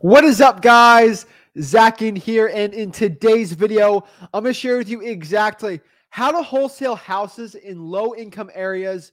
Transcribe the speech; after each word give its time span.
What 0.00 0.24
is 0.24 0.42
up, 0.42 0.60
guys? 0.60 1.24
Zach 1.58 2.00
Ginn 2.00 2.16
here, 2.16 2.48
and 2.48 2.74
in 2.74 2.92
today's 2.92 3.54
video, 3.54 4.06
I'm 4.34 4.42
going 4.42 4.52
to 4.52 4.52
share 4.52 4.76
with 4.76 4.90
you 4.90 5.00
exactly 5.00 5.80
how 6.10 6.30
to 6.30 6.42
wholesale 6.42 6.96
houses 6.96 7.54
in 7.54 7.80
low 7.80 8.14
income 8.14 8.50
areas, 8.52 9.12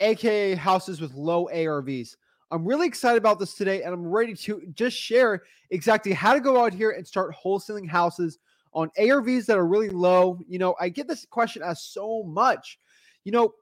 aka 0.00 0.56
houses 0.56 1.00
with 1.00 1.14
low 1.14 1.46
ARVs. 1.54 2.16
I'm 2.50 2.64
really 2.64 2.88
excited 2.88 3.16
about 3.16 3.38
this 3.38 3.54
today, 3.54 3.84
and 3.84 3.94
I'm 3.94 4.04
ready 4.04 4.34
to 4.34 4.60
just 4.74 4.96
share 4.96 5.44
exactly 5.70 6.12
how 6.12 6.34
to 6.34 6.40
go 6.40 6.64
out 6.64 6.74
here 6.74 6.90
and 6.90 7.06
start 7.06 7.32
wholesaling 7.32 7.88
houses 7.88 8.40
on 8.72 8.90
ARVs 8.98 9.46
that 9.46 9.56
are 9.56 9.68
really 9.68 9.90
low. 9.90 10.40
You 10.48 10.58
know, 10.58 10.74
I 10.80 10.88
get 10.88 11.06
this 11.06 11.24
question 11.24 11.62
asked 11.62 11.94
so 11.94 12.24
much. 12.24 12.80
You 13.22 13.30
know, 13.30 13.54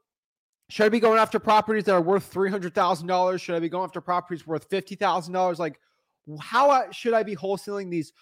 should 0.71 0.87
I 0.87 0.89
be 0.89 1.01
going 1.01 1.19
after 1.19 1.39
properties 1.39 1.85
that 1.85 1.93
are 1.93 2.01
worth 2.01 2.33
$300,000? 2.33 3.41
Should 3.43 3.57
I 3.57 3.61
be 3.61 3.69
going 3.69 3.85
after 3.85 4.01
properties 4.01 4.47
worth 4.47 4.71
$50,000? 4.71 5.59
Like, 5.59 5.79
how 6.41 6.91
should 6.91 7.15
I 7.15 7.23
be 7.23 7.37
wholesaling 7.37 7.91
these 7.91 8.13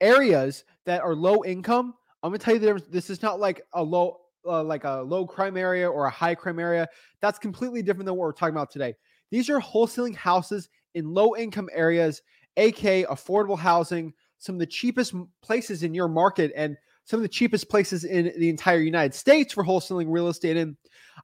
areas 0.00 0.64
that 0.86 1.02
are 1.02 1.14
low 1.14 1.44
income? 1.44 1.94
I'm 2.22 2.30
gonna 2.30 2.38
tell 2.38 2.54
you 2.54 2.60
that 2.60 2.90
this 2.92 3.10
is 3.10 3.22
not 3.22 3.40
like 3.40 3.62
a 3.72 3.82
low, 3.82 4.18
uh, 4.44 4.62
like 4.62 4.84
a 4.84 5.02
low 5.02 5.26
crime 5.26 5.56
area 5.56 5.88
or 5.88 6.06
a 6.06 6.10
high 6.10 6.34
crime 6.34 6.58
area. 6.58 6.88
That's 7.20 7.38
completely 7.38 7.82
different 7.82 8.06
than 8.06 8.16
what 8.16 8.24
we're 8.24 8.32
talking 8.32 8.54
about 8.54 8.70
today. 8.70 8.94
These 9.30 9.50
are 9.50 9.60
wholesaling 9.60 10.16
houses 10.16 10.68
in 10.94 11.12
low 11.12 11.36
income 11.36 11.68
areas, 11.72 12.22
aka 12.56 13.04
affordable 13.04 13.58
housing, 13.58 14.12
some 14.38 14.54
of 14.54 14.58
the 14.58 14.66
cheapest 14.66 15.14
places 15.42 15.82
in 15.82 15.94
your 15.94 16.08
market, 16.08 16.52
and 16.56 16.76
some 17.04 17.18
of 17.18 17.22
the 17.22 17.28
cheapest 17.28 17.70
places 17.70 18.04
in 18.04 18.32
the 18.38 18.50
entire 18.50 18.80
United 18.80 19.14
States 19.14 19.52
for 19.52 19.64
wholesaling 19.64 20.06
real 20.08 20.28
estate. 20.28 20.56
And 20.56 20.76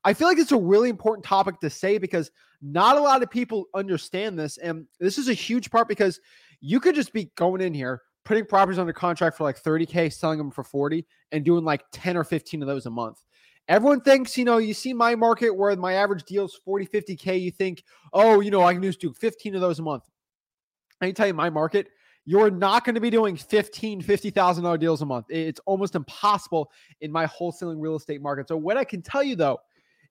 I 0.04 0.14
feel 0.14 0.28
like 0.28 0.38
it's 0.38 0.52
a 0.52 0.56
really 0.56 0.88
important 0.88 1.24
topic 1.24 1.60
to 1.60 1.70
say 1.70 1.98
because 1.98 2.30
not 2.64 2.96
a 2.96 3.00
lot 3.00 3.22
of 3.22 3.30
people 3.30 3.66
understand 3.74 4.38
this. 4.38 4.56
And 4.56 4.86
this 4.98 5.18
is 5.18 5.28
a 5.28 5.34
huge 5.34 5.70
part 5.70 5.86
because 5.86 6.18
you 6.60 6.80
could 6.80 6.94
just 6.94 7.12
be 7.12 7.30
going 7.36 7.60
in 7.60 7.74
here, 7.74 8.00
putting 8.24 8.46
properties 8.46 8.78
under 8.78 8.92
contract 8.92 9.36
for 9.36 9.44
like 9.44 9.62
30K, 9.62 10.10
selling 10.10 10.38
them 10.38 10.50
for 10.50 10.64
40, 10.64 11.06
and 11.32 11.44
doing 11.44 11.62
like 11.62 11.84
10 11.92 12.16
or 12.16 12.24
15 12.24 12.62
of 12.62 12.68
those 12.68 12.86
a 12.86 12.90
month. 12.90 13.22
Everyone 13.68 14.00
thinks, 14.00 14.38
you 14.38 14.46
know, 14.46 14.58
you 14.58 14.72
see 14.72 14.94
my 14.94 15.14
market 15.14 15.50
where 15.50 15.74
my 15.76 15.94
average 15.94 16.24
deal 16.24 16.46
is 16.46 16.58
40, 16.64 16.86
50K. 16.86 17.40
You 17.40 17.50
think, 17.50 17.82
oh, 18.14 18.40
you 18.40 18.50
know, 18.50 18.62
I 18.62 18.72
can 18.72 18.82
just 18.82 19.00
do 19.00 19.12
15 19.12 19.54
of 19.54 19.60
those 19.60 19.78
a 19.78 19.82
month. 19.82 20.04
I 21.00 21.06
can 21.06 21.14
tell 21.14 21.26
you 21.26 21.34
my 21.34 21.50
market, 21.50 21.88
you're 22.24 22.50
not 22.50 22.84
going 22.84 22.94
to 22.94 23.00
be 23.00 23.10
doing 23.10 23.36
15 23.36 24.02
$50,000 24.02 24.80
deals 24.80 25.02
a 25.02 25.06
month. 25.06 25.26
It's 25.28 25.60
almost 25.66 25.94
impossible 25.94 26.70
in 27.02 27.12
my 27.12 27.26
wholesaling 27.26 27.76
real 27.78 27.96
estate 27.96 28.22
market. 28.22 28.48
So, 28.48 28.56
what 28.56 28.78
I 28.78 28.84
can 28.84 29.02
tell 29.02 29.22
you 29.22 29.36
though 29.36 29.58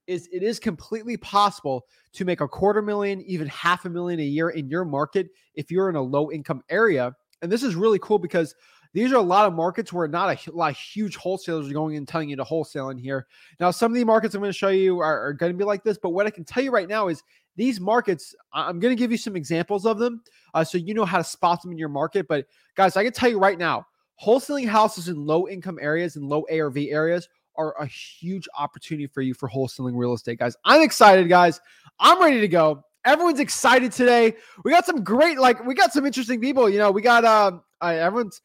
is 0.07 0.27
it 0.31 0.43
is 0.43 0.59
completely 0.59 1.17
possible 1.17 1.85
to 2.13 2.25
make 2.25 2.41
a 2.41 2.47
quarter 2.47 2.81
million, 2.81 3.21
even 3.21 3.47
half 3.47 3.85
a 3.85 3.89
million 3.89 4.19
a 4.19 4.23
year 4.23 4.49
in 4.49 4.69
your 4.69 4.85
market 4.85 5.29
if 5.55 5.71
you're 5.71 5.89
in 5.89 5.95
a 5.95 6.01
low 6.01 6.31
income 6.31 6.61
area. 6.69 7.13
And 7.41 7.51
this 7.51 7.63
is 7.63 7.75
really 7.75 7.99
cool 7.99 8.19
because 8.19 8.55
these 8.93 9.11
are 9.11 9.17
a 9.17 9.21
lot 9.21 9.47
of 9.47 9.53
markets 9.53 9.91
where 9.91 10.07
not 10.07 10.47
a, 10.47 10.51
lot 10.51 10.71
of 10.71 10.77
huge 10.77 11.15
wholesalers 11.15 11.69
are 11.69 11.73
going 11.73 11.97
and 11.97 12.07
telling 12.07 12.29
you 12.29 12.35
to 12.35 12.43
wholesale 12.43 12.89
in 12.89 12.97
here. 12.97 13.27
Now, 13.59 13.71
some 13.71 13.91
of 13.91 13.95
the 13.95 14.03
markets 14.03 14.35
I'm 14.35 14.41
going 14.41 14.51
to 14.51 14.57
show 14.57 14.69
you 14.69 14.99
are, 14.99 15.27
are 15.27 15.33
going 15.33 15.51
to 15.51 15.57
be 15.57 15.63
like 15.63 15.83
this, 15.83 15.97
but 15.97 16.11
what 16.11 16.27
I 16.27 16.29
can 16.29 16.45
tell 16.45 16.63
you 16.63 16.71
right 16.71 16.88
now 16.88 17.07
is 17.07 17.23
these 17.55 17.79
markets, 17.79 18.35
I'm 18.53 18.79
going 18.79 18.95
to 18.95 18.99
give 18.99 19.11
you 19.11 19.17
some 19.17 19.35
examples 19.35 19.85
of 19.85 19.97
them 19.97 20.21
uh, 20.53 20.63
so 20.63 20.77
you 20.77 20.93
know 20.93 21.05
how 21.05 21.17
to 21.17 21.23
spot 21.23 21.61
them 21.61 21.71
in 21.71 21.77
your 21.77 21.89
market. 21.89 22.27
But 22.27 22.45
guys, 22.75 22.95
I 22.95 23.03
can 23.03 23.13
tell 23.13 23.29
you 23.29 23.39
right 23.39 23.57
now, 23.57 23.88
wholesaling 24.23 24.67
houses 24.67 25.07
in 25.07 25.25
low 25.25 25.47
income 25.47 25.79
areas 25.81 26.15
and 26.15 26.25
low 26.25 26.45
ARV 26.51 26.77
areas 26.77 27.27
are 27.55 27.75
a 27.79 27.85
huge 27.85 28.47
opportunity 28.57 29.07
for 29.07 29.21
you 29.21 29.33
for 29.33 29.49
wholesaling 29.49 29.93
real 29.95 30.13
estate, 30.13 30.39
guys. 30.39 30.55
I'm 30.65 30.81
excited, 30.81 31.29
guys. 31.29 31.61
I'm 31.99 32.21
ready 32.21 32.41
to 32.41 32.47
go. 32.47 32.83
Everyone's 33.05 33.39
excited 33.39 33.91
today. 33.91 34.35
We 34.63 34.71
got 34.71 34.85
some 34.85 35.03
great, 35.03 35.37
like, 35.37 35.65
we 35.65 35.75
got 35.75 35.91
some 35.91 36.05
interesting 36.05 36.39
people. 36.39 36.69
You 36.69 36.79
know, 36.79 36.91
we 36.91 37.01
got 37.01 37.25
uh 37.25 37.59
everyone's 37.81 38.41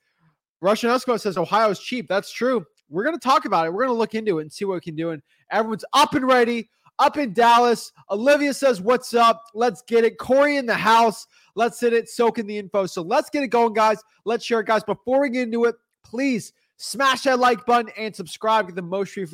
Russian 0.60 0.90
Eskimo 0.90 1.20
says 1.20 1.38
Ohio's 1.38 1.78
cheap. 1.78 2.08
That's 2.08 2.32
true. 2.32 2.64
We're 2.88 3.04
gonna 3.04 3.18
talk 3.18 3.44
about 3.44 3.66
it. 3.66 3.72
We're 3.72 3.84
gonna 3.86 3.98
look 3.98 4.14
into 4.14 4.38
it 4.38 4.42
and 4.42 4.52
see 4.52 4.64
what 4.64 4.74
we 4.74 4.80
can 4.80 4.96
do. 4.96 5.10
And 5.10 5.22
everyone's 5.50 5.84
up 5.92 6.14
and 6.14 6.26
ready, 6.26 6.68
up 6.98 7.16
in 7.16 7.32
Dallas. 7.32 7.92
Olivia 8.10 8.52
says, 8.52 8.80
What's 8.80 9.14
up? 9.14 9.42
Let's 9.54 9.82
get 9.82 10.04
it. 10.04 10.18
Corey 10.18 10.56
in 10.56 10.66
the 10.66 10.74
house. 10.74 11.26
Let's 11.54 11.80
hit 11.80 11.92
it, 11.92 12.08
soak 12.08 12.38
in 12.38 12.46
the 12.46 12.58
info. 12.58 12.86
So 12.86 13.02
let's 13.02 13.30
get 13.30 13.42
it 13.42 13.48
going, 13.48 13.72
guys. 13.72 14.02
Let's 14.24 14.44
share 14.44 14.60
it, 14.60 14.66
guys. 14.66 14.84
Before 14.84 15.20
we 15.20 15.30
get 15.30 15.42
into 15.42 15.64
it, 15.64 15.76
please 16.04 16.52
Smash 16.78 17.22
that 17.22 17.38
like 17.38 17.66
button 17.66 17.92
and 17.98 18.14
subscribe. 18.14 18.66
Get 18.66 18.76
the 18.76 18.82
most 18.82 19.12
free 19.12 19.26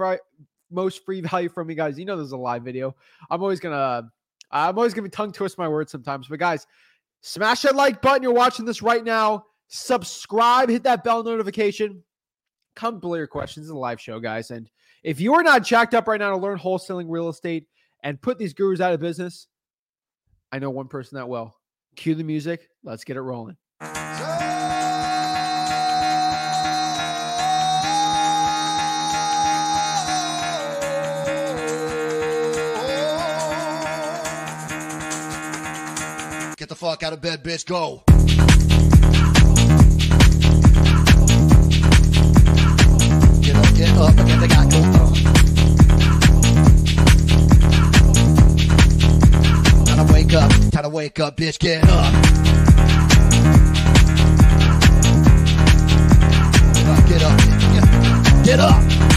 most 0.70 1.04
free 1.04 1.20
value 1.20 1.48
from 1.48 1.68
me, 1.68 1.74
guys. 1.74 1.98
You 1.98 2.04
know, 2.04 2.16
there's 2.16 2.32
a 2.32 2.36
live 2.36 2.62
video. 2.62 2.96
I'm 3.30 3.42
always 3.42 3.60
gonna, 3.60 4.10
I'm 4.50 4.76
always 4.76 4.94
gonna 4.94 5.08
tongue 5.08 5.32
twist 5.32 5.58
my 5.58 5.68
words 5.68 5.92
sometimes. 5.92 6.26
But 6.26 6.38
guys, 6.38 6.66
smash 7.20 7.62
that 7.62 7.76
like 7.76 8.02
button. 8.02 8.22
You're 8.22 8.32
watching 8.32 8.64
this 8.64 8.82
right 8.82 9.04
now. 9.04 9.44
Subscribe. 9.68 10.68
Hit 10.68 10.82
that 10.84 11.04
bell 11.04 11.22
notification. 11.22 12.02
Come 12.74 12.98
below 12.98 13.16
your 13.16 13.26
questions. 13.26 13.68
in 13.68 13.74
the 13.74 13.80
live 13.80 14.00
show, 14.00 14.18
guys. 14.18 14.50
And 14.50 14.68
if 15.02 15.20
you 15.20 15.34
are 15.34 15.42
not 15.42 15.62
jacked 15.62 15.94
up 15.94 16.08
right 16.08 16.18
now 16.18 16.30
to 16.30 16.36
learn 16.36 16.58
wholesaling 16.58 17.06
real 17.08 17.28
estate 17.28 17.68
and 18.02 18.20
put 18.20 18.38
these 18.38 18.54
gurus 18.54 18.80
out 18.80 18.94
of 18.94 19.00
business, 19.00 19.48
I 20.50 20.58
know 20.58 20.70
one 20.70 20.88
person 20.88 21.16
that 21.16 21.28
will. 21.28 21.54
Cue 21.94 22.14
the 22.14 22.24
music. 22.24 22.68
Let's 22.82 23.04
get 23.04 23.16
it 23.16 23.20
rolling. 23.20 23.56
Fuck 36.84 37.02
out 37.02 37.14
of 37.14 37.20
bed, 37.22 37.42
bitch. 37.42 37.64
Go. 37.64 38.02
Get 43.40 43.56
up, 43.56 43.74
get 43.74 43.96
up, 43.96 44.14
get 44.14 44.38
the 44.38 44.46
guy 44.46 44.68
go. 44.68 44.80
Uh. 44.92 45.14
Time 49.86 50.06
to 50.06 50.12
wake 50.12 50.34
up, 50.34 50.50
time 50.72 50.82
to 50.82 50.90
wake 50.90 51.20
up, 51.20 51.38
bitch. 51.38 51.58
Get 51.58 51.88
up. 51.88 52.12
Get 57.08 57.22
up, 57.22 57.38
get 57.48 57.82
up, 57.82 58.44
get 58.44 58.60
up. 58.60 59.13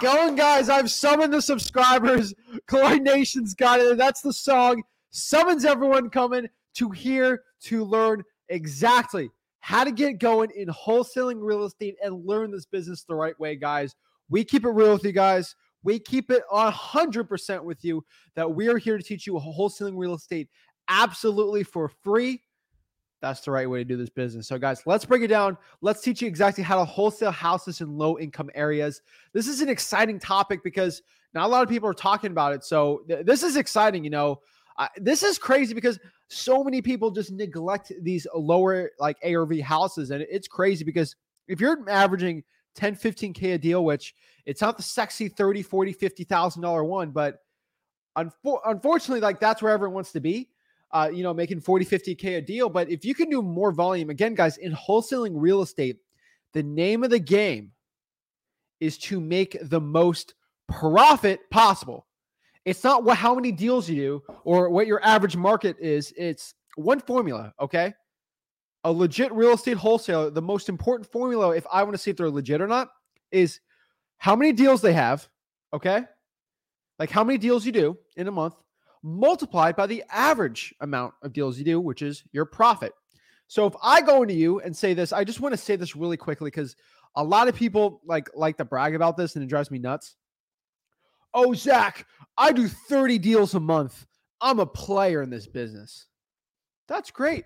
Going, 0.00 0.34
guys. 0.34 0.68
I've 0.68 0.90
summoned 0.90 1.32
the 1.32 1.42
subscribers. 1.42 2.34
Collide 2.66 3.02
Nation's 3.02 3.54
got 3.54 3.80
it. 3.80 3.96
That's 3.96 4.22
the 4.22 4.32
song. 4.32 4.82
Summons 5.10 5.64
everyone 5.64 6.10
coming 6.10 6.48
to 6.74 6.90
here 6.90 7.42
to 7.64 7.84
learn 7.84 8.22
exactly 8.48 9.30
how 9.60 9.84
to 9.84 9.92
get 9.92 10.18
going 10.18 10.50
in 10.56 10.68
wholesaling 10.68 11.38
real 11.40 11.64
estate 11.64 11.96
and 12.02 12.24
learn 12.24 12.50
this 12.50 12.66
business 12.66 13.02
the 13.02 13.14
right 13.14 13.38
way, 13.38 13.56
guys. 13.56 13.94
We 14.30 14.44
keep 14.44 14.64
it 14.64 14.70
real 14.70 14.92
with 14.92 15.04
you 15.04 15.12
guys. 15.12 15.54
We 15.82 15.98
keep 15.98 16.30
it 16.30 16.42
100% 16.50 17.64
with 17.64 17.84
you 17.84 18.04
that 18.36 18.54
we 18.54 18.68
are 18.68 18.78
here 18.78 18.96
to 18.96 19.02
teach 19.02 19.26
you 19.26 19.34
wholesaling 19.34 19.96
real 19.96 20.14
estate 20.14 20.48
absolutely 20.88 21.62
for 21.62 21.88
free 21.88 22.42
that's 23.20 23.40
the 23.40 23.50
right 23.50 23.68
way 23.68 23.78
to 23.78 23.84
do 23.84 23.96
this 23.96 24.08
business. 24.08 24.48
So, 24.48 24.58
guys, 24.58 24.82
let's 24.86 25.04
break 25.04 25.22
it 25.22 25.28
down. 25.28 25.56
Let's 25.80 26.00
teach 26.00 26.22
you 26.22 26.28
exactly 26.28 26.64
how 26.64 26.78
to 26.78 26.84
wholesale 26.84 27.30
houses 27.30 27.80
in 27.80 27.96
low 27.96 28.18
income 28.18 28.50
areas. 28.54 29.02
This 29.32 29.46
is 29.46 29.60
an 29.60 29.68
exciting 29.68 30.18
topic 30.18 30.62
because 30.64 31.02
not 31.34 31.46
a 31.46 31.48
lot 31.48 31.62
of 31.62 31.68
people 31.68 31.88
are 31.88 31.94
talking 31.94 32.30
about 32.30 32.54
it. 32.54 32.64
So, 32.64 33.02
th- 33.08 33.26
this 33.26 33.42
is 33.42 33.56
exciting. 33.56 34.04
You 34.04 34.10
know, 34.10 34.40
uh, 34.78 34.88
this 34.96 35.22
is 35.22 35.38
crazy 35.38 35.74
because 35.74 35.98
so 36.28 36.64
many 36.64 36.80
people 36.80 37.10
just 37.10 37.30
neglect 37.30 37.92
these 38.00 38.26
lower 38.34 38.90
like 38.98 39.18
ARV 39.24 39.60
houses. 39.60 40.10
And 40.10 40.24
it's 40.30 40.48
crazy 40.48 40.84
because 40.84 41.16
if 41.48 41.60
you're 41.60 41.88
averaging 41.90 42.42
10, 42.76 42.96
15K 42.96 43.54
a 43.54 43.58
deal, 43.58 43.84
which 43.84 44.14
it's 44.46 44.60
not 44.60 44.76
the 44.76 44.82
sexy 44.82 45.28
30, 45.28 45.62
40, 45.62 45.92
$50,000 45.92 46.86
one, 46.86 47.10
but 47.10 47.40
unfo- 48.16 48.60
unfortunately, 48.64 49.20
like 49.20 49.40
that's 49.40 49.60
where 49.60 49.72
everyone 49.72 49.94
wants 49.94 50.12
to 50.12 50.20
be 50.20 50.48
uh, 50.92 51.10
you 51.12 51.22
know, 51.22 51.32
making 51.32 51.60
40, 51.60 51.84
50K 51.84 52.38
a 52.38 52.40
deal. 52.40 52.68
But 52.68 52.90
if 52.90 53.04
you 53.04 53.14
can 53.14 53.30
do 53.30 53.42
more 53.42 53.72
volume, 53.72 54.10
again, 54.10 54.34
guys, 54.34 54.56
in 54.56 54.72
wholesaling 54.72 55.32
real 55.34 55.62
estate, 55.62 55.98
the 56.52 56.62
name 56.62 57.04
of 57.04 57.10
the 57.10 57.18
game 57.18 57.72
is 58.80 58.98
to 58.98 59.20
make 59.20 59.56
the 59.62 59.80
most 59.80 60.34
profit 60.68 61.40
possible. 61.50 62.06
It's 62.64 62.84
not 62.84 63.04
what 63.04 63.16
how 63.16 63.34
many 63.34 63.52
deals 63.52 63.88
you 63.88 63.96
do 63.96 64.34
or 64.44 64.70
what 64.70 64.86
your 64.86 65.04
average 65.04 65.36
market 65.36 65.76
is. 65.80 66.12
It's 66.16 66.54
one 66.76 67.00
formula, 67.00 67.52
okay? 67.60 67.94
A 68.84 68.92
legit 68.92 69.32
real 69.32 69.52
estate 69.52 69.76
wholesaler, 69.76 70.30
the 70.30 70.42
most 70.42 70.68
important 70.68 71.10
formula, 71.10 71.54
if 71.54 71.66
I 71.72 71.82
want 71.82 71.94
to 71.94 71.98
see 71.98 72.10
if 72.10 72.16
they're 72.16 72.30
legit 72.30 72.60
or 72.60 72.66
not, 72.66 72.88
is 73.30 73.60
how 74.18 74.36
many 74.36 74.52
deals 74.52 74.82
they 74.82 74.92
have, 74.92 75.28
okay? 75.72 76.04
Like 76.98 77.10
how 77.10 77.24
many 77.24 77.38
deals 77.38 77.64
you 77.64 77.72
do 77.72 77.98
in 78.16 78.28
a 78.28 78.32
month, 78.32 78.54
multiplied 79.02 79.76
by 79.76 79.86
the 79.86 80.04
average 80.10 80.74
amount 80.80 81.14
of 81.22 81.32
deals 81.32 81.58
you 81.58 81.64
do, 81.64 81.80
which 81.80 82.02
is 82.02 82.22
your 82.32 82.44
profit. 82.44 82.92
So 83.46 83.66
if 83.66 83.74
I 83.82 84.00
go 84.00 84.22
into 84.22 84.34
you 84.34 84.60
and 84.60 84.76
say 84.76 84.94
this, 84.94 85.12
I 85.12 85.24
just 85.24 85.40
want 85.40 85.52
to 85.52 85.58
say 85.58 85.76
this 85.76 85.96
really 85.96 86.16
quickly 86.16 86.50
because 86.50 86.76
a 87.16 87.24
lot 87.24 87.48
of 87.48 87.54
people 87.56 88.00
like 88.04 88.28
like 88.34 88.56
to 88.58 88.64
brag 88.64 88.94
about 88.94 89.16
this 89.16 89.34
and 89.34 89.42
it 89.42 89.48
drives 89.48 89.70
me 89.70 89.78
nuts. 89.78 90.16
Oh, 91.34 91.54
Zach, 91.54 92.06
I 92.36 92.52
do 92.52 92.68
30 92.68 93.18
deals 93.18 93.54
a 93.54 93.60
month. 93.60 94.06
I'm 94.40 94.60
a 94.60 94.66
player 94.66 95.22
in 95.22 95.30
this 95.30 95.46
business. 95.46 96.06
That's 96.88 97.10
great. 97.10 97.44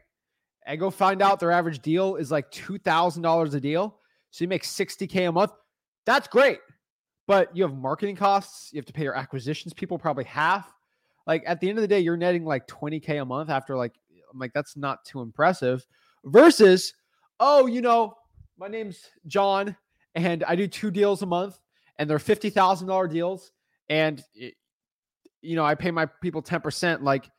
And 0.67 0.81
go 0.81 0.91
find 0.91 1.21
out 1.21 1.41
their 1.41 1.51
average 1.51 1.81
deal 1.83 2.17
is 2.17 2.31
like 2.31 2.51
$2,000 2.51 3.55
a 3.55 3.61
deal. 3.61 3.99
So 4.31 4.45
you 4.45 4.49
make 4.49 4.63
60K 4.63 5.29
a 5.29 5.33
month. 5.33 5.53
That's 6.07 6.29
great. 6.29 6.61
But 7.27 7.55
you 7.55 7.63
have 7.63 7.75
marketing 7.75 8.17
costs. 8.17 8.73
You 8.73 8.79
have 8.79 8.87
to 8.87 8.93
pay 8.93 9.03
your 9.03 9.17
acquisitions 9.17 9.75
people 9.75 9.99
probably 9.99 10.25
half. 10.25 10.73
Like 11.27 11.43
at 11.47 11.61
the 11.61 11.69
end 11.69 11.79
of 11.79 11.83
the 11.83 11.89
day, 11.89 12.01
you're 12.01 12.17
netting 12.17 12.45
like 12.45 12.67
20K 12.67 13.23
a 13.23 13.25
month 13.25 13.51
after 13.51 13.77
like, 13.77 13.95
I'm 14.33 14.39
like, 14.39 14.53
that's 14.53 14.77
not 14.77 15.05
too 15.05 15.21
impressive. 15.21 15.87
Versus, 16.25 16.93
oh, 17.41 17.67
you 17.67 17.81
know, 17.81 18.15
my 18.59 18.69
name's 18.69 19.11
John 19.27 19.77
and 20.15 20.45
I 20.45 20.57
do 20.57 20.67
two 20.67 20.91
deals 20.91 21.23
a 21.23 21.27
month 21.27 21.59
and 21.99 22.09
they're 22.09 22.19
$50,000 22.19 23.11
deals. 23.11 23.53
And, 23.89 24.23
it, 24.35 24.55
you 25.41 25.57
know, 25.57 25.65
I 25.65 25.75
pay 25.75 25.91
my 25.91 26.07
people 26.07 26.43
10%. 26.43 27.03
Like, 27.03 27.31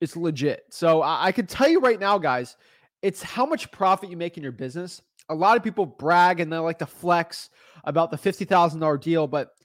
it's 0.00 0.16
legit. 0.16 0.64
So 0.70 1.02
I, 1.02 1.26
I 1.26 1.32
can 1.32 1.46
tell 1.46 1.68
you 1.68 1.80
right 1.80 1.98
now, 1.98 2.18
guys, 2.18 2.56
it's 3.02 3.22
how 3.22 3.46
much 3.46 3.70
profit 3.70 4.10
you 4.10 4.16
make 4.16 4.36
in 4.36 4.42
your 4.42 4.52
business. 4.52 5.02
A 5.28 5.34
lot 5.34 5.56
of 5.56 5.64
people 5.64 5.86
brag 5.86 6.40
and 6.40 6.52
they 6.52 6.56
like 6.58 6.78
to 6.78 6.86
flex 6.86 7.50
about 7.84 8.10
the 8.10 8.16
$50,000 8.16 9.00
deal, 9.00 9.26
but 9.26 9.55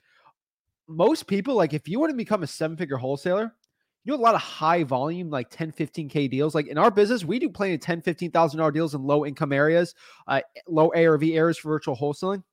most 0.88 1.28
people, 1.28 1.56
like 1.56 1.74
if 1.74 1.88
you 1.88 2.00
want 2.00 2.12
to 2.12 2.18
become 2.18 2.44
a 2.44 2.48
seven 2.48 2.78
figure 2.78 2.98
wholesaler, 2.98 3.54
you 4.04 4.14
do 4.14 4.20
a 4.20 4.22
lot 4.22 4.36
of 4.36 4.42
high 4.42 4.84
volume, 4.84 5.30
like 5.30 5.50
10, 5.50 5.72
15K 5.72 6.30
deals. 6.30 6.56
Like 6.56 6.68
in 6.68 6.78
our 6.78 6.90
business, 6.90 7.24
we 7.24 7.40
do 7.40 7.50
plenty 7.50 7.76
of 7.76 7.82
10, 7.82 8.02
$15,000 8.02 8.74
deals 8.74 8.96
in 8.96 9.04
low 9.04 9.26
income 9.26 9.54
areas, 9.54 9.94
uh, 10.28 10.42
low 10.68 10.92
ARV 10.96 11.24
areas 11.24 11.58
for 11.58 11.70
virtual 11.70 11.96
wholesaling. 11.96 12.44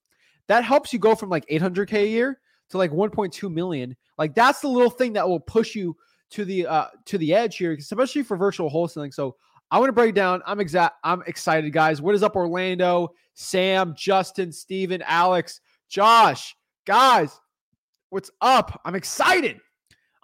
That 0.47 0.65
helps 0.65 0.93
you 0.93 0.99
go 0.99 1.15
from 1.15 1.31
like 1.31 1.47
800K 1.47 1.93
a 1.95 2.07
year 2.07 2.41
to 2.71 2.79
like 2.79 2.91
1.2 2.91 3.53
million. 3.53 3.97
Like 4.19 4.35
that's 4.35 4.61
the 4.61 4.69
little 4.69 4.91
thing 4.91 5.15
that 5.15 5.29
will 5.29 5.41
push 5.41 5.75
you 5.75 5.97
to 6.31 6.45
the 6.45 6.67
uh 6.67 6.87
to 7.07 7.17
the 7.17 7.35
edge 7.35 7.57
here, 7.57 7.73
especially 7.73 8.23
for 8.23 8.37
virtual 8.37 8.71
wholesaling. 8.71 9.15
So 9.15 9.37
I 9.71 9.79
want 9.79 9.89
to 9.89 9.95
break 9.95 10.15
down. 10.15 10.43
I'm 10.47 10.61
exact. 10.61 10.97
I'm 11.05 11.23
excited, 11.27 11.73
guys. 11.73 12.01
What 12.01 12.15
is 12.15 12.23
up, 12.23 12.37
Orlando? 12.37 13.15
Sam, 13.35 13.95
Justin, 13.97 14.51
Steven, 14.51 15.03
Alex, 15.03 15.61
Josh, 15.89 16.57
guys. 16.87 17.39
What's 18.11 18.31
up? 18.41 18.81
I'm 18.85 18.95
excited. 18.95 19.61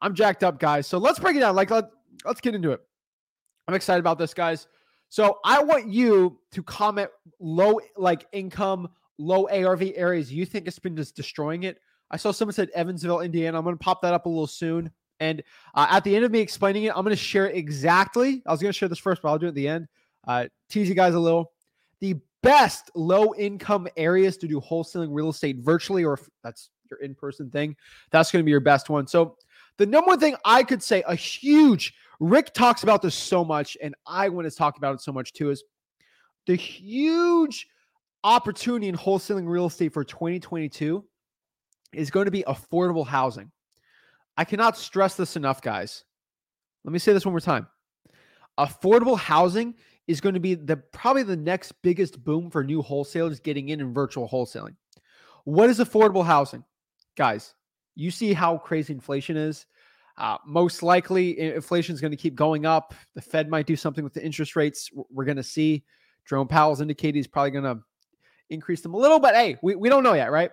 I'm 0.00 0.14
jacked 0.14 0.42
up, 0.42 0.58
guys. 0.58 0.86
So 0.86 0.98
let's 0.98 1.18
break 1.18 1.36
it 1.36 1.40
down. 1.40 1.54
Like 1.54 1.70
let, 1.70 1.84
let's 2.24 2.40
get 2.40 2.54
into 2.54 2.72
it. 2.72 2.80
I'm 3.68 3.74
excited 3.74 4.00
about 4.00 4.18
this, 4.18 4.32
guys. 4.32 4.68
So 5.10 5.38
I 5.44 5.62
want 5.62 5.88
you 5.88 6.38
to 6.52 6.62
comment 6.62 7.10
low 7.40 7.80
like 7.96 8.26
income, 8.32 8.88
low 9.18 9.46
ARV 9.48 9.82
areas 9.94 10.32
you 10.32 10.46
think 10.46 10.66
it's 10.66 10.78
been 10.78 10.96
just 10.96 11.14
destroying 11.14 11.64
it. 11.64 11.78
I 12.10 12.16
saw 12.16 12.32
someone 12.32 12.54
said 12.54 12.70
Evansville, 12.74 13.20
Indiana. 13.20 13.58
I'm 13.58 13.64
going 13.64 13.76
to 13.76 13.82
pop 13.82 14.02
that 14.02 14.14
up 14.14 14.26
a 14.26 14.28
little 14.28 14.46
soon. 14.46 14.90
And 15.20 15.42
uh, 15.74 15.86
at 15.90 16.04
the 16.04 16.14
end 16.16 16.24
of 16.24 16.32
me 16.32 16.40
explaining 16.40 16.84
it, 16.84 16.92
I'm 16.96 17.04
going 17.04 17.16
to 17.16 17.22
share 17.22 17.46
exactly. 17.46 18.42
I 18.46 18.50
was 18.50 18.60
going 18.60 18.72
to 18.72 18.76
share 18.76 18.88
this 18.88 18.98
first, 18.98 19.22
but 19.22 19.28
I'll 19.28 19.38
do 19.38 19.46
it 19.46 19.50
at 19.50 19.54
the 19.54 19.68
end. 19.68 19.88
Uh, 20.26 20.46
tease 20.68 20.88
you 20.88 20.94
guys 20.94 21.14
a 21.14 21.20
little. 21.20 21.52
The 22.00 22.16
best 22.42 22.90
low 22.94 23.34
income 23.34 23.88
areas 23.96 24.36
to 24.38 24.48
do 24.48 24.60
wholesaling 24.60 25.08
real 25.10 25.30
estate 25.30 25.58
virtually, 25.58 26.04
or 26.04 26.18
that's 26.42 26.70
in 26.94 27.14
person 27.14 27.50
thing, 27.50 27.76
that's 28.10 28.30
going 28.30 28.42
to 28.42 28.44
be 28.44 28.50
your 28.50 28.60
best 28.60 28.90
one. 28.90 29.06
So, 29.06 29.36
the 29.76 29.86
number 29.86 30.08
one 30.08 30.20
thing 30.20 30.36
I 30.44 30.62
could 30.62 30.82
say, 30.82 31.02
a 31.06 31.14
huge, 31.14 31.94
Rick 32.20 32.54
talks 32.54 32.84
about 32.84 33.02
this 33.02 33.14
so 33.14 33.44
much, 33.44 33.76
and 33.82 33.94
I 34.06 34.28
want 34.28 34.48
to 34.48 34.56
talk 34.56 34.76
about 34.76 34.94
it 34.94 35.00
so 35.00 35.12
much 35.12 35.32
too, 35.32 35.50
is 35.50 35.64
the 36.46 36.54
huge 36.54 37.66
opportunity 38.22 38.88
in 38.88 38.96
wholesaling 38.96 39.48
real 39.48 39.66
estate 39.66 39.92
for 39.92 40.04
2022 40.04 41.04
is 41.92 42.10
going 42.10 42.24
to 42.24 42.30
be 42.30 42.44
affordable 42.44 43.06
housing. 43.06 43.50
I 44.36 44.44
cannot 44.44 44.76
stress 44.76 45.14
this 45.14 45.36
enough, 45.36 45.62
guys. 45.62 46.04
Let 46.84 46.92
me 46.92 46.98
say 46.98 47.12
this 47.12 47.24
one 47.24 47.32
more 47.32 47.40
time. 47.40 47.66
Affordable 48.58 49.18
housing 49.18 49.74
is 50.06 50.20
going 50.20 50.34
to 50.34 50.40
be 50.40 50.54
the 50.54 50.76
probably 50.76 51.22
the 51.22 51.36
next 51.36 51.72
biggest 51.82 52.22
boom 52.22 52.50
for 52.50 52.62
new 52.62 52.82
wholesalers 52.82 53.40
getting 53.40 53.70
in 53.70 53.80
in 53.80 53.94
virtual 53.94 54.28
wholesaling. 54.28 54.76
What 55.44 55.70
is 55.70 55.78
affordable 55.78 56.24
housing? 56.24 56.64
Guys, 57.16 57.54
you 57.94 58.10
see 58.10 58.32
how 58.32 58.58
crazy 58.58 58.92
inflation 58.92 59.36
is. 59.36 59.66
Uh, 60.16 60.38
most 60.46 60.82
likely, 60.82 61.38
inflation 61.38 61.94
is 61.94 62.00
going 62.00 62.12
to 62.12 62.16
keep 62.16 62.34
going 62.34 62.66
up. 62.66 62.94
The 63.14 63.22
Fed 63.22 63.48
might 63.48 63.66
do 63.66 63.76
something 63.76 64.04
with 64.04 64.14
the 64.14 64.24
interest 64.24 64.56
rates. 64.56 64.90
We're 65.10 65.24
going 65.24 65.36
to 65.36 65.42
see. 65.42 65.84
Jerome 66.26 66.48
Powell's 66.48 66.80
indicated 66.80 67.16
he's 67.16 67.26
probably 67.26 67.50
going 67.50 67.64
to 67.64 67.82
increase 68.48 68.80
them 68.80 68.94
a 68.94 68.96
little, 68.96 69.18
but 69.18 69.34
hey, 69.34 69.58
we, 69.62 69.74
we 69.74 69.88
don't 69.88 70.02
know 70.02 70.14
yet, 70.14 70.30
right? 70.30 70.50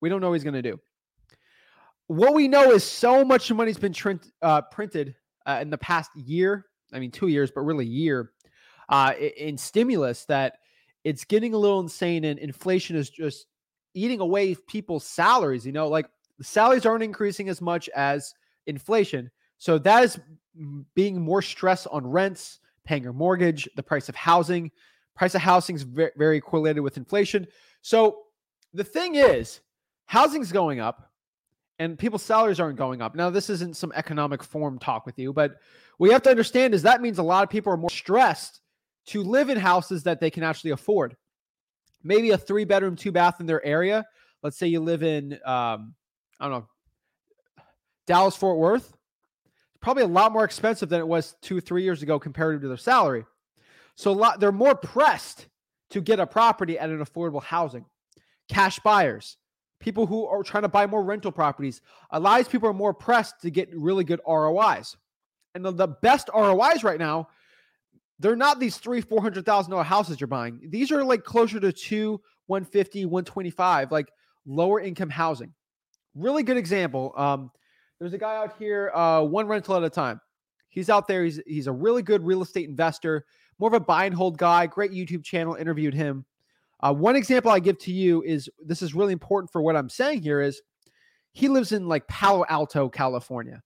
We 0.00 0.08
don't 0.08 0.20
know 0.20 0.30
what 0.30 0.34
he's 0.34 0.44
going 0.44 0.54
to 0.54 0.62
do 0.62 0.80
what 2.08 2.34
we 2.34 2.48
know 2.48 2.70
is 2.72 2.84
so 2.84 3.24
much 3.24 3.50
money's 3.52 3.78
been 3.78 3.94
uh, 4.42 4.62
printed 4.62 5.14
uh, 5.44 5.58
in 5.60 5.70
the 5.70 5.78
past 5.78 6.10
year. 6.14 6.66
I 6.92 6.98
mean, 6.98 7.10
two 7.10 7.26
years, 7.28 7.50
but 7.50 7.62
really 7.62 7.86
year 7.86 8.32
uh, 8.88 9.12
in 9.36 9.58
stimulus 9.58 10.24
that 10.26 10.58
it's 11.04 11.24
getting 11.24 11.54
a 11.54 11.58
little 11.58 11.80
insane, 11.80 12.24
and 12.24 12.38
inflation 12.38 12.96
is 12.96 13.10
just 13.10 13.46
eating 13.96 14.20
away 14.20 14.54
people's 14.54 15.04
salaries. 15.04 15.66
You 15.66 15.72
know, 15.72 15.88
like 15.88 16.06
salaries 16.40 16.86
aren't 16.86 17.02
increasing 17.02 17.48
as 17.48 17.60
much 17.60 17.88
as 17.90 18.32
inflation, 18.66 19.30
so 19.58 19.78
that 19.78 20.04
is 20.04 20.20
being 20.94 21.20
more 21.20 21.42
stress 21.42 21.86
on 21.86 22.06
rents, 22.06 22.60
paying 22.84 23.02
your 23.02 23.12
mortgage, 23.12 23.68
the 23.76 23.82
price 23.82 24.08
of 24.08 24.14
housing. 24.14 24.70
Price 25.16 25.34
of 25.34 25.40
housing 25.40 25.76
is 25.76 25.82
very, 25.82 26.12
very 26.16 26.40
correlated 26.40 26.82
with 26.82 26.96
inflation. 26.96 27.46
So 27.82 28.18
the 28.74 28.84
thing 28.84 29.14
is, 29.14 29.60
housing's 30.06 30.52
going 30.52 30.80
up 30.80 31.10
and 31.78 31.98
people's 31.98 32.22
salaries 32.22 32.60
aren't 32.60 32.78
going 32.78 33.02
up. 33.02 33.14
Now, 33.14 33.30
this 33.30 33.50
isn't 33.50 33.76
some 33.76 33.92
economic 33.94 34.42
form 34.42 34.78
talk 34.78 35.06
with 35.06 35.18
you, 35.18 35.32
but 35.32 35.56
we 35.98 36.10
have 36.10 36.22
to 36.22 36.30
understand 36.30 36.74
is 36.74 36.82
that 36.82 37.02
means 37.02 37.18
a 37.18 37.22
lot 37.22 37.44
of 37.44 37.50
people 37.50 37.72
are 37.72 37.78
more 37.78 37.90
stressed 37.90 38.60
to 39.06 39.22
live 39.22 39.50
in 39.50 39.58
houses 39.58 40.02
that 40.02 40.20
they 40.20 40.30
can 40.30 40.42
actually 40.42 40.70
afford. 40.72 41.16
Maybe 42.06 42.30
a 42.30 42.38
three 42.38 42.64
bedroom, 42.64 42.96
two 42.96 43.12
bath 43.12 43.40
in 43.40 43.46
their 43.46 43.64
area. 43.64 44.06
Let's 44.42 44.56
say 44.56 44.68
you 44.68 44.80
live 44.80 45.02
in, 45.02 45.34
um, 45.44 45.94
I 46.38 46.48
don't 46.48 46.50
know, 46.50 46.68
Dallas, 48.06 48.36
Fort 48.36 48.58
Worth. 48.58 48.86
It's 48.86 49.80
probably 49.80 50.04
a 50.04 50.08
lot 50.08 50.32
more 50.32 50.44
expensive 50.44 50.88
than 50.88 51.00
it 51.00 51.08
was 51.08 51.34
two, 51.42 51.60
three 51.60 51.82
years 51.82 52.02
ago 52.02 52.18
compared 52.18 52.60
to 52.60 52.68
their 52.68 52.76
salary. 52.76 53.24
So 53.96 54.10
a 54.10 54.12
lot, 54.12 54.40
they're 54.40 54.52
more 54.52 54.74
pressed 54.74 55.48
to 55.90 56.00
get 56.00 56.20
a 56.20 56.26
property 56.26 56.78
at 56.78 56.90
an 56.90 57.04
affordable 57.04 57.42
housing. 57.42 57.84
Cash 58.48 58.78
buyers, 58.80 59.36
people 59.80 60.06
who 60.06 60.26
are 60.26 60.42
trying 60.42 60.62
to 60.62 60.68
buy 60.68 60.86
more 60.86 61.02
rental 61.02 61.32
properties. 61.32 61.80
A 62.10 62.20
lot 62.20 62.40
of 62.40 62.48
people 62.50 62.68
are 62.68 62.74
more 62.74 62.94
pressed 62.94 63.40
to 63.40 63.50
get 63.50 63.74
really 63.74 64.04
good 64.04 64.20
ROIs. 64.26 64.96
And 65.54 65.64
the, 65.64 65.72
the 65.72 65.88
best 65.88 66.28
ROIs 66.34 66.84
right 66.84 66.98
now, 66.98 67.28
they're 68.18 68.36
not 68.36 68.60
these 68.60 68.78
three, 68.78 69.00
four 69.00 69.20
hundred 69.20 69.44
thousand 69.44 69.70
dollar 69.70 69.84
houses 69.84 70.20
you're 70.20 70.26
buying. 70.28 70.60
These 70.68 70.90
are 70.92 71.04
like 71.04 71.24
closer 71.24 71.60
to 71.60 71.72
two, 71.72 72.20
150, 72.46 73.04
125, 73.04 73.92
like 73.92 74.08
lower 74.46 74.80
income 74.80 75.10
housing. 75.10 75.52
Really 76.14 76.42
good 76.42 76.56
example. 76.56 77.12
Um, 77.16 77.50
there's 77.98 78.14
a 78.14 78.18
guy 78.18 78.36
out 78.36 78.56
here, 78.58 78.90
uh, 78.94 79.22
one 79.22 79.46
rental 79.46 79.76
at 79.76 79.82
a 79.82 79.90
time. 79.90 80.20
He's 80.68 80.90
out 80.90 81.08
there. 81.08 81.24
He's 81.24 81.40
he's 81.46 81.66
a 81.66 81.72
really 81.72 82.02
good 82.02 82.24
real 82.24 82.42
estate 82.42 82.68
investor, 82.68 83.24
more 83.58 83.68
of 83.68 83.74
a 83.74 83.80
buy 83.80 84.04
and 84.04 84.14
hold 84.14 84.38
guy. 84.38 84.66
Great 84.66 84.92
YouTube 84.92 85.24
channel. 85.24 85.54
Interviewed 85.54 85.94
him. 85.94 86.24
Uh, 86.80 86.92
one 86.92 87.16
example 87.16 87.50
I 87.50 87.58
give 87.58 87.78
to 87.80 87.92
you 87.92 88.22
is 88.22 88.50
this 88.64 88.82
is 88.82 88.94
really 88.94 89.12
important 89.12 89.50
for 89.50 89.62
what 89.62 89.76
I'm 89.76 89.88
saying 89.88 90.22
here 90.22 90.42
is 90.42 90.60
he 91.32 91.48
lives 91.48 91.72
in 91.72 91.88
like 91.88 92.06
Palo 92.08 92.44
Alto, 92.48 92.88
California. 92.88 93.62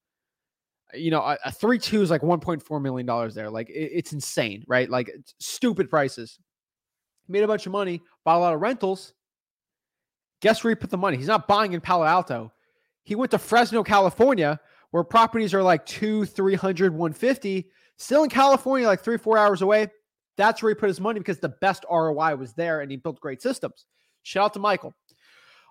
You 0.94 1.11
know, 1.11 1.20
a, 1.20 1.38
a 1.44 1.52
three 1.52 1.78
two 1.78 2.02
is 2.02 2.11
like 2.11 2.23
1.4 2.23 2.82
million 2.82 3.06
dollars 3.06 3.35
there. 3.35 3.50
Like 3.50 3.68
it, 3.70 3.90
it's 3.92 4.12
insane, 4.12 4.64
right? 4.66 4.88
Like 4.88 5.14
stupid 5.38 5.90
prices. 5.90 6.38
Made 7.28 7.44
a 7.44 7.49
bunch 7.49 7.66
of 7.66 7.73
money, 7.73 8.02
bought 8.25 8.38
a 8.38 8.40
lot 8.40 8.54
of 8.54 8.61
rentals. 8.61 9.14
Guess 10.40 10.64
where 10.64 10.70
he 10.70 10.75
put 10.75 10.90
the 10.90 10.99
money? 10.99 11.16
He's 11.16 11.28
not 11.28 11.47
buying 11.47 11.75
in 11.75 11.80
Palo 11.80 12.04
Alto. 12.04 12.52
He 13.04 13.14
went 13.14 13.30
to 13.30 13.38
Fresno, 13.38 13.85
California, 13.85 14.59
where 14.90 15.04
properties 15.04 15.54
are 15.54 15.62
like 15.62 15.87
two, 15.87 16.25
300, 16.25 16.92
150. 16.92 17.70
Still 17.99 18.25
in 18.25 18.30
California, 18.30 18.87
like 18.87 19.02
three, 19.02 19.18
four 19.18 19.38
hours 19.38 19.62
away 19.62 19.88
that's 20.40 20.62
where 20.62 20.70
he 20.70 20.75
put 20.75 20.88
his 20.88 21.02
money 21.02 21.20
because 21.20 21.38
the 21.38 21.50
best 21.61 21.85
ROI 21.90 22.35
was 22.35 22.54
there 22.54 22.80
and 22.80 22.90
he 22.90 22.97
built 22.97 23.20
great 23.20 23.42
systems. 23.42 23.85
Shout 24.23 24.47
out 24.47 24.52
to 24.54 24.59
Michael. 24.59 24.94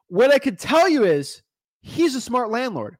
What 0.09 0.31
I 0.31 0.37
could 0.37 0.59
tell 0.59 0.87
you 0.87 1.05
is 1.05 1.41
he's 1.81 2.13
a 2.13 2.21
smart 2.21 2.51
landlord. 2.51 2.95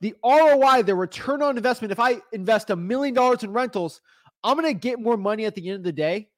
The 0.00 0.14
ROI, 0.24 0.82
the 0.84 0.94
return 0.94 1.42
on 1.42 1.56
investment, 1.56 1.92
if 1.92 2.00
I 2.00 2.20
invest 2.32 2.70
a 2.70 2.76
million 2.76 3.14
dollars 3.14 3.42
in 3.42 3.52
rentals, 3.52 4.00
I'm 4.42 4.58
going 4.58 4.72
to 4.72 4.78
get 4.78 4.98
more 4.98 5.16
money 5.16 5.44
at 5.44 5.54
the 5.54 5.68
end 5.68 5.76
of 5.76 5.82
the 5.82 5.92
day. 5.92 6.28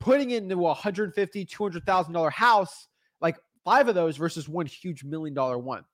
Putting 0.00 0.32
it 0.32 0.42
into 0.42 0.66
a 0.66 0.74
$150,000, 0.74 1.48
$200,000 1.48 2.32
house, 2.32 2.88
like 3.20 3.36
five 3.64 3.88
of 3.88 3.94
those 3.94 4.16
versus 4.16 4.48
one 4.48 4.66
huge 4.66 5.04
million 5.04 5.34
dollar 5.34 5.58
one. 5.58 5.84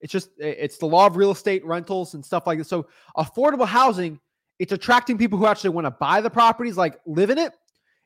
It's 0.00 0.12
just 0.12 0.30
it's 0.38 0.78
the 0.78 0.86
law 0.86 1.06
of 1.06 1.16
real 1.16 1.30
estate 1.30 1.64
rentals 1.64 2.14
and 2.14 2.24
stuff 2.24 2.46
like 2.46 2.58
this. 2.58 2.68
So 2.68 2.86
affordable 3.16 3.66
housing, 3.66 4.18
it's 4.58 4.72
attracting 4.72 5.16
people 5.16 5.38
who 5.38 5.46
actually 5.46 5.70
want 5.70 5.86
to 5.86 5.92
buy 5.92 6.20
the 6.20 6.30
properties, 6.30 6.76
like 6.76 7.00
live 7.06 7.30
in 7.30 7.38
it. 7.38 7.52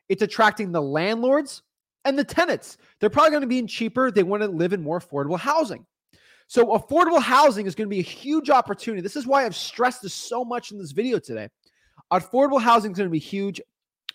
It's 0.07 0.21
attracting 0.21 0.71
the 0.71 0.81
landlords 0.81 1.61
and 2.05 2.17
the 2.17 2.23
tenants. 2.23 2.77
They're 2.99 3.09
probably 3.09 3.31
going 3.31 3.41
to 3.41 3.47
be 3.47 3.59
in 3.59 3.67
cheaper. 3.67 4.11
They 4.11 4.23
want 4.23 4.43
to 4.43 4.47
live 4.47 4.73
in 4.73 4.81
more 4.81 4.99
affordable 4.99 5.39
housing. 5.39 5.85
So 6.49 6.65
affordable 6.75 7.21
housing 7.21 7.67
is 7.67 7.75
going 7.75 7.87
to 7.87 7.95
be 7.95 7.99
a 7.99 8.03
huge 8.03 8.49
opportunity. 8.49 9.03
This 9.03 9.15
is 9.15 9.27
why 9.27 9.45
I've 9.45 9.55
stressed 9.55 10.01
this 10.01 10.15
so 10.15 10.43
much 10.43 10.71
in 10.71 10.79
this 10.79 10.91
video 10.91 11.19
today. 11.19 11.47
Affordable 12.11 12.59
housing 12.59 12.91
is 12.91 12.97
going 12.97 13.07
to 13.07 13.11
be 13.11 13.19
huge. 13.19 13.61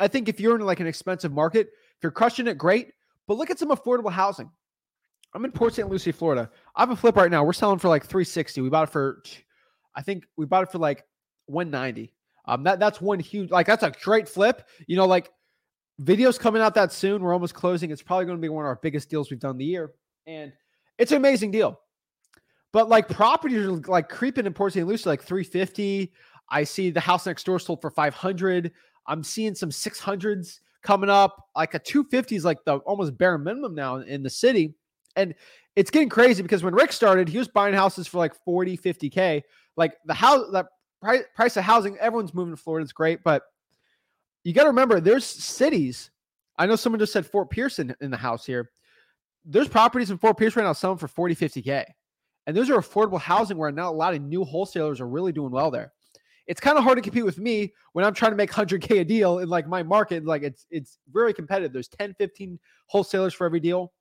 I 0.00 0.08
think 0.08 0.28
if 0.28 0.40
you're 0.40 0.56
in 0.56 0.62
like 0.62 0.80
an 0.80 0.88
expensive 0.88 1.32
market, 1.32 1.68
if 1.68 2.02
you're 2.02 2.10
crushing 2.10 2.48
it, 2.48 2.58
great. 2.58 2.88
But 3.28 3.36
look 3.36 3.50
at 3.50 3.60
some 3.60 3.68
affordable 3.68 4.10
housing. 4.10 4.50
I'm 5.32 5.44
in 5.44 5.52
Port 5.52 5.74
St. 5.74 5.88
Lucie, 5.88 6.10
Florida. 6.10 6.50
I 6.74 6.82
have 6.82 6.90
a 6.90 6.96
flip 6.96 7.14
right 7.14 7.30
now. 7.30 7.44
We're 7.44 7.52
selling 7.52 7.78
for 7.78 7.88
like 7.88 8.02
360. 8.02 8.62
We 8.62 8.68
bought 8.68 8.88
it 8.88 8.92
for, 8.92 9.22
I 9.94 10.02
think 10.02 10.26
we 10.36 10.44
bought 10.44 10.64
it 10.64 10.72
for 10.72 10.78
like 10.78 11.04
190. 11.46 12.12
Um, 12.46 12.64
that 12.64 12.80
that's 12.80 13.00
one 13.00 13.20
huge 13.20 13.52
like 13.52 13.68
that's 13.68 13.84
a 13.84 13.92
great 14.02 14.28
flip. 14.28 14.68
You 14.88 14.96
know, 14.96 15.06
like 15.06 15.30
videos 16.02 16.36
coming 16.36 16.60
out 16.60 16.74
that 16.74 16.92
soon. 16.92 17.22
We're 17.22 17.32
almost 17.32 17.54
closing. 17.54 17.92
It's 17.92 18.02
probably 18.02 18.26
going 18.26 18.38
to 18.38 18.42
be 18.42 18.48
one 18.48 18.64
of 18.64 18.68
our 18.68 18.80
biggest 18.82 19.08
deals 19.08 19.30
we've 19.30 19.38
done 19.38 19.56
the 19.56 19.64
year, 19.64 19.92
and 20.26 20.52
it's 20.98 21.12
an 21.12 21.16
amazing 21.16 21.52
deal. 21.52 21.80
But 22.74 22.88
like 22.88 23.08
properties 23.08 23.64
are 23.64 23.70
like 23.86 24.08
creeping 24.08 24.46
in 24.46 24.52
Port 24.52 24.72
St. 24.72 24.84
Lucie, 24.84 25.08
like 25.08 25.22
350. 25.22 26.12
I 26.50 26.64
see 26.64 26.90
the 26.90 26.98
house 26.98 27.24
next 27.24 27.46
door 27.46 27.60
sold 27.60 27.80
for 27.80 27.88
500. 27.88 28.72
I'm 29.06 29.22
seeing 29.22 29.54
some 29.54 29.70
600s 29.70 30.58
coming 30.82 31.08
up. 31.08 31.50
Like 31.54 31.74
a 31.74 31.78
250 31.78 32.34
is 32.34 32.44
like 32.44 32.64
the 32.64 32.78
almost 32.78 33.16
bare 33.16 33.38
minimum 33.38 33.76
now 33.76 33.98
in 33.98 34.24
the 34.24 34.28
city. 34.28 34.74
And 35.14 35.36
it's 35.76 35.88
getting 35.88 36.08
crazy 36.08 36.42
because 36.42 36.64
when 36.64 36.74
Rick 36.74 36.90
started, 36.90 37.28
he 37.28 37.38
was 37.38 37.46
buying 37.46 37.74
houses 37.74 38.08
for 38.08 38.18
like 38.18 38.34
40, 38.44 38.76
50K. 38.76 39.42
Like 39.76 39.94
the 40.04 40.14
house, 40.14 40.44
that 40.50 40.66
price, 41.00 41.22
price 41.36 41.56
of 41.56 41.62
housing, 41.62 41.96
everyone's 41.98 42.34
moving 42.34 42.56
to 42.56 42.60
Florida. 42.60 42.82
It's 42.82 42.92
great. 42.92 43.22
But 43.22 43.44
you 44.42 44.52
got 44.52 44.64
to 44.64 44.70
remember 44.70 44.98
there's 44.98 45.24
cities. 45.24 46.10
I 46.58 46.66
know 46.66 46.74
someone 46.74 46.98
just 46.98 47.12
said 47.12 47.24
Fort 47.24 47.50
Pierce 47.50 47.78
in, 47.78 47.94
in 48.00 48.10
the 48.10 48.16
house 48.16 48.44
here. 48.44 48.72
There's 49.44 49.68
properties 49.68 50.10
in 50.10 50.18
Fort 50.18 50.36
Pierce 50.36 50.56
right 50.56 50.64
now 50.64 50.72
selling 50.72 50.98
for 50.98 51.06
40, 51.06 51.36
50K. 51.36 51.84
And 52.46 52.56
those 52.56 52.70
are 52.70 52.78
affordable 52.80 53.20
housing 53.20 53.56
where 53.56 53.72
now 53.72 53.90
a 53.90 53.92
lot 53.92 54.14
of 54.14 54.22
new 54.22 54.44
wholesalers 54.44 55.00
are 55.00 55.08
really 55.08 55.32
doing 55.32 55.50
well 55.50 55.70
there. 55.70 55.92
It's 56.46 56.60
kind 56.60 56.76
of 56.76 56.84
hard 56.84 56.98
to 56.98 57.02
compete 57.02 57.24
with 57.24 57.38
me 57.38 57.72
when 57.94 58.04
I'm 58.04 58.12
trying 58.12 58.32
to 58.32 58.36
make 58.36 58.50
100K 58.52 59.00
a 59.00 59.04
deal 59.04 59.38
in 59.38 59.48
like 59.48 59.66
my 59.66 59.82
market. 59.82 60.24
Like 60.24 60.42
it's 60.42 60.66
it's 60.70 60.98
very 61.10 61.32
competitive. 61.32 61.72
There's 61.72 61.88
10, 61.88 62.14
15 62.14 62.58
wholesalers 62.86 63.32
for 63.32 63.46
every 63.46 63.60
deal 63.60 63.92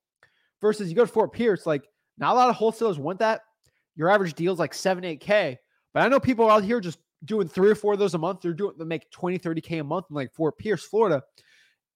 versus 0.60 0.88
you 0.88 0.94
go 0.94 1.06
to 1.06 1.10
Fort 1.10 1.32
Pierce, 1.32 1.66
like 1.66 1.88
not 2.18 2.32
a 2.32 2.34
lot 2.34 2.48
of 2.48 2.56
wholesalers 2.56 2.98
want 2.98 3.18
that. 3.20 3.42
Your 3.96 4.10
average 4.10 4.34
deal 4.34 4.52
is 4.52 4.58
like 4.58 4.74
7, 4.74 5.04
8K. 5.04 5.56
But 5.92 6.02
I 6.02 6.08
know 6.08 6.20
people 6.20 6.50
out 6.50 6.64
here 6.64 6.80
just 6.80 6.98
doing 7.24 7.48
three 7.48 7.70
or 7.70 7.74
four 7.74 7.94
of 7.94 7.98
those 7.98 8.14
a 8.14 8.18
month. 8.18 8.40
They're 8.42 8.52
doing 8.52 8.74
they 8.78 8.84
make 8.84 9.10
20, 9.10 9.38
30K 9.38 9.80
a 9.80 9.84
month 9.84 10.06
in 10.10 10.16
like 10.16 10.32
Fort 10.34 10.58
Pierce, 10.58 10.84
Florida. 10.84 11.22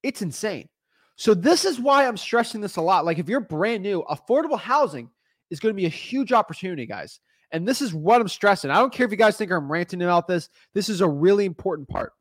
It's 0.01 0.21
insane. 0.21 0.69
So 1.15 1.33
this 1.33 1.65
is 1.65 1.79
why 1.79 2.07
I'm 2.07 2.17
stressing 2.17 2.61
this 2.61 2.77
a 2.77 2.81
lot. 2.81 3.05
Like 3.05 3.19
if 3.19 3.27
you're 3.27 3.41
brand 3.41 3.83
new, 3.83 4.03
affordable 4.09 4.59
housing 4.59 5.09
is 5.49 5.59
going 5.59 5.73
to 5.73 5.77
be 5.77 5.85
a 5.85 5.89
huge 5.89 6.31
opportunity, 6.31 6.85
guys. 6.85 7.19
And 7.51 7.67
this 7.67 7.81
is 7.81 7.93
what 7.93 8.21
I'm 8.21 8.27
stressing. 8.27 8.69
I 8.69 8.75
don't 8.75 8.93
care 8.93 9.05
if 9.05 9.11
you 9.11 9.17
guys 9.17 9.37
think 9.37 9.51
I'm 9.51 9.71
ranting 9.71 10.01
about 10.01 10.27
this. 10.27 10.49
This 10.73 10.89
is 10.89 11.01
a 11.01 11.07
really 11.07 11.45
important 11.45 11.87
part. 11.87 12.13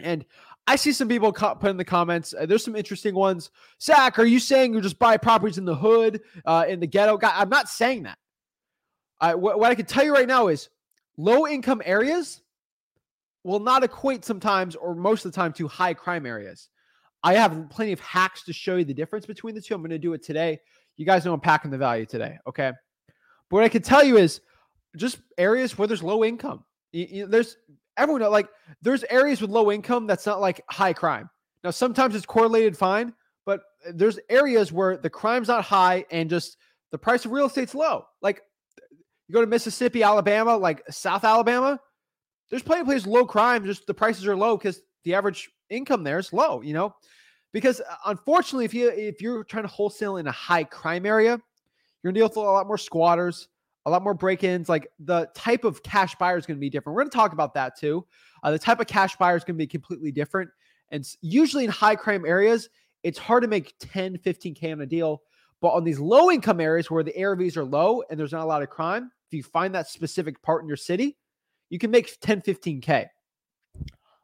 And 0.00 0.24
I 0.66 0.76
see 0.76 0.92
some 0.92 1.08
people 1.08 1.32
put 1.32 1.64
in 1.64 1.76
the 1.76 1.84
comments. 1.84 2.34
Uh, 2.38 2.46
there's 2.46 2.64
some 2.64 2.76
interesting 2.76 3.14
ones. 3.14 3.50
Zach, 3.80 4.18
are 4.18 4.24
you 4.24 4.38
saying 4.38 4.74
you 4.74 4.80
just 4.80 4.98
buy 4.98 5.16
properties 5.16 5.58
in 5.58 5.64
the 5.64 5.74
hood, 5.74 6.20
uh, 6.44 6.64
in 6.68 6.80
the 6.80 6.86
ghetto? 6.86 7.16
God, 7.16 7.32
I'm 7.34 7.48
not 7.48 7.68
saying 7.68 8.04
that. 8.04 8.18
I, 9.20 9.34
what, 9.34 9.58
what 9.58 9.70
I 9.70 9.74
can 9.74 9.86
tell 9.86 10.04
you 10.04 10.14
right 10.14 10.28
now 10.28 10.48
is 10.48 10.68
low 11.16 11.46
income 11.46 11.82
areas 11.84 12.42
will 13.44 13.60
not 13.60 13.84
equate 13.84 14.24
sometimes 14.24 14.74
or 14.76 14.94
most 14.94 15.24
of 15.24 15.32
the 15.32 15.36
time 15.36 15.52
to 15.54 15.68
high 15.68 15.94
crime 15.94 16.26
areas. 16.26 16.68
I 17.22 17.34
have 17.34 17.68
plenty 17.68 17.92
of 17.92 18.00
hacks 18.00 18.44
to 18.44 18.52
show 18.52 18.76
you 18.76 18.84
the 18.84 18.94
difference 18.94 19.26
between 19.26 19.54
the 19.54 19.60
two. 19.60 19.74
I'm 19.74 19.82
going 19.82 19.90
to 19.90 19.98
do 19.98 20.14
it 20.14 20.22
today. 20.22 20.60
You 21.00 21.06
guys 21.06 21.24
know 21.24 21.32
I'm 21.32 21.40
packing 21.40 21.70
the 21.70 21.78
value 21.78 22.04
today. 22.04 22.36
Okay. 22.46 22.72
But 23.08 23.56
what 23.56 23.64
I 23.64 23.70
can 23.70 23.80
tell 23.80 24.04
you 24.04 24.18
is 24.18 24.42
just 24.98 25.16
areas 25.38 25.78
where 25.78 25.88
there's 25.88 26.02
low 26.02 26.24
income. 26.24 26.62
You, 26.92 27.06
you, 27.10 27.26
there's 27.26 27.56
everyone 27.96 28.30
like 28.30 28.50
there's 28.82 29.02
areas 29.04 29.40
with 29.40 29.48
low 29.48 29.72
income 29.72 30.06
that's 30.06 30.26
not 30.26 30.42
like 30.42 30.60
high 30.68 30.92
crime. 30.92 31.30
Now 31.64 31.70
sometimes 31.70 32.14
it's 32.14 32.26
correlated 32.26 32.76
fine, 32.76 33.14
but 33.46 33.62
there's 33.94 34.18
areas 34.28 34.72
where 34.72 34.98
the 34.98 35.08
crime's 35.08 35.48
not 35.48 35.64
high 35.64 36.04
and 36.10 36.28
just 36.28 36.58
the 36.92 36.98
price 36.98 37.24
of 37.24 37.32
real 37.32 37.46
estate's 37.46 37.74
low. 37.74 38.04
Like 38.20 38.42
you 39.26 39.32
go 39.32 39.40
to 39.40 39.46
Mississippi, 39.46 40.02
Alabama, 40.02 40.54
like 40.54 40.82
South 40.90 41.24
Alabama, 41.24 41.80
there's 42.50 42.62
plenty 42.62 42.82
of 42.82 42.86
places 42.86 43.06
low 43.06 43.24
crime, 43.24 43.64
just 43.64 43.86
the 43.86 43.94
prices 43.94 44.26
are 44.26 44.36
low 44.36 44.58
because 44.58 44.82
the 45.04 45.14
average 45.14 45.48
income 45.70 46.04
there 46.04 46.18
is 46.18 46.30
low, 46.30 46.60
you 46.60 46.74
know? 46.74 46.94
Because 47.52 47.80
uh, 47.80 47.94
unfortunately, 48.06 48.64
if 48.64 48.74
you 48.74 48.90
if 48.90 49.20
you're 49.20 49.44
trying 49.44 49.64
to 49.64 49.68
wholesale 49.68 50.16
in 50.16 50.26
a 50.26 50.32
high 50.32 50.64
crime 50.64 51.06
area, 51.06 51.30
you're 52.02 52.12
gonna 52.12 52.20
deal 52.20 52.28
with 52.28 52.36
a 52.36 52.40
lot 52.40 52.66
more 52.66 52.78
squatters, 52.78 53.48
a 53.86 53.90
lot 53.90 54.02
more 54.02 54.14
break-ins. 54.14 54.68
Like 54.68 54.88
the 55.00 55.28
type 55.34 55.64
of 55.64 55.82
cash 55.82 56.14
buyer 56.16 56.38
is 56.38 56.46
gonna 56.46 56.58
be 56.58 56.70
different. 56.70 56.94
We're 56.94 57.02
gonna 57.02 57.10
talk 57.10 57.32
about 57.32 57.54
that 57.54 57.78
too. 57.78 58.06
Uh, 58.42 58.50
the 58.50 58.58
type 58.58 58.80
of 58.80 58.86
cash 58.86 59.16
buyer 59.16 59.36
is 59.36 59.44
gonna 59.44 59.56
be 59.56 59.66
completely 59.66 60.12
different. 60.12 60.50
And 60.90 61.06
usually 61.20 61.64
in 61.64 61.70
high 61.70 61.96
crime 61.96 62.24
areas, 62.24 62.68
it's 63.02 63.18
hard 63.18 63.42
to 63.42 63.48
make 63.48 63.74
10, 63.78 64.18
15K 64.18 64.72
on 64.72 64.80
a 64.80 64.86
deal. 64.86 65.22
But 65.60 65.68
on 65.68 65.84
these 65.84 66.00
low 66.00 66.30
income 66.30 66.60
areas 66.60 66.90
where 66.90 67.02
the 67.02 67.12
ARVs 67.12 67.56
are 67.56 67.64
low 67.64 68.02
and 68.10 68.18
there's 68.18 68.32
not 68.32 68.42
a 68.42 68.46
lot 68.46 68.62
of 68.62 68.70
crime, 68.70 69.10
if 69.28 69.34
you 69.34 69.42
find 69.42 69.74
that 69.74 69.88
specific 69.88 70.40
part 70.42 70.62
in 70.62 70.68
your 70.68 70.76
city, 70.76 71.18
you 71.68 71.78
can 71.78 71.90
make 71.90 72.18
10, 72.20 72.40
15K. 72.42 73.06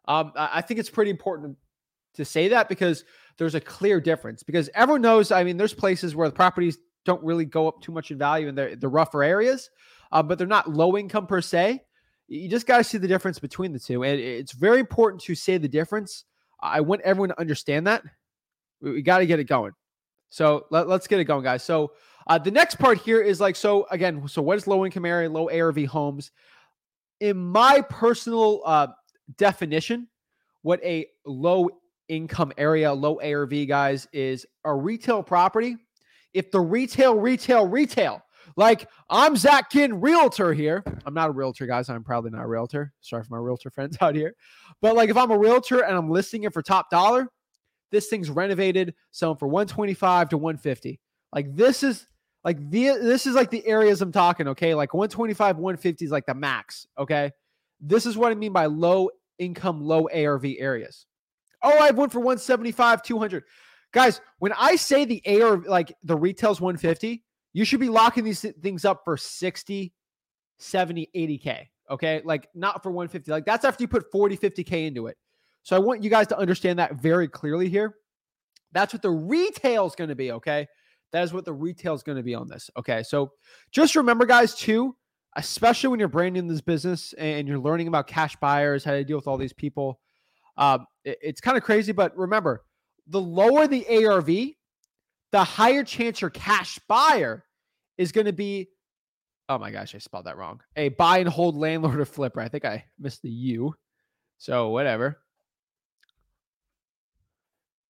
Um, 0.08 0.32
I 0.36 0.62
think 0.62 0.80
it's 0.80 0.90
pretty 0.90 1.10
important 1.10 1.56
to 2.16 2.24
say 2.24 2.48
that 2.48 2.68
because 2.68 3.04
there's 3.38 3.54
a 3.54 3.60
clear 3.60 4.00
difference. 4.00 4.42
Because 4.42 4.68
everyone 4.74 5.02
knows, 5.02 5.30
I 5.30 5.44
mean, 5.44 5.56
there's 5.56 5.74
places 5.74 6.14
where 6.14 6.28
the 6.28 6.34
properties 6.34 6.78
don't 7.04 7.22
really 7.22 7.44
go 7.44 7.68
up 7.68 7.80
too 7.80 7.92
much 7.92 8.10
in 8.10 8.18
value 8.18 8.48
in 8.48 8.54
the, 8.54 8.76
the 8.78 8.88
rougher 8.88 9.22
areas, 9.22 9.70
uh, 10.12 10.22
but 10.22 10.38
they're 10.38 10.46
not 10.46 10.70
low 10.70 10.96
income 10.96 11.26
per 11.26 11.40
se. 11.40 11.82
You 12.28 12.48
just 12.48 12.66
got 12.66 12.78
to 12.78 12.84
see 12.84 12.98
the 12.98 13.08
difference 13.08 13.38
between 13.38 13.72
the 13.72 13.78
two. 13.78 14.02
And 14.02 14.18
it's 14.20 14.52
very 14.52 14.80
important 14.80 15.22
to 15.22 15.34
say 15.34 15.58
the 15.58 15.68
difference. 15.68 16.24
I 16.60 16.80
want 16.80 17.02
everyone 17.02 17.28
to 17.28 17.40
understand 17.40 17.86
that. 17.86 18.02
We, 18.80 18.92
we 18.92 19.02
got 19.02 19.18
to 19.18 19.26
get 19.26 19.38
it 19.38 19.44
going. 19.44 19.72
So 20.28 20.66
let, 20.70 20.88
us 20.88 21.06
get 21.06 21.20
it 21.20 21.24
going, 21.24 21.44
guys. 21.44 21.62
So 21.62 21.92
uh, 22.26 22.38
the 22.38 22.50
next 22.50 22.76
part 22.76 22.98
here 22.98 23.22
is 23.22 23.40
like, 23.40 23.54
so 23.54 23.86
again, 23.90 24.26
so 24.26 24.42
what 24.42 24.56
is 24.56 24.66
low 24.66 24.84
income 24.84 25.04
area, 25.04 25.30
low 25.30 25.48
ARV 25.48 25.84
homes? 25.84 26.32
In 27.20 27.36
my 27.36 27.80
personal 27.88 28.62
uh, 28.66 28.88
definition, 29.38 30.08
what 30.62 30.82
a 30.82 31.06
low 31.24 31.70
income 32.08 32.52
area, 32.56 32.92
low 32.92 33.18
ARV 33.20 33.68
guys 33.68 34.06
is 34.12 34.46
a 34.64 34.74
retail 34.74 35.22
property. 35.22 35.76
If 36.34 36.50
the 36.50 36.60
retail, 36.60 37.16
retail, 37.16 37.66
retail, 37.66 38.22
like 38.56 38.88
I'm 39.10 39.36
Zach 39.36 39.70
Ginn, 39.70 40.00
realtor 40.00 40.52
here. 40.52 40.84
I'm 41.04 41.14
not 41.14 41.30
a 41.30 41.32
realtor, 41.32 41.66
guys. 41.66 41.88
I'm 41.88 42.04
probably 42.04 42.30
not 42.30 42.44
a 42.44 42.46
realtor. 42.46 42.92
Sorry 43.00 43.24
for 43.24 43.34
my 43.34 43.40
realtor 43.40 43.70
friends 43.74 43.96
out 44.00 44.14
here. 44.14 44.34
But 44.80 44.94
like 44.94 45.10
if 45.10 45.16
I'm 45.16 45.30
a 45.30 45.38
realtor 45.38 45.80
and 45.80 45.96
I'm 45.96 46.10
listing 46.10 46.44
it 46.44 46.52
for 46.52 46.62
top 46.62 46.90
dollar, 46.90 47.28
this 47.90 48.08
thing's 48.08 48.30
renovated, 48.30 48.94
selling 49.10 49.36
for 49.36 49.48
125 49.48 50.30
to 50.30 50.38
150. 50.38 51.00
Like 51.32 51.54
this 51.54 51.82
is 51.82 52.06
like 52.44 52.58
the 52.70 52.98
this 53.00 53.26
is 53.26 53.34
like 53.34 53.50
the 53.50 53.66
areas 53.66 54.00
I'm 54.00 54.12
talking, 54.12 54.48
okay? 54.48 54.74
Like 54.74 54.94
125, 54.94 55.56
150 55.56 56.04
is 56.04 56.10
like 56.10 56.26
the 56.26 56.34
max, 56.34 56.86
okay? 56.98 57.32
This 57.80 58.06
is 58.06 58.16
what 58.16 58.32
I 58.32 58.34
mean 58.34 58.52
by 58.52 58.66
low 58.66 59.10
income, 59.38 59.82
low 59.82 60.08
ARV 60.08 60.44
areas. 60.58 61.06
Oh, 61.66 61.78
I 61.80 61.86
have 61.86 61.98
one 61.98 62.10
for 62.10 62.20
175, 62.20 63.02
200. 63.02 63.42
Guys, 63.92 64.20
when 64.38 64.52
I 64.52 64.76
say 64.76 65.04
the 65.04 65.20
ARV, 65.26 65.66
like 65.66 65.92
the 66.04 66.16
retail's 66.16 66.60
150, 66.60 67.24
you 67.52 67.64
should 67.64 67.80
be 67.80 67.88
locking 67.88 68.22
these 68.22 68.46
things 68.62 68.84
up 68.84 69.02
for 69.04 69.16
60, 69.16 69.92
70, 70.58 71.10
80K. 71.14 71.66
Okay. 71.90 72.22
Like 72.24 72.48
not 72.54 72.84
for 72.84 72.90
150. 72.92 73.30
Like 73.32 73.44
that's 73.44 73.64
after 73.64 73.82
you 73.82 73.88
put 73.88 74.12
40, 74.12 74.36
50K 74.36 74.86
into 74.86 75.08
it. 75.08 75.16
So 75.64 75.74
I 75.74 75.80
want 75.80 76.04
you 76.04 76.10
guys 76.10 76.28
to 76.28 76.38
understand 76.38 76.78
that 76.78 77.00
very 77.00 77.26
clearly 77.26 77.68
here. 77.68 77.96
That's 78.70 78.92
what 78.92 79.02
the 79.02 79.10
retail 79.10 79.86
is 79.86 79.96
going 79.96 80.10
to 80.10 80.14
be. 80.14 80.30
Okay. 80.32 80.68
That 81.10 81.24
is 81.24 81.32
what 81.32 81.44
the 81.44 81.52
retail 81.52 81.94
is 81.94 82.04
going 82.04 82.18
to 82.18 82.22
be 82.22 82.36
on 82.36 82.46
this. 82.46 82.70
Okay. 82.76 83.02
So 83.02 83.32
just 83.72 83.96
remember, 83.96 84.24
guys, 84.24 84.54
too, 84.54 84.94
especially 85.34 85.88
when 85.88 85.98
you're 85.98 86.08
branding 86.08 86.46
this 86.46 86.60
business 86.60 87.12
and 87.14 87.48
you're 87.48 87.58
learning 87.58 87.88
about 87.88 88.06
cash 88.06 88.36
buyers, 88.36 88.84
how 88.84 88.92
to 88.92 89.02
deal 89.02 89.16
with 89.16 89.26
all 89.26 89.36
these 89.36 89.52
people. 89.52 89.98
Um, 90.56 90.86
it, 91.04 91.18
it's 91.22 91.40
kind 91.40 91.56
of 91.56 91.62
crazy, 91.62 91.92
but 91.92 92.16
remember, 92.16 92.64
the 93.06 93.20
lower 93.20 93.66
the 93.66 94.06
ARV, 94.06 94.26
the 95.32 95.44
higher 95.44 95.84
chance 95.84 96.20
your 96.20 96.30
cash 96.30 96.78
buyer 96.88 97.44
is 97.98 98.12
going 98.12 98.26
to 98.26 98.32
be. 98.32 98.68
Oh 99.48 99.58
my 99.58 99.70
gosh, 99.70 99.94
I 99.94 99.98
spelled 99.98 100.24
that 100.24 100.38
wrong. 100.38 100.60
A 100.74 100.88
buy 100.88 101.18
and 101.18 101.28
hold 101.28 101.56
landlord 101.56 102.00
or 102.00 102.04
flipper. 102.04 102.40
I 102.40 102.48
think 102.48 102.64
I 102.64 102.84
missed 102.98 103.22
the 103.22 103.30
U. 103.30 103.74
So 104.38 104.70
whatever. 104.70 105.18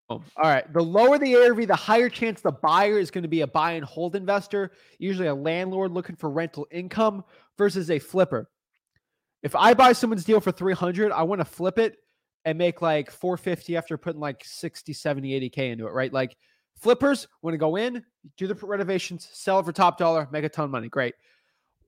All 0.09 0.23
right. 0.37 0.71
The 0.73 0.83
lower 0.83 1.19
the 1.19 1.35
ARV, 1.35 1.67
the 1.67 1.75
higher 1.75 2.09
chance 2.09 2.41
the 2.41 2.53
buyer 2.53 2.99
is 2.99 3.11
going 3.11 3.23
to 3.23 3.29
be 3.29 3.41
a 3.41 3.47
buy 3.47 3.73
and 3.73 3.85
hold 3.85 4.15
investor, 4.15 4.71
usually 4.99 5.27
a 5.27 5.35
landlord 5.35 5.91
looking 5.91 6.15
for 6.15 6.31
rental 6.31 6.67
income 6.71 7.25
versus 7.59 7.91
a 7.91 7.99
flipper. 7.99 8.49
If 9.43 9.57
I 9.57 9.75
buy 9.75 9.93
someone's 9.93 10.25
deal 10.25 10.41
for 10.41 10.53
300, 10.53 11.11
I 11.11 11.25
want 11.25 11.41
to 11.41 11.45
flip 11.45 11.79
it 11.79 11.97
and 12.47 12.57
make 12.57 12.81
like 12.81 13.11
450 13.11 13.77
after 13.77 13.99
putting 13.99 14.21
like 14.21 14.43
60, 14.43 14.95
70, 14.95 15.51
80K 15.51 15.73
into 15.73 15.87
it, 15.87 15.93
right? 15.93 16.13
Like 16.13 16.37
flippers 16.81 17.29
want 17.43 17.53
to 17.53 17.59
go 17.59 17.77
in, 17.77 18.03
do 18.39 18.47
the 18.47 18.55
renovations, 18.55 19.29
sell 19.33 19.63
for 19.63 19.73
top 19.73 19.99
dollar, 19.99 20.27
make 20.33 20.45
a 20.45 20.49
ton 20.49 20.65
of 20.65 20.71
money. 20.71 20.89
Great. 20.89 21.15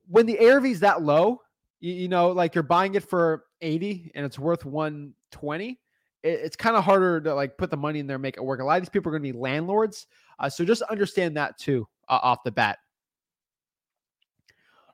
When 0.07 0.27
the 0.27 0.37
ARV 0.47 0.65
is 0.65 0.81
that 0.81 1.01
low, 1.01 1.41
you, 1.79 1.93
you 1.93 2.07
know, 2.07 2.29
like 2.29 2.53
you're 2.53 2.63
buying 2.63 2.93
it 2.93 3.03
for 3.03 3.45
80 3.61 4.11
and 4.13 4.23
it's 4.23 4.37
worth 4.37 4.65
120 4.65 5.79
it's 6.21 6.55
kind 6.55 6.75
of 6.75 6.83
harder 6.83 7.21
to 7.21 7.33
like 7.33 7.57
put 7.57 7.71
the 7.71 7.77
money 7.77 7.99
in 7.99 8.07
there, 8.07 8.19
make 8.19 8.37
it 8.37 8.43
work. 8.43 8.59
A 8.59 8.63
lot 8.63 8.77
of 8.77 8.83
these 8.83 8.89
people 8.89 9.09
are 9.09 9.17
going 9.17 9.23
to 9.23 9.33
be 9.33 9.39
landlords, 9.39 10.07
uh, 10.39 10.49
so 10.49 10.65
just 10.65 10.81
understand 10.83 11.37
that 11.37 11.57
too 11.57 11.87
uh, 12.09 12.19
off 12.21 12.43
the 12.43 12.51
bat. 12.51 12.79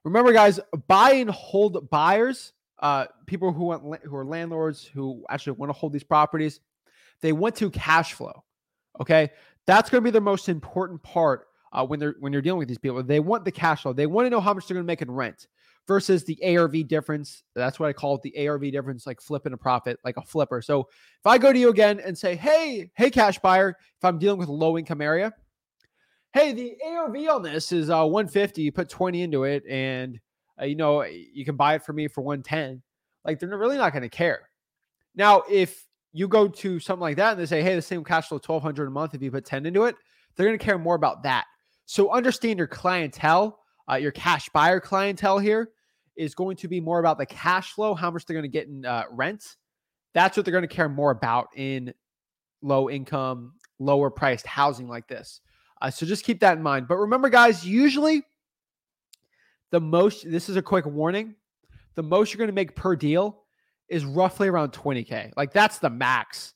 Remember, 0.03 0.31
guys, 0.34 0.60
buy 0.88 1.13
and 1.13 1.29
hold 1.31 1.89
buyers, 1.89 2.53
uh, 2.79 3.05
people 3.25 3.51
who 3.51 3.65
want 3.65 4.03
who 4.03 4.15
are 4.15 4.25
landlords 4.25 4.86
who 4.86 5.24
actually 5.29 5.53
want 5.53 5.70
to 5.70 5.74
hold 5.74 5.94
these 5.94 6.03
properties, 6.03 6.60
they 7.22 7.34
want 7.34 7.55
to 7.58 7.70
cash 7.70 8.13
flow. 8.13 8.44
Okay, 9.00 9.29
that's 9.65 9.89
going 9.89 10.01
to 10.01 10.05
be 10.05 10.12
the 10.12 10.22
most 10.22 10.50
important 10.50 11.01
part 11.03 11.48
uh, 11.74 11.86
when 11.86 12.00
they're 12.00 12.15
when 12.20 12.34
you're 12.34 12.41
dealing 12.41 12.60
with 12.60 12.67
these 12.67 12.77
people. 12.77 13.01
They 13.03 13.20
want 13.20 13.46
the 13.46 13.51
cash 13.51 13.84
flow. 13.84 13.94
They 13.94 14.08
want 14.08 14.25
to 14.25 14.29
know 14.29 14.41
how 14.41 14.53
much 14.53 14.67
they're 14.67 14.75
going 14.75 14.86
to 14.86 14.88
make 14.88 15.01
in 15.01 15.12
rent 15.12 15.48
versus 15.88 16.24
the 16.24 16.58
ARV 16.58 16.88
difference. 16.88 17.44
That's 17.53 17.79
what 17.79 17.89
I 17.89 17.94
call 17.94 18.15
it 18.15 18.22
the 18.22 18.48
ARV 18.48 18.72
difference, 18.72 19.05
like 19.05 19.22
flipping 19.22 19.53
a 19.53 19.58
profit, 19.58 20.00
like 20.03 20.17
a 20.17 20.22
flipper. 20.22 20.62
So 20.62 20.82
if 20.82 21.25
I 21.25 21.38
go 21.38 21.53
to 21.53 21.60
you 21.60 21.70
again 21.70 22.00
and 22.00 22.17
say, 22.17 22.36
hey, 22.36 22.89
hey, 22.96 23.10
cash 23.10 23.39
buyer, 23.39 23.70
if 23.70 24.03
I'm 24.03 24.17
dealing 24.17 24.39
with 24.39 24.50
a 24.50 24.53
low 24.53 24.77
income 24.77 25.01
area, 25.01 25.32
hey, 26.34 26.53
the 26.53 26.75
ARV 26.86 27.15
on 27.29 27.44
this 27.44 27.72
is 27.72 27.89
uh, 27.89 28.05
150. 28.05 28.62
You 28.62 28.72
put 28.72 28.89
20 28.89 29.22
into 29.22 29.44
it, 29.44 29.63
and 29.70 30.20
uh, 30.59 30.65
you 30.65 30.75
know 30.75 31.03
you 31.03 31.45
can 31.45 31.55
buy 31.55 31.75
it 31.75 31.83
for 31.83 31.93
me 31.93 32.07
for 32.07 32.21
110. 32.21 32.81
Like 33.24 33.39
they're 33.39 33.50
really 33.57 33.77
not 33.77 33.91
going 33.91 34.03
to 34.03 34.09
care. 34.09 34.50
Now, 35.15 35.43
if 35.50 35.85
you 36.13 36.27
go 36.27 36.47
to 36.47 36.79
something 36.79 37.01
like 37.01 37.17
that 37.17 37.31
and 37.31 37.41
they 37.41 37.45
say, 37.45 37.62
hey, 37.62 37.75
the 37.75 37.81
same 37.81 38.03
cash 38.03 38.27
flow 38.27 38.38
1200 38.38 38.88
a 38.88 38.91
month 38.91 39.13
if 39.13 39.21
you 39.21 39.31
put 39.31 39.45
10 39.45 39.65
into 39.65 39.83
it, 39.83 39.95
they're 40.35 40.45
going 40.45 40.57
to 40.57 40.63
care 40.63 40.77
more 40.77 40.95
about 40.95 41.24
that. 41.24 41.45
So 41.85 42.12
understand 42.12 42.57
your 42.57 42.67
clientele, 42.67 43.59
uh, 43.89 43.95
your 43.95 44.12
cash 44.12 44.50
buyer 44.50 44.79
clientele 44.79 45.39
here 45.39 45.71
is 46.15 46.33
going 46.33 46.57
to 46.57 46.67
be 46.67 46.79
more 46.79 47.00
about 47.00 47.17
the 47.17 47.25
cash 47.25 47.74
flow, 47.74 47.93
how 47.93 48.09
much 48.09 48.25
they're 48.25 48.35
going 48.35 48.43
to 48.43 48.50
get 48.50 48.67
in 48.67 48.85
uh, 48.85 49.03
rent. 49.12 49.57
That's 50.13 50.38
what 50.38 50.45
they're 50.45 50.53
going 50.53 50.67
to 50.67 50.74
care 50.74 50.89
more 50.89 51.12
about 51.12 51.50
in 51.55 51.93
low 52.62 52.89
income, 52.89 53.53
lower 53.79 54.09
priced 54.09 54.47
housing 54.47 54.88
like 54.88 55.07
this. 55.07 55.41
Uh, 55.81 55.91
so 55.91 56.05
just 56.05 56.24
keep 56.24 56.39
that 56.39 56.57
in 56.57 56.63
mind. 56.63 56.88
But 56.88 56.97
remember, 56.97 57.29
guys, 57.29 57.65
usually 57.65 58.24
the 59.72 59.79
most, 59.79 60.29
this 60.29 60.50
is 60.50 60.55
a 60.55 60.62
quick 60.62 60.86
warning, 60.86 61.36
the 61.95 62.03
most 62.03 62.34
you're 62.34 62.39
going 62.39 62.50
to 62.50 62.53
make 62.53 62.75
per 62.75 62.95
deal 62.95 63.43
is 63.89 64.05
roughly 64.05 64.48
around 64.48 64.72
20K. 64.72 65.31
Like 65.38 65.53
that's 65.53 65.79
the 65.79 65.89
max. 65.89 66.53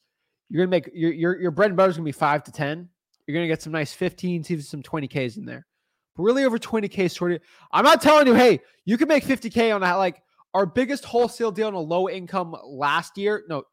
You're 0.50 0.66
going 0.66 0.70
to 0.70 0.90
make 0.90 0.96
your, 0.96 1.14
your, 1.14 1.42
your 1.42 1.52
bread 1.52 1.70
and 1.70 1.78
butter 1.78 1.90
is 1.90 1.98
going 1.98 2.06
to 2.06 2.08
be 2.08 2.12
five 2.12 2.44
to 2.44 2.52
10. 2.52 2.90
You're 3.28 3.34
going 3.34 3.46
to 3.46 3.48
get 3.48 3.62
some 3.62 3.72
nice 3.72 3.94
15, 3.94 4.46
even 4.50 4.64
some 4.64 4.82
20Ks 4.82 5.38
in 5.38 5.46
there 5.46 5.66
really 6.20 6.44
over 6.44 6.58
20K 6.58 7.10
sorted. 7.10 7.42
I'm 7.72 7.84
not 7.84 8.02
telling 8.02 8.28
you, 8.28 8.34
hey, 8.34 8.60
you 8.86 8.98
can 8.98 9.08
make 9.08 9.24
50K 9.24 9.74
on 9.74 9.82
that. 9.82 9.94
Like 9.94 10.22
our 10.54 10.66
biggest 10.66 11.06
wholesale 11.06 11.52
deal 11.52 11.68
on 11.68 11.74
a 11.74 11.80
low 11.80 12.10
income 12.10 12.56
last 12.64 13.18
year. 13.18 13.44
No, 13.48 13.64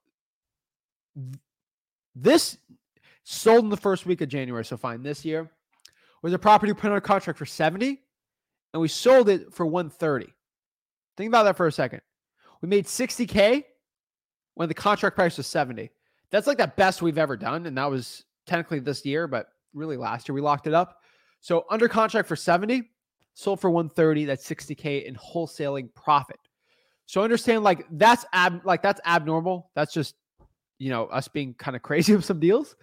this 2.14 2.58
sold 3.24 3.64
in 3.64 3.70
the 3.70 3.76
first 3.76 4.06
week 4.06 4.20
of 4.20 4.28
January. 4.28 4.64
So 4.64 4.76
fine. 4.76 5.02
This 5.02 5.24
year 5.24 5.50
was 6.22 6.32
a 6.32 6.38
property 6.38 6.72
put 6.72 6.90
on 6.90 6.96
a 6.96 7.00
contract 7.00 7.38
for 7.38 7.46
70 7.46 8.00
and 8.76 8.82
we 8.82 8.88
sold 8.88 9.30
it 9.30 9.54
for 9.54 9.64
130. 9.64 10.26
Think 11.16 11.28
about 11.28 11.44
that 11.44 11.56
for 11.56 11.66
a 11.66 11.72
second. 11.72 12.02
We 12.60 12.68
made 12.68 12.84
60K 12.84 13.64
when 14.52 14.68
the 14.68 14.74
contract 14.74 15.16
price 15.16 15.38
was 15.38 15.46
70. 15.46 15.90
That's 16.30 16.46
like 16.46 16.58
the 16.58 16.70
best 16.76 17.00
we've 17.00 17.16
ever 17.16 17.38
done. 17.38 17.64
And 17.64 17.78
that 17.78 17.88
was 17.88 18.26
technically 18.46 18.80
this 18.80 19.02
year, 19.06 19.26
but 19.26 19.48
really 19.72 19.96
last 19.96 20.28
year 20.28 20.34
we 20.34 20.42
locked 20.42 20.66
it 20.66 20.74
up. 20.74 21.00
So 21.40 21.64
under 21.70 21.88
contract 21.88 22.28
for 22.28 22.36
70, 22.36 22.82
sold 23.32 23.62
for 23.62 23.70
130. 23.70 24.26
That's 24.26 24.46
60k 24.46 25.06
in 25.06 25.14
wholesaling 25.14 25.94
profit. 25.94 26.38
So 27.06 27.22
understand 27.22 27.64
like 27.64 27.86
that's 27.92 28.26
ab 28.34 28.60
like 28.66 28.82
that's 28.82 29.00
abnormal. 29.06 29.70
That's 29.74 29.94
just 29.94 30.16
you 30.78 30.90
know 30.90 31.06
us 31.06 31.28
being 31.28 31.54
kind 31.54 31.76
of 31.76 31.80
crazy 31.80 32.14
with 32.16 32.26
some 32.26 32.40
deals. 32.40 32.76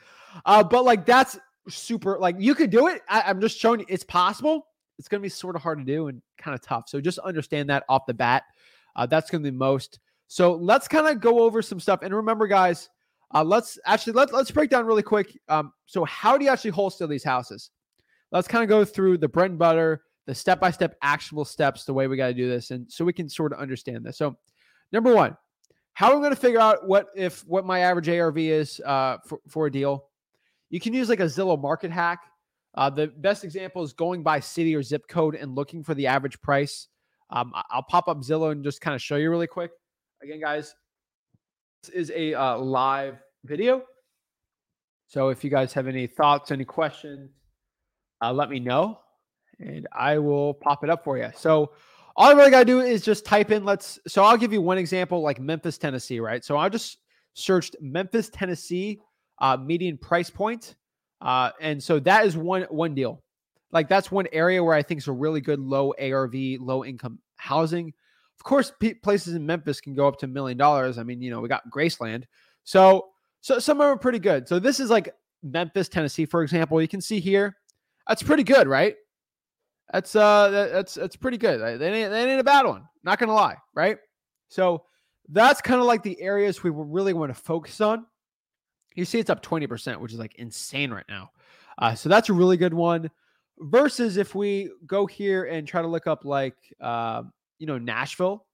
Uh, 0.44 0.63
but 0.63 0.86
like 0.86 1.06
that's 1.06 1.38
super 1.70 2.18
like 2.20 2.38
you 2.39 2.56
could 2.56 2.72
do 2.72 2.88
it. 2.88 3.04
I, 3.08 3.26
I'm 3.28 3.39
just 3.39 3.60
showing 3.60 3.82
you 3.82 3.86
it's 3.89 4.04
possible. 4.04 4.65
It's 5.00 5.08
gonna 5.08 5.22
be 5.22 5.30
sort 5.30 5.56
of 5.56 5.62
hard 5.62 5.80
to 5.80 5.86
do 5.86 6.08
and 6.08 6.22
kind 6.38 6.56
of 6.56 6.62
tough. 6.62 6.88
So 6.88 7.02
just 7.02 7.20
understand 7.20 7.70
that 7.70 7.84
off 7.90 8.06
the 8.06 8.14
bat. 8.14 8.44
Uh, 8.96 9.06
that's 9.06 9.30
gonna 9.30 9.44
be 9.44 9.52
most. 9.52 10.00
So 10.28 10.54
let's 10.54 10.88
kind 10.88 11.08
of 11.08 11.20
go 11.20 11.40
over 11.40 11.62
some 11.62 11.80
stuff. 11.80 12.00
And 12.02 12.14
remember, 12.14 12.48
guys, 12.48 12.90
uh, 13.34 13.44
let's 13.44 13.78
actually 13.86 14.14
let, 14.14 14.34
let's 14.34 14.52
break 14.52 14.70
down 14.70 14.86
really 14.86 15.04
quick. 15.04 15.38
Um, 15.50 15.74
so 15.86 16.06
how 16.06 16.38
do 16.38 16.46
you 16.46 16.52
actually 16.52 16.72
wholesale 16.72 17.08
these 17.08 17.24
houses? 17.24 17.72
let's 18.34 18.48
kind 18.48 18.64
of 18.64 18.68
go 18.68 18.84
through 18.84 19.20
the 19.20 19.28
bread 19.28 19.52
and 19.52 19.60
butter, 19.60 20.02
the 20.26 20.36
step 20.36 20.60
by 20.60 20.72
step 20.72 20.98
actionable 21.02 21.46
steps, 21.46 21.86
the 21.86 21.94
way 21.94 22.08
we 22.08 22.18
got 22.18 22.28
to 22.28 22.34
do 22.34 22.50
this, 22.50 22.72
and 22.72 22.92
so 22.92 23.06
we 23.06 23.14
can 23.14 23.30
sort 23.30 23.54
of 23.54 23.60
understand 23.60 24.04
this. 24.04 24.18
So, 24.18 24.36
number 24.92 25.16
one, 25.16 25.38
how 25.94 26.12
are 26.12 26.16
we 26.16 26.22
going 26.22 26.36
to 26.36 26.42
figure 26.42 26.60
out 26.60 26.86
what 26.86 27.08
if 27.16 27.46
what 27.48 27.66
my 27.66 27.80
average 27.80 28.10
ARV 28.10 28.38
is 28.40 28.82
uh, 28.82 29.18
for 29.26 29.40
for 29.48 29.68
a 29.68 29.72
deal? 29.72 30.10
You 30.70 30.82
can 30.82 30.94
use 30.94 31.08
like 31.08 31.22
a 31.22 31.26
Zillow 31.26 31.62
market 31.62 31.92
hack. 31.92 32.20
Uh, 32.76 32.90
the 32.90 33.08
best 33.08 33.44
example 33.44 33.84
is 33.84 33.94
going 33.94 34.24
by 34.24 34.40
city 34.40 34.76
or 34.76 34.82
zip 34.82 35.08
code 35.08 35.36
and 35.36 35.56
looking 35.56 35.84
for 35.84 35.94
the 35.94 36.08
average 36.08 36.42
price. 36.42 36.88
Um, 37.30 37.52
I'll 37.72 37.84
pop 37.84 38.08
up 38.08 38.20
Zillow 38.20 38.52
and 38.52 38.64
just 38.64 38.82
kind 38.82 38.96
of 38.96 39.02
show 39.02 39.16
you 39.16 39.30
really 39.30 39.48
quick. 39.48 39.72
Again, 40.22 40.40
guys, 40.40 40.74
this 41.84 41.94
is 41.94 42.12
a 42.16 42.34
uh, 42.34 42.58
live 42.58 43.18
video. 43.44 43.84
So 45.08 45.30
if 45.30 45.44
you 45.44 45.50
guys 45.50 45.74
have 45.74 45.88
any 45.88 46.08
thoughts, 46.08 46.52
any 46.52 46.66
questions, 46.66 47.30
uh, 48.22 48.34
let 48.34 48.50
me 48.50 48.60
know 48.60 49.00
and 49.60 49.88
I 49.92 50.18
will 50.18 50.54
pop 50.56 50.84
it 50.84 50.90
up 50.90 51.04
for 51.04 51.18
you. 51.18 51.30
So 51.36 51.72
all 52.16 52.30
I 52.30 52.34
really 52.34 52.52
got 52.52 52.60
to 52.60 52.66
do 52.66 52.82
is 52.82 53.04
just 53.04 53.26
type 53.26 53.52
in, 53.52 53.66
let's, 53.66 54.00
so 54.08 54.24
I'll 54.24 54.38
give 54.38 54.54
you 54.54 54.62
one 54.62 54.78
example 54.78 55.22
like 55.22 55.40
Memphis, 55.40 55.78
Tennessee, 55.78 56.20
right? 56.20 56.44
So 56.44 56.58
I 56.58 56.70
just 56.70 56.98
searched 57.34 57.76
Memphis, 57.82 58.30
Tennessee 58.30 59.00
uh, 59.40 59.58
median 59.58 59.98
price 59.98 60.30
point. 60.30 60.76
Uh, 61.24 61.52
and 61.62 61.82
so 61.82 62.00
that 62.02 62.26
is 62.26 62.36
one, 62.38 62.64
one 62.64 62.94
deal. 62.94 63.24
Like 63.72 63.90
that's 63.90 64.12
one 64.12 64.28
area 64.32 64.64
where 64.64 64.76
I 64.76 64.84
think 64.84 65.00
is 65.00 65.08
a 65.08 65.14
really 65.14 65.42
good 65.42 65.60
low 65.60 65.94
ARV, 66.00 66.36
low 66.60 66.86
income 66.86 67.20
housing. 67.38 67.94
Of 68.40 68.44
course, 68.44 68.72
p- 68.80 68.94
places 68.94 69.34
in 69.34 69.46
Memphis 69.46 69.82
can 69.82 69.96
go 69.96 70.08
up 70.08 70.20
to 70.20 70.26
a 70.26 70.30
million 70.30 70.58
dollars. 70.58 70.98
I 70.98 71.04
mean, 71.04 71.22
you 71.22 71.32
know, 71.32 71.40
we 71.40 71.48
got 71.48 71.64
Graceland. 71.72 72.26
So, 72.66 73.08
so 73.42 73.58
some 73.58 73.80
of 73.80 73.86
them 73.86 73.96
are 73.96 74.00
pretty 74.00 74.20
good. 74.20 74.48
So 74.48 74.60
this 74.60 74.80
is 74.80 74.90
like 74.90 75.14
Memphis, 75.42 75.90
Tennessee, 75.90 76.26
for 76.26 76.44
example. 76.44 76.82
You 76.82 76.88
can 76.88 77.02
see 77.02 77.20
here, 77.20 77.58
that's 78.08 78.22
pretty 78.22 78.44
good, 78.44 78.68
right? 78.68 78.96
That's 79.92 80.16
uh 80.16 80.50
that's 80.50 80.96
that's 80.96 81.16
pretty 81.16 81.38
good. 81.38 81.60
That 81.62 81.82
ain't, 81.82 82.12
that 82.12 82.28
ain't 82.28 82.40
a 82.40 82.44
bad 82.44 82.66
one. 82.66 82.84
Not 83.04 83.20
gonna 83.20 83.34
lie, 83.34 83.58
right? 83.76 83.98
So 84.50 84.86
that's 85.30 85.62
kind 85.62 85.80
of 85.80 85.86
like 85.86 86.04
the 86.04 86.20
areas 86.22 86.64
we 86.64 86.72
really 86.74 87.14
want 87.14 87.34
to 87.34 87.40
focus 87.40 87.80
on. 87.82 88.06
You 88.96 89.06
see, 89.06 89.20
it's 89.20 89.30
up 89.30 89.44
20%, 89.44 90.00
which 90.00 90.14
is 90.14 90.20
like 90.20 90.36
insane 90.36 90.92
right 90.92 91.06
now. 91.10 91.32
Uh, 91.78 91.96
so 91.96 92.10
that's 92.10 92.30
a 92.30 92.34
really 92.34 92.58
good 92.58 92.74
one. 92.74 93.10
Versus 93.60 94.18
if 94.18 94.36
we 94.36 94.72
go 94.86 95.06
here 95.06 95.46
and 95.46 95.68
try 95.68 95.82
to 95.82 95.88
look 95.88 96.08
up 96.08 96.26
like 96.26 96.56
uh, 96.82 97.24
you 97.60 97.68
know 97.68 97.78
Nashville, 97.78 98.46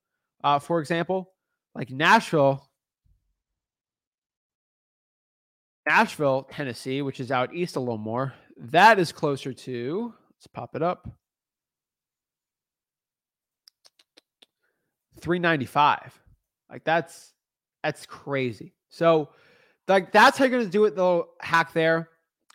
uh, 0.43 0.59
for 0.59 0.79
example, 0.79 1.33
like 1.73 1.89
Nashville, 1.89 2.69
Nashville, 5.87 6.43
Tennessee, 6.51 7.01
which 7.01 7.19
is 7.19 7.31
out 7.31 7.53
east 7.53 7.75
a 7.77 7.79
little 7.79 7.97
more. 7.97 8.33
That 8.57 8.99
is 8.99 9.11
closer 9.11 9.53
to, 9.53 10.13
let's 10.35 10.47
pop 10.47 10.75
it 10.75 10.81
up. 10.83 11.09
395. 15.21 16.19
Like 16.69 16.83
that's 16.83 17.33
that's 17.83 18.05
crazy. 18.05 18.73
So 18.89 19.29
like 19.89 20.11
that's 20.11 20.37
how 20.37 20.45
you're 20.45 20.57
gonna 20.59 20.69
do 20.69 20.85
it 20.85 20.95
though, 20.95 21.29
hack 21.41 21.73
there. 21.73 22.09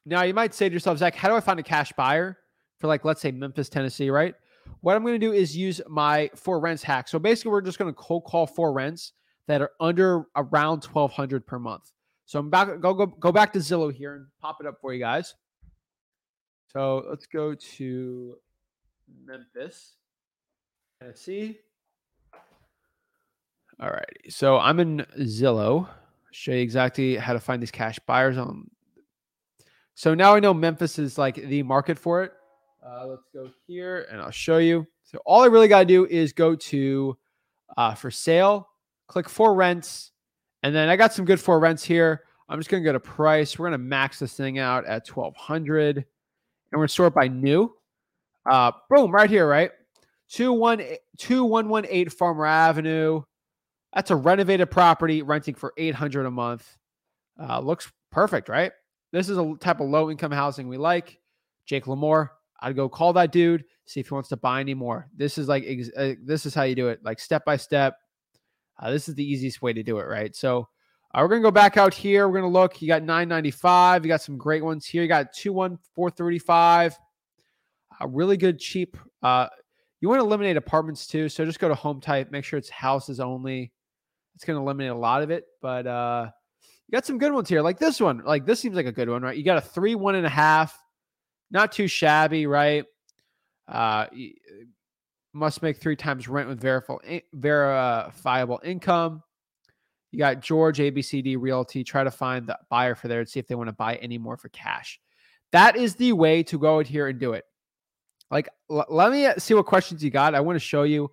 Now 0.07 0.23
you 0.23 0.35
might 0.35 0.55
say 0.55 0.69
to 0.69 0.73
yourself, 0.73 0.99
Zach, 0.99 1.15
how 1.15 1.29
do 1.29 1.35
I 1.35 1.41
find 1.41 1.59
a 1.59 1.63
cash 1.63 1.93
buyer 1.93 2.39
for 2.79 2.87
like 2.87 3.05
let's 3.05 3.21
say 3.21 3.31
Memphis, 3.33 3.69
Tennessee, 3.69 4.11
right? 4.11 4.35
What 4.81 4.97
I'm 4.97 5.05
gonna 5.05 5.19
do 5.19 5.33
is 5.33 5.57
use 5.57 5.81
my 5.89 6.31
ForRents 6.37 6.83
hack. 6.83 7.09
So 7.09 7.19
basically, 7.19 7.51
we're 7.51 7.61
just 7.61 7.79
gonna 7.79 7.93
cold 7.93 8.25
call 8.25 8.47
ForRents 8.47 9.13
that 9.49 9.61
are 9.61 9.73
under 9.81 10.25
around 10.37 10.85
1200 10.85 11.47
per 11.47 11.59
month. 11.59 11.91
So 12.27 12.39
I'm 12.39 12.51
back 12.51 12.81
go 12.81 12.95
go 12.95 13.07
go 13.07 13.33
back 13.33 13.53
to 13.55 13.59
Zillow 13.59 13.93
here 13.93 14.15
and 14.15 14.27
pop 14.41 14.59
it 14.61 14.67
up 14.67 14.81
for 14.81 14.95
you 14.95 15.01
guys. 15.01 15.35
So 16.69 17.05
let's 17.09 17.27
go 17.27 17.55
to 17.55 18.37
Memphis, 19.25 19.97
Tennessee. 21.01 21.59
All 23.81 23.91
righty. 23.91 24.31
So 24.31 24.59
I'm 24.59 24.81
in 24.81 25.07
Zillow. 25.19 25.89
Show 26.35 26.51
you 26.51 26.59
exactly 26.59 27.15
how 27.15 27.33
to 27.33 27.39
find 27.39 27.63
these 27.63 27.71
cash 27.71 27.97
buyers 28.09 28.37
on 28.39 28.69
So 29.95 30.15
now 30.15 30.35
I 30.35 30.41
know 30.41 30.53
Memphis 30.53 30.99
is 30.99 31.17
like 31.17 31.37
the 31.37 31.63
market 31.63 31.97
for 31.97 32.25
it. 32.25 32.33
Uh, 32.85 33.07
let's 33.07 33.23
go 33.33 33.49
here 33.69 34.09
and 34.11 34.21
I'll 34.21 34.33
show 34.33 34.59
you. 34.59 34.85
So 35.05 35.21
all 35.27 35.43
I 35.43 35.47
really 35.47 35.69
got 35.69 35.79
to 35.79 35.85
do 35.85 36.07
is 36.07 36.33
go 36.33 36.57
to 36.57 37.17
uh, 37.77 37.95
for 37.95 38.11
sale, 38.11 38.69
click 39.07 39.29
for 39.29 39.55
rents, 39.55 40.11
and 40.65 40.75
then 40.75 40.89
I 40.89 40.97
got 40.97 41.13
some 41.13 41.25
good 41.25 41.39
for 41.39 41.61
rents 41.61 41.85
here. 41.85 42.25
I'm 42.49 42.59
just 42.59 42.69
going 42.69 42.83
to 42.83 42.85
go 42.85 42.93
to 42.93 43.01
price. 43.01 43.57
We're 43.57 43.69
going 43.69 43.81
to 43.81 43.87
max 43.87 44.19
this 44.19 44.35
thing 44.35 44.59
out 44.59 44.85
at 44.87 45.09
1200 45.09 45.99
and 45.99 46.05
we're 46.73 46.79
going 46.79 46.89
to 46.89 46.93
sort 46.95 47.15
by 47.15 47.29
new. 47.29 47.73
Uh, 48.45 48.73
boom, 48.91 49.13
right 49.13 49.31
here, 49.31 49.47
right? 49.47 49.71
2118 50.31 52.09
Farmer 52.09 52.47
Avenue. 52.47 53.23
That's 53.95 54.11
a 54.11 54.17
renovated 54.17 54.71
property 54.71 55.23
renting 55.23 55.55
for 55.55 55.73
800 55.77 56.27
a 56.27 56.31
month. 56.31 56.77
Uh, 57.41 57.61
looks 57.61 57.91
perfect, 58.11 58.49
right? 58.49 58.73
This 59.13 59.29
is 59.29 59.39
a 59.39 59.55
type 59.61 59.81
of 59.81 59.89
low 59.89 60.11
income 60.11 60.33
housing 60.33 60.69
we 60.69 60.77
like. 60.77 61.19
Jake 61.67 61.85
Lamore, 61.85 62.31
I'd 62.61 62.77
go 62.77 62.89
call 62.89 63.13
that 63.13 63.31
dude, 63.31 63.65
see 63.87 64.01
if 64.01 64.09
he 64.09 64.15
wants 64.15 64.29
to 64.31 64.37
buy 64.37 64.61
any 64.61 64.75
more. 64.75 65.09
This 65.17 65.39
is 65.39 65.49
like 65.49 65.65
uh, 65.97 66.13
this 66.23 66.45
is 66.45 66.55
how 66.55 66.65
you 66.65 66.75
do 66.75 66.89
it, 66.89 67.01
like 67.05 67.21
step 67.21 67.45
by 67.45 67.57
step. 67.57 67.97
Uh, 68.79 68.91
this 68.91 69.09
is 69.09 69.15
the 69.15 69.25
easiest 69.25 69.63
way 69.63 69.73
to 69.73 69.83
do 69.83 69.99
it, 69.99 70.05
right? 70.05 70.35
So 70.35 70.69
uh, 71.15 71.21
we're 71.21 71.29
gonna 71.29 71.43
go 71.43 71.53
back 71.53 71.77
out 71.77 71.95
here. 71.95 72.29
We're 72.29 72.41
gonna 72.41 72.53
look. 72.53 72.83
You 72.83 72.89
got 72.89 73.03
995. 73.05 74.05
You 74.05 74.09
got 74.09 74.21
some 74.21 74.37
great 74.37 74.65
ones 74.65 74.85
here. 74.85 75.03
You 75.03 75.09
got 75.09 75.33
two 75.33 75.53
one 75.53 75.79
four 75.95 76.11
thirty 76.11 76.41
five. 76.41 76.99
A 78.01 78.09
really 78.09 78.37
good 78.37 78.59
cheap. 78.59 78.97
Uh, 79.23 79.47
you 80.01 80.09
want 80.09 80.21
to 80.21 80.27
eliminate 80.27 80.57
apartments 80.57 81.07
too, 81.07 81.29
so 81.29 81.45
just 81.45 81.61
go 81.61 81.69
to 81.69 81.75
home 81.75 82.01
type. 82.01 82.33
Make 82.33 82.45
sure 82.45 82.59
it's 82.59 82.69
houses 82.69 83.21
only. 83.21 83.73
It's 84.35 84.45
gonna 84.45 84.61
eliminate 84.61 84.93
a 84.93 84.97
lot 84.97 85.23
of 85.23 85.31
it, 85.31 85.45
but 85.63 85.87
uh, 85.87 86.31
you 86.89 86.93
got 86.93 87.07
some 87.07 87.19
good 87.19 87.33
ones 87.33 87.49
here, 87.49 87.63
like 87.63 87.79
this 87.79 88.01
one. 88.01 88.23
Like 88.25 88.47
this 88.47 88.61
seems 88.61 88.77
like 88.77 88.87
a 88.87 88.93
good 88.93 89.09
one, 89.09 89.23
right? 89.23 89.37
You 89.37 89.45
got 89.45 89.59
a 89.59 89.63
three 89.63 89.95
one 89.95 90.15
and 90.15 90.27
a 90.27 90.31
half 90.31 90.79
not 91.51 91.73
too 91.73 91.87
shabby, 91.87 92.47
right? 92.47 92.85
Uh, 93.67 94.07
must 95.33 95.63
make 95.63 95.79
three 95.79 95.97
times 95.97 96.29
rent 96.29 96.49
with 96.49 96.61
verifiable 97.33 98.61
income. 98.65 99.23
You 100.11 100.19
got 100.19 100.41
George 100.41 100.79
ABCD 100.79 101.37
Realty. 101.39 101.83
Try 101.83 102.05
to 102.05 102.11
find 102.11 102.47
the 102.47 102.59
buyer 102.71 102.95
for 102.95 103.09
there 103.09 103.21
and 103.21 103.29
see 103.29 103.41
if 103.41 103.47
they 103.47 103.55
want 103.55 103.69
to 103.69 103.75
buy 103.75 103.97
any 103.97 104.19
more 104.19 104.37
for 104.37 104.49
cash. 104.51 105.01
That 105.53 105.77
is 105.77 105.95
the 105.95 106.13
way 106.13 106.43
to 106.45 106.59
go 106.59 106.79
out 106.79 106.87
here 106.87 107.09
and 107.09 107.19
do 107.19 107.33
it. 107.33 107.45
Like, 108.31 108.49
l- 108.71 108.87
let 108.89 109.13
me 109.13 109.29
see 109.39 109.55
what 109.55 109.67
questions 109.67 110.03
you 110.03 110.11
got. 110.11 110.35
I 110.35 110.41
want 110.41 110.57
to 110.57 110.61
show 110.61 110.83
you. 110.83 111.11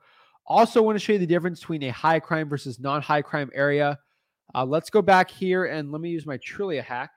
Also, 0.51 0.81
want 0.81 0.97
to 0.97 0.99
show 0.99 1.13
you 1.13 1.19
the 1.19 1.25
difference 1.25 1.61
between 1.61 1.81
a 1.83 1.91
high 1.93 2.19
crime 2.19 2.49
versus 2.49 2.77
non 2.77 3.01
high 3.01 3.21
crime 3.21 3.49
area. 3.53 3.97
Uh, 4.53 4.65
let's 4.65 4.89
go 4.89 5.01
back 5.01 5.31
here 5.31 5.63
and 5.63 5.93
let 5.93 6.01
me 6.01 6.09
use 6.09 6.25
my 6.25 6.37
Trulia 6.39 6.83
hack. 6.83 7.11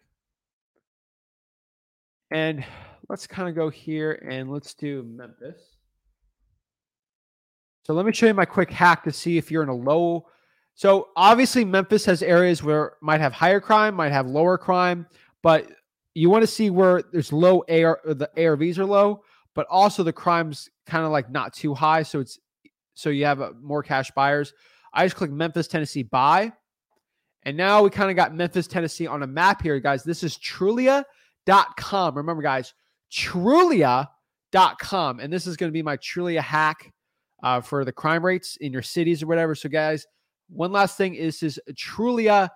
And 2.30 2.64
let's 3.08 3.26
kind 3.26 3.48
of 3.48 3.56
go 3.56 3.70
here 3.70 4.24
and 4.30 4.52
let's 4.52 4.72
do 4.74 5.02
Memphis. 5.02 5.60
So 7.82 7.92
let 7.92 8.06
me 8.06 8.12
show 8.12 8.26
you 8.26 8.34
my 8.34 8.44
quick 8.44 8.70
hack 8.70 9.02
to 9.02 9.10
see 9.10 9.36
if 9.36 9.50
you're 9.50 9.64
in 9.64 9.68
a 9.68 9.74
low. 9.74 10.28
So 10.76 11.08
obviously 11.16 11.64
Memphis 11.64 12.04
has 12.04 12.22
areas 12.22 12.62
where 12.62 12.92
might 13.02 13.20
have 13.20 13.32
higher 13.32 13.60
crime, 13.60 13.96
might 13.96 14.12
have 14.12 14.28
lower 14.28 14.56
crime, 14.56 15.08
but 15.42 15.66
you 16.14 16.30
want 16.30 16.44
to 16.44 16.46
see 16.46 16.70
where 16.70 17.02
there's 17.10 17.32
low 17.32 17.64
AR 17.68 17.98
the 18.04 18.30
ARVs 18.36 18.78
are 18.78 18.86
low, 18.86 19.24
but 19.56 19.66
also 19.68 20.04
the 20.04 20.12
crime's 20.12 20.70
kind 20.86 21.04
of 21.04 21.10
like 21.10 21.32
not 21.32 21.52
too 21.52 21.74
high, 21.74 22.04
so 22.04 22.20
it's 22.20 22.38
so 22.94 23.10
you 23.10 23.24
have 23.24 23.40
uh, 23.40 23.50
more 23.60 23.82
cash 23.82 24.10
buyers. 24.12 24.52
I 24.92 25.04
just 25.04 25.16
click 25.16 25.30
Memphis, 25.30 25.68
Tennessee 25.68 26.04
buy. 26.04 26.52
And 27.44 27.56
now 27.56 27.82
we 27.82 27.90
kind 27.90 28.10
of 28.10 28.16
got 28.16 28.34
Memphis, 28.34 28.66
Tennessee 28.66 29.06
on 29.06 29.22
a 29.22 29.26
map 29.26 29.62
here, 29.62 29.78
guys. 29.78 30.02
This 30.02 30.22
is 30.22 30.38
Trulia.com. 30.38 32.16
Remember, 32.16 32.42
guys, 32.42 32.72
Trulia.com. 33.12 34.08
And 35.20 35.32
this 35.32 35.46
is 35.46 35.56
going 35.56 35.70
to 35.70 35.74
be 35.74 35.82
my 35.82 35.96
Trulia 35.98 36.40
hack 36.40 36.90
uh, 37.42 37.60
for 37.60 37.84
the 37.84 37.92
crime 37.92 38.24
rates 38.24 38.56
in 38.60 38.72
your 38.72 38.82
cities 38.82 39.22
or 39.22 39.26
whatever. 39.26 39.54
So, 39.54 39.68
guys, 39.68 40.06
one 40.48 40.72
last 40.72 40.96
thing 40.96 41.14
is 41.14 41.40
this 41.40 41.58
is 41.58 41.74
Trulia.com. 41.74 42.48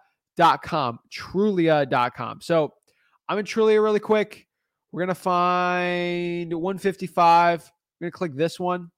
Trulia.com. 1.12 2.40
So, 2.40 2.72
I'm 3.29 3.38
in 3.38 3.44
Trulia 3.44 3.83
really 3.83 4.01
quick. 4.01 4.46
We're 4.90 5.01
going 5.01 5.14
to 5.14 5.14
find 5.14 6.51
155. 6.51 7.61
I'm 7.61 7.70
going 8.01 8.11
to 8.11 8.16
click 8.16 8.35
this 8.35 8.59
one. 8.59 8.90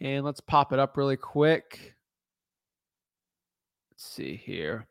And 0.00 0.24
let's 0.24 0.40
pop 0.40 0.72
it 0.72 0.78
up 0.78 0.96
really 0.96 1.16
quick. 1.16 1.94
Let's 3.90 4.06
see 4.06 4.36
here. 4.36 4.86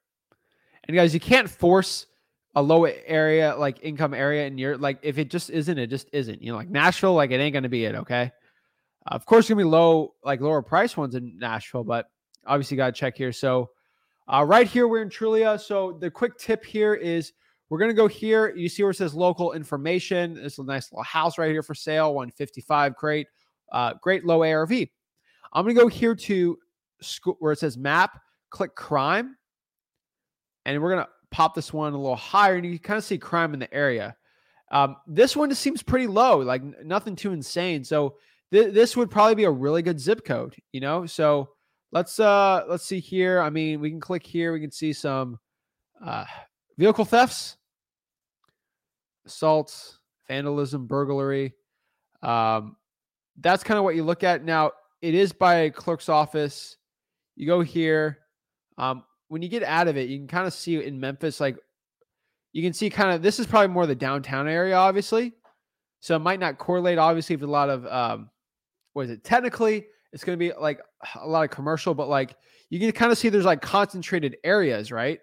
And 0.87 0.95
guys, 0.95 1.13
you 1.13 1.19
can't 1.19 1.49
force 1.49 2.07
a 2.55 2.61
low 2.61 2.85
area 2.85 3.55
like 3.55 3.77
income 3.83 4.15
area 4.15 4.47
and 4.47 4.59
you're 4.59 4.75
like 4.77 4.97
if 5.03 5.19
it 5.19 5.29
just 5.29 5.51
isn't 5.51 5.77
it 5.77 5.87
just 5.87 6.09
isn't. 6.11 6.41
You 6.41 6.51
know 6.51 6.57
like 6.57 6.69
nashville 6.69 7.13
like 7.13 7.29
it 7.29 7.35
ain't 7.35 7.53
gonna 7.53 7.69
be 7.69 7.85
it 7.85 7.93
okay? 7.93 8.31
Uh, 9.05 9.13
of 9.13 9.25
course 9.27 9.47
gonna 9.47 9.59
be 9.59 9.63
low 9.63 10.15
like 10.23 10.41
lower 10.41 10.63
price 10.63 10.97
ones 10.97 11.13
in 11.13 11.37
nashville 11.37 11.83
but 11.83 12.07
obviously 12.47 12.75
got 12.75 12.87
to 12.87 12.91
check 12.93 13.15
here. 13.15 13.31
So 13.31 13.69
uh, 14.27 14.43
right 14.43 14.67
here 14.67 14.87
we're 14.87 15.03
in 15.03 15.09
trulia. 15.09 15.59
So 15.59 15.97
the 16.01 16.09
quick 16.09 16.37
tip 16.37 16.65
here 16.65 16.95
is 16.95 17.33
we're 17.69 17.79
gonna 17.79 17.93
go 17.93 18.07
here. 18.07 18.55
You 18.55 18.69
see 18.69 18.81
where 18.81 18.91
it 18.91 18.95
says 18.95 19.13
local 19.13 19.53
information? 19.53 20.37
Is 20.37 20.57
a 20.57 20.63
nice 20.63 20.91
little 20.91 21.03
house 21.03 21.37
right 21.37 21.51
here 21.51 21.63
for 21.63 21.75
sale 21.75 22.13
155 22.15 22.95
great 22.95 23.27
uh, 23.71 23.93
great 24.01 24.25
low 24.25 24.41
arv 24.41 24.71
i'm 25.53 25.63
gonna 25.63 25.73
go 25.73 25.87
here 25.87 26.15
to 26.15 26.57
where 27.39 27.51
it 27.51 27.59
says 27.59 27.77
map 27.77 28.19
click 28.49 28.75
crime 28.75 29.35
and 30.65 30.81
we're 30.81 30.89
gonna 30.89 31.07
pop 31.31 31.55
this 31.55 31.73
one 31.73 31.93
a 31.93 31.97
little 31.97 32.15
higher, 32.15 32.55
and 32.55 32.65
you 32.65 32.73
can 32.73 32.83
kind 32.83 32.97
of 32.97 33.03
see 33.03 33.17
crime 33.17 33.53
in 33.53 33.59
the 33.59 33.73
area. 33.73 34.15
Um, 34.71 34.97
this 35.07 35.35
one 35.35 35.49
just 35.49 35.61
seems 35.61 35.81
pretty 35.81 36.07
low, 36.07 36.39
like 36.39 36.61
nothing 36.83 37.15
too 37.15 37.31
insane. 37.31 37.83
So 37.83 38.17
th- 38.51 38.73
this 38.73 38.97
would 38.97 39.09
probably 39.09 39.35
be 39.35 39.45
a 39.45 39.51
really 39.51 39.81
good 39.81 39.99
zip 39.99 40.25
code, 40.25 40.55
you 40.73 40.81
know. 40.81 41.05
So 41.05 41.49
let's 41.91 42.19
uh 42.19 42.65
let's 42.67 42.85
see 42.85 42.99
here. 42.99 43.39
I 43.39 43.49
mean, 43.49 43.79
we 43.79 43.89
can 43.89 43.99
click 43.99 44.25
here. 44.25 44.51
We 44.51 44.59
can 44.59 44.71
see 44.71 44.93
some 44.93 45.39
uh, 46.03 46.25
vehicle 46.77 47.05
thefts, 47.05 47.57
assaults, 49.25 49.99
vandalism, 50.27 50.85
burglary. 50.85 51.53
Um, 52.21 52.75
that's 53.39 53.63
kind 53.63 53.77
of 53.77 53.83
what 53.83 53.95
you 53.95 54.03
look 54.03 54.23
at. 54.23 54.43
Now 54.43 54.71
it 55.01 55.13
is 55.13 55.33
by 55.33 55.55
a 55.55 55.71
clerk's 55.71 56.09
office. 56.09 56.77
You 57.35 57.47
go 57.47 57.61
here. 57.61 58.19
Um, 58.77 59.03
when 59.27 59.41
you 59.41 59.49
get 59.49 59.63
out 59.63 59.87
of 59.87 59.97
it, 59.97 60.09
you 60.09 60.17
can 60.17 60.27
kind 60.27 60.47
of 60.47 60.53
see 60.53 60.83
in 60.83 60.99
Memphis, 60.99 61.39
like 61.39 61.57
you 62.53 62.63
can 62.63 62.73
see 62.73 62.89
kind 62.89 63.11
of 63.11 63.21
this 63.21 63.39
is 63.39 63.45
probably 63.45 63.67
more 63.67 63.85
the 63.85 63.95
downtown 63.95 64.47
area, 64.47 64.75
obviously. 64.75 65.33
So 65.99 66.15
it 66.15 66.19
might 66.19 66.39
not 66.39 66.57
correlate, 66.57 66.97
obviously, 66.97 67.35
with 67.35 67.49
a 67.49 67.51
lot 67.51 67.69
of 67.69 67.85
um, 67.87 68.29
what 68.93 69.05
is 69.05 69.11
it? 69.11 69.23
Technically, 69.23 69.85
it's 70.13 70.23
going 70.23 70.37
to 70.37 70.43
be 70.43 70.53
like 70.53 70.79
a 71.15 71.27
lot 71.27 71.43
of 71.43 71.49
commercial, 71.49 71.93
but 71.93 72.07
like 72.07 72.35
you 72.69 72.79
can 72.79 72.91
kind 72.91 73.11
of 73.11 73.17
see 73.17 73.29
there's 73.29 73.45
like 73.45 73.61
concentrated 73.61 74.37
areas, 74.43 74.91
right? 74.91 75.19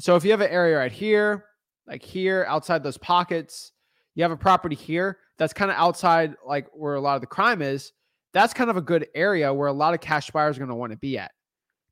So 0.00 0.16
if 0.16 0.24
you 0.24 0.30
have 0.30 0.40
an 0.40 0.50
area 0.50 0.76
right 0.76 0.92
here, 0.92 1.46
like 1.86 2.02
here, 2.02 2.44
outside 2.48 2.82
those 2.82 2.98
pockets, 2.98 3.72
you 4.14 4.22
have 4.22 4.32
a 4.32 4.36
property 4.36 4.76
here 4.76 5.18
that's 5.38 5.52
kind 5.52 5.70
of 5.70 5.76
outside, 5.76 6.34
like 6.46 6.66
where 6.72 6.94
a 6.94 7.00
lot 7.00 7.14
of 7.14 7.20
the 7.20 7.26
crime 7.26 7.62
is. 7.62 7.92
That's 8.32 8.52
kind 8.52 8.70
of 8.70 8.76
a 8.76 8.82
good 8.82 9.08
area 9.14 9.52
where 9.52 9.68
a 9.68 9.72
lot 9.72 9.94
of 9.94 10.00
cash 10.00 10.30
buyers 10.30 10.56
are 10.56 10.60
going 10.60 10.68
to 10.68 10.74
want 10.74 10.92
to 10.92 10.98
be 10.98 11.18
at. 11.18 11.32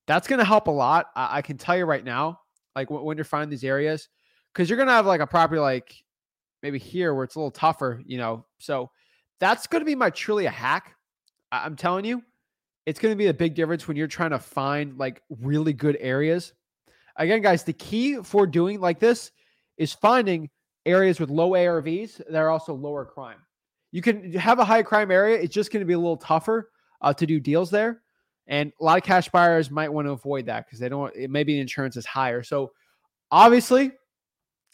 That's 0.06 0.28
going 0.28 0.38
to 0.38 0.44
help 0.44 0.66
a 0.66 0.72
lot. 0.72 1.06
I, 1.16 1.38
I, 1.38 1.42
can 1.42 1.56
tell 1.56 1.76
you 1.76 1.84
right 1.84 2.04
now, 2.04 2.40
like 2.76 2.88
w- 2.88 3.04
when 3.04 3.16
you're 3.16 3.24
finding 3.24 3.48
these 3.48 3.64
areas, 3.64 4.08
because 4.52 4.68
you're 4.68 4.76
going 4.76 4.88
to 4.88 4.92
have 4.92 5.06
like 5.06 5.20
a 5.20 5.26
property 5.26 5.60
like 5.60 5.94
maybe 6.62 6.78
here 6.78 7.14
where 7.14 7.24
it's 7.24 7.36
a 7.36 7.38
little 7.38 7.50
tougher, 7.50 8.02
you 8.04 8.18
know. 8.18 8.44
So 8.58 8.90
that's 9.40 9.66
going 9.66 9.80
to 9.80 9.86
be 9.86 9.94
my 9.94 10.10
Trulia 10.10 10.50
hack. 10.50 10.94
I- 11.50 11.64
I'm 11.64 11.76
telling 11.76 12.04
you, 12.04 12.22
it's 12.86 13.00
going 13.00 13.12
to 13.12 13.16
be 13.16 13.28
a 13.28 13.34
big 13.34 13.54
difference 13.54 13.88
when 13.88 13.96
you're 13.96 14.06
trying 14.06 14.30
to 14.30 14.38
find 14.38 14.98
like 14.98 15.22
really 15.40 15.72
good 15.72 15.96
areas. 16.00 16.52
Again, 17.16 17.40
guys, 17.40 17.62
the 17.64 17.72
key 17.72 18.22
for 18.22 18.46
doing 18.46 18.80
like 18.80 18.98
this 18.98 19.30
is 19.78 19.92
finding 19.92 20.50
areas 20.84 21.18
with 21.18 21.30
low 21.30 21.50
ARVs 21.50 22.20
that 22.28 22.36
are 22.36 22.50
also 22.50 22.74
lower 22.74 23.04
crime. 23.04 23.38
You 23.94 24.02
can 24.02 24.32
have 24.32 24.58
a 24.58 24.64
high 24.64 24.82
crime 24.82 25.12
area, 25.12 25.38
it's 25.40 25.54
just 25.54 25.70
going 25.70 25.78
to 25.78 25.86
be 25.86 25.92
a 25.92 25.98
little 25.98 26.16
tougher 26.16 26.72
uh, 27.00 27.14
to 27.14 27.26
do 27.26 27.38
deals 27.38 27.70
there. 27.70 28.02
And 28.48 28.72
a 28.80 28.84
lot 28.84 28.98
of 28.98 29.04
cash 29.04 29.28
buyers 29.28 29.70
might 29.70 29.88
want 29.88 30.08
to 30.08 30.10
avoid 30.10 30.46
that 30.46 30.66
because 30.66 30.80
they 30.80 30.88
don't, 30.88 31.14
it 31.14 31.30
maybe 31.30 31.54
the 31.54 31.60
insurance 31.60 31.96
is 31.96 32.04
higher. 32.04 32.42
So 32.42 32.72
obviously, 33.30 33.92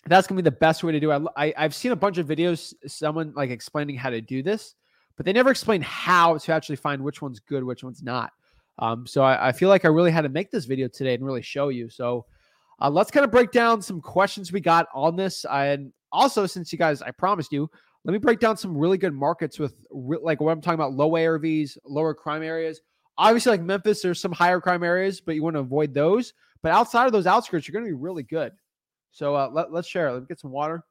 that's 0.07 0.27
going 0.27 0.39
to 0.39 0.43
be 0.43 0.49
the 0.49 0.57
best 0.57 0.83
way 0.83 0.93
to 0.93 1.01
do 1.01 1.11
it. 1.11 1.23
I, 1.37 1.53
I've 1.59 1.75
seen 1.75 1.93
a 1.93 1.97
bunch 1.97 2.17
of 2.17 2.29
videos, 2.29 2.73
someone 2.87 3.35
like 3.37 3.51
explaining 3.51 3.97
how 3.97 4.09
to 4.09 4.23
do 4.23 4.43
this, 4.43 4.75
but 5.19 5.27
they 5.27 5.35
never 5.35 5.51
explain 5.51 5.83
how 5.83 6.39
to 6.39 6.53
actually 6.55 6.77
find 6.77 7.05
which 7.05 7.21
one's 7.21 7.41
good, 7.41 7.63
which 7.63 7.85
one's 7.85 8.03
not. 8.03 8.33
Um, 8.79 9.07
so 9.07 9.23
I, 9.23 9.49
I, 9.49 9.53
feel 9.53 9.69
like 9.69 9.85
I 9.85 9.89
really 9.89 10.13
had 10.13 10.23
to 10.23 10.31
make 10.31 10.51
this 10.51 10.65
video 10.65 10.89
today 10.89 11.13
and 11.13 11.27
really 11.27 11.43
show 11.43 11.69
you. 11.69 11.91
So 11.91 12.25
uh, 12.81 12.89
let's 12.89 13.11
kind 13.11 13.25
of 13.25 13.31
break 13.31 13.53
down 13.53 13.83
some 13.83 14.01
questions 14.01 14.51
we 14.51 14.61
got 14.61 14.87
on 14.95 15.15
this. 15.15 15.45
And 15.45 15.93
also, 16.11 16.47
since 16.47 16.73
you 16.73 16.79
guys, 16.79 17.03
I 17.03 17.11
promised 17.11 17.53
you, 17.53 17.71
let 18.05 18.13
me 18.13 18.19
break 18.19 18.41
down 18.41 18.57
some 18.57 18.77
really 18.77 18.99
good 18.99 19.13
markets 19.13 19.59
with 19.59 19.75
like 19.91 20.41
what 20.41 20.53
I'm 20.53 20.61
talking 20.61 20.75
about 20.75 20.95
low 20.95 21.11
ARVs, 21.11 21.77
lower 21.85 22.15
crime 22.15 22.43
areas. 22.43 22.81
Obviously, 23.19 23.51
like 23.51 23.63
Memphis, 23.63 24.01
there's 24.01 24.21
some 24.21 24.33
higher 24.33 24.61
crime 24.61 24.83
areas, 24.83 25.21
but 25.21 25.35
you 25.35 25.43
want 25.43 25.55
to 25.55 25.61
avoid 25.61 25.93
those. 25.93 26.33
But 26.63 26.73
outside 26.73 27.07
of 27.07 27.13
those 27.13 27.27
outskirts, 27.27 27.69
you're 27.69 27.75
going 27.75 27.85
to 27.85 27.95
be 27.95 28.01
really 28.01 28.23
good. 28.23 28.53
So 29.13 29.35
uh, 29.35 29.51
let, 29.53 29.73
let's 29.73 29.89
share. 29.89 30.13
Let 30.13 30.23
me 30.23 30.27
get 30.29 30.41
some 30.41 30.51
water. 30.51 30.83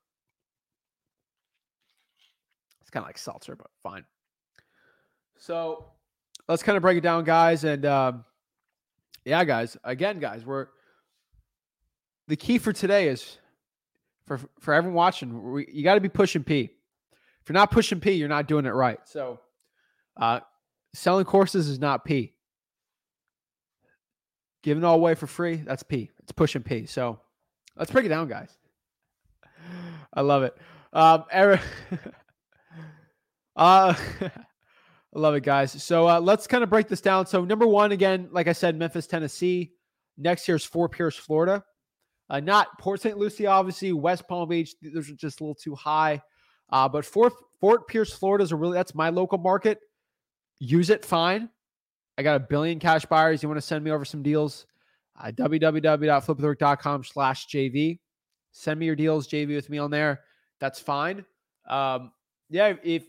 It's 2.81 2.91
kind 2.91 3.03
of 3.03 3.07
like 3.07 3.17
seltzer, 3.17 3.55
but 3.55 3.67
fine. 3.81 4.05
So 5.37 5.85
let's 6.47 6.61
kind 6.61 6.75
of 6.75 6.81
break 6.81 6.97
it 6.97 7.01
down, 7.01 7.23
guys. 7.23 7.63
And 7.63 7.85
um, 7.85 8.25
yeah, 9.25 9.43
guys, 9.43 9.77
again, 9.83 10.19
guys, 10.19 10.45
we're 10.45 10.67
the 12.27 12.35
key 12.35 12.59
for 12.59 12.73
today 12.73 13.07
is 13.07 13.39
for 14.27 14.39
for 14.59 14.73
everyone 14.75 14.95
watching, 14.95 15.51
we, 15.51 15.67
you 15.71 15.83
got 15.83 15.95
to 15.95 16.01
be 16.01 16.09
pushing 16.09 16.43
P. 16.43 16.71
You're 17.49 17.55
not 17.55 17.71
pushing 17.71 17.99
P, 17.99 18.11
you're 18.11 18.29
not 18.29 18.47
doing 18.47 18.65
it 18.65 18.73
right. 18.73 18.99
So, 19.05 19.39
uh, 20.15 20.41
selling 20.93 21.25
courses 21.25 21.67
is 21.67 21.79
not 21.79 22.05
P. 22.05 22.35
Giving 24.61 24.83
it 24.83 24.85
all 24.85 24.95
away 24.95 25.15
for 25.15 25.25
free, 25.25 25.55
that's 25.55 25.81
P. 25.81 26.11
It's 26.21 26.31
pushing 26.31 26.61
P. 26.61 26.85
So, 26.85 27.19
let's 27.75 27.89
break 27.89 28.05
it 28.05 28.09
down, 28.09 28.27
guys. 28.27 28.55
I 30.13 30.21
love 30.21 30.43
it. 30.43 30.55
Um, 30.93 31.25
Eric, 31.31 31.61
uh, 33.55 33.95
I 35.15 35.19
love 35.19 35.33
it, 35.33 35.43
guys. 35.43 35.83
So 35.83 36.07
uh, 36.07 36.19
let's 36.19 36.45
kind 36.45 36.63
of 36.63 36.69
break 36.69 36.87
this 36.87 37.01
down. 37.01 37.25
So 37.25 37.43
number 37.43 37.65
one, 37.65 37.91
again, 37.91 38.29
like 38.31 38.47
I 38.47 38.53
said, 38.53 38.77
Memphis, 38.77 39.07
Tennessee. 39.07 39.71
Next 40.17 40.47
year's 40.47 40.65
Fort 40.65 40.91
Pierce, 40.91 41.15
Florida. 41.15 41.63
Uh, 42.29 42.41
not 42.41 42.77
Port 42.77 43.01
St. 43.01 43.17
Lucie, 43.17 43.47
obviously. 43.47 43.91
West 43.91 44.27
Palm 44.27 44.49
Beach, 44.49 44.75
those 44.81 45.09
are 45.09 45.15
just 45.15 45.39
a 45.39 45.43
little 45.43 45.55
too 45.55 45.73
high. 45.73 46.21
Uh, 46.71 46.87
but 46.87 47.05
Fort 47.05 47.33
Fort 47.59 47.87
Pierce, 47.87 48.13
Florida 48.13 48.43
is 48.43 48.51
a 48.51 48.55
really 48.55 48.75
that's 48.75 48.95
my 48.95 49.09
local 49.09 49.37
market. 49.37 49.79
Use 50.59 50.89
it 50.89 51.05
fine. 51.05 51.49
I 52.17 52.23
got 52.23 52.35
a 52.35 52.39
billion 52.39 52.79
cash 52.79 53.05
buyers. 53.05 53.41
You 53.41 53.49
want 53.49 53.61
to 53.61 53.65
send 53.65 53.83
me 53.83 53.91
over 53.91 54.03
some 54.03 54.21
deals? 54.21 54.65
Uh, 55.19 55.31
slash 57.03 57.47
JV. 57.47 57.99
Send 58.51 58.79
me 58.79 58.85
your 58.85 58.95
deals, 58.95 59.27
JV 59.27 59.55
with 59.55 59.69
me 59.69 59.77
on 59.77 59.91
there. 59.91 60.21
That's 60.59 60.79
fine. 60.79 61.25
Um, 61.69 62.11
yeah, 62.49 62.73
if 62.83 63.05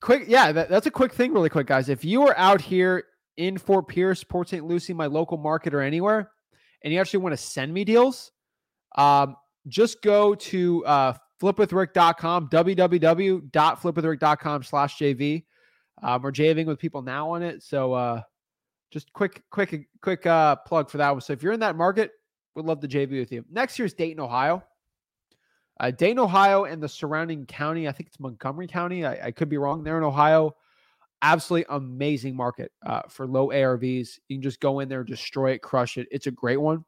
quick, 0.00 0.24
yeah, 0.28 0.52
that, 0.52 0.68
that's 0.68 0.86
a 0.86 0.90
quick 0.90 1.12
thing, 1.12 1.32
really 1.32 1.48
quick, 1.48 1.66
guys. 1.66 1.88
If 1.88 2.04
you 2.04 2.22
are 2.22 2.36
out 2.36 2.60
here 2.60 3.04
in 3.36 3.58
Fort 3.58 3.88
Pierce, 3.88 4.22
Port 4.22 4.48
St. 4.48 4.64
Lucie, 4.64 4.92
my 4.92 5.06
local 5.06 5.38
market, 5.38 5.74
or 5.74 5.80
anywhere, 5.80 6.30
and 6.84 6.92
you 6.92 7.00
actually 7.00 7.20
want 7.20 7.32
to 7.32 7.42
send 7.42 7.72
me 7.72 7.84
deals, 7.84 8.32
um, 8.96 9.36
just 9.66 10.02
go 10.02 10.34
to 10.34 10.84
uh, 10.86 11.14
flipwithrick.com, 11.40 12.48
www.flipwithrick.com 12.48 14.62
slash 14.62 14.98
JV. 14.98 15.44
Um, 16.02 16.22
we're 16.22 16.32
JVing 16.32 16.66
with 16.66 16.78
people 16.78 17.02
now 17.02 17.30
on 17.30 17.42
it. 17.42 17.62
So 17.62 17.92
uh, 17.92 18.22
just 18.90 19.12
quick, 19.12 19.42
quick, 19.50 19.88
quick 20.00 20.26
uh, 20.26 20.56
plug 20.56 20.90
for 20.90 20.98
that 20.98 21.10
one. 21.10 21.20
So 21.20 21.32
if 21.32 21.42
you're 21.42 21.52
in 21.52 21.60
that 21.60 21.76
market, 21.76 22.10
we'd 22.54 22.66
love 22.66 22.80
to 22.80 22.88
JV 22.88 23.20
with 23.20 23.32
you. 23.32 23.44
Next 23.50 23.78
year's 23.78 23.94
Dayton, 23.94 24.20
Ohio. 24.20 24.62
Uh, 25.78 25.90
Dayton, 25.90 26.18
Ohio, 26.18 26.64
and 26.64 26.82
the 26.82 26.88
surrounding 26.88 27.44
county. 27.46 27.86
I 27.86 27.92
think 27.92 28.08
it's 28.08 28.18
Montgomery 28.18 28.66
County. 28.66 29.04
I, 29.04 29.26
I 29.26 29.30
could 29.30 29.50
be 29.50 29.58
wrong 29.58 29.84
there 29.84 29.98
in 29.98 30.04
Ohio. 30.04 30.56
Absolutely 31.22 31.66
amazing 31.68 32.34
market 32.34 32.72
uh, 32.84 33.02
for 33.08 33.26
low 33.26 33.48
ARVs. 33.48 34.18
You 34.28 34.36
can 34.36 34.42
just 34.42 34.60
go 34.60 34.80
in 34.80 34.88
there, 34.88 35.04
destroy 35.04 35.52
it, 35.52 35.62
crush 35.62 35.98
it. 35.98 36.08
It's 36.10 36.26
a 36.26 36.30
great 36.30 36.60
one. 36.60 36.84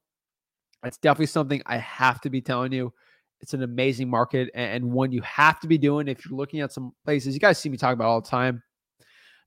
It's 0.85 0.99
definitely 0.99 1.27
something 1.27 1.63
I 1.67 1.79
have 1.79 2.21
to 2.23 2.31
be 2.31 2.41
telling 2.41 2.73
you. 2.73 2.93
It's 3.41 3.55
an 3.55 3.63
amazing 3.63 4.11
market 4.11 4.51
and 4.55 4.91
one 4.91 5.13
you 5.13 5.23
have 5.23 5.61
to 5.61 5.69
be 5.69 5.79
doing 5.79 6.09
if 6.09 6.25
you're 6.25 6.37
looking 6.37 6.61
at 6.61 6.73
some 6.73 6.93
places. 7.05 7.35
You 7.35 7.41
guys 7.41 7.59
see 7.59 7.69
me 7.69 7.77
talk 7.77 7.93
about 7.93 8.09
all 8.09 8.21
the 8.21 8.29
time. 8.29 8.63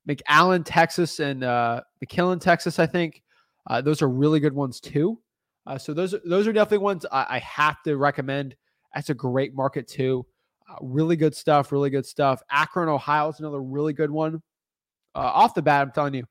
McAllen, 0.08 0.64
Texas, 0.66 1.20
and 1.20 1.44
uh, 1.44 1.82
McKinney, 2.04 2.40
Texas. 2.40 2.80
I 2.80 2.86
think 2.86 3.22
uh, 3.68 3.82
those 3.82 4.02
are 4.02 4.10
really 4.10 4.40
good 4.40 4.54
ones 4.54 4.80
too. 4.80 5.20
Uh, 5.68 5.78
so 5.78 5.94
those 5.94 6.16
those 6.26 6.48
are 6.48 6.54
definitely 6.54 6.80
ones 6.80 7.06
I, 7.12 7.26
I, 7.30 7.40
have 7.40 7.84
to 7.84 7.96
recommend. 7.96 8.56
That's 8.96 9.12
a 9.12 9.14
great 9.14 9.54
market 9.54 9.88
too. 9.88 10.26
Uh, 10.68 10.76
really 10.82 11.16
good 11.16 11.36
stuff. 11.36 11.72
Really 11.72 11.92
good 11.92 12.06
stuff. 12.06 12.42
Akron, 12.50 12.90
Ohio 12.90 13.30
is 13.30 13.40
another 13.40 13.62
really 13.62 13.94
good 13.94 14.10
one. 14.10 14.42
Uh, 15.14 15.20
off 15.20 15.54
the 15.54 15.62
bat, 15.62 15.84
I'm 15.84 15.92
telling 15.92 16.16
you, 16.16 16.24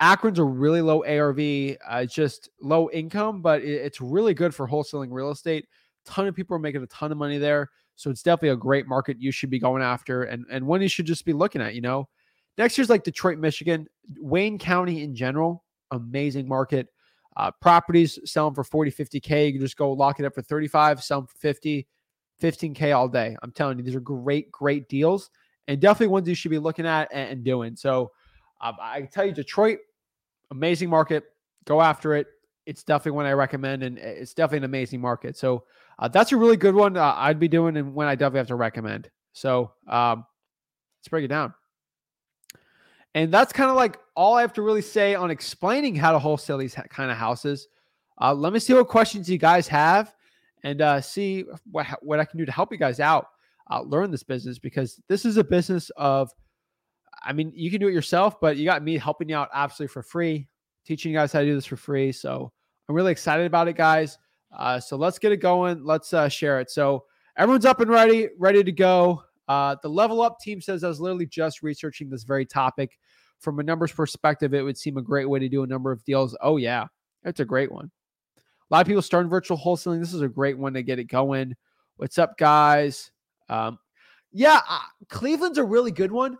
Akron's 0.00 0.38
a 0.38 0.44
really 0.44 0.80
low 0.80 1.02
ARV. 1.04 1.76
Uh, 1.88 2.04
just 2.04 2.50
low 2.60 2.88
income, 2.90 3.42
but 3.42 3.62
it, 3.62 3.72
it's 3.72 4.00
really 4.00 4.34
good 4.34 4.54
for 4.54 4.68
wholesaling 4.68 5.08
real 5.10 5.30
estate. 5.30 5.66
Ton 6.08 6.26
of 6.26 6.34
people 6.34 6.56
are 6.56 6.60
making 6.60 6.82
a 6.82 6.86
ton 6.86 7.12
of 7.12 7.18
money 7.18 7.38
there. 7.38 7.70
So 7.96 8.10
it's 8.10 8.22
definitely 8.22 8.50
a 8.50 8.56
great 8.56 8.86
market 8.86 9.20
you 9.20 9.32
should 9.32 9.50
be 9.50 9.58
going 9.58 9.82
after 9.82 10.24
and, 10.24 10.44
and 10.50 10.66
one 10.66 10.80
you 10.80 10.88
should 10.88 11.06
just 11.06 11.24
be 11.24 11.32
looking 11.32 11.60
at, 11.60 11.74
you 11.74 11.80
know. 11.80 12.08
Next 12.56 12.78
year's 12.78 12.90
like 12.90 13.04
Detroit, 13.04 13.38
Michigan, 13.38 13.86
Wayne 14.18 14.58
County 14.58 15.02
in 15.02 15.14
general, 15.14 15.64
amazing 15.90 16.48
market. 16.48 16.88
Uh, 17.36 17.50
properties 17.60 18.18
selling 18.24 18.54
for 18.54 18.64
40, 18.64 18.90
50K. 18.90 19.46
You 19.46 19.52
can 19.52 19.60
just 19.60 19.76
go 19.76 19.92
lock 19.92 20.18
it 20.18 20.26
up 20.26 20.34
for 20.34 20.42
35, 20.42 21.02
sell 21.02 21.26
for 21.26 21.38
50, 21.38 21.86
15K 22.42 22.96
all 22.96 23.08
day. 23.08 23.36
I'm 23.42 23.52
telling 23.52 23.78
you, 23.78 23.84
these 23.84 23.94
are 23.94 24.00
great, 24.00 24.50
great 24.50 24.88
deals 24.88 25.30
and 25.68 25.80
definitely 25.80 26.08
ones 26.08 26.26
you 26.26 26.34
should 26.34 26.50
be 26.50 26.58
looking 26.58 26.86
at 26.86 27.08
and, 27.12 27.30
and 27.30 27.44
doing. 27.44 27.76
So 27.76 28.10
uh, 28.60 28.72
I 28.80 29.02
tell 29.02 29.24
you, 29.26 29.32
Detroit, 29.32 29.78
amazing 30.50 30.90
market. 30.90 31.24
Go 31.66 31.80
after 31.80 32.14
it. 32.14 32.26
It's 32.66 32.82
definitely 32.82 33.12
one 33.12 33.26
I 33.26 33.32
recommend, 33.32 33.82
and 33.82 33.98
it's 33.98 34.34
definitely 34.34 34.58
an 34.58 34.64
amazing 34.64 35.00
market. 35.00 35.36
So 35.36 35.64
uh, 35.98 36.08
that's 36.08 36.32
a 36.32 36.36
really 36.36 36.56
good 36.56 36.74
one 36.74 36.96
uh, 36.96 37.14
I'd 37.16 37.40
be 37.40 37.48
doing, 37.48 37.76
and 37.76 37.94
when 37.94 38.06
I 38.06 38.14
definitely 38.14 38.38
have 38.38 38.48
to 38.48 38.56
recommend. 38.56 39.10
So 39.32 39.72
um, 39.86 40.24
let's 41.00 41.08
break 41.08 41.24
it 41.24 41.28
down. 41.28 41.54
And 43.14 43.32
that's 43.32 43.52
kind 43.52 43.70
of 43.70 43.76
like 43.76 43.98
all 44.14 44.34
I 44.34 44.42
have 44.42 44.52
to 44.54 44.62
really 44.62 44.82
say 44.82 45.14
on 45.14 45.30
explaining 45.30 45.96
how 45.96 46.12
to 46.12 46.18
wholesale 46.18 46.58
these 46.58 46.74
kind 46.90 47.10
of 47.10 47.16
houses. 47.16 47.68
Uh, 48.20 48.34
let 48.34 48.52
me 48.52 48.58
see 48.58 48.74
what 48.74 48.88
questions 48.88 49.28
you 49.28 49.38
guys 49.38 49.66
have, 49.68 50.14
and 50.62 50.80
uh, 50.82 51.00
see 51.00 51.44
what 51.70 51.86
what 52.02 52.20
I 52.20 52.24
can 52.24 52.38
do 52.38 52.44
to 52.44 52.52
help 52.52 52.72
you 52.72 52.78
guys 52.78 53.00
out 53.00 53.28
uh, 53.70 53.82
learn 53.82 54.10
this 54.10 54.22
business 54.22 54.58
because 54.58 55.00
this 55.08 55.24
is 55.24 55.36
a 55.36 55.44
business 55.44 55.90
of 55.96 56.30
I 57.22 57.32
mean, 57.32 57.52
you 57.54 57.70
can 57.70 57.80
do 57.80 57.88
it 57.88 57.94
yourself, 57.94 58.40
but 58.40 58.56
you 58.56 58.64
got 58.64 58.82
me 58.82 58.96
helping 58.96 59.28
you 59.28 59.36
out 59.36 59.48
absolutely 59.52 59.92
for 59.92 60.02
free, 60.02 60.46
teaching 60.86 61.10
you 61.10 61.18
guys 61.18 61.32
how 61.32 61.40
to 61.40 61.46
do 61.46 61.54
this 61.54 61.66
for 61.66 61.76
free. 61.76 62.12
So 62.12 62.52
I'm 62.88 62.94
really 62.94 63.10
excited 63.10 63.44
about 63.44 63.66
it, 63.66 63.76
guys. 63.76 64.18
Uh, 64.56 64.80
so 64.80 64.96
let's 64.96 65.18
get 65.18 65.32
it 65.32 65.38
going. 65.38 65.84
Let's 65.84 66.12
uh, 66.12 66.28
share 66.28 66.60
it. 66.60 66.70
So 66.70 67.04
everyone's 67.36 67.64
up 67.64 67.80
and 67.80 67.90
ready, 67.90 68.28
ready 68.38 68.64
to 68.64 68.72
go. 68.72 69.22
Uh, 69.46 69.76
the 69.82 69.88
level 69.88 70.20
up 70.20 70.38
team 70.40 70.60
says 70.60 70.84
I 70.84 70.88
was 70.88 71.00
literally 71.00 71.26
just 71.26 71.62
researching 71.62 72.10
this 72.10 72.24
very 72.24 72.46
topic. 72.46 72.98
From 73.40 73.60
a 73.60 73.62
numbers 73.62 73.92
perspective, 73.92 74.52
it 74.52 74.62
would 74.62 74.76
seem 74.76 74.96
a 74.96 75.02
great 75.02 75.28
way 75.28 75.38
to 75.38 75.48
do 75.48 75.62
a 75.62 75.66
number 75.66 75.92
of 75.92 76.04
deals. 76.04 76.36
Oh, 76.40 76.56
yeah, 76.56 76.86
it's 77.24 77.40
a 77.40 77.44
great 77.44 77.70
one. 77.70 77.90
A 78.36 78.74
lot 78.74 78.80
of 78.80 78.86
people 78.86 79.00
starting 79.00 79.30
virtual 79.30 79.56
wholesaling. 79.56 80.00
This 80.00 80.12
is 80.12 80.22
a 80.22 80.28
great 80.28 80.58
one 80.58 80.74
to 80.74 80.82
get 80.82 80.98
it 80.98 81.04
going. 81.04 81.54
What's 81.96 82.18
up, 82.18 82.36
guys? 82.36 83.12
Um, 83.48 83.78
yeah, 84.32 84.60
uh, 84.68 84.80
Cleveland's 85.08 85.58
a 85.58 85.64
really 85.64 85.92
good 85.92 86.12
one. 86.12 86.36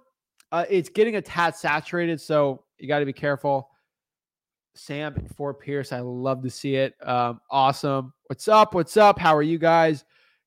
Uh, 0.51 0.64
it's 0.68 0.88
getting 0.88 1.16
a 1.16 1.23
tad 1.23 1.55
saturated, 1.55 2.21
so 2.21 2.64
you 2.79 2.88
got 2.88 2.99
to 2.99 3.07
be 3.07 3.12
careful. 3.12 3.71
Sam 4.79 5.17
and 5.17 5.29
Fort 5.35 5.61
Pierce, 5.61 5.93
I 5.93 6.01
love 6.01 6.43
to 6.43 6.51
see 6.51 6.77
it. 6.77 6.95
Um, 7.07 7.41
awesome. 7.51 8.12
What's 8.27 8.47
up? 8.47 8.75
What's 8.75 8.97
up? 8.97 9.19
How 9.19 9.35
are 9.35 9.43
you 9.43 9.59
guys? 9.59 10.05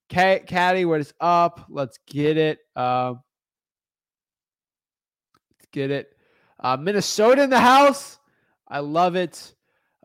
Caddy, 0.08 0.86
what 0.86 1.02
is 1.02 1.14
up? 1.20 1.66
Let's 1.70 2.00
get 2.08 2.38
it. 2.38 2.60
Uh, 2.76 3.16
let's 5.52 5.66
get 5.72 5.92
it. 5.92 6.16
Uh, 6.60 6.78
Minnesota 6.78 7.44
in 7.44 7.50
the 7.50 7.60
house. 7.60 8.20
I 8.68 8.80
love 8.80 9.16
it. 9.16 9.54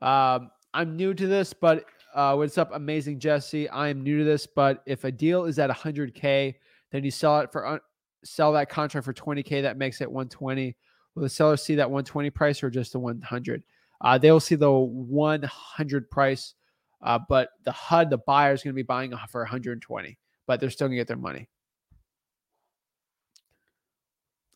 Um, 0.03 0.51
I'm 0.75 0.97
new 0.97 1.15
to 1.15 1.27
this, 1.27 1.53
but 1.53 1.85
uh, 2.15 2.35
what's 2.35 2.59
up, 2.59 2.71
amazing 2.75 3.21
Jesse? 3.21 3.69
I 3.69 3.89
am 3.89 4.03
new 4.03 4.19
to 4.19 4.25
this, 4.25 4.47
but 4.47 4.83
if 4.87 5.05
a 5.05 5.12
deal 5.12 5.45
is 5.45 5.59
at 5.59 5.71
100k, 5.71 6.55
then 6.91 7.05
you 7.05 7.11
sell 7.11 7.41
it 7.41 7.53
for 7.53 7.81
sell 8.25 8.53
that 8.55 8.69
contract 8.69 9.05
for 9.05 9.15
20K, 9.15 9.62
that 9.62 9.77
makes 9.77 10.01
it 10.01 10.11
120. 10.11 10.77
Will 11.15 11.23
the 11.23 11.29
seller 11.29 11.57
see 11.57 11.77
that 11.77 11.89
120 11.89 12.31
price 12.31 12.62
or 12.62 12.71
just 12.71 12.93
the 12.93 12.99
100? 12.99 13.62
Uh, 14.00 14.18
they 14.18 14.30
will 14.30 14.40
see 14.40 14.54
the 14.54 14.70
100 14.70 16.11
price, 16.11 16.54
uh, 17.02 17.18
but 17.28 17.50
the 17.64 17.72
HUD, 17.72 18.11
the 18.11 18.18
buyer 18.18 18.52
is 18.52 18.62
going 18.62 18.72
to 18.72 18.76
be 18.76 18.82
buying 18.82 19.12
for 19.28 19.42
120, 19.42 20.18
but 20.46 20.61
they're 20.61 20.70
still 20.70 20.88
going 20.88 20.96
to 20.96 21.00
get 21.00 21.09
their 21.09 21.16
money. 21.16 21.48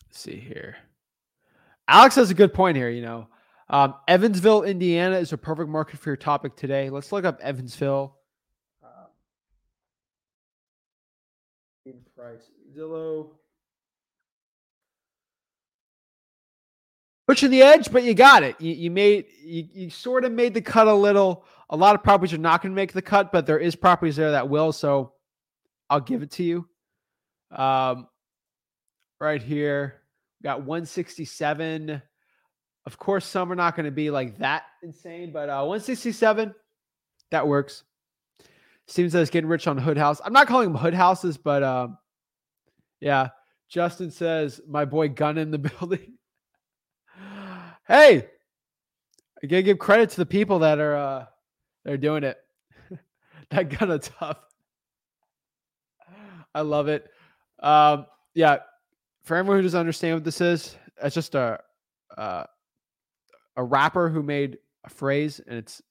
Let's 0.06 0.20
see 0.20 0.36
here. 0.36 0.76
Alex 1.88 2.14
has 2.16 2.30
a 2.30 2.34
good 2.34 2.52
point 2.52 2.76
here. 2.76 2.90
You 2.90 3.02
know, 3.02 3.28
um, 3.68 3.94
Evansville, 4.08 4.62
Indiana 4.64 5.16
is 5.16 5.32
a 5.32 5.38
perfect 5.38 5.70
market 5.70 5.98
for 5.98 6.10
your 6.10 6.16
topic 6.16 6.56
today. 6.56 6.90
Let's 6.90 7.12
look 7.12 7.24
up 7.24 7.40
Evansville. 7.40 8.16
Uh, 8.82 9.06
in 11.86 11.94
price, 12.16 12.50
Zillow. 12.76 13.30
Pushing 17.30 17.50
the 17.52 17.62
edge, 17.62 17.92
but 17.92 18.02
you 18.02 18.12
got 18.12 18.42
it. 18.42 18.60
You, 18.60 18.72
you 18.72 18.90
made 18.90 19.26
you, 19.40 19.68
you 19.72 19.88
sort 19.88 20.24
of 20.24 20.32
made 20.32 20.52
the 20.52 20.60
cut 20.60 20.88
a 20.88 20.92
little. 20.92 21.44
A 21.68 21.76
lot 21.76 21.94
of 21.94 22.02
properties 22.02 22.34
are 22.34 22.38
not 22.38 22.60
going 22.60 22.72
to 22.72 22.74
make 22.74 22.92
the 22.92 23.00
cut, 23.00 23.30
but 23.30 23.46
there 23.46 23.60
is 23.60 23.76
properties 23.76 24.16
there 24.16 24.32
that 24.32 24.48
will. 24.48 24.72
So 24.72 25.12
I'll 25.88 26.00
give 26.00 26.24
it 26.24 26.32
to 26.32 26.42
you. 26.42 26.68
Um, 27.52 28.08
right 29.20 29.40
here, 29.40 30.00
got 30.42 30.62
167. 30.62 32.02
Of 32.84 32.98
course, 32.98 33.26
some 33.26 33.52
are 33.52 33.54
not 33.54 33.76
going 33.76 33.84
to 33.86 33.92
be 33.92 34.10
like 34.10 34.36
that 34.38 34.64
insane, 34.82 35.30
but 35.32 35.48
uh, 35.48 35.62
167 35.62 36.52
that 37.30 37.46
works. 37.46 37.84
Seems 38.40 38.50
Steven 38.88 39.10
says 39.10 39.30
getting 39.30 39.48
rich 39.48 39.68
on 39.68 39.78
hood 39.78 39.98
house. 39.98 40.20
I'm 40.24 40.32
not 40.32 40.48
calling 40.48 40.72
them 40.72 40.82
hood 40.82 40.94
houses, 40.94 41.36
but 41.36 41.62
um, 41.62 41.96
yeah. 42.98 43.28
Justin 43.68 44.10
says 44.10 44.60
my 44.66 44.84
boy 44.84 45.10
gun 45.10 45.38
in 45.38 45.52
the 45.52 45.58
building. 45.78 46.14
Hey, 47.90 48.28
I 49.42 49.46
gotta 49.46 49.62
give 49.62 49.78
credit 49.78 50.10
to 50.10 50.16
the 50.16 50.26
people 50.26 50.60
that 50.60 50.78
are 50.78 50.96
uh 50.96 51.26
they're 51.84 51.96
doing 51.96 52.24
it. 52.24 52.38
that 53.50 53.70
kind 53.70 53.90
of 53.90 54.02
tough. 54.02 54.38
I 56.54 56.60
love 56.60 56.88
it. 56.88 57.08
Um, 57.60 58.06
yeah. 58.34 58.58
For 59.22 59.36
everyone 59.36 59.58
who 59.58 59.62
doesn't 59.62 59.78
understand 59.78 60.16
what 60.16 60.24
this 60.24 60.40
is, 60.40 60.76
it's 61.02 61.14
just 61.14 61.34
a 61.34 61.58
uh, 62.16 62.44
a 63.56 63.64
rapper 63.64 64.08
who 64.08 64.22
made 64.22 64.58
a 64.84 64.90
phrase, 64.90 65.40
and 65.46 65.58
it's 65.58 65.82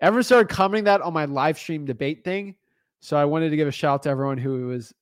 everyone 0.00 0.24
started 0.24 0.48
commenting 0.48 0.84
that 0.84 1.00
on 1.00 1.12
my 1.12 1.24
live 1.26 1.58
stream 1.58 1.84
debate 1.84 2.24
thing. 2.24 2.54
So 3.00 3.16
I 3.16 3.24
wanted 3.24 3.50
to 3.50 3.56
give 3.56 3.68
a 3.68 3.72
shout 3.72 3.94
out 3.94 4.02
to 4.04 4.10
everyone 4.10 4.38
who 4.38 4.68
was 4.68 4.92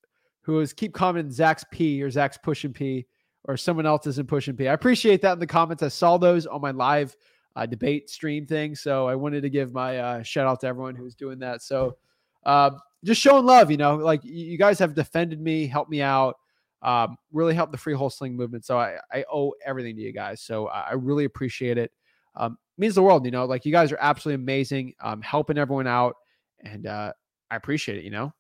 who 0.42 0.54
was 0.54 0.72
keep 0.72 0.92
commenting 0.92 1.32
Zach's 1.32 1.64
P 1.70 2.02
or 2.02 2.10
Zach's 2.10 2.38
pushing 2.38 2.72
P 2.72 3.06
or 3.46 3.56
someone 3.56 3.87
else 3.87 4.06
isn't 4.06 4.28
pushing 4.28 4.56
P. 4.56 4.68
I 4.68 4.72
appreciate 4.74 5.22
that 5.22 5.32
in 5.32 5.38
the 5.38 5.46
comments. 5.46 5.82
I 5.82 5.88
saw 5.88 6.18
those 6.18 6.46
on 6.46 6.61
my 6.61 6.72
live 6.72 7.16
uh, 7.54 7.64
debate 7.64 8.11
stream 8.11 8.46
thing. 8.46 8.74
So 8.74 9.09
I 9.09 9.14
wanted 9.14 9.42
to 9.42 9.50
give 9.50 9.72
my 9.72 9.98
uh, 9.98 10.22
shout 10.22 10.46
out 10.46 10.61
to 10.61 10.66
everyone 10.66 10.94
who's 10.94 11.14
doing 11.14 11.38
that. 11.38 11.62
So 11.62 11.96
uh, 12.44 12.70
just 13.02 13.20
showing 13.20 13.46
love, 13.46 13.70
you 13.70 13.76
know, 13.76 13.96
like 13.96 14.20
you 14.24 14.59
guys 14.59 14.78
have 14.78 14.94
defended 14.94 15.40
me, 15.40 15.66
helped 15.66 15.90
me 15.90 16.02
out, 16.02 16.37
um, 16.82 17.16
really 17.32 17.54
helped 17.54 17.72
the 17.72 17.78
free 17.78 17.94
wholesaling 17.94 18.35
movement. 18.35 18.64
So 18.64 18.78
I, 18.78 18.98
I 19.12 19.24
owe 19.32 19.52
everything 19.64 19.96
to 19.96 20.02
you 20.02 20.12
guys. 20.12 20.42
So 20.42 20.68
I 20.68 20.92
really 20.92 21.24
appreciate 21.24 21.78
it. 21.78 21.92
Um, 22.35 22.59
means 22.76 22.94
the 22.94 23.02
world, 23.02 23.24
you 23.24 23.30
know, 23.30 23.46
like 23.46 23.64
you 23.64 23.72
guys 23.72 23.90
are 23.90 23.98
absolutely 24.00 24.42
amazing, 24.42 24.94
um, 25.00 25.22
helping 25.22 25.56
everyone 25.56 25.87
out. 25.87 26.16
And 26.61 26.87
uh, 26.87 27.12
I 27.50 27.56
appreciate 27.56 27.98
it, 27.98 28.04
you 28.04 28.11
know. 28.11 28.32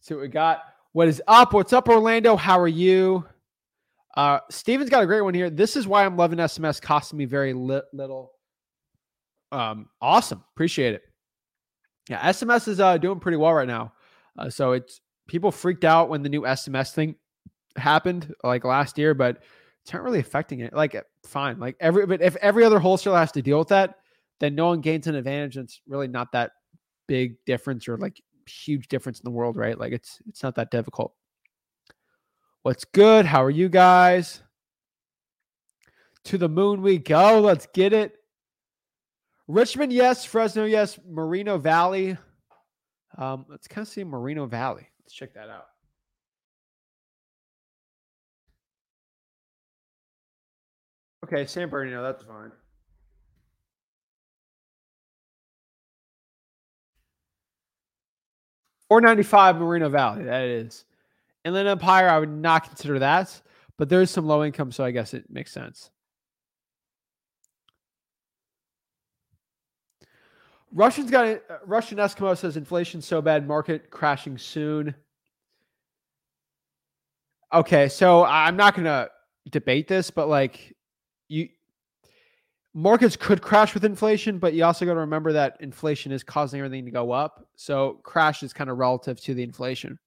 see 0.00 0.14
what 0.14 0.22
we 0.22 0.28
got. 0.28 0.75
What 0.96 1.08
is 1.08 1.22
up? 1.28 1.52
What's 1.52 1.74
up, 1.74 1.90
Orlando? 1.90 2.36
How 2.36 2.58
are 2.58 2.66
you? 2.66 3.22
Uh, 4.16 4.38
Steven's 4.50 4.88
got 4.88 5.02
a 5.02 5.06
great 5.06 5.20
one 5.20 5.34
here. 5.34 5.50
This 5.50 5.76
is 5.76 5.86
why 5.86 6.06
I'm 6.06 6.16
loving 6.16 6.38
SMS, 6.38 6.80
costing 6.80 7.18
me 7.18 7.26
very 7.26 7.52
li- 7.52 7.82
little. 7.92 8.32
Um, 9.52 9.90
awesome. 10.00 10.42
Appreciate 10.54 10.94
it. 10.94 11.02
Yeah, 12.08 12.26
SMS 12.26 12.66
is 12.66 12.80
uh, 12.80 12.96
doing 12.96 13.20
pretty 13.20 13.36
well 13.36 13.52
right 13.52 13.68
now. 13.68 13.92
Uh, 14.38 14.48
so 14.48 14.72
it's 14.72 15.02
people 15.28 15.52
freaked 15.52 15.84
out 15.84 16.08
when 16.08 16.22
the 16.22 16.30
new 16.30 16.40
SMS 16.40 16.94
thing 16.94 17.16
happened 17.76 18.34
like 18.42 18.64
last 18.64 18.96
year, 18.96 19.12
but 19.12 19.42
it's 19.84 19.92
not 19.92 20.02
really 20.02 20.20
affecting 20.20 20.60
it. 20.60 20.72
Like, 20.72 20.96
fine. 21.26 21.60
Like 21.60 21.76
every, 21.78 22.06
but 22.06 22.22
if 22.22 22.36
every 22.36 22.64
other 22.64 22.78
wholesaler 22.78 23.18
has 23.18 23.32
to 23.32 23.42
deal 23.42 23.58
with 23.58 23.68
that, 23.68 23.96
then 24.40 24.54
no 24.54 24.68
one 24.68 24.80
gains 24.80 25.06
an 25.06 25.14
advantage. 25.14 25.58
It's 25.58 25.82
really 25.86 26.08
not 26.08 26.32
that 26.32 26.52
big 27.06 27.36
difference 27.44 27.86
or 27.86 27.98
like 27.98 28.18
huge 28.46 28.88
difference 28.88 29.20
in 29.20 29.24
the 29.24 29.30
world, 29.30 29.56
right? 29.56 29.78
Like 29.78 29.92
it's 29.92 30.20
it's 30.28 30.42
not 30.42 30.54
that 30.56 30.70
difficult. 30.70 31.14
What's 32.62 32.84
good? 32.84 33.26
How 33.26 33.44
are 33.44 33.50
you 33.50 33.68
guys? 33.68 34.42
To 36.24 36.38
the 36.38 36.48
moon 36.48 36.82
we 36.82 36.98
go. 36.98 37.40
Let's 37.40 37.66
get 37.72 37.92
it. 37.92 38.16
Richmond, 39.46 39.92
yes. 39.92 40.24
Fresno, 40.24 40.64
yes. 40.64 40.98
Moreno 41.08 41.58
Valley. 41.58 42.16
Um, 43.16 43.46
let's 43.48 43.68
kind 43.68 43.86
of 43.86 43.92
see 43.92 44.02
Moreno 44.02 44.46
Valley. 44.46 44.88
Let's 45.00 45.14
check 45.14 45.34
that 45.34 45.48
out. 45.48 45.66
Okay, 51.24 51.46
San 51.46 51.68
Bernardino, 51.68 52.02
that's 52.02 52.22
fine. 52.24 52.52
Four 58.88 59.00
ninety 59.00 59.22
five 59.22 59.58
Moreno 59.58 59.88
Valley. 59.88 60.24
That 60.24 60.42
is. 60.42 60.84
Inland 61.44 61.68
Empire, 61.68 62.08
I 62.08 62.18
would 62.18 62.30
not 62.30 62.64
consider 62.64 62.98
that, 62.98 63.40
but 63.78 63.88
there's 63.88 64.10
some 64.10 64.26
low 64.26 64.44
income, 64.44 64.72
so 64.72 64.84
I 64.84 64.90
guess 64.90 65.14
it 65.14 65.30
makes 65.30 65.52
sense. 65.52 65.90
Russian's 70.72 71.10
got 71.10 71.26
uh, 71.26 71.38
Russian 71.64 71.98
Eskimo 71.98 72.36
says 72.36 72.56
inflation 72.56 73.00
so 73.00 73.22
bad, 73.22 73.46
market 73.46 73.90
crashing 73.90 74.36
soon. 74.36 74.94
Okay, 77.52 77.88
so 77.88 78.24
I'm 78.24 78.56
not 78.56 78.74
gonna 78.74 79.08
debate 79.50 79.86
this, 79.86 80.10
but 80.10 80.28
like 80.28 80.76
you 81.28 81.48
markets 82.76 83.16
could 83.16 83.40
crash 83.40 83.72
with 83.72 83.86
inflation, 83.86 84.38
but 84.38 84.52
you 84.52 84.62
also 84.62 84.84
got 84.84 84.92
to 84.92 85.00
remember 85.00 85.32
that 85.32 85.56
inflation 85.60 86.12
is 86.12 86.22
causing 86.22 86.60
everything 86.60 86.84
to 86.84 86.90
go 86.90 87.10
up. 87.10 87.46
So 87.56 87.98
crash 88.02 88.42
is 88.42 88.52
kind 88.52 88.68
of 88.68 88.76
relative 88.76 89.18
to 89.22 89.32
the 89.32 89.42
inflation. 89.42 89.98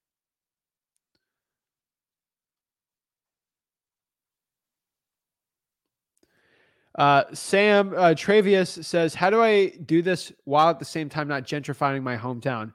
Uh, 6.93 7.23
Sam 7.33 7.93
uh, 7.93 8.09
Travius 8.09 8.83
says, 8.85 9.15
How 9.15 9.31
do 9.31 9.41
I 9.41 9.69
do 9.69 10.03
this 10.03 10.31
while 10.43 10.69
at 10.69 10.77
the 10.77 10.85
same 10.85 11.09
time 11.09 11.27
not 11.27 11.45
gentrifying 11.45 12.03
my 12.03 12.17
hometown? 12.17 12.73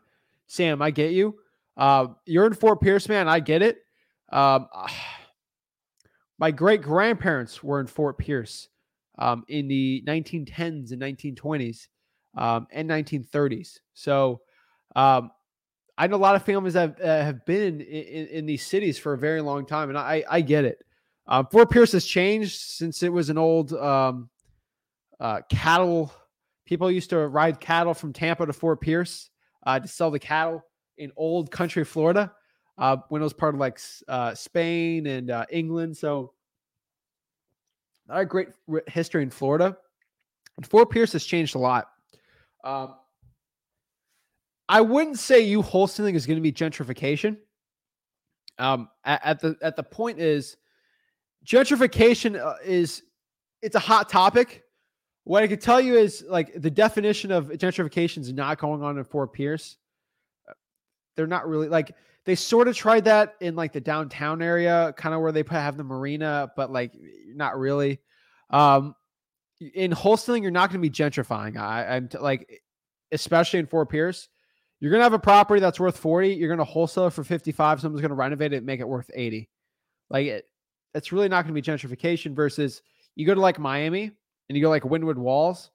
Sam, 0.49 0.83
I 0.83 0.91
get 0.91 1.13
you. 1.13 1.39
Uh, 1.77 2.09
you're 2.27 2.47
in 2.47 2.55
Fort 2.55 2.81
Pierce, 2.81 3.09
man. 3.09 3.29
I 3.29 3.39
get 3.39 3.63
it. 3.63 3.79
Um, 4.33 4.67
my 6.39 6.51
great 6.51 6.83
grandparents 6.83 7.63
were 7.63 7.79
in 7.79 7.87
Fort 7.87 8.19
Pierce 8.19 8.71
um, 9.19 9.45
in 9.49 9.69
the 9.69 10.03
1910s 10.07 10.93
and 10.93 11.01
1920s 11.01 11.89
um, 12.37 12.67
and 12.71 12.89
1930s. 12.89 13.79
So 13.95 14.41
um, 14.97 15.31
I 15.97 16.07
know 16.07 16.17
a 16.17 16.19
lot 16.19 16.35
of 16.35 16.45
families 16.45 16.75
that 16.75 17.01
uh, 17.01 17.23
have 17.23 17.45
been 17.45 17.81
in, 17.81 17.81
in, 17.81 18.27
in, 18.27 18.47
these 18.47 18.67
cities 18.67 18.99
for 18.99 19.13
a 19.13 19.19
very 19.19 19.41
long 19.41 19.67
time, 19.67 19.89
and 19.89 19.99
I, 19.99 20.25
I 20.29 20.41
get 20.41 20.65
it. 20.65 20.79
Um, 21.27 21.47
Fort 21.51 21.71
Pierce 21.71 21.93
has 21.93 22.05
changed 22.05 22.61
since 22.61 23.03
it 23.03 23.13
was 23.13 23.31
an 23.31 23.39
old 23.39 23.73
um, 23.73 24.29
uh, 25.21 25.41
cattle. 25.49 26.13
People 26.67 26.91
used 26.91 27.11
to 27.11 27.29
ride 27.29 27.61
cattle 27.61 27.95
from 27.95 28.13
Tampa 28.13 28.47
to 28.47 28.53
Fort 28.53 28.81
Pierce 28.81 29.31
uh, 29.65 29.79
to 29.79 29.89
sell 29.89 30.11
the 30.11 30.19
cattle 30.19 30.63
in 30.99 31.13
old 31.17 31.51
country 31.51 31.85
Florida 31.85 32.33
uh, 32.77 32.97
when 33.09 33.23
it 33.23 33.25
was 33.25 33.33
part 33.33 33.55
of 33.55 33.61
like 33.61 33.81
uh, 34.09 34.35
Spain 34.35 35.07
and 35.07 35.33
England. 35.51 35.97
So, 35.97 36.34
not 38.09 38.21
a 38.21 38.25
great 38.25 38.49
history 38.87 39.23
in 39.23 39.31
Florida. 39.31 39.77
And 40.57 40.67
Fort 40.67 40.91
Pierce 40.91 41.13
has 41.13 41.25
changed 41.25 41.55
a 41.55 41.59
lot. 41.59 41.89
Um, 42.63 42.95
I 44.69 44.81
wouldn't 44.81 45.19
say 45.19 45.41
you 45.41 45.63
wholesaling 45.63 46.15
is 46.15 46.27
going 46.27 46.39
to 46.39 46.43
be 46.43 46.53
gentrification. 46.53 47.37
Um, 48.59 48.89
at, 49.05 49.21
at 49.25 49.41
the 49.41 49.57
at 49.63 49.77
the 49.77 49.83
point 49.83 50.21
is 50.21 50.57
gentrification 51.45 52.41
uh, 52.41 52.55
is 52.65 53.03
it's 53.63 53.75
a 53.75 53.81
hot 53.81 54.09
topic. 54.09 54.63
What 55.25 55.43
I 55.43 55.49
could 55.49 55.61
tell 55.61 55.81
you 55.81 55.97
is 55.97 56.25
like 56.29 56.53
the 56.55 56.71
definition 56.71 57.33
of 57.33 57.49
gentrification 57.49 58.19
is 58.19 58.33
not 58.33 58.59
going 58.59 58.83
on 58.83 58.97
in 58.97 59.05
Fort 59.05 59.33
Pierce. 59.33 59.77
They're 61.17 61.27
not 61.27 61.49
really 61.49 61.69
like 61.69 61.95
they 62.27 62.35
sort 62.35 62.69
of 62.69 62.77
tried 62.77 63.05
that 63.05 63.35
in 63.41 63.55
like 63.55 63.73
the 63.73 63.81
downtown 63.81 64.41
area, 64.41 64.95
kind 64.97 65.15
of 65.15 65.21
where 65.21 65.33
they 65.33 65.45
have 65.51 65.77
the 65.77 65.85
marina, 65.85 66.51
but 66.57 66.71
like 66.73 66.93
not 67.29 67.59
really. 67.59 68.01
Um, 68.51 68.95
in 69.75 69.93
wholesaling, 69.93 70.43
you're 70.43 70.51
not 70.51 70.71
going 70.71 70.83
to 70.83 70.89
be 70.89 70.95
gentrifying. 70.95 71.57
I, 71.57 71.97
I'm 71.97 72.09
t- 72.09 72.19
like, 72.19 72.63
especially 73.13 73.61
in 73.61 73.67
Fort 73.67 73.91
Pierce, 73.91 74.29
you're 74.81 74.91
going 74.91 75.01
to 75.01 75.05
have 75.05 75.13
a 75.13 75.19
property 75.19 75.61
that's 75.61 75.81
worth 75.81 75.97
40. 75.97 76.31
You're 76.35 76.49
going 76.49 76.59
to 76.59 76.65
wholesale 76.65 77.07
it 77.07 77.13
for 77.13 77.25
55. 77.25 77.81
Someone's 77.81 78.01
going 78.01 78.11
to 78.11 78.15
renovate 78.15 78.53
it 78.53 78.59
and 78.59 78.67
make 78.67 78.81
it 78.81 78.89
worth 78.89 79.11
80. 79.15 79.49
Like 80.11 80.27
it, 80.27 80.45
it's 80.95 81.13
really 81.13 81.29
not 81.29 81.45
going 81.45 81.55
to 81.55 81.61
be 81.61 81.63
gentrification 81.63 82.35
versus 82.35 82.83
you 83.17 83.27
go 83.27 83.35
to 83.35 83.41
like 83.41 83.59
Miami 83.59 84.11
and 84.49 84.57
you 84.57 84.63
go 84.63 84.71
like 84.71 84.83
Wynwood 84.83 85.17
Walls, 85.17 85.71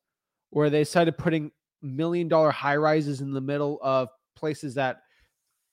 where 0.49 0.69
they 0.69 0.83
started 0.83 1.17
putting 1.17 1.51
million 1.81 2.27
dollar 2.27 2.51
high 2.51 2.75
rises 2.75 3.21
in 3.21 3.31
the 3.31 3.41
middle 3.41 3.79
of 3.81 4.09
places 4.35 4.75
that 4.75 5.01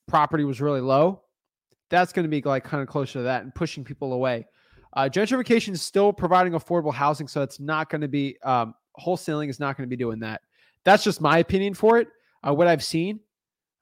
property 0.09 0.45
was 0.45 0.61
really 0.61 0.81
low. 0.81 1.23
That's 1.91 2.13
going 2.13 2.25
to 2.25 2.29
be 2.29 2.43
like 2.43 2.65
kind 2.65 2.83
of 2.83 2.89
closer 2.89 3.21
to 3.21 3.23
that 3.23 3.43
and 3.43 3.55
pushing 3.55 3.85
people 3.85 4.13
away. 4.13 4.47
Uh, 4.95 5.09
gentrification 5.11 5.73
is 5.73 5.83
still 5.83 6.13
providing 6.13 6.55
affordable 6.55 6.93
housing, 6.93 7.29
so 7.29 7.43
it's 7.43 7.61
not 7.61 7.91
going 7.91 8.01
to 8.01 8.09
be 8.09 8.37
um, 8.43 8.75
wholesaling 8.99 9.51
is 9.51 9.61
not 9.61 9.77
going 9.77 9.89
to 9.89 9.91
be 9.91 9.97
doing 9.97 10.19
that. 10.21 10.41
That's 10.85 11.05
just 11.05 11.21
my 11.21 11.39
opinion 11.39 11.75
for 11.75 11.99
it. 11.99 12.09
Uh, 12.47 12.55
what 12.55 12.67
I've 12.67 12.83
seen. 12.83 13.21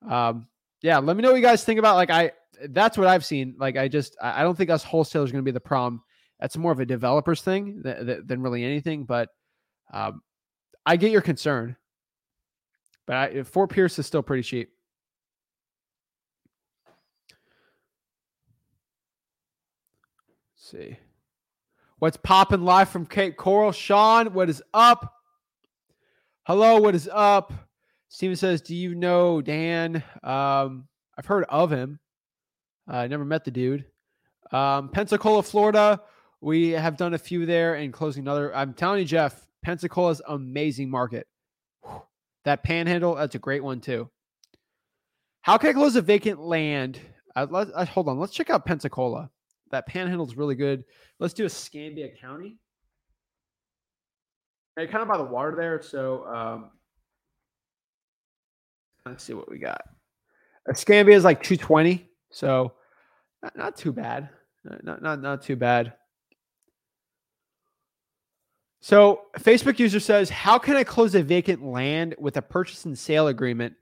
Um, 0.08 0.48
yeah, 0.82 0.98
let 0.98 1.16
me 1.16 1.22
know 1.22 1.30
what 1.30 1.36
you 1.36 1.42
guys 1.42 1.64
think 1.64 1.78
about. 1.78 1.96
Like 1.96 2.10
I, 2.10 2.32
that's 2.70 2.98
what 2.98 3.06
I've 3.06 3.24
seen. 3.24 3.54
Like 3.58 3.76
I 3.76 3.88
just 3.88 4.16
I 4.20 4.42
don't 4.42 4.56
think 4.56 4.70
us 4.70 4.82
wholesalers 4.82 5.32
going 5.32 5.42
to 5.42 5.48
be 5.48 5.52
the 5.52 5.60
problem. 5.60 6.02
That's 6.40 6.56
more 6.56 6.72
of 6.72 6.80
a 6.80 6.86
developers 6.86 7.42
thing 7.42 7.82
th- 7.82 8.04
th- 8.04 8.20
than 8.26 8.42
really 8.42 8.64
anything. 8.64 9.04
But 9.04 9.28
um, 9.92 10.20
I 10.84 10.96
get 10.96 11.12
your 11.12 11.22
concern. 11.22 11.76
But 13.06 13.16
I, 13.16 13.42
Fort 13.44 13.70
Pierce 13.70 13.98
is 13.98 14.06
still 14.06 14.22
pretty 14.22 14.42
cheap. 14.42 14.70
Let's 20.64 20.70
see. 20.70 20.96
What's 21.98 22.16
popping 22.16 22.64
live 22.64 22.88
from 22.88 23.04
Cape 23.04 23.36
Coral? 23.36 23.72
Sean, 23.72 24.32
what 24.32 24.48
is 24.48 24.62
up? 24.72 25.12
Hello, 26.44 26.80
what 26.80 26.94
is 26.94 27.06
up? 27.12 27.52
Steven 28.08 28.34
says, 28.34 28.62
Do 28.62 28.74
you 28.74 28.94
know 28.94 29.42
Dan? 29.42 30.02
Um, 30.22 30.88
I've 31.18 31.26
heard 31.26 31.44
of 31.50 31.70
him. 31.70 31.98
I 32.88 33.04
uh, 33.04 33.06
never 33.08 33.26
met 33.26 33.44
the 33.44 33.50
dude. 33.50 33.84
Um, 34.52 34.88
Pensacola, 34.88 35.42
Florida. 35.42 36.00
We 36.40 36.70
have 36.70 36.96
done 36.96 37.12
a 37.12 37.18
few 37.18 37.44
there 37.44 37.74
and 37.74 37.92
closing 37.92 38.22
another. 38.22 38.54
I'm 38.56 38.72
telling 38.72 39.00
you, 39.00 39.04
Jeff, 39.04 39.46
Pensacola's 39.62 40.22
amazing 40.26 40.88
market. 40.88 41.26
That 42.44 42.62
panhandle, 42.62 43.16
that's 43.16 43.34
a 43.34 43.38
great 43.38 43.62
one 43.62 43.82
too. 43.82 44.08
How 45.42 45.58
can 45.58 45.68
I 45.68 45.72
close 45.74 45.94
a 45.96 46.00
vacant 46.00 46.40
land? 46.40 46.98
Uh, 47.36 47.48
let, 47.50 47.68
uh, 47.74 47.84
hold 47.84 48.08
on. 48.08 48.18
Let's 48.18 48.32
check 48.32 48.48
out 48.48 48.64
Pensacola. 48.64 49.30
That 49.70 49.86
panhandle 49.86 50.26
is 50.26 50.36
really 50.36 50.54
good. 50.54 50.84
Let's 51.18 51.34
do 51.34 51.44
Escambia 51.44 52.08
County. 52.20 52.58
Hey, 54.76 54.86
kind 54.86 55.02
of 55.02 55.08
by 55.08 55.16
the 55.16 55.24
water 55.24 55.54
there. 55.56 55.80
So 55.82 56.26
um, 56.26 56.70
let's 59.06 59.24
see 59.24 59.34
what 59.34 59.50
we 59.50 59.58
got. 59.58 59.82
Escambia 60.68 61.16
is 61.16 61.24
like 61.24 61.42
220. 61.42 62.08
So 62.30 62.72
not, 63.42 63.56
not 63.56 63.76
too 63.76 63.92
bad. 63.92 64.30
Not, 64.82 65.02
not, 65.02 65.20
not 65.20 65.42
too 65.42 65.56
bad. 65.56 65.92
So, 68.80 69.22
Facebook 69.38 69.78
user 69.78 69.98
says, 69.98 70.28
How 70.28 70.58
can 70.58 70.76
I 70.76 70.84
close 70.84 71.14
a 71.14 71.22
vacant 71.22 71.64
land 71.64 72.14
with 72.18 72.36
a 72.36 72.42
purchase 72.42 72.84
and 72.84 72.98
sale 72.98 73.28
agreement? 73.28 73.74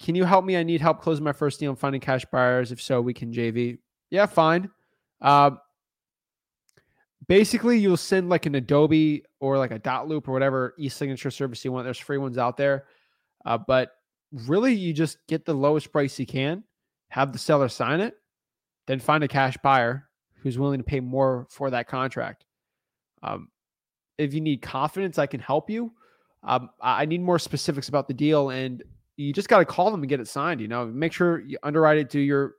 Can 0.00 0.14
you 0.14 0.24
help 0.24 0.44
me? 0.44 0.56
I 0.56 0.62
need 0.62 0.80
help 0.80 1.00
closing 1.00 1.24
my 1.24 1.32
first 1.32 1.60
deal 1.60 1.70
and 1.70 1.78
finding 1.78 2.00
cash 2.00 2.24
buyers. 2.24 2.72
If 2.72 2.82
so, 2.82 3.00
we 3.00 3.14
can 3.14 3.32
JV. 3.32 3.78
Yeah, 4.10 4.26
fine. 4.26 4.70
Uh, 5.20 5.50
basically, 7.26 7.78
you'll 7.78 7.96
send 7.96 8.28
like 8.28 8.46
an 8.46 8.54
Adobe 8.54 9.24
or 9.40 9.58
like 9.58 9.70
a 9.70 9.78
dot 9.78 10.08
loop 10.08 10.28
or 10.28 10.32
whatever 10.32 10.74
e 10.78 10.88
signature 10.88 11.30
service 11.30 11.64
you 11.64 11.72
want. 11.72 11.84
There's 11.84 11.98
free 11.98 12.18
ones 12.18 12.38
out 12.38 12.56
there. 12.56 12.86
Uh, 13.44 13.58
but 13.58 13.92
really, 14.32 14.74
you 14.74 14.92
just 14.92 15.18
get 15.28 15.44
the 15.44 15.54
lowest 15.54 15.92
price 15.92 16.18
you 16.18 16.26
can, 16.26 16.64
have 17.08 17.32
the 17.32 17.38
seller 17.38 17.68
sign 17.68 18.00
it, 18.00 18.14
then 18.86 18.98
find 18.98 19.24
a 19.24 19.28
cash 19.28 19.56
buyer 19.62 20.08
who's 20.42 20.58
willing 20.58 20.78
to 20.78 20.84
pay 20.84 21.00
more 21.00 21.46
for 21.50 21.70
that 21.70 21.88
contract. 21.88 22.44
Um, 23.22 23.48
if 24.18 24.34
you 24.34 24.40
need 24.40 24.62
confidence, 24.62 25.18
I 25.18 25.26
can 25.26 25.40
help 25.40 25.70
you. 25.70 25.92
Um, 26.42 26.70
I 26.80 27.04
need 27.04 27.20
more 27.20 27.38
specifics 27.38 27.88
about 27.88 28.08
the 28.08 28.14
deal, 28.14 28.50
and 28.50 28.82
you 29.16 29.32
just 29.32 29.48
got 29.48 29.58
to 29.58 29.64
call 29.64 29.90
them 29.90 30.00
and 30.00 30.08
get 30.08 30.20
it 30.20 30.28
signed. 30.28 30.60
You 30.60 30.68
know, 30.68 30.86
make 30.86 31.12
sure 31.12 31.40
you 31.40 31.58
underwrite 31.62 31.98
it, 31.98 32.10
do 32.10 32.20
your 32.20 32.54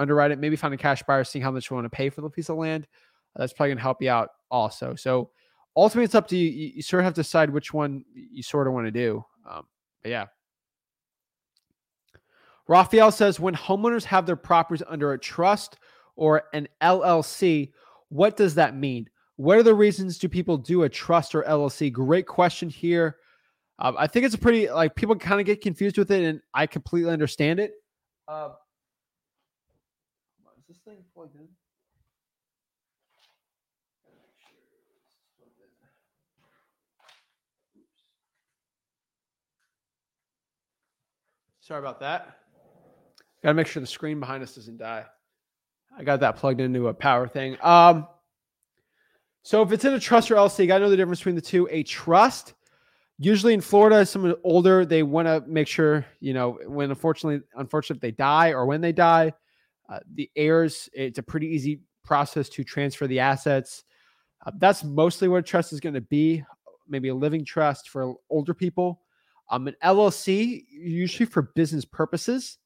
underwrite 0.00 0.30
it, 0.30 0.38
maybe 0.38 0.56
find 0.56 0.74
a 0.74 0.78
cash 0.78 1.02
buyer, 1.02 1.24
see 1.24 1.40
how 1.40 1.50
much 1.50 1.70
you 1.70 1.76
want 1.76 1.84
to 1.84 1.90
pay 1.90 2.10
for 2.10 2.20
the 2.20 2.30
piece 2.30 2.48
of 2.48 2.56
land. 2.56 2.86
That's 3.36 3.52
probably 3.52 3.70
gonna 3.72 3.82
help 3.82 4.02
you 4.02 4.10
out 4.10 4.30
also. 4.50 4.94
So 4.94 5.30
ultimately, 5.76 6.04
it's 6.04 6.14
up 6.14 6.28
to 6.28 6.36
you. 6.36 6.48
You, 6.48 6.72
you 6.76 6.82
sort 6.82 7.00
of 7.00 7.04
have 7.04 7.14
to 7.14 7.20
decide 7.22 7.50
which 7.50 7.72
one 7.72 8.04
you 8.14 8.42
sort 8.42 8.66
of 8.66 8.72
want 8.72 8.86
to 8.86 8.90
do. 8.90 9.24
Um, 9.48 9.66
yeah. 10.04 10.26
Raphael 12.66 13.10
says 13.10 13.40
when 13.40 13.54
homeowners 13.54 14.04
have 14.04 14.26
their 14.26 14.36
properties 14.36 14.82
under 14.88 15.12
a 15.12 15.18
trust 15.18 15.78
or 16.14 16.44
an 16.52 16.68
LLC, 16.80 17.72
what 18.10 18.36
does 18.36 18.54
that 18.54 18.76
mean? 18.76 19.08
What 19.36 19.58
are 19.58 19.62
the 19.62 19.74
reasons 19.74 20.18
do 20.18 20.28
people 20.28 20.56
do 20.56 20.82
a 20.82 20.88
trust 20.88 21.34
or 21.34 21.42
LLC? 21.42 21.92
Great 21.92 22.26
question 22.26 22.68
here. 22.68 23.16
Um, 23.80 23.96
I 23.98 24.06
think 24.06 24.26
it's 24.26 24.34
a 24.34 24.38
pretty 24.38 24.70
like 24.70 24.94
people 24.94 25.16
kind 25.16 25.40
of 25.40 25.46
get 25.46 25.62
confused 25.62 25.96
with 25.96 26.10
it, 26.10 26.22
and 26.22 26.40
I 26.52 26.66
completely 26.66 27.10
understand 27.10 27.58
it. 27.58 27.72
Uh, 28.28 28.50
is 30.90 30.96
this 30.96 31.04
thing 31.04 31.04
plugged 31.14 31.36
in? 31.36 31.48
Sorry 41.60 41.78
about 41.78 42.00
that. 42.00 42.38
Got 43.42 43.50
to 43.50 43.54
make 43.54 43.66
sure 43.68 43.80
the 43.80 43.86
screen 43.86 44.18
behind 44.18 44.42
us 44.42 44.54
doesn't 44.54 44.78
die. 44.78 45.04
I 45.96 46.02
got 46.02 46.20
that 46.20 46.36
plugged 46.36 46.60
into 46.60 46.88
a 46.88 46.94
power 46.94 47.28
thing. 47.28 47.56
Um, 47.62 48.08
so 49.42 49.62
if 49.62 49.72
it's 49.72 49.84
in 49.84 49.94
a 49.94 50.00
trust 50.00 50.30
or 50.30 50.34
LLC, 50.34 50.60
you 50.60 50.66
got 50.66 50.78
to 50.78 50.84
know 50.84 50.90
the 50.90 50.96
difference 50.96 51.20
between 51.20 51.36
the 51.36 51.40
two. 51.40 51.68
A 51.70 51.82
trust, 51.84 52.54
usually 53.18 53.54
in 53.54 53.60
Florida, 53.60 54.04
someone 54.04 54.34
older, 54.42 54.84
they 54.84 55.02
want 55.02 55.26
to 55.26 55.42
make 55.46 55.68
sure, 55.68 56.04
you 56.20 56.34
know, 56.34 56.58
when 56.66 56.90
unfortunately, 56.90 57.46
unfortunately, 57.54 58.06
they 58.06 58.14
die 58.14 58.50
or 58.52 58.66
when 58.66 58.80
they 58.80 58.92
die, 58.92 59.32
uh, 59.90 59.98
the 60.14 60.30
heirs, 60.36 60.88
it's 60.92 61.18
a 61.18 61.22
pretty 61.22 61.48
easy 61.48 61.80
process 62.04 62.48
to 62.48 62.64
transfer 62.64 63.06
the 63.06 63.18
assets. 63.18 63.84
Uh, 64.46 64.52
that's 64.58 64.84
mostly 64.84 65.28
what 65.28 65.38
a 65.38 65.42
trust 65.42 65.72
is 65.72 65.80
going 65.80 65.94
to 65.94 66.00
be. 66.00 66.44
Maybe 66.88 67.08
a 67.08 67.14
living 67.14 67.44
trust 67.44 67.88
for 67.88 68.14
older 68.30 68.54
people. 68.54 69.02
Um, 69.50 69.66
an 69.66 69.76
LLC, 69.82 70.64
usually 70.70 71.26
for 71.26 71.50
business 71.54 71.84
purposes, 71.84 72.58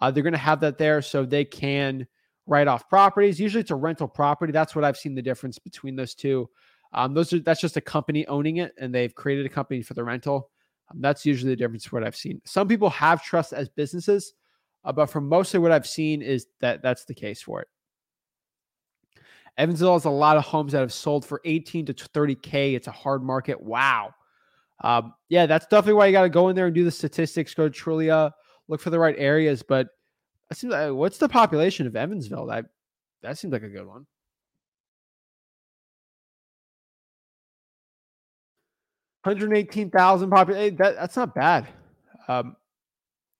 uh, 0.00 0.10
they're 0.10 0.22
going 0.22 0.32
to 0.32 0.38
have 0.38 0.60
that 0.60 0.78
there 0.78 1.00
so 1.02 1.24
they 1.24 1.44
can 1.44 2.06
write 2.46 2.68
off 2.68 2.88
properties. 2.88 3.40
Usually 3.40 3.60
it's 3.62 3.70
a 3.70 3.76
rental 3.76 4.08
property. 4.08 4.52
That's 4.52 4.74
what 4.74 4.84
I've 4.84 4.96
seen 4.96 5.14
the 5.14 5.22
difference 5.22 5.58
between 5.58 5.96
those 5.96 6.14
two. 6.14 6.48
Um, 6.92 7.14
those 7.14 7.32
are 7.32 7.40
that's 7.40 7.60
just 7.60 7.76
a 7.76 7.82
company 7.82 8.26
owning 8.26 8.58
it 8.58 8.72
and 8.78 8.94
they've 8.94 9.14
created 9.14 9.46
a 9.46 9.50
company 9.50 9.82
for 9.82 9.94
the 9.94 10.04
rental. 10.04 10.50
Um, 10.90 11.00
that's 11.00 11.26
usually 11.26 11.52
the 11.52 11.56
difference 11.56 11.90
what 11.92 12.04
I've 12.04 12.16
seen. 12.16 12.40
Some 12.44 12.68
people 12.68 12.88
have 12.90 13.22
trust 13.22 13.52
as 13.52 13.68
businesses, 13.68 14.34
uh, 14.84 14.92
but 14.92 15.06
for 15.06 15.20
mostly 15.20 15.60
what 15.60 15.72
I've 15.72 15.86
seen 15.86 16.22
is 16.22 16.46
that 16.60 16.82
that's 16.82 17.04
the 17.04 17.14
case 17.14 17.42
for 17.42 17.60
it. 17.62 17.68
Evansville 19.56 19.94
has 19.94 20.04
a 20.04 20.10
lot 20.10 20.36
of 20.36 20.44
homes 20.44 20.72
that 20.72 20.80
have 20.80 20.92
sold 20.92 21.26
for 21.26 21.40
18 21.44 21.86
to 21.86 21.94
30K. 21.94 22.74
It's 22.74 22.86
a 22.86 22.92
hard 22.92 23.24
market. 23.24 23.60
Wow. 23.60 24.14
Um, 24.84 25.14
yeah, 25.28 25.46
that's 25.46 25.66
definitely 25.66 25.94
why 25.94 26.06
you 26.06 26.12
got 26.12 26.22
to 26.22 26.28
go 26.28 26.48
in 26.48 26.54
there 26.54 26.66
and 26.66 26.74
do 26.74 26.84
the 26.84 26.90
statistics, 26.92 27.54
go 27.54 27.68
to 27.68 27.84
Trulia, 27.84 28.30
look 28.68 28.80
for 28.80 28.90
the 28.90 28.98
right 28.98 29.16
areas. 29.18 29.64
But 29.64 29.88
seems 30.52 30.72
like 30.72 30.92
what's 30.92 31.18
the 31.18 31.28
population 31.28 31.86
of 31.86 31.96
Evansville? 31.96 32.46
That 32.46 32.66
that 33.22 33.36
seems 33.36 33.52
like 33.52 33.64
a 33.64 33.68
good 33.68 33.86
one. 33.86 34.06
Hundred 39.24 39.56
eighteen 39.56 39.90
thousand 39.90 40.30
population. 40.30 40.76
That 40.76 40.94
that's 40.94 41.16
not 41.16 41.34
bad. 41.34 41.66
Um, 42.28 42.56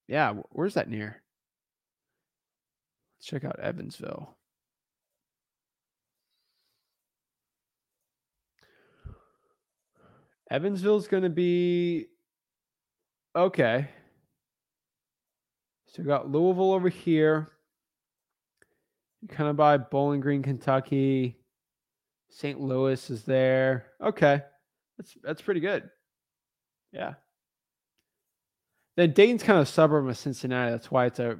yeah, 0.08 0.34
where's 0.50 0.74
that 0.74 0.90
near? 0.90 1.22
Check 3.20 3.44
out 3.44 3.58
Evansville. 3.60 4.36
Evansville's 10.50 11.08
going 11.08 11.24
to 11.24 11.28
be 11.28 12.06
okay. 13.36 13.88
So 15.88 16.02
we 16.02 16.06
got 16.06 16.30
Louisville 16.30 16.72
over 16.72 16.88
here. 16.88 17.50
You 19.22 19.28
Kind 19.28 19.50
of 19.50 19.56
by 19.56 19.76
Bowling 19.76 20.20
Green, 20.20 20.42
Kentucky. 20.42 21.36
St. 22.30 22.60
Louis 22.60 23.10
is 23.10 23.24
there. 23.24 23.86
Okay. 24.02 24.42
That's 24.96 25.16
that's 25.22 25.42
pretty 25.42 25.60
good. 25.60 25.88
Yeah. 26.92 27.14
Then 28.96 29.12
Dayton's 29.12 29.42
kind 29.42 29.58
of 29.58 29.66
a 29.66 29.70
suburb 29.70 30.08
of 30.08 30.18
Cincinnati. 30.18 30.72
That's 30.72 30.90
why 30.90 31.06
it's 31.06 31.20
a 31.20 31.38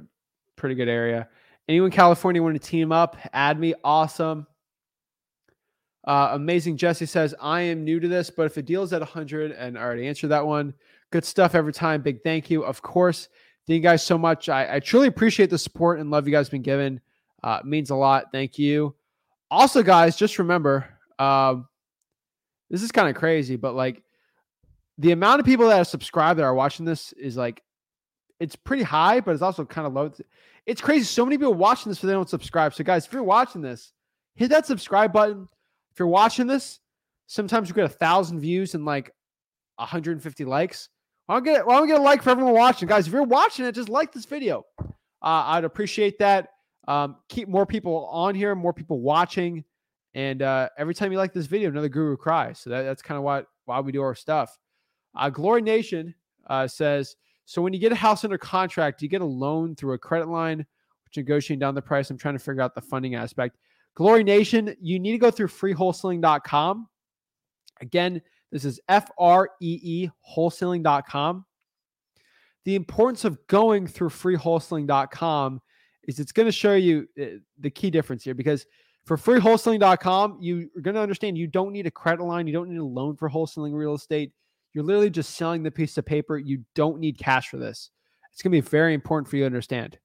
pretty 0.57 0.75
good 0.75 0.89
area. 0.89 1.29
Anyone 1.69 1.91
California 1.91 2.43
want 2.43 2.61
to 2.61 2.67
team 2.69 2.93
up? 2.93 3.17
Add 3.33 3.59
me. 3.59 3.75
Awesome. 3.85 4.47
Uh, 6.07 6.31
amazing. 6.33 6.77
Jesse 6.77 7.07
says, 7.07 7.35
I 7.41 7.61
am 7.63 7.85
new 7.85 8.01
to 8.01 8.09
this, 8.09 8.31
but 8.31 8.47
if 8.47 8.55
the 8.55 8.63
deal 8.63 8.83
is 8.83 8.93
at 8.93 9.01
100, 9.01 9.53
and 9.53 9.79
I 9.79 9.83
already 9.83 10.07
answered 10.07 10.29
that 10.29 10.47
one, 10.47 10.73
good 11.11 11.25
stuff 11.25 11.55
every 11.55 11.73
time. 11.73 12.01
Big 12.01 12.23
thank 12.23 12.51
you. 12.51 12.65
Of 12.65 12.81
course, 12.81 13.29
Thank 13.69 13.77
you 13.77 13.83
guys 13.83 14.03
so 14.03 14.17
much. 14.17 14.49
I, 14.49 14.77
I 14.77 14.81
truly 14.81 15.09
appreciate 15.09 15.51
the 15.51 15.59
support 15.59 16.01
and 16.01 16.11
love 16.11 16.27
you 16.27 16.33
guys 16.33 16.49
been 16.49 16.63
given. 16.63 17.03
Uh, 17.45 17.61
means 17.63 17.91
a 17.91 17.95
lot. 17.95 18.33
Thank 18.33 18.59
you. 18.59 18.95
Also, 19.51 19.83
guys, 19.83 20.17
just 20.17 20.39
remember, 20.39 20.89
um, 21.19 21.69
this 22.71 22.83
is 22.83 22.91
kind 22.91 23.11
of 23.11 23.15
crazy, 23.15 23.57
but 23.57 23.75
like 23.75 24.03
the 24.97 25.13
amount 25.13 25.41
of 25.41 25.45
people 25.45 25.69
that 25.69 25.79
are 25.79 25.85
subscribed 25.85 26.39
that 26.39 26.45
are 26.45 26.55
watching 26.55 26.87
this 26.87 27.13
is 27.13 27.37
like 27.37 27.63
it's 28.41 28.57
pretty 28.57 28.85
high, 28.85 29.21
but 29.21 29.33
it's 29.33 29.43
also 29.43 29.67
kind 29.67 29.87
of 29.87 29.93
low. 29.93 30.13
It's 30.69 30.83
crazy. 30.83 31.05
So 31.07 31.25
many 31.25 31.39
people 31.39 31.55
watching 31.55 31.89
this, 31.89 31.99
but 31.99 32.09
they 32.09 32.13
don't 32.13 32.29
subscribe. 32.29 32.75
So, 32.75 32.85
guys, 32.85 33.07
if 33.07 33.13
you're 33.15 33.23
watching 33.23 33.63
this, 33.63 33.95
hit 34.35 34.51
that 34.51 34.67
subscribe 34.67 35.15
button. 35.15 35.49
If 35.91 35.99
you're 35.99 36.09
watching 36.09 36.47
this, 36.47 36.81
sometimes 37.27 37.71
you 37.71 37.75
get 37.75 37.87
a 37.87 37.89
thousand 37.89 38.41
views 38.41 38.75
and 38.75 38.85
like 38.85 39.11
150 39.77 40.45
likes. 40.45 40.91
Why 41.25 41.37
don't 41.37 41.45
get 41.45 41.67
why 41.67 41.75
don't 41.75 41.83
we 41.83 41.89
get 41.89 41.99
a 41.99 42.03
like 42.03 42.23
for 42.23 42.29
everyone 42.29 42.53
watching, 42.53 42.87
guys? 42.87 43.07
If 43.07 43.15
you're 43.15 43.23
watching 43.23 43.65
it, 43.65 43.75
just 43.75 43.89
like 43.89 44.13
this 44.13 44.27
video. 44.27 44.67
Uh, 44.79 44.85
I'd 45.23 45.65
appreciate 45.65 46.19
that. 46.19 46.51
Um, 46.87 47.17
keep 47.31 47.49
more 47.49 47.65
people 47.65 48.07
on 48.13 48.35
here, 48.35 48.55
more 48.55 48.75
people 48.75 49.01
watching, 49.01 49.65
and 50.13 50.43
uh, 50.43 50.69
every 50.77 50.95
time 50.95 51.13
you 51.13 51.19
like 51.19 51.33
this 51.33 51.47
video, 51.47 51.71
another 51.71 51.89
guru 51.89 52.19
cries. 52.19 52.59
So 52.59 52.69
that, 52.69 52.83
that's 52.83 53.01
kind 53.01 53.17
of 53.17 53.25
why 53.25 53.45
why 53.65 53.81
we 53.81 53.91
do 53.91 54.03
our 54.03 54.15
stuff. 54.15 54.59
Uh, 55.15 55.31
Glory 55.31 55.63
Nation 55.63 56.15
uh, 56.47 56.69
says 56.69 57.17
so. 57.51 57.63
When 57.63 57.73
you 57.73 57.79
get 57.79 57.93
a 57.93 57.97
house 57.97 58.25
under 58.25 58.39
contract, 58.39 59.03
you 59.03 59.09
get 59.09 59.23
a 59.23 59.25
loan 59.25 59.75
through 59.75 59.95
a 59.95 59.99
credit 59.99 60.29
line, 60.29 60.59
which 60.59 61.17
negotiating 61.17 61.61
down 61.61 61.75
the 61.75 61.83
price. 61.83 62.11
I'm 62.11 62.19
trying 62.19 62.35
to 62.35 62.39
figure 62.39 62.61
out 62.63 62.75
the 62.75 62.81
funding 62.81 63.15
aspect. 63.15 63.57
Glory 63.95 64.23
Nation, 64.23 64.77
you 64.81 64.99
need 64.99 65.13
to 65.13 65.19
go 65.19 65.31
through 65.31 65.49
freewholesaling.com. 65.49 66.89
Again, 67.81 68.21
this 68.53 68.65
is 68.65 68.81
F 68.89 69.11
R 69.19 69.51
E 69.61 69.81
E 69.83 70.11
wholesaling.com. 70.37 71.45
the 72.65 72.75
importance 72.75 73.25
of 73.25 73.39
going 73.47 73.87
through 73.87 74.11
freewholesaling.com 74.11 75.61
is 76.05 76.19
it's 76.21 76.33
going 76.33 76.47
to 76.47 76.53
show 76.53 76.75
you 76.75 77.07
uh, 77.21 77.39
the 77.59 77.71
key 77.71 77.91
difference 77.91 78.25
here 78.25 78.35
because 78.35 78.67
for 79.05 79.17
freewholesaling.com, 79.17 80.39
you're 80.41 80.67
going 80.83 80.95
to 80.95 81.01
understand 81.01 81.39
you 81.39 81.47
don't 81.47 81.73
need 81.73 81.87
a 81.87 81.91
credit 81.91 82.23
line, 82.25 82.47
you 82.47 82.53
don't 82.53 82.69
need 82.69 82.79
a 82.79 82.85
loan 82.85 83.17
for 83.17 83.29
wholesaling 83.29 83.75
real 83.75 83.95
estate. 83.95 84.33
You're 84.73 84.85
literally 84.85 85.11
just 85.11 85.35
selling 85.35 85.63
the 85.63 85.71
piece 85.71 85.97
of 85.99 86.05
paper. 86.05 86.39
You 86.39 86.65
don't 86.75 87.01
need 87.01 87.19
cash 87.19 87.49
for 87.49 87.57
this. 87.57 87.91
It's 88.33 88.43
going 88.43 88.53
to 88.53 88.63
be 88.63 88.69
very 88.69 88.95
important 88.95 89.29
for 89.29 89.37
you 89.37 89.43
to 89.43 89.47
understand. 89.47 89.99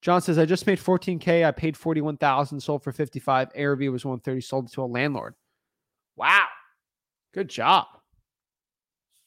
John 0.00 0.22
says, 0.22 0.38
I 0.38 0.44
just 0.44 0.66
made 0.66 0.78
14K. 0.78 1.44
I 1.44 1.50
paid 1.50 1.76
41,000, 1.76 2.60
sold 2.60 2.84
for 2.84 2.92
55. 2.92 3.48
ARV 3.58 3.80
was 3.80 4.04
130, 4.04 4.40
sold 4.40 4.72
to 4.72 4.82
a 4.82 4.84
landlord. 4.84 5.34
Wow. 6.16 6.46
Good 7.34 7.48
job. 7.48 7.86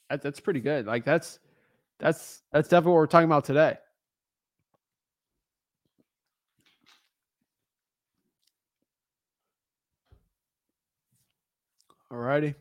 That, 0.09 0.21
that's 0.21 0.39
pretty 0.39 0.59
good. 0.59 0.85
Like 0.85 1.05
that's 1.05 1.39
that's 1.99 2.41
that's 2.51 2.67
definitely 2.67 2.91
what 2.93 2.97
we're 2.97 3.07
talking 3.07 3.25
about 3.25 3.45
today. 3.45 3.77
All 12.11 12.17
righty. 12.17 12.55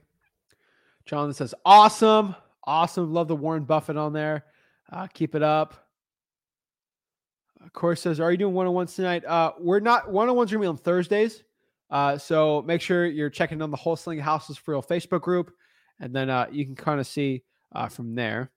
John 1.10 1.34
says, 1.34 1.56
awesome. 1.64 2.36
Awesome. 2.62 3.12
Love 3.12 3.26
the 3.26 3.34
Warren 3.34 3.64
Buffett 3.64 3.96
on 3.96 4.12
there. 4.12 4.44
Uh, 4.92 5.08
keep 5.08 5.34
it 5.34 5.42
up. 5.42 5.88
Of 7.60 7.72
course 7.72 8.00
says, 8.00 8.20
Are 8.20 8.30
you 8.30 8.38
doing 8.38 8.54
one 8.54 8.68
on 8.68 8.74
ones 8.74 8.94
tonight? 8.94 9.24
Uh, 9.24 9.52
we're 9.58 9.80
not 9.80 10.12
one 10.12 10.28
on 10.28 10.36
ones 10.36 10.52
are 10.52 10.54
gonna 10.54 10.66
be 10.66 10.68
on 10.68 10.76
Thursdays. 10.76 11.42
Uh, 11.90 12.16
so 12.16 12.62
make 12.62 12.80
sure 12.80 13.06
you're 13.06 13.28
checking 13.28 13.60
on 13.60 13.72
the 13.72 13.76
Wholesaling 13.76 14.20
Houses 14.20 14.56
for 14.56 14.70
Real 14.70 14.84
Facebook 14.84 15.22
group, 15.22 15.52
and 15.98 16.14
then 16.14 16.30
uh, 16.30 16.46
you 16.52 16.64
can 16.64 16.76
kind 16.76 17.00
of 17.00 17.08
see 17.08 17.42
uh, 17.74 17.88
from 17.88 18.14
there. 18.14 18.52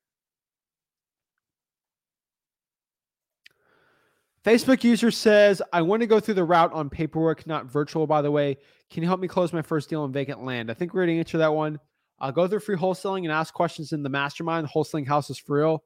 Facebook 4.45 4.83
user 4.83 5.09
says, 5.09 5.59
I 5.73 5.81
want 5.81 6.01
to 6.01 6.07
go 6.07 6.19
through 6.19 6.35
the 6.35 6.43
route 6.43 6.71
on 6.71 6.87
paperwork, 6.91 7.47
not 7.47 7.65
virtual, 7.65 8.05
by 8.05 8.21
the 8.21 8.29
way. 8.29 8.57
Can 8.91 9.01
you 9.01 9.09
help 9.09 9.19
me 9.19 9.27
close 9.27 9.51
my 9.53 9.63
first 9.63 9.89
deal 9.89 10.03
on 10.03 10.11
vacant 10.11 10.43
land? 10.43 10.69
I 10.69 10.75
think 10.75 10.93
we're 10.93 11.07
going 11.07 11.15
to 11.15 11.19
answer 11.19 11.39
that 11.39 11.55
one. 11.55 11.79
I'll 12.19 12.31
go 12.31 12.47
through 12.47 12.59
free 12.59 12.77
wholesaling 12.77 13.23
and 13.23 13.31
ask 13.31 13.53
questions 13.53 13.91
in 13.91 14.03
the 14.03 14.09
mastermind, 14.09 14.67
Wholesaling 14.67 15.07
Houses 15.07 15.37
for 15.37 15.57
Real. 15.57 15.83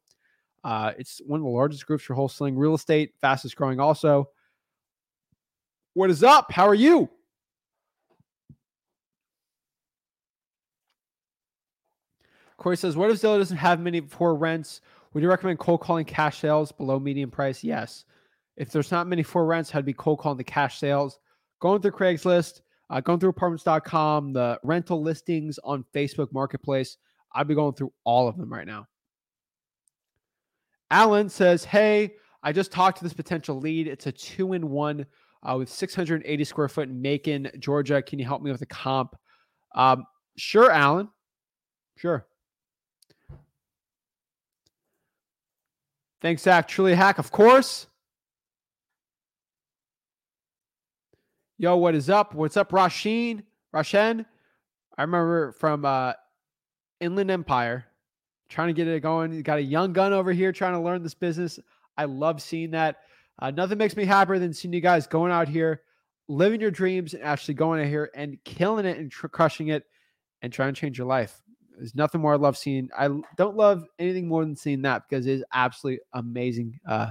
Uh, 0.64 0.92
it's 0.98 1.22
one 1.26 1.40
of 1.40 1.44
the 1.44 1.50
largest 1.50 1.86
groups 1.86 2.04
for 2.04 2.16
wholesaling 2.16 2.58
real 2.58 2.76
estate, 2.76 3.14
fastest 3.22 3.56
growing 3.56 3.80
also. 3.80 4.30
What 5.94 6.10
is 6.10 6.24
up? 6.24 6.52
How 6.52 6.68
are 6.68 6.76
you? 6.76 7.10
Corey 12.58 12.78
says, 12.78 12.98
What 12.98 13.12
if 13.12 13.22
Zillow 13.22 13.38
doesn't 13.38 13.58
have 13.58 13.80
many 13.80 14.02
for 14.02 14.36
rents? 14.36 14.82
Would 15.14 15.24
you 15.24 15.30
recommend 15.30 15.60
cold 15.60 15.82
calling 15.82 16.06
cash 16.06 16.40
sales 16.40 16.72
below 16.72 17.00
median 17.00 17.32
price? 17.32 17.64
Yes. 17.64 18.06
If 18.58 18.72
there's 18.72 18.92
not 18.92 19.08
many 19.08 19.24
for 19.24 19.46
rents, 19.46 19.74
I'd 19.74 19.86
be 19.86 19.94
cold 19.94 20.20
calling 20.20 20.38
the 20.38 20.44
cash 20.44 20.80
sales. 20.80 21.20
Going 21.60 21.82
through 21.82 21.92
Craigslist, 21.92 22.62
uh, 22.90 23.02
going 23.02 23.20
through 23.20 23.30
apartments.com, 23.30 24.34
the 24.34 24.60
rental 24.64 25.02
listings 25.02 25.60
on 25.64 25.84
Facebook 25.94 26.32
Marketplace. 26.32 26.98
I'd 27.36 27.48
be 27.48 27.56
going 27.56 27.74
through 27.74 27.92
all 28.04 28.28
of 28.28 28.38
them 28.38 28.52
right 28.52 28.68
now. 28.68 28.88
Alan 30.90 31.30
says, 31.30 31.66
Hey, 31.66 32.14
I 32.44 32.54
just 32.54 32.72
talked 32.72 32.98
to 33.00 33.04
this 33.04 33.14
potential 33.14 33.60
lead. 33.60 33.88
It's 33.88 34.08
a 34.08 34.12
two 34.12 34.54
in 34.54 34.70
one 34.70 35.06
uh, 35.44 35.56
with 35.58 35.70
680 35.70 36.44
square 36.44 36.70
foot 36.70 36.88
in 36.90 37.02
Macon, 37.02 37.50
Georgia. 37.60 38.02
Can 38.02 38.20
you 38.20 38.26
help 38.26 38.42
me 38.42 38.52
with 38.52 38.62
a 38.62 38.68
comp? 38.68 39.16
Um, 39.76 40.06
sure, 40.38 40.72
Alan. 40.72 41.10
Sure. 41.98 42.26
Thanks, 46.22 46.42
Zach. 46.42 46.68
Trulia 46.68 46.96
hack, 46.96 47.20
of 47.20 47.32
course. 47.32 47.88
Yo, 51.60 51.76
what 51.76 51.96
is 51.96 52.08
up? 52.08 52.36
What's 52.36 52.56
up, 52.56 52.72
Rasheen? 52.72 53.42
Rashen? 53.74 54.24
I 54.96 55.02
remember 55.02 55.54
from 55.54 55.86
uh, 55.86 56.14
Inland 57.00 57.32
Empire 57.32 57.84
trying 58.48 58.68
to 58.68 58.74
get 58.74 58.88
it 58.88 59.02
going. 59.02 59.34
You 59.34 59.42
got 59.42 59.58
a 59.58 59.64
young 59.64 59.92
gun 59.92 60.14
over 60.14 60.32
here 60.32 60.52
trying 60.52 60.74
to 60.74 60.80
learn 60.80 61.02
this 61.02 61.16
business. 61.16 61.60
I 61.98 62.06
love 62.06 62.44
seeing 62.44 62.70
that. 62.72 62.98
Uh, 63.40 63.50
nothing 63.50 63.80
makes 63.80 63.96
me 63.96 64.06
happier 64.06 64.38
than 64.38 64.54
seeing 64.54 64.72
you 64.72 64.82
guys 64.82 65.08
going 65.08 65.32
out 65.32 65.48
here, 65.48 65.82
living 66.28 66.62
your 66.62 66.70
dreams, 66.70 67.16
and 67.16 67.24
actually 67.24 67.56
going 67.56 67.82
out 67.82 67.88
here 67.88 68.12
and 68.14 68.38
killing 68.46 68.86
it 68.86 69.00
and 69.00 69.12
tr- 69.12 69.26
crushing 69.26 69.70
it 69.70 69.84
and 70.44 70.54
trying 70.54 70.76
to 70.76 70.80
change 70.80 71.00
your 71.00 71.08
life. 71.08 71.42
There's 71.76 71.96
nothing 71.96 72.22
more 72.22 72.34
I 72.34 72.38
love 72.38 72.56
seeing. 72.56 72.88
I 72.96 73.10
don't 73.36 73.58
love 73.58 73.84
anything 73.98 74.28
more 74.28 74.46
than 74.46 74.56
seeing 74.56 74.84
that 74.84 75.10
because 75.10 75.26
it 75.26 75.34
is 75.34 75.44
absolutely 75.52 76.02
amazing. 76.14 76.80
Uh, 76.88 77.10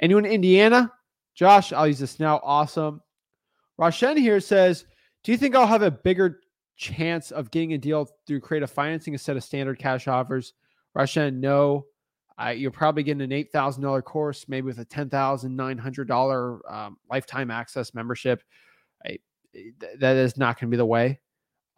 anyone 0.00 0.24
in 0.24 0.32
Indiana? 0.32 0.92
Josh, 1.36 1.72
I'll 1.72 1.86
use 1.86 2.00
this 2.00 2.18
now. 2.18 2.40
Awesome. 2.42 3.02
Roshen 3.78 4.16
here 4.16 4.40
says, 4.40 4.84
Do 5.24 5.32
you 5.32 5.38
think 5.38 5.54
I'll 5.54 5.66
have 5.66 5.82
a 5.82 5.90
bigger 5.90 6.40
chance 6.76 7.30
of 7.30 7.50
getting 7.50 7.72
a 7.72 7.78
deal 7.78 8.08
through 8.26 8.40
creative 8.40 8.70
financing 8.70 9.12
instead 9.12 9.36
of 9.36 9.44
standard 9.44 9.78
cash 9.78 10.08
offers? 10.08 10.54
Roshen, 10.96 11.40
no. 11.40 11.86
You're 12.54 12.70
probably 12.70 13.02
getting 13.02 13.22
an 13.22 13.32
eight 13.32 13.50
thousand 13.50 13.82
dollar 13.82 14.00
course, 14.00 14.46
maybe 14.48 14.66
with 14.66 14.78
a 14.78 14.84
ten 14.84 15.10
thousand 15.10 15.56
nine 15.56 15.76
hundred 15.76 16.06
dollar 16.06 16.60
um, 16.72 16.96
lifetime 17.10 17.50
access 17.50 17.94
membership. 17.94 18.44
I, 19.04 19.18
that 19.98 20.16
is 20.16 20.36
not 20.36 20.58
going 20.58 20.68
to 20.68 20.70
be 20.70 20.76
the 20.76 20.86
way. 20.86 21.18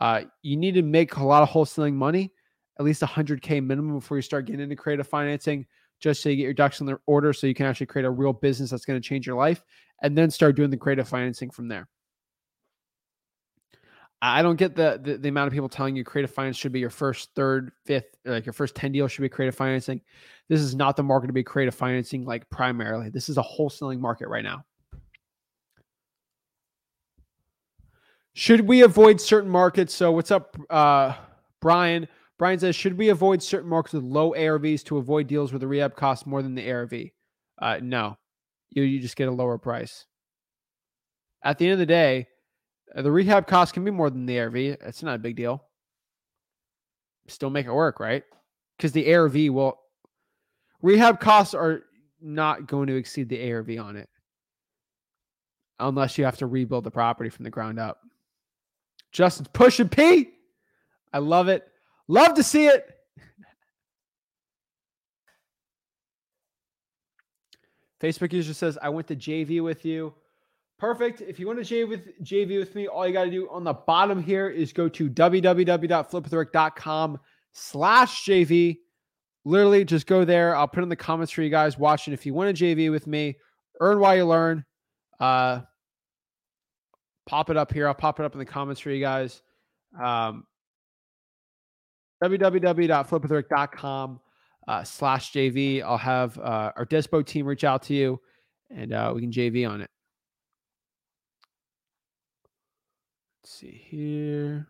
Uh, 0.01 0.23
you 0.43 0.57
need 0.57 0.75
to 0.75 0.83
make 0.83 1.17
a 1.17 1.25
lot 1.25 1.43
of 1.43 1.49
wholesaling 1.49 1.95
money, 1.95 2.33
at 2.79 2.85
least 2.85 3.03
100K 3.03 3.65
minimum 3.65 3.99
before 3.99 4.17
you 4.17 4.23
start 4.23 4.47
getting 4.47 4.61
into 4.61 4.77
creative 4.77 5.07
financing, 5.07 5.67
just 6.01 6.23
so 6.23 6.31
you 6.31 6.37
get 6.37 6.45
your 6.45 6.55
ducks 6.55 6.81
in 6.81 6.87
the 6.87 6.99
order 7.07 7.33
so 7.33 7.47
you 7.47 7.55
can 7.55 7.67
actually 7.67 7.87
create 7.87 8.07
a 8.07 8.11
real 8.11 8.33
business 8.33 8.71
that's 8.71 8.85
going 8.85 9.01
to 9.01 9.07
change 9.07 9.27
your 9.27 9.37
life 9.37 9.63
and 10.03 10.17
then 10.17 10.31
start 10.31 10.57
doing 10.57 10.71
the 10.71 10.77
creative 10.77 11.09
financing 11.09 11.51
from 11.51 11.69
there. 11.69 11.89
I 14.23 14.43
don't 14.43 14.57
get 14.57 14.77
the, 14.77 15.01
the, 15.03 15.17
the 15.17 15.29
amount 15.31 15.47
of 15.47 15.55
people 15.55 15.71
telling 15.71 15.97
you 15.97 16.05
creative 16.05 16.31
finance 16.31 16.57
should 16.57 16.73
be 16.73 16.81
your 16.81 16.91
first, 16.91 17.31
third, 17.35 17.73
fifth, 17.87 18.17
like 18.27 18.45
your 18.45 18.53
first 18.53 18.75
10 18.75 18.93
deals 18.93 19.13
should 19.13 19.23
be 19.23 19.31
creative 19.31 19.55
financing. 19.55 20.03
This 20.49 20.61
is 20.61 20.75
not 20.75 20.97
the 20.97 21.03
market 21.03 21.29
to 21.29 21.33
be 21.33 21.43
creative 21.43 21.75
financing 21.75 22.27
like 22.27 22.49
primarily. 22.51 23.09
This 23.09 23.31
is 23.31 23.39
a 23.39 23.43
wholesaling 23.43 23.99
market 23.99 24.29
right 24.29 24.45
now. 24.45 24.65
Should 28.35 28.61
we 28.61 28.83
avoid 28.83 29.21
certain 29.21 29.51
markets? 29.51 29.95
So, 29.95 30.13
what's 30.13 30.31
up, 30.31 30.57
uh, 30.69 31.15
Brian? 31.61 32.07
Brian 32.39 32.59
says, 32.59 32.77
should 32.77 32.97
we 32.97 33.09
avoid 33.11 33.43
certain 33.43 33.69
markets 33.69 33.93
with 33.93 34.05
low 34.05 34.33
ARVs 34.33 34.85
to 34.85 34.99
avoid 34.99 35.27
deals 35.27 35.53
where 35.53 35.59
the 35.59 35.67
rehab 35.67 35.95
costs 35.97 36.27
more 36.27 36.43
than 36.43 36.55
the 36.55 36.71
ARV? 36.71 36.95
Uh, 37.61 37.79
no, 37.83 38.17
you 38.71 38.83
you 38.83 39.01
just 39.01 39.17
get 39.17 39.29
a 39.29 39.33
lower 39.33 39.59
price. 39.59 40.07
At 41.43 41.59
the 41.59 41.67
end 41.67 41.75
of 41.75 41.79
the 41.79 41.87
day, 41.87 42.29
uh, 42.95 43.03
the 43.03 43.11
rehab 43.11 43.47
cost 43.47 43.75
can 43.75 43.85
be 43.85 43.91
more 43.91 44.11
than 44.11 44.27
the 44.27 44.39
ARV. 44.41 44.57
It's 44.57 45.03
not 45.03 45.17
a 45.17 45.19
big 45.19 45.37
deal. 45.37 45.65
Still 47.29 47.51
make 47.51 47.67
it 47.67 47.73
work, 47.73 48.01
right? 48.01 48.25
Because 48.77 48.93
the 48.93 49.15
ARV 49.15 49.35
will 49.53 49.79
rehab 50.83 51.21
costs 51.21 51.55
are 51.55 51.83
not 52.21 52.67
going 52.67 52.87
to 52.89 52.97
exceed 52.97 53.29
the 53.29 53.53
ARV 53.53 53.71
on 53.79 53.97
it 53.97 54.09
unless 55.79 56.19
you 56.19 56.25
have 56.25 56.37
to 56.39 56.47
rebuild 56.47 56.85
the 56.85 56.91
property 56.91 57.31
from 57.31 57.45
the 57.45 57.51
ground 57.51 57.79
up. 57.79 58.01
Justin's 59.13 59.49
pushing 59.53 59.89
P. 59.89 60.31
I 61.13 61.19
love 61.19 61.49
it. 61.49 61.67
Love 62.07 62.35
to 62.35 62.43
see 62.43 62.67
it. 62.67 63.00
Facebook 68.01 68.33
user 68.33 68.55
says, 68.55 68.79
I 68.81 68.89
went 68.89 69.09
to 69.09 69.17
JV 69.17 69.61
with 69.63 69.85
you. 69.85 70.15
Perfect. 70.79 71.21
If 71.21 71.39
you 71.39 71.47
want 71.47 71.63
to 71.65 71.75
JV 71.75 71.89
with 71.89 72.25
JV 72.25 72.59
with 72.59 72.75
me, 72.75 72.87
all 72.87 73.07
you 73.07 73.13
got 73.13 73.25
to 73.25 73.31
do 73.31 73.51
on 73.51 73.65
the 73.65 73.75
bottom 73.75 74.23
here 74.23 74.49
is 74.49 74.73
go 74.73 74.89
to 74.89 75.11
www.flipwithrick.com 75.11 77.21
slash 77.53 78.25
JV. 78.25 78.79
Literally 79.45 79.85
just 79.85 80.07
go 80.07 80.25
there. 80.25 80.57
I'll 80.57 80.69
put 80.69 80.83
in 80.83 80.89
the 80.89 80.97
comments 80.97 81.33
for 81.33 81.43
you 81.43 81.51
guys 81.51 81.79
watching. 81.79 82.15
If 82.15 82.25
you 82.25 82.33
want 82.33 82.57
to 82.57 82.65
JV 82.65 82.91
with 82.91 83.07
me, 83.07 83.37
earn 83.81 84.01
while 84.01 84.17
you 84.17 84.25
learn. 84.25 84.65
Uh, 85.19 85.61
pop 87.27 87.51
it 87.51 87.59
up 87.59 87.73
here. 87.73 87.87
I'll 87.87 87.95
pop 87.95 88.19
it 88.19 88.25
up 88.25 88.33
in 88.33 88.39
the 88.39 88.47
comments 88.47 88.81
for 88.81 88.91
you 88.91 89.01
guys. 89.01 89.43
Um, 90.03 90.47
uh, 94.71 94.85
slash 94.85 95.33
JV. 95.33 95.83
I'll 95.83 95.99
have 95.99 96.39
uh, 96.39 96.71
our 96.77 96.87
Dispo 96.87 97.27
team 97.27 97.45
reach 97.45 97.65
out 97.65 97.83
to 97.85 97.95
you 97.95 98.21
and 98.71 98.93
uh, 98.93 99.11
we 99.13 99.21
can 99.21 99.33
JV 99.33 99.69
on 99.69 99.81
it. 99.81 99.91
Let's 103.43 103.53
see 103.53 103.83
here. 103.85 104.69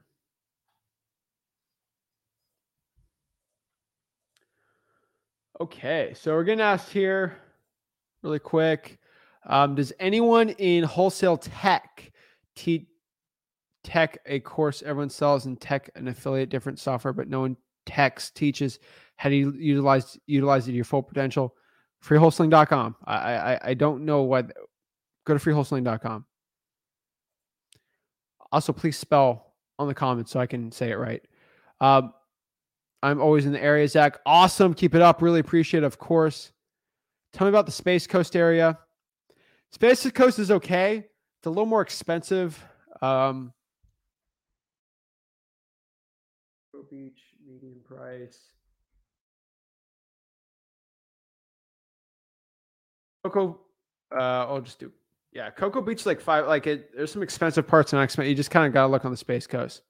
Okay, 5.60 6.14
so 6.16 6.32
we're 6.32 6.44
getting 6.44 6.62
asked 6.62 6.90
here 6.90 7.36
really 8.22 8.38
quick. 8.38 8.98
Um, 9.44 9.74
does 9.74 9.92
anyone 10.00 10.48
in 10.48 10.82
wholesale 10.82 11.36
tech 11.36 12.10
teach 12.56 12.86
tech 13.84 14.18
a 14.24 14.40
course 14.40 14.82
everyone 14.82 15.10
sells 15.10 15.44
in 15.44 15.56
tech 15.56 15.90
an 15.94 16.08
affiliate 16.08 16.48
different 16.48 16.78
software, 16.78 17.12
but 17.12 17.28
no 17.28 17.40
one 17.40 17.56
techs 17.84 18.30
teaches 18.30 18.78
how 19.20 19.28
do 19.28 19.34
you 19.34 19.52
utilize 19.52 20.18
utilize 20.26 20.66
it 20.66 20.70
to 20.70 20.76
your 20.76 20.86
full 20.86 21.02
potential? 21.02 21.54
Freewholesaling.com. 22.02 22.96
I 23.04 23.14
I 23.34 23.60
I 23.62 23.74
don't 23.74 24.06
know 24.06 24.22
what. 24.22 24.50
Go 25.26 25.36
to 25.36 25.38
freewholesaling.com. 25.38 26.24
Also, 28.50 28.72
please 28.72 28.96
spell 28.96 29.52
on 29.78 29.88
the 29.88 29.94
comments 29.94 30.32
so 30.32 30.40
I 30.40 30.46
can 30.46 30.72
say 30.72 30.90
it 30.90 30.94
right. 30.94 31.22
Um, 31.82 32.14
I'm 33.02 33.20
always 33.20 33.44
in 33.44 33.52
the 33.52 33.62
area, 33.62 33.86
Zach. 33.86 34.18
Awesome. 34.24 34.72
Keep 34.72 34.94
it 34.94 35.02
up. 35.02 35.20
Really 35.20 35.40
appreciate 35.40 35.82
it, 35.82 35.86
of 35.86 35.98
course. 35.98 36.52
Tell 37.34 37.44
me 37.44 37.50
about 37.50 37.66
the 37.66 37.72
Space 37.72 38.06
Coast 38.06 38.34
area. 38.34 38.78
Space 39.70 40.10
Coast 40.12 40.38
is 40.38 40.50
okay. 40.50 40.96
It's 40.96 41.46
a 41.46 41.50
little 41.50 41.66
more 41.66 41.82
expensive. 41.82 42.58
Um, 43.02 43.52
Beach, 46.90 47.20
medium 47.46 47.80
price. 47.86 48.38
Cocoa, 53.24 53.60
uh, 54.14 54.46
I'll 54.46 54.60
just 54.60 54.78
do 54.78 54.92
yeah. 55.32 55.50
Cocoa 55.50 55.80
Beach 55.80 56.06
like 56.06 56.20
five. 56.20 56.46
Like 56.46 56.66
it, 56.66 56.94
there's 56.96 57.12
some 57.12 57.22
expensive 57.22 57.66
parts 57.66 57.92
and 57.92 58.02
expensive. 58.02 58.28
You 58.28 58.34
just 58.34 58.50
kind 58.50 58.66
of 58.66 58.72
got 58.72 58.86
to 58.86 58.88
look 58.88 59.04
on 59.04 59.10
the 59.10 59.16
Space 59.16 59.46
Coast. 59.46 59.82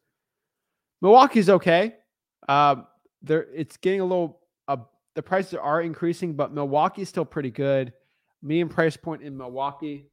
Milwaukee's 1.01 1.49
okay. 1.49 1.95
Um, 2.49 2.87
there, 3.23 3.47
it's 3.55 3.77
getting 3.77 4.01
a 4.01 4.05
little. 4.05 4.41
Uh, 4.69 4.79
the 5.15 5.23
prices 5.23 5.55
are 5.55 5.81
increasing, 5.81 6.35
but 6.35 6.53
Milwaukee's 6.53 7.09
still 7.09 7.25
pretty 7.25 7.51
good. 7.51 7.93
Medium 8.43 8.69
price 8.69 8.97
point 8.97 9.23
in 9.23 9.37
Milwaukee. 9.37 10.07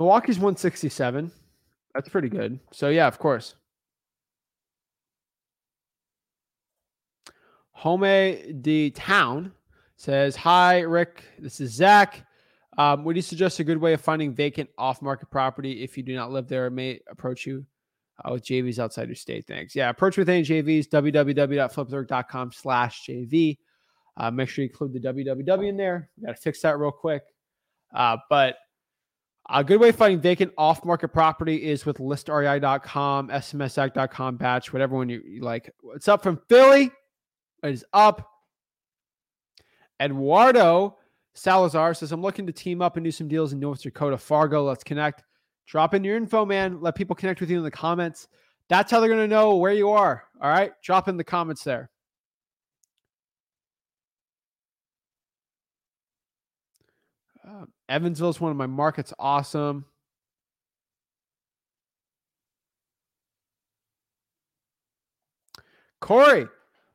Milwaukee's 0.00 0.38
167. 0.38 1.30
That's 1.94 2.08
pretty 2.08 2.28
good. 2.28 2.58
So 2.72 2.88
yeah, 2.88 3.06
of 3.06 3.18
course. 3.18 3.54
Home 7.72 8.00
the 8.00 8.90
Town 8.94 9.52
says, 9.96 10.36
Hi, 10.36 10.80
Rick. 10.80 11.22
This 11.38 11.60
is 11.60 11.72
Zach. 11.72 12.26
Um, 12.78 13.04
would 13.04 13.14
you 13.14 13.22
suggest 13.22 13.60
a 13.60 13.64
good 13.64 13.78
way 13.78 13.92
of 13.92 14.00
finding 14.00 14.34
vacant 14.34 14.68
off 14.78 15.02
market 15.02 15.30
property 15.30 15.82
if 15.84 15.96
you 15.96 16.02
do 16.02 16.14
not 16.14 16.32
live 16.32 16.48
there? 16.48 16.70
may 16.70 17.00
approach 17.08 17.46
you 17.46 17.64
uh, 18.24 18.32
with 18.32 18.44
JVs 18.44 18.78
outside 18.78 19.08
your 19.08 19.14
state. 19.14 19.46
Thanks. 19.46 19.74
Yeah, 19.76 19.90
approach 19.90 20.16
with 20.16 20.28
any 20.28 20.42
JVs, 20.42 20.88
www.flipzorg.com 20.88 22.52
slash 22.52 23.06
JV. 23.08 23.58
Uh, 24.16 24.30
make 24.30 24.48
sure 24.48 24.64
you 24.64 24.70
include 24.70 24.92
the 24.92 25.00
www 25.00 25.68
in 25.68 25.76
there. 25.76 26.08
Got 26.24 26.36
to 26.36 26.40
fix 26.40 26.60
that 26.62 26.78
real 26.78 26.92
quick. 26.92 27.22
Uh, 27.94 28.16
but 28.28 28.56
a 29.50 29.62
good 29.62 29.80
way 29.80 29.90
of 29.90 29.96
finding 29.96 30.20
vacant 30.20 30.52
off 30.56 30.84
market 30.84 31.08
property 31.08 31.56
is 31.56 31.84
with 31.84 31.98
listrei.com, 31.98 33.28
smszach.com, 33.28 34.36
batch, 34.36 34.72
whatever 34.72 34.96
one 34.96 35.08
you, 35.08 35.22
you 35.26 35.42
like. 35.42 35.70
What's 35.80 36.08
up 36.08 36.22
from 36.22 36.40
Philly? 36.48 36.90
It 37.62 37.70
is 37.70 37.84
up. 37.92 38.30
Eduardo 40.00 40.96
Salazar 41.34 41.94
says, 41.94 42.12
I'm 42.12 42.22
looking 42.22 42.46
to 42.46 42.52
team 42.52 42.80
up 42.80 42.96
and 42.96 43.04
do 43.04 43.10
some 43.10 43.28
deals 43.28 43.52
in 43.52 43.60
North 43.60 43.82
Dakota, 43.82 44.16
Fargo. 44.16 44.64
Let's 44.64 44.84
connect. 44.84 45.24
Drop 45.66 45.94
in 45.94 46.04
your 46.04 46.16
info, 46.16 46.44
man. 46.44 46.80
Let 46.80 46.94
people 46.94 47.16
connect 47.16 47.40
with 47.40 47.50
you 47.50 47.58
in 47.58 47.64
the 47.64 47.70
comments. 47.70 48.28
That's 48.68 48.90
how 48.90 49.00
they're 49.00 49.08
going 49.08 49.20
to 49.20 49.34
know 49.34 49.56
where 49.56 49.72
you 49.72 49.90
are. 49.90 50.24
All 50.40 50.50
right. 50.50 50.72
Drop 50.82 51.08
in 51.08 51.16
the 51.16 51.24
comments 51.24 51.64
there. 51.64 51.90
Evansville 57.88 58.30
is 58.30 58.40
one 58.40 58.50
of 58.50 58.56
my 58.56 58.66
markets. 58.66 59.12
Awesome. 59.18 59.84
Corey, 66.00 66.46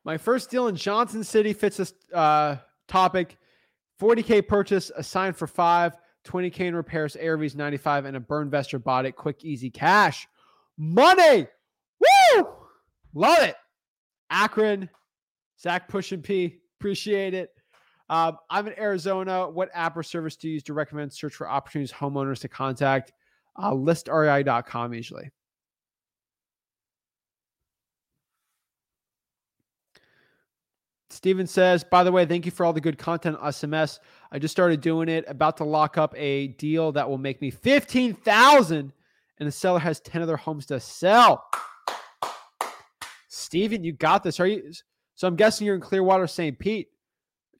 my 0.04 0.18
first 0.18 0.50
deal 0.50 0.68
in 0.68 0.76
Johnson 0.76 1.24
City 1.24 1.52
fits 1.52 1.78
this 1.78 1.92
uh, 2.14 2.56
topic. 2.86 3.38
40K 4.00 4.46
purchase, 4.46 4.90
assigned 4.96 5.36
for 5.36 5.46
five, 5.46 5.96
20K 6.26 6.60
in 6.60 6.74
repairs, 6.74 7.16
ARVs 7.20 7.54
95, 7.54 8.04
and 8.04 8.16
a 8.16 8.20
burn 8.20 8.50
Burnvestor 8.50 8.82
bought 8.82 9.06
it. 9.06 9.16
Quick, 9.16 9.44
easy 9.44 9.68
cash. 9.68 10.26
Money. 10.78 11.46
Woo! 12.00 12.46
Love 13.12 13.42
it. 13.42 13.56
Akron, 14.30 14.88
Zach 15.60 15.88
Push 15.88 16.12
and 16.12 16.22
P. 16.22 16.60
Appreciate 16.78 17.34
it. 17.34 17.50
Um, 18.10 18.38
I'm 18.50 18.66
in 18.66 18.76
Arizona. 18.76 19.48
What 19.48 19.70
app 19.72 19.96
or 19.96 20.02
service 20.02 20.34
do 20.34 20.48
you 20.48 20.54
use 20.54 20.64
to 20.64 20.74
recommend 20.74 21.12
search 21.12 21.32
for 21.32 21.48
opportunities 21.48 21.92
homeowners 21.92 22.40
to 22.40 22.48
contact? 22.48 23.12
Uh, 23.56 23.70
listrei.com 23.70 24.92
usually. 24.92 25.30
Steven 31.08 31.46
says, 31.46 31.84
by 31.84 32.02
the 32.02 32.10
way, 32.10 32.26
thank 32.26 32.46
you 32.46 32.50
for 32.50 32.66
all 32.66 32.72
the 32.72 32.80
good 32.80 32.98
content 32.98 33.36
on 33.40 33.52
SMS. 33.52 34.00
I 34.32 34.40
just 34.40 34.52
started 34.52 34.80
doing 34.80 35.08
it, 35.08 35.24
about 35.28 35.56
to 35.58 35.64
lock 35.64 35.96
up 35.96 36.12
a 36.16 36.48
deal 36.48 36.90
that 36.92 37.08
will 37.08 37.18
make 37.18 37.40
me 37.40 37.50
15,000 37.50 38.92
and 39.38 39.46
the 39.46 39.52
seller 39.52 39.78
has 39.78 40.00
10 40.00 40.22
other 40.22 40.36
homes 40.36 40.66
to 40.66 40.80
sell. 40.80 41.44
Steven, 43.28 43.84
you 43.84 43.92
got 43.92 44.24
this. 44.24 44.40
Are 44.40 44.46
you 44.46 44.72
so 45.14 45.28
I'm 45.28 45.36
guessing 45.36 45.66
you're 45.66 45.76
in 45.76 45.80
Clearwater, 45.80 46.26
St. 46.26 46.58
Pete. 46.58 46.88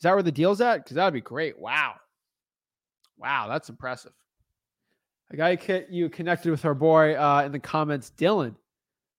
Is 0.01 0.05
that 0.05 0.14
where 0.14 0.22
the 0.22 0.32
deal's 0.32 0.62
at? 0.62 0.78
Because 0.78 0.94
that 0.94 1.05
would 1.05 1.12
be 1.12 1.20
great. 1.20 1.59
Wow. 1.59 1.96
Wow, 3.18 3.48
that's 3.48 3.68
impressive. 3.68 4.12
I 5.30 5.36
got 5.36 5.90
you 5.92 6.09
connected 6.09 6.51
with 6.51 6.64
our 6.64 6.72
boy 6.72 7.14
uh, 7.16 7.42
in 7.44 7.53
the 7.53 7.59
comments, 7.59 8.11
Dylan. 8.16 8.55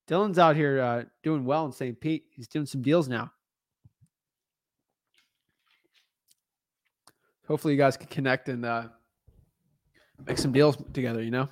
Dylan's 0.09 0.39
out 0.39 0.55
here 0.55 0.81
uh, 0.81 1.03
doing 1.21 1.45
well 1.45 1.67
in 1.67 1.71
St. 1.71 1.99
Pete. 2.01 2.25
He's 2.31 2.47
doing 2.47 2.65
some 2.65 2.81
deals 2.81 3.07
now. 3.07 3.31
Hopefully, 7.47 7.75
you 7.75 7.79
guys 7.79 7.95
can 7.95 8.07
connect 8.07 8.49
and 8.49 8.65
uh, 8.65 8.85
make 10.25 10.39
some 10.39 10.51
deals 10.51 10.77
together, 10.93 11.21
you 11.21 11.31
know? 11.31 11.47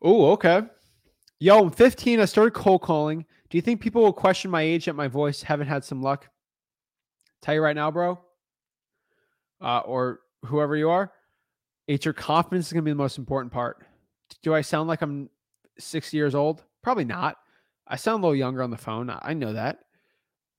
Oh, 0.00 0.30
okay. 0.32 0.62
Yo, 1.40 1.62
I'm 1.62 1.70
15. 1.70 2.20
I 2.20 2.24
started 2.24 2.54
cold 2.54 2.80
calling. 2.80 3.26
Do 3.50 3.58
you 3.58 3.62
think 3.62 3.80
people 3.80 4.02
will 4.02 4.12
question 4.12 4.50
my 4.50 4.62
age 4.62 4.86
at 4.86 4.94
my 4.94 5.08
voice? 5.08 5.42
Haven't 5.42 5.66
had 5.66 5.84
some 5.84 6.02
luck. 6.02 6.28
Tell 7.42 7.54
you 7.54 7.60
right 7.60 7.74
now, 7.74 7.90
bro, 7.90 8.18
uh, 9.60 9.80
or 9.80 10.20
whoever 10.44 10.76
you 10.76 10.88
are, 10.90 11.12
it's 11.88 12.04
your 12.04 12.14
confidence 12.14 12.66
is 12.66 12.72
going 12.72 12.84
to 12.84 12.88
be 12.88 12.92
the 12.92 12.96
most 12.96 13.18
important 13.18 13.52
part. 13.52 13.84
Do 14.42 14.54
I 14.54 14.60
sound 14.60 14.88
like 14.88 15.02
I'm 15.02 15.28
60 15.78 16.16
years 16.16 16.34
old? 16.34 16.62
Probably 16.82 17.04
not. 17.04 17.36
I 17.88 17.96
sound 17.96 18.22
a 18.22 18.26
little 18.26 18.36
younger 18.36 18.62
on 18.62 18.70
the 18.70 18.76
phone. 18.76 19.12
I 19.22 19.34
know 19.34 19.52
that. 19.52 19.78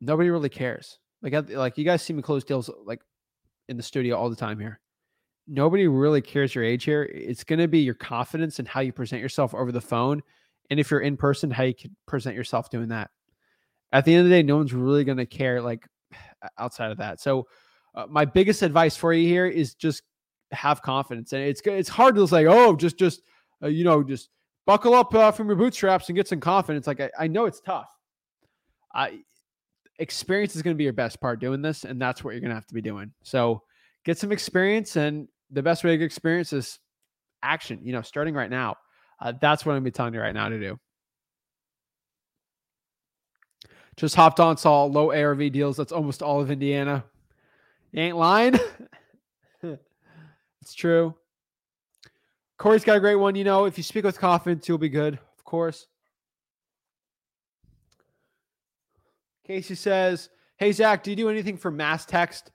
Nobody 0.01 0.29
really 0.29 0.49
cares. 0.49 0.99
Like, 1.21 1.49
like 1.51 1.77
you 1.77 1.85
guys 1.85 2.01
see 2.01 2.13
me 2.13 2.21
close 2.21 2.43
deals 2.43 2.69
like 2.83 3.01
in 3.69 3.77
the 3.77 3.83
studio 3.83 4.17
all 4.17 4.29
the 4.29 4.35
time 4.35 4.59
here. 4.59 4.81
Nobody 5.47 5.87
really 5.87 6.21
cares 6.21 6.53
your 6.53 6.63
age 6.63 6.83
here. 6.83 7.03
It's 7.03 7.43
going 7.43 7.59
to 7.59 7.67
be 7.67 7.79
your 7.79 7.93
confidence 7.93 8.59
and 8.59 8.67
how 8.67 8.81
you 8.81 8.91
present 8.91 9.21
yourself 9.21 9.53
over 9.53 9.71
the 9.71 9.79
phone 9.79 10.23
and 10.71 10.79
if 10.79 10.89
you're 10.89 11.01
in 11.01 11.17
person, 11.17 11.51
how 11.51 11.63
you 11.63 11.75
can 11.75 11.95
present 12.07 12.35
yourself 12.35 12.69
doing 12.69 12.87
that. 12.87 13.11
At 13.91 14.05
the 14.05 14.15
end 14.15 14.23
of 14.23 14.29
the 14.29 14.35
day, 14.35 14.41
no 14.41 14.55
one's 14.55 14.73
really 14.73 15.03
going 15.03 15.17
to 15.17 15.25
care 15.25 15.61
like 15.61 15.85
outside 16.57 16.91
of 16.91 16.97
that. 16.97 17.19
So, 17.19 17.45
uh, 17.93 18.05
my 18.09 18.23
biggest 18.23 18.61
advice 18.61 18.95
for 18.95 19.11
you 19.11 19.27
here 19.27 19.45
is 19.45 19.75
just 19.75 20.01
have 20.53 20.81
confidence, 20.81 21.33
and 21.33 21.43
it's 21.43 21.61
it's 21.65 21.89
hard 21.89 22.15
to 22.15 22.25
say, 22.25 22.47
oh, 22.47 22.73
just 22.73 22.97
just 22.97 23.21
uh, 23.61 23.67
you 23.67 23.83
know, 23.83 24.01
just 24.01 24.29
buckle 24.65 24.93
up 24.93 25.13
uh, 25.13 25.31
from 25.31 25.47
your 25.47 25.57
bootstraps 25.57 26.07
and 26.07 26.15
get 26.15 26.29
some 26.29 26.39
confidence. 26.39 26.87
Like 26.87 27.01
I, 27.01 27.09
I 27.19 27.27
know 27.27 27.45
it's 27.45 27.59
tough. 27.59 27.91
I 28.95 29.19
experience 29.99 30.55
is 30.55 30.61
going 30.61 30.73
to 30.73 30.77
be 30.77 30.85
your 30.85 30.93
best 30.93 31.19
part 31.19 31.41
doing 31.41 31.61
this, 31.61 31.83
and 31.83 32.01
that's 32.01 32.23
what 32.23 32.31
you're 32.31 32.39
going 32.39 32.49
to 32.49 32.55
have 32.55 32.67
to 32.67 32.73
be 32.73 32.81
doing. 32.81 33.11
So, 33.23 33.61
get 34.05 34.17
some 34.17 34.31
experience, 34.31 34.95
and 34.95 35.27
the 35.49 35.61
best 35.61 35.83
way 35.83 35.91
to 35.91 35.97
get 35.97 36.05
experience 36.05 36.53
is 36.53 36.79
action. 37.43 37.81
You 37.83 37.91
know, 37.91 38.01
starting 38.01 38.35
right 38.35 38.49
now. 38.49 38.77
Uh, 39.21 39.33
that's 39.39 39.65
what 39.65 39.75
I'm 39.75 39.83
be 39.83 39.91
telling 39.91 40.13
you 40.13 40.19
right 40.19 40.33
now 40.33 40.49
to 40.49 40.59
do. 40.59 40.79
Just 43.95 44.15
hopped 44.15 44.39
on, 44.39 44.57
saw 44.57 44.85
low 44.85 45.11
ARV 45.11 45.51
deals. 45.51 45.77
That's 45.77 45.91
almost 45.91 46.23
all 46.23 46.41
of 46.41 46.49
Indiana. 46.49 47.03
You 47.91 48.01
ain't 48.01 48.17
lying. 48.17 48.57
it's 49.63 50.73
true. 50.73 51.13
Corey's 52.57 52.83
got 52.83 52.97
a 52.97 52.99
great 52.99 53.15
one. 53.15 53.35
You 53.35 53.43
know, 53.43 53.65
if 53.65 53.77
you 53.77 53.83
speak 53.83 54.05
with 54.05 54.17
confidence, 54.17 54.67
you'll 54.67 54.77
be 54.77 54.89
good, 54.89 55.19
of 55.37 55.43
course. 55.43 55.87
Casey 59.45 59.75
says, 59.75 60.29
Hey, 60.57 60.71
Zach, 60.71 61.03
do 61.03 61.09
you 61.11 61.15
do 61.15 61.29
anything 61.29 61.57
for 61.57 61.69
mass 61.69 62.05
text? 62.05 62.51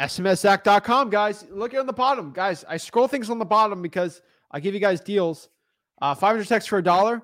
SMSZach.com, 0.00 1.10
guys. 1.10 1.44
Look 1.50 1.74
at 1.74 1.80
on 1.80 1.86
the 1.86 1.92
bottom. 1.92 2.32
Guys, 2.32 2.64
I 2.68 2.76
scroll 2.76 3.06
things 3.06 3.30
on 3.30 3.38
the 3.38 3.44
bottom 3.44 3.80
because– 3.80 4.20
I 4.54 4.60
give 4.60 4.72
you 4.72 4.80
guys 4.80 5.00
deals. 5.00 5.48
Uh, 6.00 6.14
500 6.14 6.46
texts 6.46 6.68
for 6.68 6.78
a 6.78 6.82
dollar. 6.82 7.20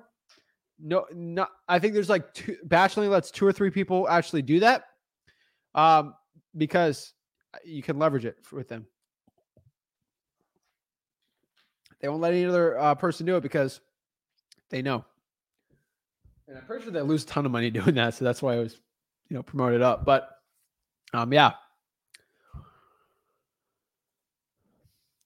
No, 0.77 1.05
no, 1.13 1.47
I 1.67 1.79
think 1.79 1.93
there's 1.93 2.09
like 2.09 2.33
two, 2.33 2.57
only 2.71 3.07
lets 3.07 3.31
two 3.31 3.45
or 3.45 3.53
three 3.53 3.71
people 3.71 4.09
actually 4.09 4.41
do 4.41 4.59
that. 4.59 4.83
Um, 5.73 6.13
because 6.57 7.13
you 7.63 7.81
can 7.81 7.97
leverage 7.97 8.25
it 8.25 8.37
with 8.51 8.67
them. 8.67 8.85
They 12.01 12.09
won't 12.09 12.21
let 12.21 12.33
any 12.33 12.45
other 12.45 12.77
uh, 12.77 12.95
person 12.95 13.25
do 13.25 13.37
it 13.37 13.41
because 13.41 13.79
they 14.69 14.81
know. 14.81 15.05
And 16.49 16.57
I'm 16.57 16.65
pretty 16.65 16.83
sure 16.83 16.91
they 16.91 17.01
lose 17.01 17.23
a 17.23 17.27
ton 17.27 17.45
of 17.45 17.51
money 17.53 17.69
doing 17.71 17.95
that, 17.95 18.15
so 18.15 18.25
that's 18.25 18.41
why 18.41 18.55
I 18.55 18.59
was, 18.59 18.77
you 19.29 19.37
know, 19.37 19.43
promoted 19.43 19.81
up. 19.81 20.03
But 20.03 20.29
um, 21.13 21.31
yeah. 21.31 21.53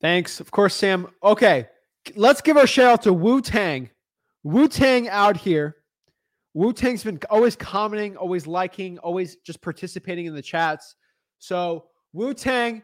Thanks, 0.01 0.39
of 0.39 0.51
course, 0.51 0.75
Sam. 0.75 1.07
Okay, 1.23 1.67
let's 2.15 2.41
give 2.41 2.57
our 2.57 2.67
shout 2.67 2.85
out 2.85 3.01
to 3.03 3.13
Wu 3.13 3.41
Tang. 3.41 3.89
Wu 4.43 4.67
Tang 4.67 5.07
out 5.09 5.37
here. 5.37 5.77
Wu 6.53 6.71
Tang's 6.71 7.03
been 7.03 7.19
always 7.29 7.55
commenting, 7.55 8.15
always 8.15 8.47
liking, 8.47 8.97
always 8.99 9.37
just 9.37 9.61
participating 9.61 10.25
in 10.25 10.33
the 10.33 10.41
chats. 10.41 10.95
So 11.39 11.85
Wu 12.13 12.33
Tang 12.33 12.81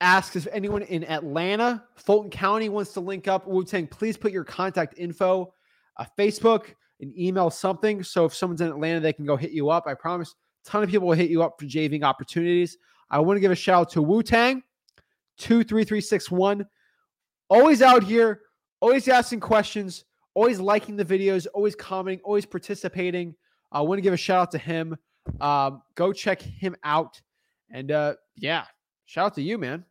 asks 0.00 0.34
if 0.34 0.48
anyone 0.50 0.82
in 0.82 1.04
Atlanta, 1.04 1.84
Fulton 1.96 2.30
County 2.30 2.68
wants 2.68 2.92
to 2.94 3.00
link 3.00 3.28
up. 3.28 3.46
Wu 3.46 3.64
Tang, 3.64 3.86
please 3.86 4.16
put 4.16 4.32
your 4.32 4.44
contact 4.44 4.94
info, 4.96 5.52
a 5.98 6.06
Facebook, 6.18 6.74
an 7.00 7.12
email, 7.16 7.50
something. 7.50 8.02
So 8.02 8.24
if 8.24 8.34
someone's 8.34 8.60
in 8.60 8.68
Atlanta, 8.68 9.00
they 9.00 9.12
can 9.12 9.26
go 9.26 9.36
hit 9.36 9.52
you 9.52 9.70
up. 9.70 9.86
I 9.86 9.94
promise. 9.94 10.34
A 10.66 10.68
ton 10.68 10.82
of 10.82 10.90
people 10.90 11.08
will 11.08 11.16
hit 11.16 11.30
you 11.30 11.42
up 11.42 11.54
for 11.58 11.66
JVing 11.66 12.02
opportunities. 12.02 12.76
I 13.10 13.18
want 13.20 13.36
to 13.36 13.40
give 13.40 13.52
a 13.52 13.56
shout 13.56 13.80
out 13.80 13.90
to 13.90 14.02
Wu 14.02 14.22
Tang, 14.22 14.62
two 15.38 15.64
three 15.64 15.84
three 15.84 16.00
six 16.00 16.30
one. 16.30 16.66
Always 17.50 17.82
out 17.82 18.04
here, 18.04 18.42
always 18.80 19.08
asking 19.08 19.40
questions, 19.40 20.04
always 20.34 20.60
liking 20.60 20.96
the 20.96 21.04
videos, 21.04 21.48
always 21.52 21.74
commenting, 21.74 22.20
always 22.24 22.46
participating. 22.46 23.34
I 23.72 23.80
want 23.80 23.98
to 23.98 24.02
give 24.02 24.14
a 24.14 24.16
shout 24.16 24.40
out 24.40 24.50
to 24.52 24.58
him. 24.58 24.96
Um, 25.40 25.82
go 25.96 26.12
check 26.12 26.40
him 26.40 26.76
out. 26.84 27.20
And 27.68 27.90
uh, 27.90 28.14
yeah, 28.36 28.64
shout 29.04 29.26
out 29.26 29.34
to 29.34 29.42
you, 29.42 29.58
man. 29.58 29.84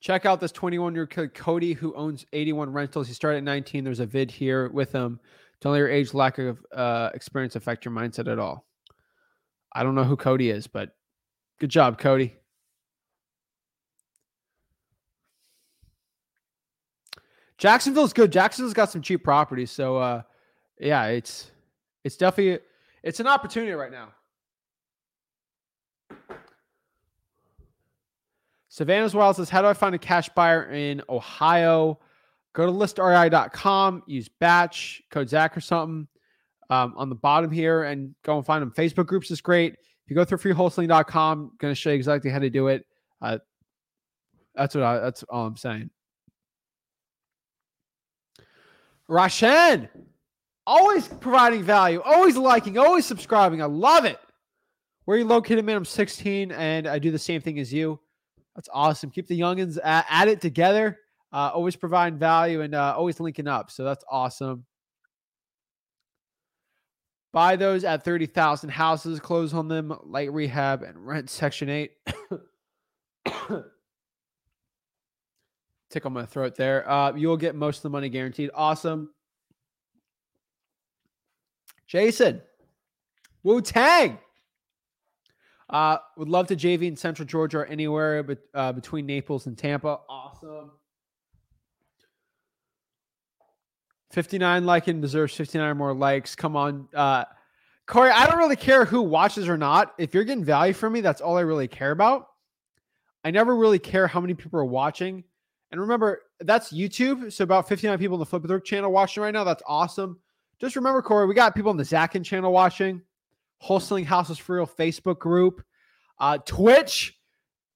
Check 0.00 0.24
out 0.24 0.40
this 0.40 0.52
21 0.52 0.94
year 0.94 1.08
old 1.16 1.34
Cody 1.34 1.74
who 1.74 1.94
owns 1.94 2.24
81 2.32 2.72
rentals. 2.72 3.08
He 3.08 3.14
started 3.14 3.38
at 3.38 3.44
19. 3.44 3.84
There's 3.84 4.00
a 4.00 4.06
vid 4.06 4.30
here 4.30 4.68
with 4.68 4.92
him. 4.92 5.20
Don't 5.60 5.72
let 5.72 5.78
your 5.78 5.90
age, 5.90 6.12
lack 6.14 6.38
of 6.38 6.64
uh, 6.74 7.10
experience 7.14 7.54
affect 7.54 7.84
your 7.84 7.94
mindset 7.94 8.30
at 8.30 8.40
all. 8.40 8.66
I 9.72 9.82
don't 9.82 9.94
know 9.94 10.04
who 10.04 10.16
Cody 10.16 10.50
is, 10.50 10.66
but 10.66 10.90
good 11.60 11.70
job, 11.70 11.98
Cody. 11.98 12.34
Jacksonville's 17.62 18.12
good. 18.12 18.32
Jacksonville's 18.32 18.74
got 18.74 18.90
some 18.90 19.02
cheap 19.02 19.22
properties, 19.22 19.70
so 19.70 19.96
uh, 19.96 20.22
yeah, 20.80 21.06
it's 21.06 21.52
it's 22.02 22.16
definitely 22.16 22.58
it's 23.04 23.20
an 23.20 23.28
opportunity 23.28 23.70
right 23.70 23.92
now. 23.92 24.08
Savannah's 28.68 29.14
Wild 29.14 29.36
says, 29.36 29.48
How 29.48 29.62
do 29.62 29.68
I 29.68 29.74
find 29.74 29.94
a 29.94 29.98
cash 29.98 30.28
buyer 30.30 30.72
in 30.72 31.02
Ohio? 31.08 32.00
Go 32.52 32.66
to 32.66 32.72
listrei.com, 32.72 34.02
use 34.08 34.28
batch, 34.28 35.00
code 35.12 35.28
Zach 35.28 35.56
or 35.56 35.60
something 35.60 36.08
um, 36.68 36.94
on 36.96 37.08
the 37.10 37.14
bottom 37.14 37.52
here, 37.52 37.84
and 37.84 38.12
go 38.24 38.38
and 38.38 38.44
find 38.44 38.60
them. 38.60 38.72
Facebook 38.72 39.06
groups 39.06 39.30
is 39.30 39.40
great. 39.40 39.74
If 39.74 40.10
you 40.10 40.16
go 40.16 40.24
through 40.24 40.38
freewholesaling.com, 40.38 41.52
going 41.58 41.70
to 41.70 41.76
show 41.76 41.90
you 41.90 41.96
exactly 41.96 42.32
how 42.32 42.40
to 42.40 42.50
do 42.50 42.66
it. 42.66 42.84
Uh, 43.20 43.38
that's 44.56 44.74
what 44.74 44.82
I, 44.82 44.98
that's 44.98 45.22
all 45.22 45.46
I'm 45.46 45.56
saying. 45.56 45.90
Rashan, 49.10 49.88
always 50.66 51.08
providing 51.08 51.62
value, 51.62 52.00
always 52.02 52.36
liking, 52.36 52.78
always 52.78 53.06
subscribing. 53.06 53.62
I 53.62 53.66
love 53.66 54.04
it. 54.04 54.18
Where 55.04 55.16
are 55.16 55.20
you 55.20 55.26
located, 55.26 55.64
man? 55.64 55.76
I'm 55.76 55.84
16 55.84 56.52
and 56.52 56.86
I 56.86 56.98
do 56.98 57.10
the 57.10 57.18
same 57.18 57.40
thing 57.40 57.58
as 57.58 57.72
you. 57.72 57.98
That's 58.54 58.68
awesome. 58.72 59.10
Keep 59.10 59.26
the 59.26 59.38
youngins 59.38 59.78
at, 59.82 60.06
at 60.08 60.28
it 60.28 60.40
together. 60.40 60.98
Uh, 61.32 61.50
always 61.54 61.76
providing 61.76 62.18
value 62.18 62.60
and 62.60 62.74
uh, 62.74 62.94
always 62.96 63.18
linking 63.18 63.48
up. 63.48 63.70
So 63.70 63.84
that's 63.84 64.04
awesome. 64.10 64.64
Buy 67.32 67.56
those 67.56 67.84
at 67.84 68.04
30,000 68.04 68.68
houses, 68.68 69.18
close 69.18 69.54
on 69.54 69.66
them, 69.66 69.98
light 70.04 70.30
rehab, 70.30 70.82
and 70.82 71.06
rent 71.06 71.30
Section 71.30 71.70
8. 71.70 71.92
Tickle 75.92 76.10
my 76.10 76.24
throat 76.24 76.56
there. 76.56 76.88
Uh, 76.90 77.14
you'll 77.14 77.36
get 77.36 77.54
most 77.54 77.78
of 77.78 77.82
the 77.82 77.90
money 77.90 78.08
guaranteed. 78.08 78.50
Awesome. 78.54 79.10
Jason, 81.86 82.40
Wu 83.42 83.60
Tang. 83.60 84.18
Uh, 85.68 85.98
would 86.16 86.28
love 86.28 86.46
to 86.46 86.56
JV 86.56 86.88
in 86.88 86.96
Central 86.96 87.26
Georgia 87.26 87.58
or 87.58 87.66
anywhere 87.66 88.22
but 88.22 88.38
uh, 88.54 88.72
between 88.72 89.06
Naples 89.06 89.46
and 89.46 89.56
Tampa. 89.56 90.00
Awesome. 90.08 90.70
59 94.12 94.64
liking 94.64 95.00
deserves 95.00 95.34
59 95.34 95.76
more 95.76 95.94
likes. 95.94 96.34
Come 96.34 96.56
on. 96.56 96.88
Uh, 96.94 97.24
Corey, 97.86 98.10
I 98.10 98.26
don't 98.26 98.38
really 98.38 98.56
care 98.56 98.84
who 98.84 99.02
watches 99.02 99.48
or 99.48 99.56
not. 99.58 99.94
If 99.98 100.14
you're 100.14 100.24
getting 100.24 100.44
value 100.44 100.72
from 100.72 100.92
me, 100.92 101.02
that's 101.02 101.20
all 101.20 101.36
I 101.36 101.42
really 101.42 101.68
care 101.68 101.90
about. 101.90 102.28
I 103.24 103.30
never 103.30 103.54
really 103.54 103.78
care 103.78 104.06
how 104.06 104.20
many 104.20 104.34
people 104.34 104.58
are 104.58 104.64
watching. 104.64 105.24
And 105.72 105.80
remember, 105.80 106.22
that's 106.40 106.70
YouTube. 106.70 107.32
So 107.32 107.44
about 107.44 107.66
59 107.66 107.98
people 107.98 108.14
on 108.14 108.20
the 108.20 108.26
Flip 108.26 108.44
It 108.44 108.64
channel 108.64 108.92
watching 108.92 109.22
right 109.22 109.32
now. 109.32 109.42
That's 109.42 109.62
awesome. 109.66 110.18
Just 110.60 110.76
remember, 110.76 111.00
Corey, 111.00 111.26
we 111.26 111.34
got 111.34 111.54
people 111.54 111.70
on 111.70 111.78
the 111.78 111.84
Zach 111.84 112.12
Ginn 112.12 112.22
channel 112.22 112.52
watching, 112.52 113.00
Wholesaling 113.64 114.04
Houses 114.04 114.38
for 114.38 114.56
Real 114.56 114.66
Facebook 114.66 115.18
group, 115.18 115.64
uh, 116.20 116.38
Twitch. 116.44 117.18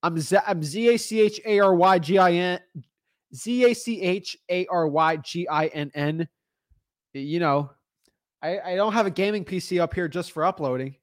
I'm 0.03 0.19
Z- 0.21 0.37
I'm 0.47 0.63
Z 0.63 0.95
A 0.95 0.99
C 0.99 1.21
H 1.21 1.41
A 1.47 1.59
R 1.59 1.75
Y 1.75 1.99
G 1.99 2.19
I 2.19 2.33
N 2.33 2.61
Z 3.35 3.65
A 3.65 3.75
C 3.75 4.03
H 4.03 4.37
A 4.51 4.67
R 4.67 4.87
Y 4.87 5.17
G 5.17 5.49
I 5.49 5.67
N 5.67 5.91
N. 5.95 6.29
You 7.15 7.41
know, 7.41 7.71
I, 8.43 8.61
I 8.61 8.77
don't 8.77 8.93
have 8.93 9.07
a 9.07 9.11
gaming 9.11 9.45
PC 9.45 9.81
up 9.81 9.95
here 9.95 10.07
just 10.07 10.33
for 10.33 10.45
uploading. 10.45 10.95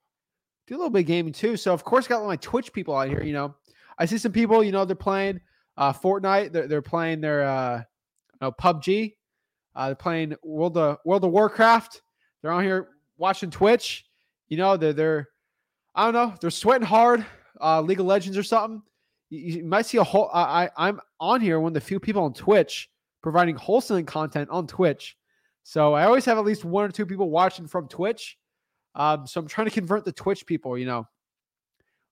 Do 0.68 0.76
a 0.76 0.78
little 0.78 0.91
bit 0.91 1.02
of 1.02 1.06
gaming 1.08 1.34
too. 1.34 1.58
So 1.58 1.74
of 1.74 1.84
course, 1.84 2.08
got 2.08 2.22
all 2.22 2.28
my 2.28 2.38
Twitch 2.38 2.72
people 2.72 2.96
out 2.96 3.10
here. 3.10 3.24
You 3.24 3.34
know, 3.34 3.56
I 3.98 4.06
see 4.06 4.20
some 4.20 4.32
people. 4.32 4.64
You 4.64 4.72
know, 4.72 4.86
they're 4.86 4.96
playing 4.96 5.41
uh, 5.78 5.94
Fortnite. 5.94 6.52
They're 6.52 6.68
they're 6.68 6.82
playing 6.82 7.22
their 7.22 7.44
uh, 7.44 7.84
know, 8.44 8.52
PUBG. 8.52 9.16
Uh, 9.76 9.88
they're 9.88 9.96
playing 9.96 10.36
World 10.44 10.78
of 10.78 10.98
World 11.06 11.24
of 11.24 11.32
Warcraft. 11.32 12.02
They're 12.42 12.52
on 12.52 12.64
here 12.64 12.90
watching 13.18 13.50
Twitch. 13.50 14.06
You 14.50 14.58
know, 14.58 14.78
they're 14.78 14.94
they're 14.94 15.30
I 15.96 16.06
don't 16.06 16.14
know. 16.14 16.36
They're 16.40 16.52
sweating 16.52 16.86
hard. 16.86 17.26
Uh, 17.62 17.82
League 17.82 18.00
of 18.00 18.06
Legends 18.06 18.38
or 18.38 18.44
something. 18.44 18.82
You, 19.30 19.58
you 19.58 19.64
might 19.64 19.86
see 19.86 19.98
a 19.98 20.04
whole. 20.04 20.30
I, 20.34 20.66
I 20.66 20.70
I'm 20.78 21.00
on 21.20 21.42
here 21.42 21.60
one 21.60 21.70
of 21.72 21.74
the 21.74 21.82
few 21.82 22.00
people 22.00 22.24
on 22.24 22.34
Twitch 22.34 22.90
providing 23.22 23.56
wholesaling 23.56 24.06
content 24.06 24.50
on 24.50 24.68
Twitch. 24.68 25.16
So 25.64 25.94
I 25.94 26.04
always 26.04 26.26
have 26.26 26.38
at 26.38 26.44
least 26.44 26.66
one 26.66 26.84
or 26.84 26.90
two 26.90 27.06
people 27.06 27.30
watching 27.30 27.68
from 27.68 27.88
Twitch. 27.88 28.38
Um, 28.96 29.26
so 29.26 29.40
I'm 29.40 29.48
trying 29.48 29.66
to 29.66 29.74
convert 29.74 30.04
the 30.04 30.12
Twitch 30.12 30.46
people. 30.46 30.78
You 30.78 30.86
know, 30.86 31.08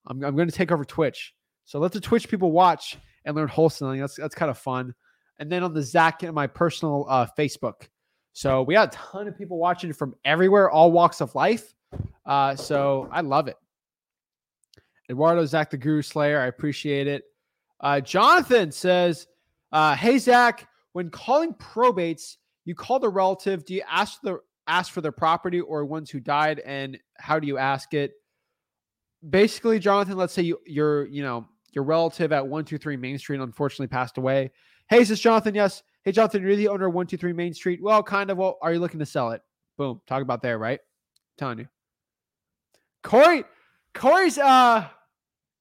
I'm 0.06 0.24
I'm 0.24 0.34
going 0.34 0.48
to 0.48 0.54
take 0.54 0.72
over 0.72 0.84
Twitch. 0.84 1.34
So 1.64 1.78
let 1.78 1.92
the 1.92 2.00
Twitch 2.00 2.28
people 2.28 2.50
watch 2.50 2.96
and 3.24 3.36
learn 3.36 3.48
wholesaling. 3.48 4.00
That's 4.00 4.16
that's 4.16 4.34
kind 4.34 4.50
of 4.50 4.58
fun. 4.58 4.94
And 5.38 5.50
then 5.50 5.62
on 5.62 5.74
the 5.74 5.82
Zach 5.82 6.22
and 6.22 6.34
my 6.34 6.46
personal 6.46 7.06
uh, 7.08 7.26
Facebook. 7.38 7.88
So 8.32 8.62
we 8.62 8.74
had 8.74 8.88
a 8.88 8.92
ton 8.92 9.28
of 9.28 9.36
people 9.36 9.58
watching 9.58 9.92
from 9.92 10.14
everywhere, 10.24 10.70
all 10.70 10.92
walks 10.92 11.20
of 11.20 11.34
life. 11.34 11.74
Uh, 12.24 12.56
so 12.56 13.08
I 13.10 13.20
love 13.20 13.48
it. 13.48 13.56
Eduardo 15.10 15.44
Zach 15.44 15.70
the 15.70 15.76
Guru 15.76 16.00
Slayer, 16.00 16.40
I 16.40 16.46
appreciate 16.46 17.06
it. 17.06 17.24
Uh, 17.80 18.00
Jonathan 18.00 18.70
says, 18.70 19.26
uh, 19.72 19.94
"Hey 19.96 20.18
Zach, 20.18 20.68
when 20.92 21.10
calling 21.10 21.54
probates, 21.54 22.36
you 22.64 22.74
call 22.74 22.98
the 22.98 23.08
relative. 23.08 23.64
Do 23.64 23.74
you 23.74 23.82
ask 23.90 24.20
the 24.22 24.38
ask 24.66 24.92
for 24.92 25.00
their 25.00 25.12
property 25.12 25.60
or 25.60 25.84
ones 25.84 26.10
who 26.10 26.20
died, 26.20 26.60
and 26.60 26.98
how 27.18 27.38
do 27.38 27.46
you 27.46 27.58
ask 27.58 27.94
it? 27.94 28.12
Basically, 29.28 29.78
Jonathan, 29.78 30.16
let's 30.16 30.32
say 30.32 30.42
you 30.42 30.60
you're 30.66 31.06
you 31.06 31.22
know 31.22 31.48
your 31.72 31.84
relative 31.84 32.32
at 32.32 32.46
one 32.46 32.64
two 32.64 32.78
three 32.78 32.96
Main 32.96 33.18
Street 33.18 33.40
unfortunately 33.40 33.88
passed 33.88 34.18
away. 34.18 34.50
Hey, 34.88 35.00
is 35.00 35.08
this 35.08 35.20
Jonathan? 35.20 35.54
Yes. 35.54 35.82
Hey, 36.04 36.12
Jonathan, 36.12 36.42
you're 36.42 36.56
the 36.56 36.68
owner 36.68 36.86
of 36.86 36.94
one 36.94 37.06
two 37.06 37.16
three 37.16 37.32
Main 37.32 37.54
Street. 37.54 37.80
Well, 37.82 38.02
kind 38.02 38.30
of. 38.30 38.38
Well, 38.38 38.58
are 38.62 38.72
you 38.72 38.78
looking 38.78 39.00
to 39.00 39.06
sell 39.06 39.30
it? 39.32 39.42
Boom. 39.78 40.00
Talk 40.06 40.22
about 40.22 40.42
there, 40.42 40.58
right? 40.58 40.78
I'm 40.80 41.38
telling 41.38 41.58
you. 41.58 41.68
Corey, 43.02 43.44
Corey's 43.94 44.38
uh 44.38 44.86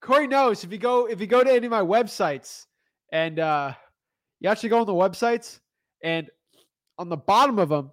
Corey 0.01 0.27
knows 0.27 0.63
if 0.63 0.71
you 0.71 0.77
go 0.77 1.07
if 1.07 1.19
you 1.19 1.27
go 1.27 1.43
to 1.43 1.51
any 1.51 1.67
of 1.67 1.71
my 1.71 1.81
websites 1.81 2.65
and 3.11 3.39
uh 3.39 3.73
you 4.39 4.49
actually 4.49 4.69
go 4.69 4.79
on 4.79 4.85
the 4.85 4.93
websites 4.93 5.59
and 6.03 6.29
on 6.97 7.09
the 7.09 7.17
bottom 7.17 7.59
of 7.59 7.69
them 7.69 7.91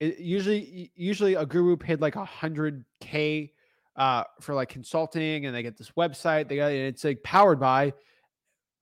it 0.00 0.18
usually 0.18 0.90
usually 0.94 1.34
a 1.34 1.46
guru 1.46 1.76
paid 1.76 2.00
like 2.00 2.16
a 2.16 2.24
hundred 2.24 2.84
k 3.00 3.52
uh 3.96 4.24
for 4.40 4.54
like 4.54 4.68
consulting 4.68 5.46
and 5.46 5.54
they 5.54 5.62
get 5.62 5.76
this 5.76 5.92
website 5.96 6.48
they 6.48 6.56
got 6.56 6.72
it's 6.72 7.04
like 7.04 7.22
powered 7.22 7.60
by 7.60 7.92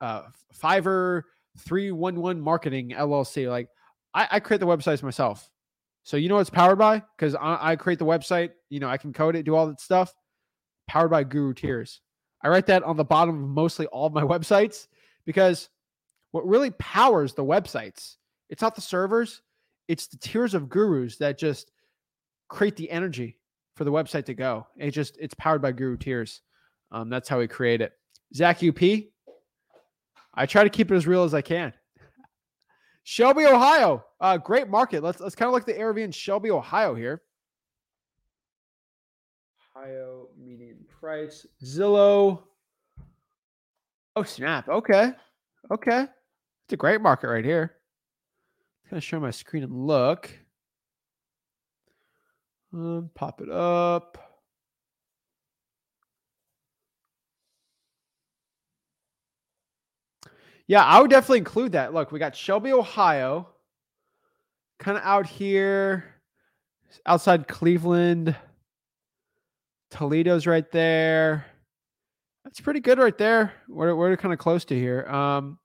uh 0.00 0.22
fiverr 0.58 1.22
311 1.58 2.40
marketing 2.40 2.90
llc 2.90 3.48
like 3.48 3.68
i, 4.14 4.28
I 4.32 4.40
create 4.40 4.60
the 4.60 4.66
websites 4.66 5.02
myself. 5.02 5.48
So 6.04 6.16
you 6.16 6.28
know 6.28 6.38
it's 6.38 6.50
powered 6.50 6.78
by? 6.78 7.00
Because 7.16 7.36
I, 7.36 7.72
I 7.72 7.76
create 7.76 7.98
the 7.98 8.06
website 8.06 8.50
you 8.70 8.80
know 8.80 8.88
i 8.88 8.96
can 8.96 9.12
code 9.12 9.36
it 9.36 9.44
do 9.44 9.54
all 9.54 9.66
that 9.66 9.80
stuff. 9.80 10.14
Powered 10.88 11.10
by 11.10 11.24
Guru 11.24 11.54
Tears. 11.54 12.00
I 12.42 12.48
write 12.48 12.66
that 12.66 12.82
on 12.82 12.96
the 12.96 13.04
bottom 13.04 13.42
of 13.42 13.48
mostly 13.48 13.86
all 13.86 14.06
of 14.06 14.12
my 14.12 14.22
websites 14.22 14.88
because 15.24 15.68
what 16.32 16.46
really 16.46 16.70
powers 16.72 17.34
the 17.34 17.44
websites, 17.44 18.16
it's 18.48 18.62
not 18.62 18.74
the 18.74 18.80
servers, 18.80 19.42
it's 19.86 20.06
the 20.06 20.16
tears 20.16 20.54
of 20.54 20.68
gurus 20.68 21.18
that 21.18 21.38
just 21.38 21.70
create 22.48 22.76
the 22.76 22.90
energy 22.90 23.38
for 23.74 23.84
the 23.84 23.92
website 23.92 24.26
to 24.26 24.34
go. 24.34 24.66
It 24.76 24.90
just 24.90 25.16
it's 25.18 25.34
powered 25.34 25.62
by 25.62 25.72
Guru 25.72 25.96
Tears. 25.96 26.42
Um, 26.90 27.08
that's 27.08 27.28
how 27.28 27.38
we 27.38 27.48
create 27.48 27.80
it. 27.80 27.92
Zach 28.34 28.62
UP. 28.62 28.80
I 30.34 30.46
try 30.46 30.64
to 30.64 30.70
keep 30.70 30.90
it 30.90 30.94
as 30.94 31.06
real 31.06 31.24
as 31.24 31.34
I 31.34 31.42
can. 31.42 31.72
Shelby, 33.04 33.46
Ohio. 33.46 34.04
Uh, 34.20 34.36
great 34.38 34.68
market. 34.68 35.02
Let's 35.02 35.20
let's 35.20 35.34
kind 35.34 35.48
of 35.48 35.52
look 35.52 35.68
at 35.68 35.74
the 35.74 35.80
ARV 35.80 35.98
in 35.98 36.12
Shelby, 36.12 36.50
Ohio 36.50 36.94
here. 36.94 37.22
Ohio 39.76 40.28
median 40.38 40.84
price. 41.00 41.46
Zillow. 41.64 42.42
Oh, 44.14 44.22
snap. 44.22 44.68
Okay. 44.68 45.12
Okay. 45.70 46.02
It's 46.02 46.72
a 46.72 46.76
great 46.76 47.00
market 47.00 47.28
right 47.28 47.44
here. 47.44 47.74
I'm 48.90 48.98
to 48.98 49.00
show 49.00 49.18
my 49.18 49.30
screen 49.30 49.64
and 49.64 49.86
look. 49.86 50.30
Um, 52.72 53.10
pop 53.14 53.40
it 53.40 53.50
up. 53.50 54.18
Yeah, 60.66 60.84
I 60.84 61.00
would 61.00 61.10
definitely 61.10 61.38
include 61.38 61.72
that. 61.72 61.92
Look, 61.92 62.12
we 62.12 62.18
got 62.18 62.34
Shelby, 62.34 62.72
Ohio, 62.72 63.48
kind 64.78 64.96
of 64.96 65.04
out 65.04 65.26
here 65.26 66.04
outside 67.04 67.48
Cleveland. 67.48 68.34
Toledo's 69.90 70.46
right 70.46 70.70
there. 70.72 71.44
That's 72.44 72.60
pretty 72.60 72.80
good 72.80 72.98
right 72.98 73.16
there. 73.18 73.52
We're, 73.68 73.94
we're 73.94 74.16
kind 74.16 74.32
of 74.32 74.38
close 74.38 74.64
to 74.66 74.74
here. 74.74 75.06
Um, 75.06 75.58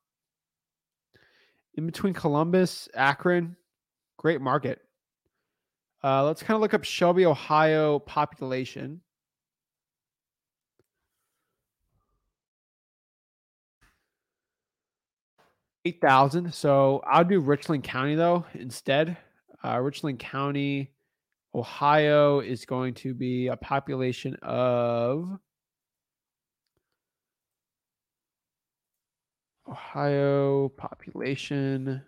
in 1.75 1.85
between 1.85 2.13
Columbus, 2.13 2.89
Akron, 2.93 3.55
great 4.17 4.41
market. 4.41 4.81
Uh, 6.07 6.23
let's 6.23 6.41
kind 6.41 6.55
of 6.55 6.61
look 6.61 6.73
up 6.73 6.85
Shelby, 6.85 7.25
Ohio 7.25 7.99
population. 7.99 9.01
Eight 15.83 15.99
thousand. 15.99 16.53
So 16.53 17.01
I'll 17.05 17.25
do 17.25 17.41
Richland 17.41 17.83
County 17.83 18.15
though 18.15 18.45
instead. 18.53 19.17
Uh, 19.65 19.79
Richland 19.79 20.19
County, 20.19 20.93
Ohio 21.53 22.39
is 22.39 22.63
going 22.65 22.93
to 22.95 23.13
be 23.13 23.47
a 23.47 23.57
population 23.57 24.35
of 24.43 25.37
Ohio 29.67 30.69
population. 30.77 32.01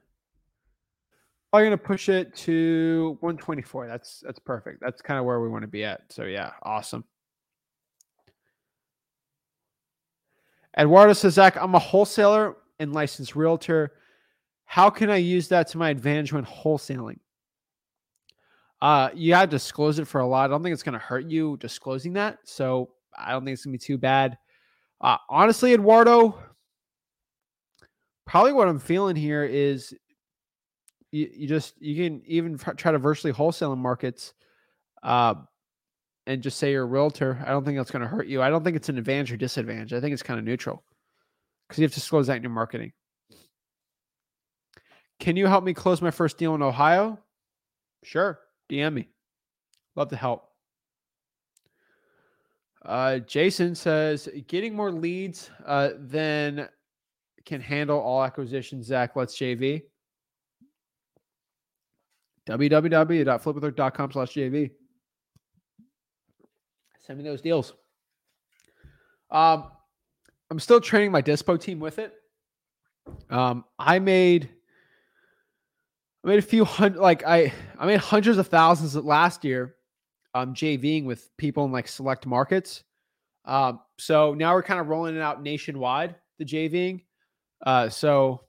I'm 1.51 1.71
to 1.71 1.77
push 1.77 2.09
it 2.09 2.35
to 2.37 3.17
124. 3.21 3.87
That's 3.87 4.21
that's 4.23 4.39
perfect. 4.39 4.81
That's 4.81 5.01
kind 5.01 5.19
of 5.19 5.25
where 5.25 5.39
we 5.39 5.49
want 5.49 5.63
to 5.63 5.67
be 5.67 5.83
at. 5.83 6.01
So 6.09 6.23
yeah, 6.23 6.51
awesome. 6.63 7.03
Eduardo 10.77 11.13
says, 11.13 11.33
Zach, 11.33 11.57
I'm 11.57 11.73
a 11.73 11.79
wholesaler 11.79 12.57
and 12.79 12.93
licensed 12.93 13.35
realtor. 13.35 13.93
How 14.65 14.89
can 14.89 15.09
I 15.09 15.17
use 15.17 15.47
that 15.47 15.67
to 15.69 15.77
my 15.77 15.89
advantage 15.89 16.31
when 16.31 16.45
wholesaling? 16.45 17.17
Uh, 18.81 19.09
you 19.13 19.31
got 19.31 19.41
to 19.41 19.47
disclose 19.47 19.99
it 19.99 20.07
for 20.07 20.21
a 20.21 20.27
lot. 20.27 20.45
I 20.45 20.47
don't 20.47 20.63
think 20.63 20.73
it's 20.73 20.83
to 20.83 20.99
hurt 20.99 21.25
you 21.25 21.57
disclosing 21.57 22.13
that. 22.13 22.37
So 22.43 22.91
I 23.17 23.31
don't 23.31 23.43
think 23.43 23.55
it's 23.55 23.63
to 23.63 23.69
be 23.69 23.77
too 23.77 23.97
bad. 23.97 24.37
Uh, 25.01 25.17
honestly, 25.29 25.73
Eduardo, 25.73 26.39
probably 28.25 28.53
what 28.53 28.67
I'm 28.67 28.79
feeling 28.79 29.15
here 29.15 29.43
is 29.43 29.93
you, 31.11 31.29
you 31.33 31.47
just 31.47 31.81
you 31.81 32.03
can 32.03 32.21
even 32.25 32.57
try 32.57 32.91
to 32.91 32.97
virtually 32.97 33.33
wholesale 33.33 33.73
in 33.73 33.79
markets 33.79 34.33
uh, 35.03 35.35
and 36.27 36.41
just 36.41 36.57
say 36.57 36.71
you're 36.71 36.83
a 36.83 36.85
realtor. 36.85 37.43
I 37.45 37.49
don't 37.49 37.65
think 37.65 37.77
that's 37.77 37.91
going 37.91 38.01
to 38.01 38.07
hurt 38.07 38.27
you. 38.27 38.41
I 38.41 38.49
don't 38.49 38.63
think 38.63 38.75
it's 38.75 38.89
an 38.89 38.97
advantage 38.97 39.31
or 39.31 39.37
disadvantage. 39.37 39.93
I 39.93 39.99
think 39.99 40.13
it's 40.13 40.23
kind 40.23 40.39
of 40.39 40.45
neutral 40.45 40.83
because 41.67 41.79
you 41.79 41.83
have 41.83 41.91
to 41.91 41.99
disclose 41.99 42.27
that 42.27 42.37
in 42.37 42.43
your 42.43 42.51
marketing. 42.51 42.91
Can 45.19 45.35
you 45.35 45.47
help 45.47 45.63
me 45.63 45.73
close 45.73 46.01
my 46.01 46.11
first 46.11 46.37
deal 46.37 46.55
in 46.55 46.61
Ohio? 46.61 47.19
Sure. 48.03 48.39
DM 48.69 48.93
me. 48.93 49.09
Love 49.95 50.09
to 50.09 50.15
help. 50.15 50.45
Uh, 52.85 53.19
Jason 53.19 53.75
says 53.75 54.29
getting 54.47 54.73
more 54.73 54.91
leads 54.91 55.49
uh, 55.65 55.89
than 55.97 56.69
can 57.45 57.59
handle 57.59 57.99
all 57.99 58.23
acquisitions. 58.23 58.85
Zach, 58.85 59.15
let's 59.15 59.35
JV. 59.35 59.83
www.flipwithrick.com 62.49 64.11
slash 64.11 64.33
JV. 64.33 64.71
Send 67.05 67.19
me 67.19 67.23
those 67.23 67.41
deals. 67.41 67.73
Um, 69.29 69.65
I'm 70.49 70.59
still 70.59 70.81
training 70.81 71.11
my 71.11 71.21
Dispo 71.21 71.59
team 71.59 71.79
with 71.79 71.99
it. 71.99 72.13
Um, 73.29 73.65
I 73.77 73.99
made 73.99 74.49
I 76.23 76.27
made 76.27 76.39
a 76.39 76.43
few 76.43 76.65
hundred 76.65 76.99
like 76.99 77.23
I 77.25 77.53
I 77.77 77.85
made 77.85 77.99
hundreds 77.99 78.37
of 78.37 78.47
thousands 78.47 78.95
last 78.95 79.43
year 79.43 79.75
um 80.35 80.53
JVing 80.53 81.05
with 81.05 81.35
people 81.37 81.65
in 81.65 81.71
like 81.71 81.87
select 81.87 82.25
markets. 82.25 82.83
Um, 83.45 83.79
so 83.97 84.33
now 84.33 84.53
we're 84.53 84.63
kind 84.63 84.79
of 84.79 84.87
rolling 84.87 85.15
it 85.15 85.21
out 85.21 85.41
nationwide, 85.41 86.15
the 86.37 86.45
JVing. 86.45 87.01
Uh, 87.65 87.89
so 87.89 88.41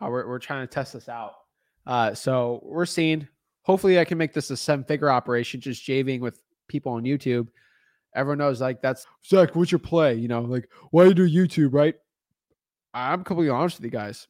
uh, 0.00 0.08
we're, 0.08 0.26
we're 0.26 0.38
trying 0.38 0.66
to 0.66 0.72
test 0.72 0.94
this 0.94 1.08
out. 1.08 1.34
Uh, 1.86 2.14
so 2.14 2.60
we're 2.62 2.86
seeing, 2.86 3.26
hopefully, 3.62 3.98
I 3.98 4.04
can 4.04 4.18
make 4.18 4.32
this 4.32 4.50
a 4.50 4.56
seven 4.56 4.84
figure 4.84 5.10
operation, 5.10 5.60
just 5.60 5.86
JVing 5.86 6.20
with 6.20 6.40
people 6.68 6.92
on 6.92 7.04
YouTube. 7.04 7.48
Everyone 8.14 8.38
knows, 8.38 8.60
like, 8.60 8.82
that's 8.82 9.06
Zach, 9.24 9.54
what's 9.54 9.72
your 9.72 9.78
play? 9.78 10.14
You 10.14 10.28
know, 10.28 10.42
like, 10.42 10.68
why 10.90 11.08
do 11.08 11.24
you 11.24 11.46
do 11.46 11.68
YouTube, 11.68 11.74
right? 11.74 11.94
I'm 12.92 13.24
completely 13.24 13.50
honest 13.50 13.78
with 13.78 13.84
you 13.84 13.90
guys. 13.90 14.26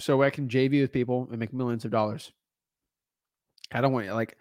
So 0.00 0.22
I 0.22 0.30
can 0.30 0.48
JV 0.48 0.80
with 0.80 0.92
people 0.92 1.26
and 1.30 1.38
make 1.38 1.52
millions 1.52 1.84
of 1.84 1.90
dollars. 1.90 2.32
I 3.72 3.80
don't 3.80 3.92
want 3.92 4.06
like 4.08 4.36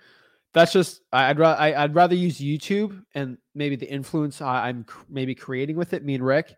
that's 0.53 0.71
just 0.71 1.01
I'd 1.11 1.39
rather 1.39 1.59
I'd 1.59 1.95
rather 1.95 2.15
use 2.15 2.39
YouTube 2.39 3.03
and 3.15 3.37
maybe 3.55 3.75
the 3.75 3.89
influence 3.89 4.41
I'm 4.41 4.85
maybe 5.09 5.35
creating 5.35 5.75
with 5.75 5.93
it, 5.93 6.03
me 6.03 6.15
and 6.15 6.25
Rick, 6.25 6.55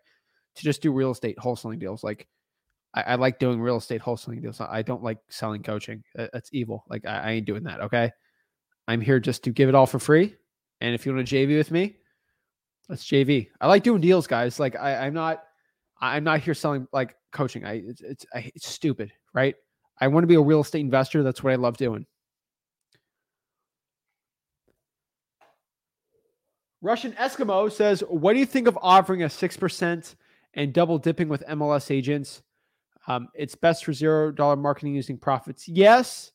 to 0.54 0.62
just 0.62 0.82
do 0.82 0.92
real 0.92 1.10
estate 1.10 1.36
wholesaling 1.38 1.80
deals. 1.80 2.04
Like 2.04 2.28
I, 2.94 3.02
I 3.02 3.14
like 3.16 3.38
doing 3.38 3.60
real 3.60 3.76
estate 3.76 4.00
wholesaling 4.00 4.42
deals. 4.42 4.60
I 4.60 4.82
don't 4.82 5.02
like 5.02 5.18
selling 5.28 5.62
coaching. 5.62 6.02
Uh, 6.18 6.26
that's 6.32 6.50
evil. 6.52 6.84
Like 6.88 7.06
I, 7.06 7.18
I 7.18 7.30
ain't 7.32 7.46
doing 7.46 7.64
that. 7.64 7.80
Okay. 7.80 8.10
I'm 8.88 9.00
here 9.00 9.20
just 9.20 9.44
to 9.44 9.50
give 9.50 9.68
it 9.68 9.74
all 9.74 9.86
for 9.86 9.98
free. 9.98 10.34
And 10.80 10.94
if 10.94 11.06
you 11.06 11.14
want 11.14 11.26
to 11.26 11.34
JV 11.34 11.56
with 11.56 11.70
me, 11.70 11.96
let's 12.88 13.04
JV. 13.04 13.48
I 13.60 13.68
like 13.68 13.82
doing 13.82 14.00
deals, 14.00 14.26
guys. 14.26 14.58
Like 14.58 14.76
I, 14.76 15.06
I'm 15.06 15.14
not, 15.14 15.44
I'm 16.00 16.24
not 16.24 16.40
here 16.40 16.54
selling 16.54 16.88
like 16.92 17.14
coaching. 17.32 17.64
I 17.64 17.82
it's 17.86 18.00
it's, 18.00 18.26
I, 18.34 18.50
it's 18.54 18.66
stupid, 18.66 19.12
right? 19.34 19.54
I 20.00 20.08
want 20.08 20.22
to 20.24 20.28
be 20.28 20.34
a 20.34 20.40
real 20.40 20.62
estate 20.62 20.80
investor. 20.80 21.22
That's 21.22 21.44
what 21.44 21.52
I 21.52 21.56
love 21.56 21.76
doing. 21.76 22.06
Russian 26.80 27.12
Eskimo 27.12 27.70
says, 27.70 28.00
"What 28.08 28.32
do 28.32 28.38
you 28.38 28.46
think 28.46 28.66
of 28.66 28.78
offering 28.80 29.22
a 29.22 29.28
six 29.28 29.58
percent 29.58 30.16
and 30.54 30.72
double 30.72 30.98
dipping 30.98 31.28
with 31.28 31.44
MLS 31.48 31.90
agents. 31.90 32.42
Um, 33.10 33.28
it's 33.34 33.56
best 33.56 33.84
for 33.84 33.92
zero 33.92 34.30
dollar 34.30 34.54
marketing 34.54 34.94
using 34.94 35.18
profits. 35.18 35.66
Yes, 35.66 36.30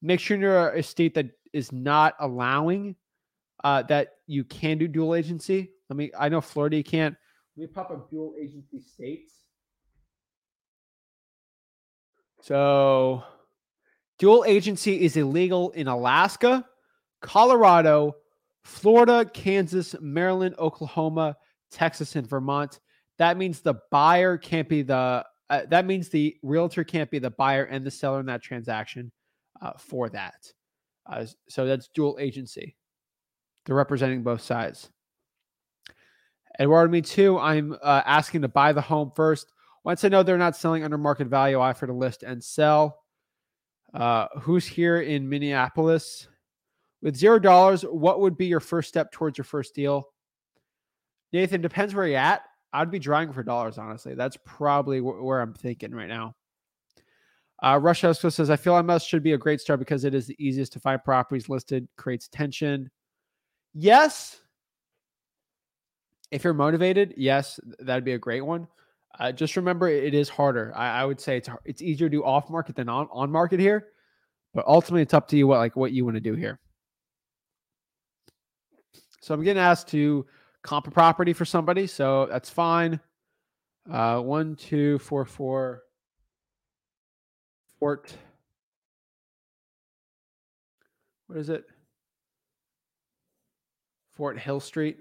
make 0.00 0.20
sure 0.20 0.38
you're 0.38 0.70
a 0.70 0.82
state 0.82 1.12
that 1.14 1.26
is 1.52 1.70
not 1.70 2.14
allowing 2.18 2.96
uh, 3.62 3.82
that 3.82 4.14
you 4.26 4.42
can 4.44 4.78
do 4.78 4.88
dual 4.88 5.14
agency. 5.14 5.70
Let 5.90 5.98
me. 5.98 6.10
I 6.18 6.30
know 6.30 6.40
Florida 6.40 6.78
you 6.78 6.84
can't. 6.84 7.14
Let 7.56 7.60
me 7.60 7.66
pop 7.66 7.90
up 7.90 8.08
dual 8.08 8.34
agency 8.40 8.80
states. 8.80 9.34
So, 12.40 13.22
dual 14.18 14.46
agency 14.46 15.02
is 15.02 15.18
illegal 15.18 15.72
in 15.72 15.88
Alaska, 15.88 16.64
Colorado, 17.20 18.16
Florida, 18.64 19.26
Kansas, 19.26 19.94
Maryland, 20.00 20.54
Oklahoma, 20.58 21.36
Texas, 21.70 22.16
and 22.16 22.26
Vermont. 22.26 22.80
That 23.18 23.36
means 23.36 23.60
the 23.60 23.80
buyer 23.90 24.38
can't 24.38 24.68
be 24.70 24.80
the 24.80 25.24
uh, 25.50 25.62
that 25.68 25.86
means 25.86 26.08
the 26.08 26.36
realtor 26.42 26.84
can't 26.84 27.10
be 27.10 27.18
the 27.18 27.30
buyer 27.30 27.64
and 27.64 27.84
the 27.84 27.90
seller 27.90 28.20
in 28.20 28.26
that 28.26 28.42
transaction 28.42 29.12
uh, 29.60 29.72
for 29.78 30.08
that. 30.10 30.52
Uh, 31.06 31.26
so 31.48 31.66
that's 31.66 31.88
dual 31.88 32.16
agency. 32.20 32.76
They're 33.66 33.76
representing 33.76 34.22
both 34.22 34.40
sides. 34.40 34.90
Eduardo, 36.58 36.90
me 36.90 37.02
too. 37.02 37.38
I'm 37.38 37.76
uh, 37.82 38.02
asking 38.06 38.42
to 38.42 38.48
buy 38.48 38.72
the 38.72 38.80
home 38.80 39.12
first. 39.14 39.52
Once 39.84 40.04
I 40.04 40.08
know 40.08 40.22
they're 40.22 40.38
not 40.38 40.56
selling 40.56 40.84
under 40.84 40.96
market 40.96 41.26
value, 41.26 41.58
I 41.58 41.70
offer 41.70 41.86
to 41.86 41.92
list 41.92 42.22
and 42.22 42.42
sell. 42.42 43.02
Uh, 43.92 44.28
who's 44.40 44.66
here 44.66 45.00
in 45.00 45.28
Minneapolis? 45.28 46.28
With 47.02 47.16
zero 47.16 47.38
dollars, 47.38 47.82
what 47.82 48.20
would 48.20 48.38
be 48.38 48.46
your 48.46 48.60
first 48.60 48.88
step 48.88 49.12
towards 49.12 49.36
your 49.36 49.44
first 49.44 49.74
deal? 49.74 50.08
Nathan, 51.32 51.60
depends 51.60 51.94
where 51.94 52.06
you're 52.06 52.18
at. 52.18 52.42
I'd 52.74 52.90
be 52.90 52.98
drawing 52.98 53.32
for 53.32 53.44
dollars, 53.44 53.78
honestly. 53.78 54.14
That's 54.14 54.36
probably 54.44 54.98
wh- 54.98 55.22
where 55.22 55.40
I'm 55.40 55.54
thinking 55.54 55.94
right 55.94 56.08
now. 56.08 56.34
Uh, 57.62 57.78
Rush 57.80 58.02
Esco 58.02 58.32
says, 58.32 58.50
I 58.50 58.56
feel 58.56 58.74
MLS 58.74 59.06
should 59.06 59.22
be 59.22 59.32
a 59.32 59.38
great 59.38 59.60
start 59.60 59.78
because 59.78 60.04
it 60.04 60.12
is 60.12 60.26
the 60.26 60.36
easiest 60.44 60.72
to 60.72 60.80
find 60.80 61.02
properties 61.02 61.48
listed, 61.48 61.86
creates 61.96 62.28
tension. 62.28 62.90
Yes. 63.72 64.40
If 66.32 66.42
you're 66.42 66.52
motivated, 66.52 67.14
yes, 67.16 67.60
that'd 67.78 68.04
be 68.04 68.14
a 68.14 68.18
great 68.18 68.40
one. 68.40 68.66
Uh, 69.20 69.30
just 69.30 69.54
remember, 69.54 69.88
it 69.88 70.12
is 70.12 70.28
harder. 70.28 70.72
I, 70.74 71.02
I 71.02 71.04
would 71.04 71.20
say 71.20 71.36
it's 71.36 71.48
it's 71.64 71.80
easier 71.80 72.08
to 72.08 72.16
do 72.16 72.24
off 72.24 72.50
market 72.50 72.74
than 72.74 72.88
on, 72.88 73.06
on 73.12 73.30
market 73.30 73.60
here, 73.60 73.86
but 74.52 74.66
ultimately 74.66 75.02
it's 75.02 75.14
up 75.14 75.28
to 75.28 75.36
you 75.36 75.46
what 75.46 75.58
like 75.58 75.76
what 75.76 75.92
you 75.92 76.04
want 76.04 76.16
to 76.16 76.20
do 76.20 76.34
here. 76.34 76.58
So 79.20 79.32
I'm 79.32 79.44
getting 79.44 79.62
asked 79.62 79.86
to 79.88 80.26
comp 80.64 80.88
a 80.88 80.90
property 80.90 81.32
for 81.32 81.44
somebody, 81.44 81.86
so 81.86 82.26
that's 82.26 82.50
fine. 82.50 82.98
Uh, 83.90 84.18
one, 84.20 84.56
two, 84.56 84.98
four, 84.98 85.24
four. 85.24 85.82
Fort. 87.78 88.12
What 91.26 91.38
is 91.38 91.50
it? 91.50 91.64
Fort 94.16 94.38
Hill 94.38 94.60
Street. 94.60 94.98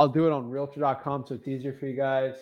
I'll 0.00 0.08
do 0.08 0.26
it 0.26 0.32
on 0.32 0.48
realtor.com 0.48 1.26
so 1.28 1.34
it's 1.34 1.46
easier 1.46 1.76
for 1.78 1.86
you 1.86 1.96
guys. 1.96 2.34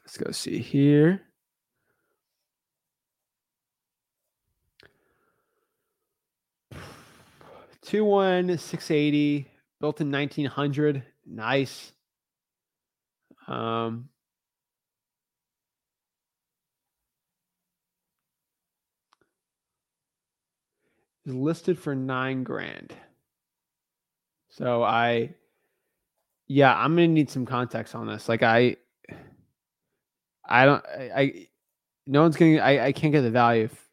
Let's 0.00 0.16
go 0.16 0.30
see 0.30 0.58
here. 0.58 1.25
Two 7.86 8.04
one 8.04 8.58
six 8.58 8.90
eighty 8.90 9.46
built 9.80 10.00
in 10.00 10.10
nineteen 10.10 10.46
hundred. 10.46 11.04
Nice. 11.24 11.92
Um, 13.46 14.08
is 21.24 21.32
listed 21.32 21.78
for 21.78 21.94
nine 21.94 22.42
grand. 22.42 22.92
So 24.50 24.82
I, 24.82 25.34
yeah, 26.48 26.76
I'm 26.76 26.96
gonna 26.96 27.06
need 27.06 27.30
some 27.30 27.46
context 27.46 27.94
on 27.94 28.08
this. 28.08 28.28
Like 28.28 28.42
I, 28.42 28.78
I 30.44 30.64
don't, 30.64 30.84
I, 30.86 31.10
I 31.16 31.48
no 32.08 32.22
one's 32.22 32.36
gonna, 32.36 32.58
I, 32.58 32.86
I 32.86 32.92
can't 32.92 33.12
get 33.12 33.20
the 33.20 33.30
value. 33.30 33.64
If, 33.64 33.85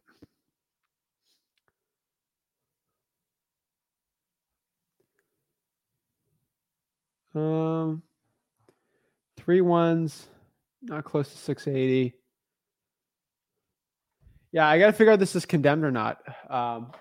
um, 7.35 8.03
three 9.37 9.61
ones, 9.61 10.27
not 10.81 11.03
close 11.03 11.29
to 11.29 11.37
680. 11.37 12.13
Yeah, 14.51 14.67
I 14.67 14.77
got 14.77 14.87
to 14.87 14.93
figure 14.93 15.11
out 15.11 15.19
this 15.19 15.35
is 15.35 15.45
condemned 15.45 15.83
or 15.83 15.91
not. 15.91 16.19
Um, 16.49 16.91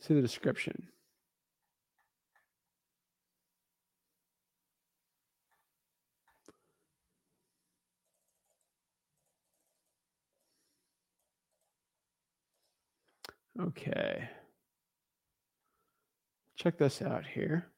see 0.00 0.14
the 0.14 0.22
description. 0.22 0.88
Okay. 13.60 14.28
Check 16.56 16.78
this 16.78 17.02
out 17.02 17.26
here. 17.26 17.71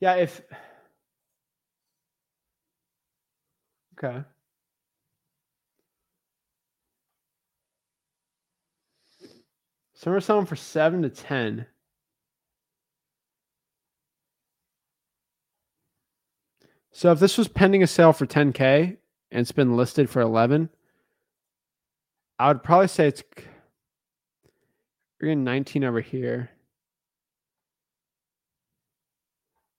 Yeah, 0.00 0.14
if 0.16 0.42
okay. 3.98 4.22
Some 9.94 10.12
are 10.12 10.20
selling 10.20 10.46
for 10.46 10.56
seven 10.56 11.02
to 11.02 11.08
ten. 11.08 11.66
So 16.92 17.12
if 17.12 17.18
this 17.18 17.36
was 17.36 17.48
pending 17.48 17.82
a 17.82 17.86
sale 17.86 18.14
for 18.14 18.26
10k 18.26 18.96
and 19.30 19.40
it's 19.40 19.52
been 19.52 19.76
listed 19.76 20.08
for 20.08 20.22
11, 20.22 20.70
I 22.38 22.48
would 22.48 22.62
probably 22.62 22.88
say 22.88 23.08
it's 23.08 23.22
we're 25.20 25.28
getting 25.28 25.44
19 25.44 25.84
over 25.84 26.00
here. 26.00 26.50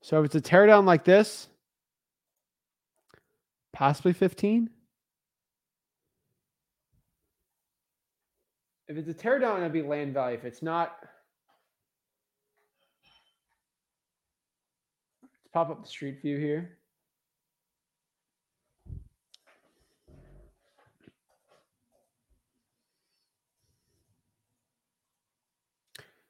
So 0.02 0.20
if 0.20 0.26
it's 0.26 0.36
a 0.36 0.42
teardown 0.42 0.86
like 0.86 1.04
this, 1.04 1.48
possibly 3.74 4.14
15. 4.14 4.70
If 8.88 8.96
it's 8.96 9.10
a 9.10 9.14
teardown, 9.14 9.58
it'd 9.60 9.74
be 9.74 9.82
land 9.82 10.14
value. 10.14 10.38
If 10.38 10.46
it's 10.46 10.62
not, 10.62 10.98
let's 15.22 15.34
pop 15.54 15.70
up 15.70 15.84
the 15.84 15.90
street 15.90 16.22
view 16.22 16.38
here. 16.38 16.78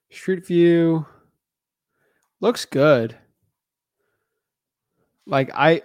Street 0.10 0.48
view 0.48 1.06
looks 2.42 2.66
good. 2.66 3.16
Like 5.28 5.52
I 5.54 5.74
let 5.76 5.84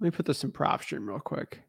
me 0.00 0.10
put 0.10 0.26
this 0.26 0.44
in 0.44 0.52
PropStream 0.52 1.06
real 1.08 1.20
quick. 1.20 1.62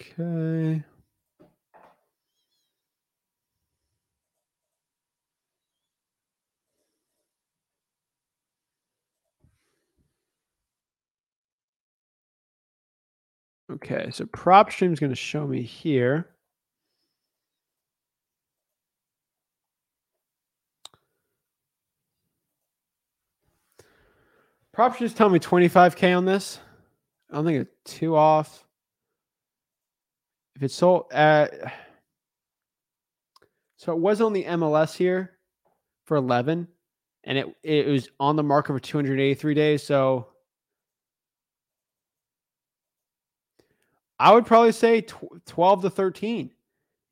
Okay. 0.00 0.84
Okay, 13.70 14.08
so 14.10 14.24
PropStream 14.24 14.92
is 14.92 15.00
going 15.00 15.12
to 15.12 15.16
show 15.16 15.46
me 15.46 15.60
here. 15.60 16.26
PropStream 24.74 25.02
is 25.02 25.12
telling 25.12 25.34
me 25.34 25.38
25k 25.38 26.16
on 26.16 26.24
this. 26.24 26.60
I 27.30 27.34
don't 27.34 27.44
think 27.44 27.68
it's 27.84 27.96
too 27.96 28.16
off. 28.16 28.64
If 30.56 30.62
it's 30.62 30.74
sold 30.74 31.06
at 31.12 31.52
uh, 31.52 31.68
so 33.76 33.92
it 33.92 33.98
was 33.98 34.20
on 34.20 34.32
the 34.32 34.44
MLS 34.44 34.96
here 34.96 35.38
for 36.04 36.16
11 36.16 36.66
and 37.24 37.38
it 37.38 37.46
it 37.62 37.86
was 37.86 38.08
on 38.18 38.36
the 38.36 38.42
market 38.42 38.72
for 38.72 38.80
283 38.80 39.54
days, 39.54 39.82
so 39.82 40.28
I 44.18 44.32
would 44.32 44.46
probably 44.46 44.72
say 44.72 45.02
tw- 45.02 45.44
12 45.46 45.82
to 45.82 45.90
13. 45.90 46.50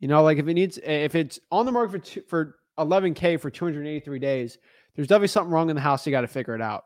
You 0.01 0.09
know, 0.09 0.23
like 0.23 0.39
if 0.39 0.47
it 0.47 0.55
needs, 0.55 0.79
if 0.83 1.15
it's 1.15 1.41
on 1.51 1.67
the 1.67 1.73
market 1.73 1.91
for 1.91 1.99
two, 1.99 2.23
for 2.29 2.57
11k 2.79 3.41
for 3.41 3.51
283 3.51 4.19
days, 4.19 4.59
there's 4.95 5.09
definitely 5.09 5.29
something 5.29 5.53
wrong 5.53 5.71
in 5.71 5.77
the 5.77 5.83
house. 5.83 6.07
You 6.07 6.11
got 6.11 6.23
to 6.23 6.29
figure 6.29 6.55
it 6.55 6.61
out. 6.61 6.85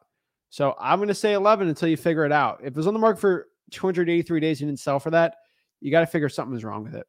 So 0.50 0.74
I'm 0.78 0.98
going 0.98 1.08
to 1.08 1.14
say 1.14 1.32
11 1.32 1.68
until 1.68 1.88
you 1.88 1.96
figure 1.96 2.24
it 2.24 2.32
out. 2.32 2.60
If 2.62 2.76
it's 2.76 2.86
on 2.86 2.94
the 2.94 3.00
market 3.00 3.20
for 3.20 3.48
283 3.70 4.40
days, 4.40 4.60
you 4.60 4.66
didn't 4.66 4.80
sell 4.80 4.98
for 4.98 5.10
that, 5.10 5.36
you 5.80 5.90
got 5.90 6.00
to 6.00 6.06
figure 6.06 6.28
something's 6.28 6.64
wrong 6.64 6.82
with 6.84 6.94
it. 6.94 7.06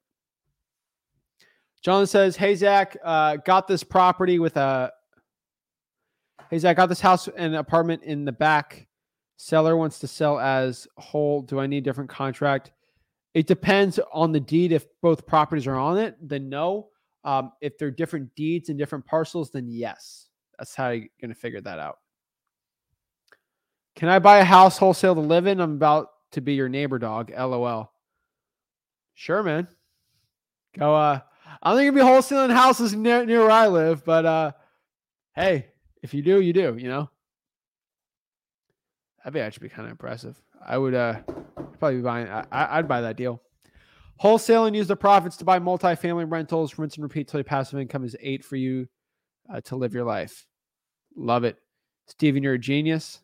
John 1.82 2.06
says, 2.06 2.36
"Hey 2.36 2.54
Zach, 2.54 2.96
uh, 3.04 3.38
got 3.38 3.68
this 3.68 3.84
property 3.84 4.38
with 4.38 4.56
a. 4.58 4.92
Hey 6.52 6.60
Zach, 6.60 6.78
got 6.78 6.90
this 6.90 7.02
house 7.02 7.28
and 7.36 7.56
apartment 7.56 8.04
in 8.04 8.24
the 8.24 8.32
back. 8.32 8.88
Seller 9.38 9.76
wants 9.76 9.98
to 10.00 10.08
sell 10.08 10.40
as 10.40 10.88
whole. 10.98 11.42
Do 11.42 11.60
I 11.60 11.66
need 11.66 11.80
a 11.80 11.82
different 11.82 12.10
contract? 12.10 12.72
It 13.34 13.48
depends 13.48 14.00
on 14.12 14.32
the 14.32 14.40
deed. 14.40 14.72
If 14.72 14.86
both 15.02 15.26
properties 15.26 15.68
are 15.68 15.76
on 15.76 15.98
it, 15.98 16.18
then 16.22 16.50
no. 16.50 16.90
Um, 17.24 17.52
if 17.62 17.78
they're 17.78 17.92
different 17.92 18.34
deeds 18.36 18.70
and 18.70 18.78
different 18.78 19.06
parcels, 19.06 19.52
then 19.52 19.68
yes. 19.70 20.28
That's 20.58 20.76
how 20.76 20.90
you're 20.90 21.08
going 21.20 21.30
to 21.30 21.40
figure 21.40 21.62
that 21.62 21.80
out. 21.80 22.00
Can 23.96 24.10
I 24.10 24.20
buy 24.20 24.40
a 24.40 24.44
house 24.44 24.78
wholesale 24.78 25.16
to 25.16 25.22
live 25.22 25.48
in? 25.48 25.60
I'm 25.60 25.74
about 25.74 26.10
to 26.32 26.42
be 26.42 26.54
your 26.54 26.70
neighbor 26.70 27.00
dog. 27.00 27.32
LOL. 27.32 27.92
Sure, 29.14 29.44
man. 29.44 29.68
Go. 30.78 30.96
Uh, 30.96 31.20
I 31.62 31.70
don't 31.70 31.78
think 31.78 31.88
it'd 31.88 31.96
be 31.96 32.02
wholesaling 32.02 32.54
houses 32.54 32.96
near 32.96 33.26
near 33.26 33.42
where 33.42 33.52
I 33.52 33.68
live, 33.68 34.04
but 34.06 34.26
uh, 34.26 34.52
hey, 35.36 35.68
if 36.02 36.14
you 36.14 36.22
do, 36.22 36.42
you 36.42 36.54
do. 36.54 36.78
You 36.78 36.88
know. 36.88 37.10
That'd 39.20 39.34
be 39.34 39.42
actually 39.42 39.70
kind 39.70 39.86
of 39.86 39.92
impressive. 39.92 40.42
I 40.66 40.78
would 40.78 40.94
uh 40.94 41.22
probably 41.80 41.98
be 41.98 42.04
buying. 42.04 42.28
I, 42.28 42.46
I'd 42.52 42.88
buy 42.88 43.02
that 43.02 43.18
deal. 43.18 43.42
Wholesale 44.18 44.66
and 44.66 44.76
use 44.76 44.88
the 44.88 44.96
profits 44.96 45.38
to 45.38 45.46
buy 45.46 45.60
multifamily 45.60 46.32
rentals. 46.32 46.78
Rinse 46.78 46.96
and 46.96 47.04
repeat 47.04 47.28
till 47.28 47.40
your 47.40 47.44
passive 47.44 47.80
income 47.80 48.06
is 48.06 48.16
eight 48.22 48.46
for 48.46 48.56
you 48.56 48.88
uh, 49.52 49.62
to 49.62 49.76
live 49.76 49.94
your 49.94 50.06
life. 50.06 50.46
Love 51.16 51.44
it, 51.44 51.58
Steven. 52.08 52.44
You're 52.44 52.54
a 52.54 52.60
genius. 52.60 53.22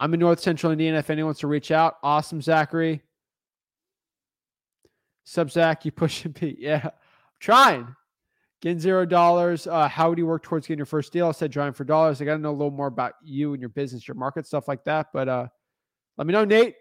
I'm 0.00 0.14
in 0.14 0.20
North 0.20 0.40
Central 0.40 0.72
Indiana. 0.72 0.98
If 0.98 1.10
anyone 1.10 1.28
wants 1.28 1.40
to 1.40 1.46
reach 1.46 1.70
out, 1.70 1.96
awesome, 2.02 2.40
Zachary. 2.40 3.02
Sub 5.24 5.50
Zach, 5.50 5.84
you 5.84 5.92
pushing 5.92 6.32
Pete? 6.34 6.58
Yeah, 6.58 6.80
I'm 6.84 6.90
trying. 7.38 7.94
Getting 8.60 8.80
zero 8.80 9.04
dollars. 9.04 9.66
Uh, 9.66 9.88
how 9.88 10.08
would 10.08 10.18
you 10.18 10.26
work 10.26 10.42
towards 10.42 10.66
getting 10.66 10.78
your 10.78 10.86
first 10.86 11.12
deal? 11.12 11.28
I 11.28 11.32
said 11.32 11.52
trying 11.52 11.72
for 11.72 11.84
dollars. 11.84 12.20
I 12.20 12.24
got 12.24 12.34
to 12.34 12.40
know 12.40 12.50
a 12.50 12.52
little 12.52 12.70
more 12.70 12.86
about 12.86 13.14
you 13.22 13.52
and 13.52 13.60
your 13.60 13.68
business, 13.68 14.06
your 14.06 14.14
market, 14.14 14.46
stuff 14.46 14.68
like 14.68 14.84
that. 14.84 15.08
But 15.12 15.28
uh, 15.28 15.46
let 16.16 16.26
me 16.26 16.32
know, 16.32 16.44
Nate. 16.44 16.76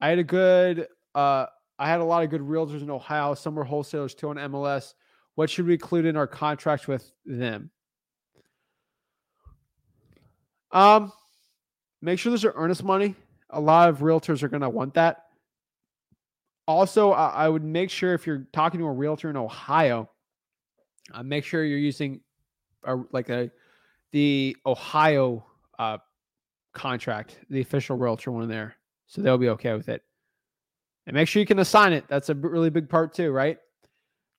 I 0.00 0.08
had 0.08 0.18
a 0.18 0.24
good. 0.24 0.88
Uh, 1.14 1.46
I 1.78 1.88
had 1.88 2.00
a 2.00 2.04
lot 2.04 2.22
of 2.22 2.30
good 2.30 2.40
realtors 2.40 2.82
in 2.82 2.90
Ohio. 2.90 3.34
Some 3.34 3.54
were 3.54 3.64
wholesalers 3.64 4.14
too 4.14 4.28
on 4.28 4.36
MLS. 4.36 4.94
What 5.34 5.50
should 5.50 5.66
we 5.66 5.74
include 5.74 6.06
in 6.06 6.16
our 6.16 6.26
contracts 6.26 6.86
with 6.86 7.10
them? 7.24 7.70
Um, 10.70 11.12
make 12.02 12.18
sure 12.18 12.30
there's 12.30 12.44
earnest 12.44 12.84
money. 12.84 13.14
A 13.50 13.60
lot 13.60 13.88
of 13.88 13.98
realtors 13.98 14.42
are 14.42 14.48
going 14.48 14.62
to 14.62 14.68
want 14.68 14.94
that. 14.94 15.24
Also, 16.66 17.12
I, 17.12 17.28
I 17.28 17.48
would 17.48 17.64
make 17.64 17.90
sure 17.90 18.14
if 18.14 18.26
you're 18.26 18.46
talking 18.52 18.80
to 18.80 18.86
a 18.86 18.92
realtor 18.92 19.30
in 19.30 19.36
Ohio, 19.36 20.08
uh, 21.12 21.22
make 21.22 21.44
sure 21.44 21.64
you're 21.64 21.78
using 21.78 22.20
a, 22.84 22.96
like 23.12 23.28
a 23.28 23.50
the 24.12 24.56
Ohio 24.64 25.44
uh, 25.78 25.98
contract, 26.74 27.38
the 27.50 27.60
official 27.60 27.96
realtor 27.96 28.30
one 28.30 28.48
there, 28.48 28.76
so 29.06 29.22
they'll 29.22 29.38
be 29.38 29.48
okay 29.50 29.74
with 29.74 29.88
it. 29.88 30.02
And 31.06 31.14
make 31.14 31.28
sure 31.28 31.40
you 31.40 31.46
can 31.46 31.58
assign 31.58 31.92
it. 31.92 32.04
That's 32.08 32.28
a 32.28 32.34
really 32.34 32.70
big 32.70 32.88
part 32.88 33.14
too, 33.14 33.30
right? 33.30 33.58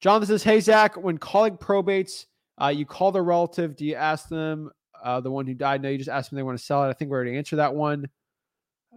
Jonathan 0.02 0.28
says, 0.28 0.44
"Hey 0.44 0.60
Zach, 0.60 0.96
when 0.96 1.18
calling 1.18 1.58
probates, 1.58 2.26
uh, 2.62 2.68
you 2.68 2.86
call 2.86 3.12
the 3.12 3.22
relative. 3.22 3.76
Do 3.76 3.86
you 3.86 3.96
ask 3.96 4.30
them 4.30 4.72
uh, 5.04 5.20
the 5.20 5.32
one 5.32 5.46
who 5.46 5.54
died? 5.54 5.82
No, 5.82 5.90
you 5.90 5.98
just 5.98 6.10
ask 6.10 6.30
them 6.30 6.38
they 6.38 6.44
want 6.44 6.58
to 6.58 6.64
sell 6.64 6.84
it. 6.86 6.90
I 6.90 6.94
think 6.94 7.12
we 7.12 7.16
already 7.16 7.38
answered 7.38 7.58
that 7.58 7.74
one. 7.74 8.08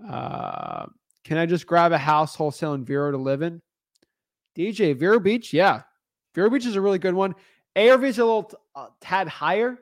Uh, 0.08 0.86
can 1.24 1.38
I 1.38 1.46
just 1.46 1.66
grab 1.66 1.92
a 1.92 1.98
house 1.98 2.34
wholesale 2.34 2.74
in 2.74 2.84
Vero 2.84 3.10
to 3.10 3.18
live 3.18 3.42
in? 3.42 3.60
DJ 4.56 4.96
Vero 4.96 5.20
Beach, 5.20 5.52
yeah, 5.52 5.82
Vero 6.34 6.50
Beach 6.50 6.66
is 6.66 6.76
a 6.76 6.80
really 6.80 6.98
good 6.98 7.14
one. 7.14 7.34
ARV 7.76 8.04
is 8.04 8.18
a 8.18 8.24
little 8.24 8.50
tad 9.00 9.28
higher. 9.28 9.78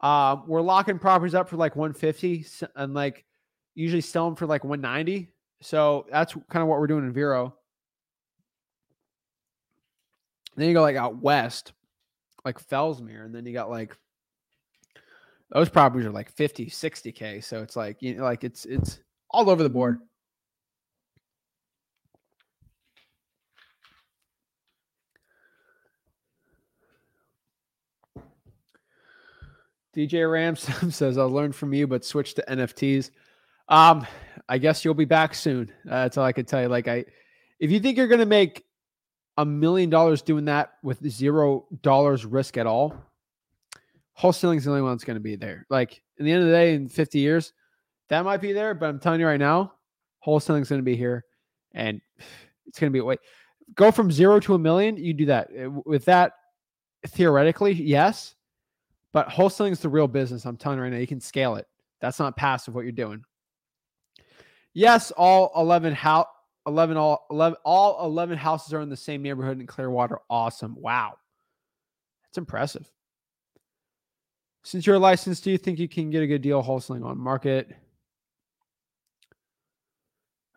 Um, 0.00 0.44
we're 0.46 0.62
locking 0.62 0.98
properties 0.98 1.34
up 1.34 1.48
for 1.48 1.56
like 1.56 1.76
150 1.76 2.46
and 2.76 2.94
like 2.94 3.24
usually 3.74 4.00
sell 4.00 4.26
them 4.26 4.36
for 4.36 4.46
like 4.46 4.64
190. 4.64 5.30
So 5.60 6.06
that's 6.10 6.32
kind 6.50 6.62
of 6.62 6.68
what 6.68 6.78
we're 6.78 6.86
doing 6.86 7.04
in 7.04 7.12
Vero. 7.12 7.54
Then 10.56 10.68
you 10.68 10.74
go 10.74 10.82
like 10.82 10.96
out 10.96 11.16
west, 11.16 11.72
like 12.44 12.66
Fellsmere, 12.66 13.24
and 13.24 13.34
then 13.34 13.46
you 13.46 13.52
got 13.52 13.70
like 13.70 13.96
those 15.50 15.68
properties 15.68 16.06
are 16.06 16.12
like 16.12 16.30
50, 16.30 16.66
60k. 16.66 17.42
So 17.44 17.62
it's 17.62 17.76
like 17.76 17.98
you 18.00 18.16
know, 18.16 18.24
like 18.24 18.44
it's 18.44 18.64
it's 18.64 19.00
all 19.30 19.50
over 19.50 19.62
the 19.62 19.70
board. 19.70 20.00
DJ 29.96 30.12
Ramsam 30.12 30.92
says, 30.92 31.18
I'll 31.18 31.30
learn 31.30 31.52
from 31.52 31.72
you, 31.74 31.86
but 31.86 32.04
switch 32.04 32.34
to 32.34 32.44
NFTs. 32.48 33.10
Um, 33.68 34.06
I 34.48 34.58
guess 34.58 34.84
you'll 34.84 34.94
be 34.94 35.04
back 35.04 35.34
soon. 35.34 35.70
Uh, 35.86 36.02
that's 36.02 36.16
all 36.16 36.24
I 36.24 36.32
can 36.32 36.44
tell 36.44 36.62
you. 36.62 36.68
Like, 36.68 36.88
I, 36.88 37.04
if 37.58 37.70
you 37.70 37.80
think 37.80 37.96
you're 37.96 38.08
going 38.08 38.20
to 38.20 38.26
make 38.26 38.64
a 39.36 39.44
million 39.44 39.90
dollars 39.90 40.22
doing 40.22 40.44
that 40.46 40.74
with 40.82 41.08
zero 41.08 41.66
dollars 41.82 42.24
risk 42.24 42.56
at 42.56 42.66
all, 42.66 42.94
wholesaling 44.18 44.56
is 44.58 44.64
the 44.64 44.70
only 44.70 44.82
one 44.82 44.92
that's 44.92 45.04
going 45.04 45.16
to 45.16 45.20
be 45.20 45.36
there. 45.36 45.66
Like, 45.70 46.02
in 46.18 46.24
the 46.24 46.32
end 46.32 46.42
of 46.42 46.48
the 46.48 46.54
day, 46.54 46.74
in 46.74 46.88
50 46.88 47.18
years, 47.18 47.52
that 48.08 48.24
might 48.24 48.40
be 48.40 48.52
there, 48.52 48.74
but 48.74 48.88
I'm 48.88 48.98
telling 48.98 49.20
you 49.20 49.26
right 49.26 49.40
now, 49.40 49.72
wholesaling 50.26 50.62
is 50.62 50.68
going 50.68 50.80
to 50.80 50.84
be 50.84 50.96
here 50.96 51.24
and 51.72 52.00
it's 52.66 52.78
going 52.78 52.92
to 52.92 52.96
be, 52.96 53.00
wait, 53.00 53.20
go 53.74 53.90
from 53.90 54.10
zero 54.10 54.40
to 54.40 54.54
a 54.54 54.58
million. 54.58 54.96
You 54.96 55.14
do 55.14 55.26
that 55.26 55.48
Uh, 55.56 55.70
with 55.86 56.04
that 56.06 56.32
theoretically, 57.06 57.72
yes. 57.72 58.34
But 59.12 59.28
wholesaling 59.28 59.72
is 59.72 59.80
the 59.80 59.88
real 59.88 60.08
business. 60.08 60.44
I'm 60.44 60.56
telling 60.56 60.78
you 60.78 60.84
right 60.84 60.92
now, 60.92 60.98
you 60.98 61.06
can 61.06 61.20
scale 61.20 61.56
it. 61.56 61.66
That's 62.00 62.18
not 62.18 62.36
passive 62.36 62.74
what 62.74 62.82
you're 62.82 62.92
doing. 62.92 63.24
Yes, 64.72 65.10
all 65.10 65.50
11 65.56 65.94
house 65.94 66.26
11 66.66 66.96
all 66.96 67.26
11 67.30 67.56
all 67.64 68.04
11 68.06 68.38
houses 68.38 68.72
are 68.72 68.80
in 68.80 68.88
the 68.88 68.96
same 68.96 69.22
neighborhood 69.22 69.58
in 69.60 69.66
Clearwater. 69.66 70.18
Awesome. 70.28 70.76
Wow. 70.78 71.14
That's 72.24 72.38
impressive. 72.38 72.90
Since 74.62 74.86
you're 74.86 74.98
licensed, 74.98 75.42
do 75.42 75.50
you 75.50 75.58
think 75.58 75.78
you 75.78 75.88
can 75.88 76.10
get 76.10 76.22
a 76.22 76.26
good 76.26 76.42
deal 76.42 76.62
wholesaling 76.62 77.04
on 77.04 77.18
market? 77.18 77.74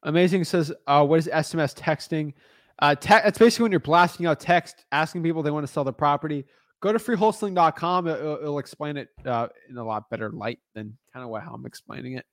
Amazing 0.03 0.43
says, 0.43 0.73
uh, 0.85 1.05
what 1.05 1.19
is 1.19 1.27
SMS 1.27 1.73
texting? 1.73 2.33
Uh, 2.79 2.95
te- 2.95 3.21
it's 3.25 3.37
basically 3.37 3.63
when 3.63 3.71
you're 3.71 3.79
blasting 3.79 4.25
out 4.25 4.41
text, 4.41 4.83
asking 4.91 5.23
people 5.23 5.41
they 5.41 5.51
want 5.51 5.65
to 5.65 5.71
sell 5.71 5.85
their 5.85 5.93
property. 5.93 6.45
Go 6.83 6.91
to 6.91 6.99
freewholesaling.com. 6.99 8.07
It, 8.07 8.21
will 8.21 8.37
it'll 8.41 8.59
explain 8.59 8.97
it 8.97 9.07
uh, 9.25 9.47
in 9.69 9.77
a 9.77 9.83
lot 9.85 10.09
better 10.09 10.29
light 10.31 10.59
than 10.75 10.97
kind 11.13 11.25
of 11.25 11.41
how 11.41 11.53
I'm 11.53 11.65
explaining 11.65 12.17
it. 12.17 12.25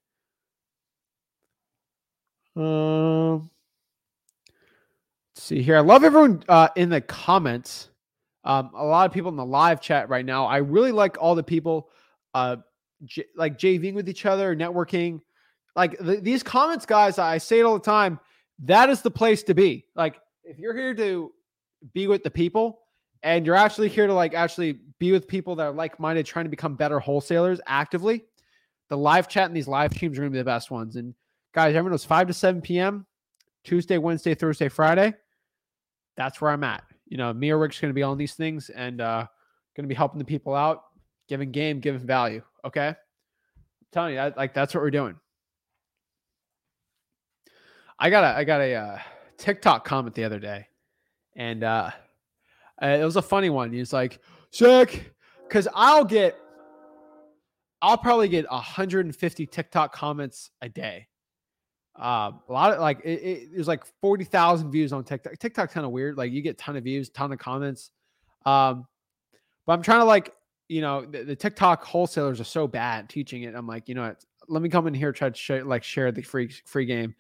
Um, 2.61 3.49
let's 5.31 5.45
see 5.45 5.63
here. 5.63 5.77
I 5.77 5.81
love 5.83 6.03
everyone 6.03 6.43
uh, 6.49 6.67
in 6.75 6.89
the 6.89 7.01
comments. 7.01 7.91
Um, 8.43 8.73
a 8.75 8.85
lot 8.85 9.07
of 9.07 9.13
people 9.13 9.31
in 9.31 9.37
the 9.37 9.45
live 9.45 9.81
chat 9.81 10.09
right 10.09 10.25
now. 10.27 10.47
I 10.47 10.57
really 10.57 10.91
like 10.91 11.17
all 11.21 11.37
the 11.37 11.45
people 11.45 11.89
uh, 12.35 12.57
j- 13.05 13.27
like 13.37 13.57
JVing 13.57 13.95
with 13.95 14.09
each 14.09 14.27
other, 14.27 14.57
networking. 14.57 15.21
Like 15.77 15.97
th- 16.01 16.25
these 16.25 16.43
comments, 16.43 16.85
guys, 16.87 17.21
I 17.21 17.39
say 17.39 17.61
it 17.61 17.63
all 17.63 17.75
the 17.75 17.85
time. 17.85 18.19
That 18.65 18.91
is 18.91 19.01
the 19.01 19.13
place 19.13 19.45
to 19.45 19.55
be. 19.55 19.85
Like 19.95 20.17
if 20.43 20.59
you're 20.59 20.77
here 20.77 20.93
to 20.97 21.31
be 21.93 22.09
with 22.09 22.25
the 22.25 22.33
people 22.33 22.81
and 23.23 23.45
you're 23.45 23.57
actually 23.57 23.89
here 23.89 24.07
to 24.07 24.15
like 24.15 24.35
actually 24.35 24.79
be 24.99 25.13
with 25.13 25.29
people 25.29 25.57
that 25.57 25.65
are 25.65 25.73
like-minded 25.73 26.27
trying 26.27 26.45
to 26.45 26.51
become 26.51 26.75
better 26.75 26.99
wholesalers 26.99 27.61
actively. 27.67 28.25
The 28.89 28.97
live 28.97 29.29
chat 29.29 29.47
and 29.47 29.57
these 29.57 29.69
live 29.69 29.93
streams 29.93 30.19
are 30.19 30.23
going 30.23 30.33
to 30.33 30.35
be 30.35 30.41
the 30.41 30.45
best 30.45 30.71
ones. 30.71 30.97
And 30.97 31.15
guys 31.55 31.71
everyone 31.71 31.91
knows 31.91 32.05
5 32.05 32.29
to 32.29 32.33
7 32.33 32.61
p.m 32.61 33.07
tuesday 33.65 33.99
wednesday 33.99 34.35
thursday 34.35 34.69
friday 34.69 35.13
that's 36.17 36.41
where 36.41 36.51
i'm 36.51 36.65
at. 36.65 36.85
You 37.07 37.17
know 37.17 37.33
me 37.33 37.51
or 37.51 37.59
rick's 37.59 37.81
going 37.81 37.91
to 37.91 37.95
be 37.95 38.03
on 38.03 38.19
these 38.19 38.35
things 38.35 38.71
and 38.71 39.01
uh 39.01 39.27
going 39.77 39.85
to 39.85 39.89
be 39.89 39.95
helping 39.95 40.19
the 40.19 40.25
people 40.25 40.55
out 40.55 40.85
giving 41.29 41.51
game 41.51 41.81
giving 41.81 42.07
value 42.07 42.43
okay? 42.65 42.89
I'm 42.89 42.97
telling 43.93 44.11
you 44.11 44.17
that, 44.17 44.37
like 44.37 44.55
that's 44.55 44.75
what 44.75 44.83
we're 44.83 44.91
doing. 44.91 45.17
I 47.99 48.11
got 48.11 48.25
a 48.25 48.37
i 48.37 48.45
got 48.45 48.61
a 48.61 48.75
uh, 48.75 48.99
tiktok 49.39 49.85
comment 49.85 50.15
the 50.15 50.25
other 50.25 50.39
day 50.39 50.67
and 51.37 51.65
uh 51.65 51.91
uh, 52.83 52.87
it 52.87 53.05
was 53.05 53.17
a 53.17 53.23
funny 53.23 53.51
one. 53.51 53.73
He's 53.73 53.93
like, 53.93 54.21
sick, 54.51 55.13
because 55.47 55.69
I'll 55.75 56.05
get, 56.05 56.37
I'll 57.83 57.99
probably 57.99 58.29
get 58.29 58.51
150 58.51 59.47
TikTok 59.47 59.93
comments 59.93 60.51
a 60.63 60.69
day. 60.69 61.07
Um, 61.97 62.41
a 62.49 62.53
lot 62.53 62.73
of 62.73 62.81
like, 62.81 63.01
it, 63.05 63.23
it, 63.23 63.49
there's 63.53 63.69
like 63.69 63.85
40,000 64.01 64.71
views 64.71 64.93
on 64.93 65.05
TikTok. 65.05 65.39
TikTok's 65.39 65.75
kind 65.75 65.85
of 65.85 65.93
weird. 65.93 66.17
Like, 66.17 66.33
you 66.33 66.41
get 66.41 66.57
ton 66.57 66.77
of 66.77 66.85
views, 66.85 67.11
ton 67.11 67.33
of 67.33 67.39
comments. 67.39 67.91
Um, 68.47 68.87
but 69.67 69.75
I'm 69.75 69.83
trying 69.83 70.01
to 70.01 70.05
like, 70.05 70.33
you 70.69 70.81
know, 70.81 71.05
the, 71.05 71.25
the 71.25 71.37
TikTok 71.37 71.85
wholesalers 71.85 72.41
are 72.41 72.45
so 72.45 72.67
bad 72.67 73.09
teaching 73.09 73.43
it. 73.43 73.55
I'm 73.55 73.67
like, 73.67 73.89
you 73.89 73.95
know 73.95 74.03
what? 74.03 74.25
Let 74.49 74.63
me 74.63 74.69
come 74.69 74.87
in 74.87 74.95
here 74.95 75.13
try 75.13 75.29
to 75.29 75.37
share, 75.37 75.65
like 75.65 75.85
share 75.85 76.11
the 76.13 76.23
free 76.23 76.49
free 76.65 76.87
game. 76.87 77.15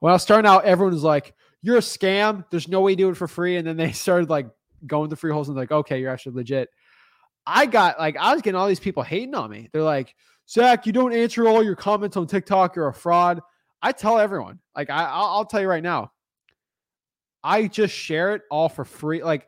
When 0.00 0.10
I 0.10 0.14
was 0.14 0.22
starting 0.22 0.48
out, 0.48 0.64
everyone 0.64 0.92
was 0.92 1.02
like, 1.02 1.34
"You're 1.62 1.78
a 1.78 1.80
scam. 1.80 2.44
There's 2.50 2.68
no 2.68 2.80
way 2.82 2.92
you 2.92 2.96
do 2.96 3.08
it 3.08 3.16
for 3.16 3.26
free." 3.26 3.56
And 3.56 3.66
then 3.66 3.76
they 3.76 3.92
started 3.92 4.28
like 4.28 4.46
going 4.86 5.10
to 5.10 5.16
free 5.16 5.32
holes 5.32 5.48
and 5.48 5.56
like, 5.56 5.72
okay, 5.72 6.00
you're 6.00 6.10
actually 6.10 6.36
legit. 6.36 6.68
I 7.46 7.66
got 7.66 7.98
like, 7.98 8.16
I 8.16 8.32
was 8.32 8.42
getting 8.42 8.58
all 8.58 8.66
these 8.66 8.80
people 8.80 9.02
hating 9.02 9.34
on 9.34 9.50
me. 9.50 9.68
They're 9.72 9.82
like, 9.82 10.14
Zach, 10.48 10.86
you 10.86 10.92
don't 10.92 11.12
answer 11.12 11.48
all 11.48 11.62
your 11.62 11.76
comments 11.76 12.16
on 12.16 12.26
TikTok. 12.26 12.76
You're 12.76 12.88
a 12.88 12.94
fraud. 12.94 13.40
I 13.82 13.92
tell 13.92 14.18
everyone, 14.18 14.58
like, 14.74 14.90
I, 14.90 15.04
I'll, 15.04 15.26
I'll 15.26 15.44
tell 15.44 15.60
you 15.60 15.68
right 15.68 15.82
now, 15.82 16.12
I 17.42 17.68
just 17.68 17.94
share 17.94 18.34
it 18.34 18.42
all 18.50 18.68
for 18.68 18.84
free. 18.84 19.22
Like, 19.22 19.46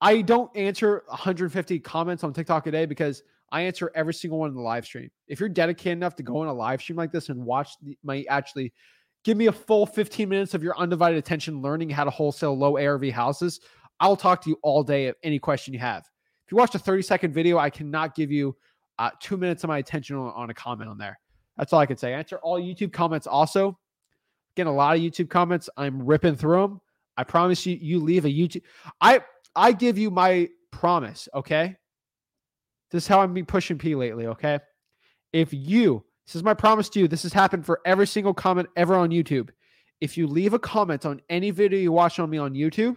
I 0.00 0.20
don't 0.20 0.54
answer 0.56 1.04
150 1.06 1.78
comments 1.80 2.24
on 2.24 2.32
TikTok 2.32 2.66
a 2.66 2.70
day 2.70 2.86
because 2.86 3.22
I 3.52 3.62
answer 3.62 3.92
every 3.94 4.14
single 4.14 4.38
one 4.38 4.50
in 4.50 4.56
the 4.56 4.62
live 4.62 4.84
stream. 4.84 5.10
If 5.28 5.38
you're 5.38 5.48
dedicated 5.48 5.98
enough 5.98 6.16
to 6.16 6.22
go 6.22 6.38
on 6.38 6.48
a 6.48 6.52
live 6.52 6.80
stream 6.80 6.96
like 6.96 7.12
this 7.12 7.28
and 7.28 7.44
watch 7.44 7.70
the, 7.82 7.96
my 8.02 8.24
actually 8.28 8.72
give 9.24 9.36
me 9.36 9.46
a 9.46 9.52
full 9.52 9.86
15 9.86 10.28
minutes 10.28 10.54
of 10.54 10.62
your 10.62 10.76
undivided 10.78 11.18
attention 11.18 11.62
learning 11.62 11.90
how 11.90 12.04
to 12.04 12.10
wholesale 12.10 12.56
low 12.56 12.76
ARV 12.76 13.10
houses, 13.10 13.60
I'll 14.02 14.16
talk 14.16 14.42
to 14.42 14.50
you 14.50 14.58
all 14.62 14.82
day 14.82 15.06
of 15.06 15.14
any 15.22 15.38
question 15.38 15.72
you 15.72 15.78
have. 15.78 16.02
If 16.44 16.50
you 16.50 16.58
watch 16.58 16.74
a 16.74 16.78
30 16.78 17.02
second 17.02 17.32
video, 17.32 17.56
I 17.56 17.70
cannot 17.70 18.16
give 18.16 18.32
you 18.32 18.56
uh, 18.98 19.10
two 19.20 19.36
minutes 19.36 19.62
of 19.62 19.68
my 19.68 19.78
attention 19.78 20.16
on, 20.16 20.32
on 20.34 20.50
a 20.50 20.54
comment 20.54 20.90
on 20.90 20.98
there. 20.98 21.20
That's 21.56 21.72
all 21.72 21.78
I 21.78 21.86
can 21.86 21.96
say. 21.96 22.12
Answer 22.12 22.38
all 22.42 22.60
YouTube 22.60 22.92
comments 22.92 23.28
also. 23.28 23.78
Getting 24.56 24.72
a 24.72 24.74
lot 24.74 24.96
of 24.96 25.02
YouTube 25.02 25.30
comments. 25.30 25.70
I'm 25.76 26.04
ripping 26.04 26.34
through 26.34 26.62
them. 26.62 26.80
I 27.16 27.22
promise 27.22 27.64
you, 27.64 27.78
you 27.80 28.00
leave 28.00 28.24
a 28.24 28.28
YouTube. 28.28 28.62
I 29.00 29.20
I 29.54 29.70
give 29.70 29.98
you 29.98 30.10
my 30.10 30.48
promise, 30.72 31.28
okay? 31.32 31.76
This 32.90 33.04
is 33.04 33.08
how 33.08 33.20
I'm 33.20 33.32
be 33.32 33.44
pushing 33.44 33.78
P 33.78 33.94
lately, 33.94 34.26
okay? 34.26 34.58
If 35.32 35.54
you, 35.54 36.04
this 36.26 36.34
is 36.34 36.42
my 36.42 36.54
promise 36.54 36.88
to 36.90 37.00
you, 37.00 37.06
this 37.06 37.22
has 37.22 37.32
happened 37.32 37.64
for 37.64 37.80
every 37.86 38.08
single 38.08 38.34
comment 38.34 38.68
ever 38.76 38.96
on 38.96 39.10
YouTube. 39.10 39.50
If 40.00 40.18
you 40.18 40.26
leave 40.26 40.54
a 40.54 40.58
comment 40.58 41.06
on 41.06 41.20
any 41.30 41.52
video 41.52 41.78
you 41.78 41.92
watch 41.92 42.18
on 42.18 42.28
me 42.28 42.38
on 42.38 42.54
YouTube, 42.54 42.96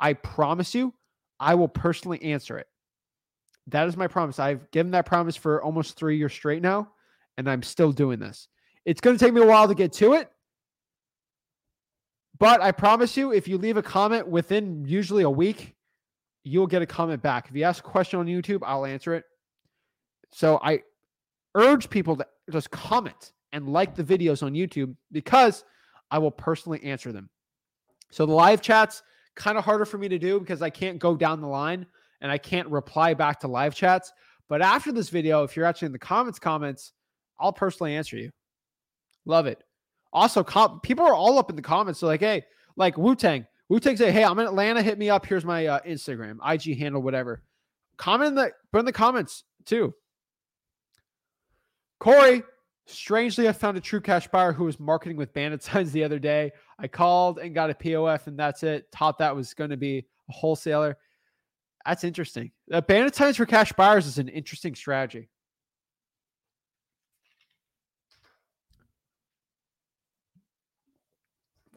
I 0.00 0.12
promise 0.12 0.74
you, 0.74 0.94
I 1.40 1.54
will 1.54 1.68
personally 1.68 2.22
answer 2.22 2.58
it. 2.58 2.66
That 3.68 3.88
is 3.88 3.96
my 3.96 4.06
promise. 4.06 4.38
I've 4.38 4.70
given 4.70 4.92
that 4.92 5.06
promise 5.06 5.36
for 5.36 5.62
almost 5.62 5.96
three 5.96 6.16
years 6.16 6.32
straight 6.32 6.62
now, 6.62 6.88
and 7.36 7.50
I'm 7.50 7.62
still 7.62 7.92
doing 7.92 8.18
this. 8.18 8.48
It's 8.84 9.00
going 9.00 9.18
to 9.18 9.24
take 9.24 9.34
me 9.34 9.40
a 9.40 9.46
while 9.46 9.66
to 9.66 9.74
get 9.74 9.92
to 9.94 10.14
it, 10.14 10.30
but 12.38 12.60
I 12.60 12.72
promise 12.72 13.16
you, 13.16 13.32
if 13.32 13.48
you 13.48 13.58
leave 13.58 13.76
a 13.76 13.82
comment 13.82 14.28
within 14.28 14.84
usually 14.84 15.22
a 15.22 15.30
week, 15.30 15.74
you'll 16.44 16.66
get 16.66 16.82
a 16.82 16.86
comment 16.86 17.22
back. 17.22 17.48
If 17.48 17.56
you 17.56 17.64
ask 17.64 17.84
a 17.84 17.88
question 17.88 18.20
on 18.20 18.26
YouTube, 18.26 18.60
I'll 18.62 18.86
answer 18.86 19.14
it. 19.14 19.24
So 20.32 20.60
I 20.62 20.82
urge 21.54 21.88
people 21.88 22.16
to 22.16 22.26
just 22.52 22.70
comment 22.70 23.32
and 23.52 23.68
like 23.68 23.94
the 23.94 24.04
videos 24.04 24.42
on 24.42 24.52
YouTube 24.52 24.94
because 25.10 25.64
I 26.10 26.18
will 26.18 26.30
personally 26.30 26.82
answer 26.84 27.10
them. 27.10 27.30
So 28.10 28.26
the 28.26 28.32
live 28.32 28.60
chats 28.60 29.02
kind 29.36 29.56
of 29.56 29.64
harder 29.64 29.84
for 29.84 29.98
me 29.98 30.08
to 30.08 30.18
do 30.18 30.40
because 30.40 30.62
I 30.62 30.70
can't 30.70 30.98
go 30.98 31.16
down 31.16 31.40
the 31.40 31.46
line 31.46 31.86
and 32.20 32.32
I 32.32 32.38
can't 32.38 32.68
reply 32.68 33.14
back 33.14 33.40
to 33.40 33.48
live 33.48 33.74
chats. 33.74 34.12
But 34.48 34.62
after 34.62 34.92
this 34.92 35.10
video, 35.10 35.44
if 35.44 35.56
you're 35.56 35.64
actually 35.64 35.86
in 35.86 35.92
the 35.92 35.98
comments, 35.98 36.38
comments, 36.38 36.92
I'll 37.38 37.52
personally 37.52 37.94
answer 37.94 38.16
you. 38.16 38.30
Love 39.24 39.46
it. 39.46 39.62
Also, 40.12 40.42
com- 40.42 40.80
people 40.80 41.04
are 41.04 41.14
all 41.14 41.38
up 41.38 41.50
in 41.50 41.56
the 41.56 41.62
comments. 41.62 42.00
So 42.00 42.06
like, 42.06 42.20
hey, 42.20 42.44
like 42.76 42.96
Wu 42.96 43.14
Tang, 43.14 43.46
Wu 43.68 43.80
Tang 43.80 43.96
say, 43.96 44.12
hey, 44.12 44.24
I'm 44.24 44.38
in 44.38 44.46
Atlanta. 44.46 44.82
Hit 44.82 44.98
me 44.98 45.10
up. 45.10 45.26
Here's 45.26 45.44
my 45.44 45.66
uh, 45.66 45.80
Instagram, 45.80 46.38
IG 46.44 46.78
handle, 46.78 47.02
whatever. 47.02 47.42
Comment 47.96 48.28
in 48.28 48.34
the 48.36 48.50
put 48.72 48.78
in 48.78 48.84
the 48.84 48.92
comments 48.92 49.44
too. 49.64 49.94
Corey, 51.98 52.42
strangely, 52.86 53.48
I 53.48 53.52
found 53.52 53.76
a 53.76 53.80
true 53.80 54.00
cash 54.00 54.28
buyer 54.28 54.52
who 54.52 54.64
was 54.64 54.80
marketing 54.80 55.16
with 55.16 55.32
bandit 55.34 55.62
signs 55.64 55.92
the 55.92 56.04
other 56.04 56.18
day. 56.18 56.52
I 56.78 56.88
called 56.88 57.38
and 57.38 57.54
got 57.54 57.70
a 57.70 57.74
POF, 57.74 58.26
and 58.26 58.38
that's 58.38 58.62
it. 58.62 58.86
Thought 58.92 59.18
that 59.18 59.34
was 59.34 59.54
going 59.54 59.70
to 59.70 59.76
be 59.76 60.06
a 60.28 60.32
wholesaler. 60.32 60.96
That's 61.84 62.04
interesting. 62.04 62.50
Uh, 62.72 62.80
bandit 62.80 63.14
signs 63.14 63.36
for 63.36 63.46
cash 63.46 63.72
buyers 63.72 64.06
is 64.06 64.18
an 64.18 64.28
interesting 64.28 64.74
strategy. 64.74 65.28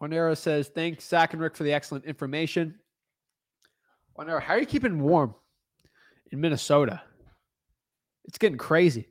Arrow 0.02 0.34
says, 0.34 0.70
Thanks, 0.70 1.08
Zach 1.08 1.34
and 1.34 1.42
Rick, 1.42 1.58
for 1.58 1.64
the 1.64 1.74
excellent 1.74 2.06
information. 2.06 2.76
Arrow, 4.18 4.40
how 4.40 4.56
are 4.56 4.60
you 4.60 4.66
keeping 4.66 5.00
warm 5.00 5.36
in 6.32 6.42
Minnesota? 6.42 7.02
It's 8.26 8.38
getting 8.38 8.58
crazy. 8.58 9.10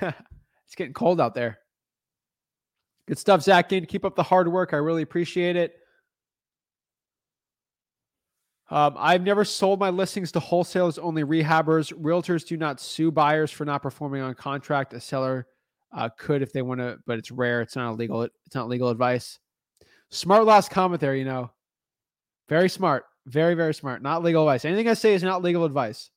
it's 0.70 0.76
getting 0.76 0.94
cold 0.94 1.20
out 1.20 1.34
there. 1.34 1.58
Good 3.08 3.18
stuff, 3.18 3.42
Zach. 3.42 3.68
Keep 3.68 4.04
up 4.04 4.14
the 4.14 4.22
hard 4.22 4.46
work. 4.46 4.72
I 4.72 4.76
really 4.76 5.02
appreciate 5.02 5.56
it. 5.56 5.74
Um, 8.70 8.94
I've 8.96 9.22
never 9.22 9.44
sold 9.44 9.80
my 9.80 9.90
listings 9.90 10.30
to 10.30 10.38
wholesalers, 10.38 10.96
only 10.96 11.24
rehabbers. 11.24 11.92
Realtors 11.92 12.46
do 12.46 12.56
not 12.56 12.80
sue 12.80 13.10
buyers 13.10 13.50
for 13.50 13.64
not 13.64 13.82
performing 13.82 14.22
on 14.22 14.32
contract. 14.34 14.94
A 14.94 15.00
seller 15.00 15.48
uh, 15.92 16.08
could 16.16 16.40
if 16.40 16.52
they 16.52 16.62
want 16.62 16.78
to, 16.78 17.00
but 17.04 17.18
it's 17.18 17.32
rare. 17.32 17.62
It's 17.62 17.74
not 17.74 17.98
legal. 17.98 18.22
It's 18.22 18.54
not 18.54 18.68
legal 18.68 18.90
advice. 18.90 19.40
Smart 20.10 20.44
last 20.44 20.70
comment 20.70 21.00
there, 21.00 21.16
you 21.16 21.24
know. 21.24 21.50
Very 22.48 22.68
smart. 22.68 23.06
Very, 23.26 23.54
very 23.54 23.74
smart. 23.74 24.02
Not 24.02 24.22
legal 24.22 24.48
advice. 24.48 24.64
Anything 24.64 24.88
I 24.88 24.94
say 24.94 25.14
is 25.14 25.24
not 25.24 25.42
legal 25.42 25.64
advice. 25.64 26.10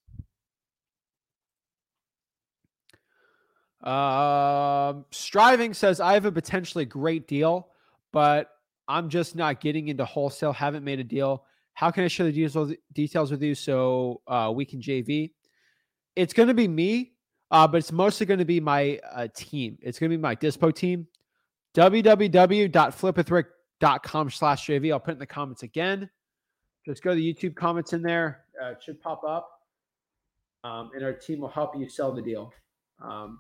Uh, 3.84 4.94
Striving 5.12 5.74
says, 5.74 6.00
I 6.00 6.14
have 6.14 6.26
a 6.26 6.32
potentially 6.32 6.86
great 6.86 7.28
deal, 7.28 7.68
but 8.12 8.50
I'm 8.88 9.10
just 9.10 9.36
not 9.36 9.60
getting 9.62 9.90
into 9.90 10.06
wholesale. 10.06 10.54
Haven't 10.54 10.84
made 10.84 11.00
a 11.00 11.04
deal. 11.04 11.44
How 11.74 11.92
can 11.92 12.04
I 12.04 12.08
share 12.08 12.30
the 12.30 12.78
details 12.94 13.32
with 13.32 13.42
you 13.42 13.56
so 13.56 14.22
uh, 14.28 14.52
we 14.56 14.66
can 14.66 14.80
JV? 14.80 15.32
It's 16.16 16.34
going 16.34 16.48
to 16.48 16.54
be 16.54 16.68
me, 16.68 17.14
uh, 17.52 17.68
but 17.68 17.78
it's 17.78 17.92
mostly 17.92 18.26
going 18.26 18.40
to 18.40 18.46
be 18.46 18.60
my 18.60 19.00
uh, 19.12 19.28
team. 19.36 19.78
It's 19.82 20.00
going 20.00 20.12
to 20.12 20.18
be 20.18 20.22
my 20.22 20.36
Dispo 20.36 20.74
team. 20.74 21.08
www.flipwithrick.com 21.76 23.54
com 23.84 24.30
slash 24.30 24.68
JV. 24.68 24.92
I'll 24.92 25.00
put 25.00 25.14
in 25.14 25.20
the 25.20 25.26
comments 25.26 25.64
again. 25.64 26.10
Just 26.86 27.02
go 27.04 27.12
to 27.12 27.16
the 27.16 27.34
YouTube 27.34 27.56
comments 27.56 27.94
in 27.94 28.02
there. 28.02 28.46
Uh, 28.62 28.72
it 28.72 28.84
should 28.84 29.02
pop 29.02 29.24
up. 29.28 29.50
Um, 30.64 30.92
and 30.96 31.04
our 31.04 31.14
team 31.14 31.40
will 31.40 31.50
help 31.50 31.78
you 31.78 31.90
sell 31.90 32.14
the 32.14 32.22
deal. 32.22 32.54
Um, 33.02 33.40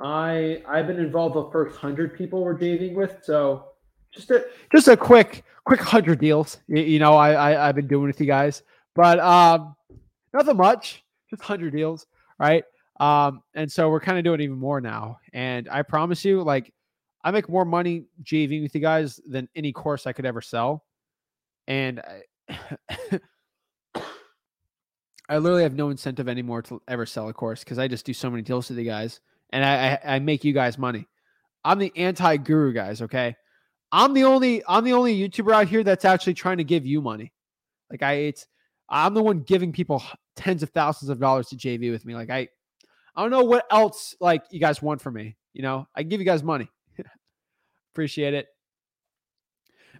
I 0.00 0.62
I've 0.66 0.86
been 0.86 0.98
involved 0.98 1.36
the 1.36 1.50
first 1.50 1.76
hundred 1.76 2.16
people 2.16 2.42
we're 2.42 2.54
dating 2.54 2.94
with, 2.94 3.16
so 3.22 3.66
just 4.12 4.30
a 4.30 4.46
just 4.72 4.88
a 4.88 4.96
quick 4.96 5.44
quick 5.64 5.80
hundred 5.80 6.18
deals. 6.18 6.58
You, 6.68 6.82
you, 6.82 6.98
know, 6.98 7.14
I, 7.14 7.62
I 7.62 7.66
have 7.66 7.76
been 7.76 7.86
doing 7.86 8.06
with 8.06 8.20
you 8.20 8.26
guys, 8.26 8.62
but 8.94 9.18
um, 9.20 9.76
nothing 10.32 10.56
much, 10.56 11.04
just 11.28 11.42
hundred 11.42 11.74
deals, 11.74 12.06
right? 12.38 12.64
Um, 12.98 13.42
and 13.54 13.70
so 13.70 13.88
we're 13.88 14.00
kind 14.00 14.18
of 14.18 14.24
doing 14.24 14.40
even 14.40 14.58
more 14.58 14.80
now. 14.80 15.18
And 15.32 15.68
I 15.70 15.82
promise 15.82 16.24
you, 16.24 16.42
like 16.42 16.72
I 17.22 17.30
make 17.30 17.48
more 17.48 17.64
money 17.64 18.04
JVing 18.22 18.62
with 18.62 18.74
you 18.74 18.80
guys 18.80 19.20
than 19.26 19.48
any 19.54 19.72
course 19.72 20.06
I 20.06 20.12
could 20.12 20.26
ever 20.26 20.40
sell. 20.40 20.84
And 21.66 22.00
I, 22.00 23.20
I 25.28 25.38
literally 25.38 25.62
have 25.62 25.74
no 25.74 25.90
incentive 25.90 26.28
anymore 26.28 26.62
to 26.62 26.82
ever 26.88 27.06
sell 27.06 27.28
a 27.28 27.32
course 27.32 27.62
because 27.62 27.78
I 27.78 27.86
just 27.86 28.04
do 28.04 28.12
so 28.12 28.28
many 28.30 28.42
deals 28.42 28.68
with 28.68 28.78
you 28.78 28.84
guys 28.84 29.20
and 29.50 29.64
I, 29.64 30.00
I, 30.04 30.16
I 30.16 30.18
make 30.18 30.44
you 30.44 30.52
guys 30.52 30.78
money. 30.78 31.06
I'm 31.64 31.78
the 31.78 31.92
anti 31.96 32.36
guru, 32.36 32.72
guys. 32.72 33.02
Okay. 33.02 33.36
I'm 33.92 34.14
the 34.14 34.24
only 34.24 34.62
I'm 34.68 34.84
the 34.84 34.92
only 34.92 35.18
YouTuber 35.18 35.52
out 35.52 35.68
here 35.68 35.82
that's 35.82 36.04
actually 36.04 36.34
trying 36.34 36.58
to 36.58 36.64
give 36.64 36.86
you 36.86 37.00
money. 37.00 37.32
Like 37.90 38.02
I 38.02 38.12
it's 38.12 38.46
I'm 38.88 39.14
the 39.14 39.22
one 39.22 39.40
giving 39.40 39.72
people 39.72 40.02
tens 40.36 40.62
of 40.62 40.70
thousands 40.70 41.10
of 41.10 41.20
dollars 41.20 41.48
to 41.48 41.56
JV 41.56 41.90
with 41.90 42.04
me. 42.04 42.14
Like 42.14 42.30
I 42.30 42.48
I 43.16 43.22
don't 43.22 43.30
know 43.30 43.44
what 43.44 43.66
else 43.70 44.14
like 44.20 44.44
you 44.50 44.60
guys 44.60 44.80
want 44.80 45.00
from 45.00 45.14
me. 45.14 45.36
You 45.52 45.62
know, 45.62 45.86
I 45.94 46.04
give 46.04 46.20
you 46.20 46.26
guys 46.26 46.42
money. 46.42 46.70
Appreciate 47.92 48.34
it. 48.34 48.46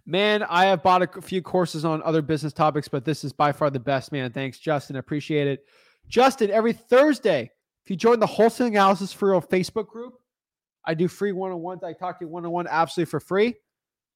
Man, 0.05 0.43
I 0.43 0.65
have 0.65 0.81
bought 0.81 1.03
a 1.03 1.21
few 1.21 1.41
courses 1.41 1.85
on 1.85 2.01
other 2.01 2.21
business 2.21 2.53
topics, 2.53 2.87
but 2.87 3.05
this 3.05 3.23
is 3.23 3.33
by 3.33 3.51
far 3.51 3.69
the 3.69 3.79
best, 3.79 4.11
man. 4.11 4.31
Thanks, 4.31 4.57
Justin. 4.57 4.95
Appreciate 4.95 5.47
it. 5.47 5.65
Justin, 6.07 6.49
every 6.49 6.73
Thursday, 6.73 7.51
if 7.83 7.89
you 7.89 7.95
join 7.95 8.19
the 8.19 8.27
Wholesaling 8.27 8.69
Analysis 8.69 9.11
for 9.11 9.31
Real 9.31 9.41
Facebook 9.41 9.87
group, 9.87 10.15
I 10.85 10.93
do 10.93 11.07
free 11.07 11.31
one 11.31 11.51
on 11.51 11.59
ones. 11.59 11.83
I 11.83 11.93
talk 11.93 12.19
to 12.19 12.25
you 12.25 12.29
one 12.29 12.45
on 12.45 12.51
one 12.51 12.67
absolutely 12.67 13.09
for 13.09 13.19
free. 13.19 13.55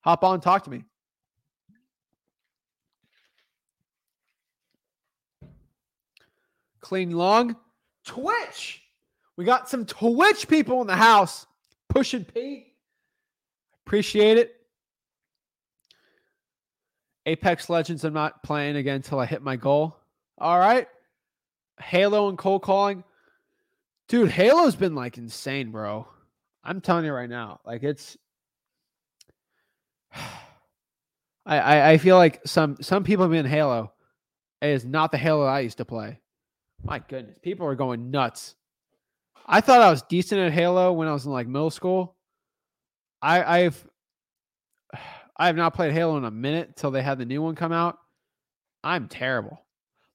Hop 0.01 0.23
on, 0.23 0.39
talk 0.41 0.63
to 0.65 0.69
me. 0.69 0.83
Clean 6.81 7.09
long. 7.09 7.55
Twitch. 8.05 8.83
We 9.37 9.45
got 9.45 9.67
some 9.67 9.85
Twitch 9.85 10.47
people 10.47 10.81
in 10.81 10.87
the 10.87 10.95
house. 10.95 11.47
Pushing 11.89 12.23
Pete. 12.23 12.67
Appreciate 13.85 14.37
it. 14.37 14.55
Apex 17.25 17.69
Legends, 17.69 18.03
I'm 18.03 18.13
not 18.13 18.43
playing 18.43 18.75
again 18.75 18.97
until 18.97 19.19
I 19.19 19.25
hit 19.25 19.41
my 19.41 19.55
goal. 19.55 19.97
All 20.37 20.59
right. 20.59 20.87
Halo 21.81 22.29
and 22.29 22.37
cold 22.37 22.61
calling. 22.61 23.03
Dude, 24.07 24.29
Halo's 24.29 24.75
been 24.75 24.95
like 24.95 25.17
insane, 25.17 25.71
bro. 25.71 26.07
I'm 26.63 26.81
telling 26.81 27.05
you 27.05 27.13
right 27.13 27.29
now. 27.29 27.59
Like 27.65 27.83
it's 27.83 28.17
I, 31.45 31.59
I, 31.59 31.89
I 31.91 31.97
feel 31.97 32.17
like 32.17 32.41
some 32.45 32.77
some 32.81 33.03
people 33.03 33.27
been 33.27 33.45
Halo. 33.45 33.93
It 34.61 34.69
is 34.69 34.85
not 34.85 35.11
the 35.11 35.17
Halo 35.17 35.45
I 35.45 35.61
used 35.61 35.77
to 35.77 35.85
play. 35.85 36.19
My 36.83 36.99
goodness, 36.99 37.37
people 37.39 37.65
are 37.67 37.75
going 37.75 38.11
nuts. 38.11 38.55
I 39.45 39.61
thought 39.61 39.81
I 39.81 39.91
was 39.91 40.01
decent 40.03 40.41
at 40.41 40.51
Halo 40.51 40.93
when 40.93 41.07
I 41.07 41.13
was 41.13 41.25
in 41.25 41.31
like 41.31 41.47
middle 41.47 41.69
school. 41.69 42.15
I, 43.21 43.61
I've 43.61 43.87
I 45.37 45.47
have 45.47 45.55
not 45.55 45.73
played 45.73 45.91
Halo 45.93 46.17
in 46.17 46.25
a 46.25 46.31
minute 46.31 46.75
till 46.75 46.91
they 46.91 47.01
had 47.01 47.17
the 47.17 47.25
new 47.25 47.41
one 47.41 47.55
come 47.55 47.73
out. 47.73 47.97
I'm 48.83 49.07
terrible. 49.07 49.65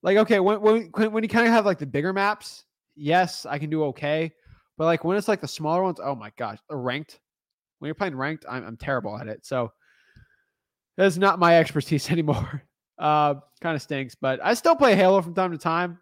Like, 0.03 0.17
okay, 0.17 0.41
when 0.41 0.61
when 0.61 1.13
when 1.13 1.23
you 1.23 1.29
kind 1.29 1.47
of 1.47 1.53
have 1.53 1.67
like 1.67 1.79
the 1.79 1.87
bigger 1.87 2.13
maps, 2.13 2.65
yes, 3.01 3.47
I 3.47 3.59
can 3.59 3.71
do 3.71 3.85
okay. 3.85 4.33
But 4.77 4.85
like 4.85 5.05
when 5.05 5.17
it's 5.17 5.29
like 5.29 5.41
the 5.41 5.49
smaller 5.49 5.83
ones, 5.83 6.01
oh 6.03 6.15
my 6.15 6.31
gosh, 6.37 6.59
ranked. 6.71 7.21
When 7.79 7.89
you're 7.89 7.95
playing 7.95 8.15
ranked, 8.15 8.45
I'm 8.49 8.65
I'm 8.65 8.77
terrible 8.77 9.17
at 9.19 9.29
it. 9.29 9.45
So 9.45 9.73
that's 10.97 11.17
not 11.17 11.39
my 11.39 11.57
expertise 11.61 12.11
anymore. 12.11 12.63
Uh, 13.01 13.41
kind 13.63 13.75
of 13.75 13.81
stinks, 13.81 14.15
but 14.15 14.41
I 14.45 14.53
still 14.53 14.77
play 14.77 14.95
Halo 14.95 15.23
from 15.23 15.33
time 15.33 15.53
to 15.53 15.57
time. 15.57 15.99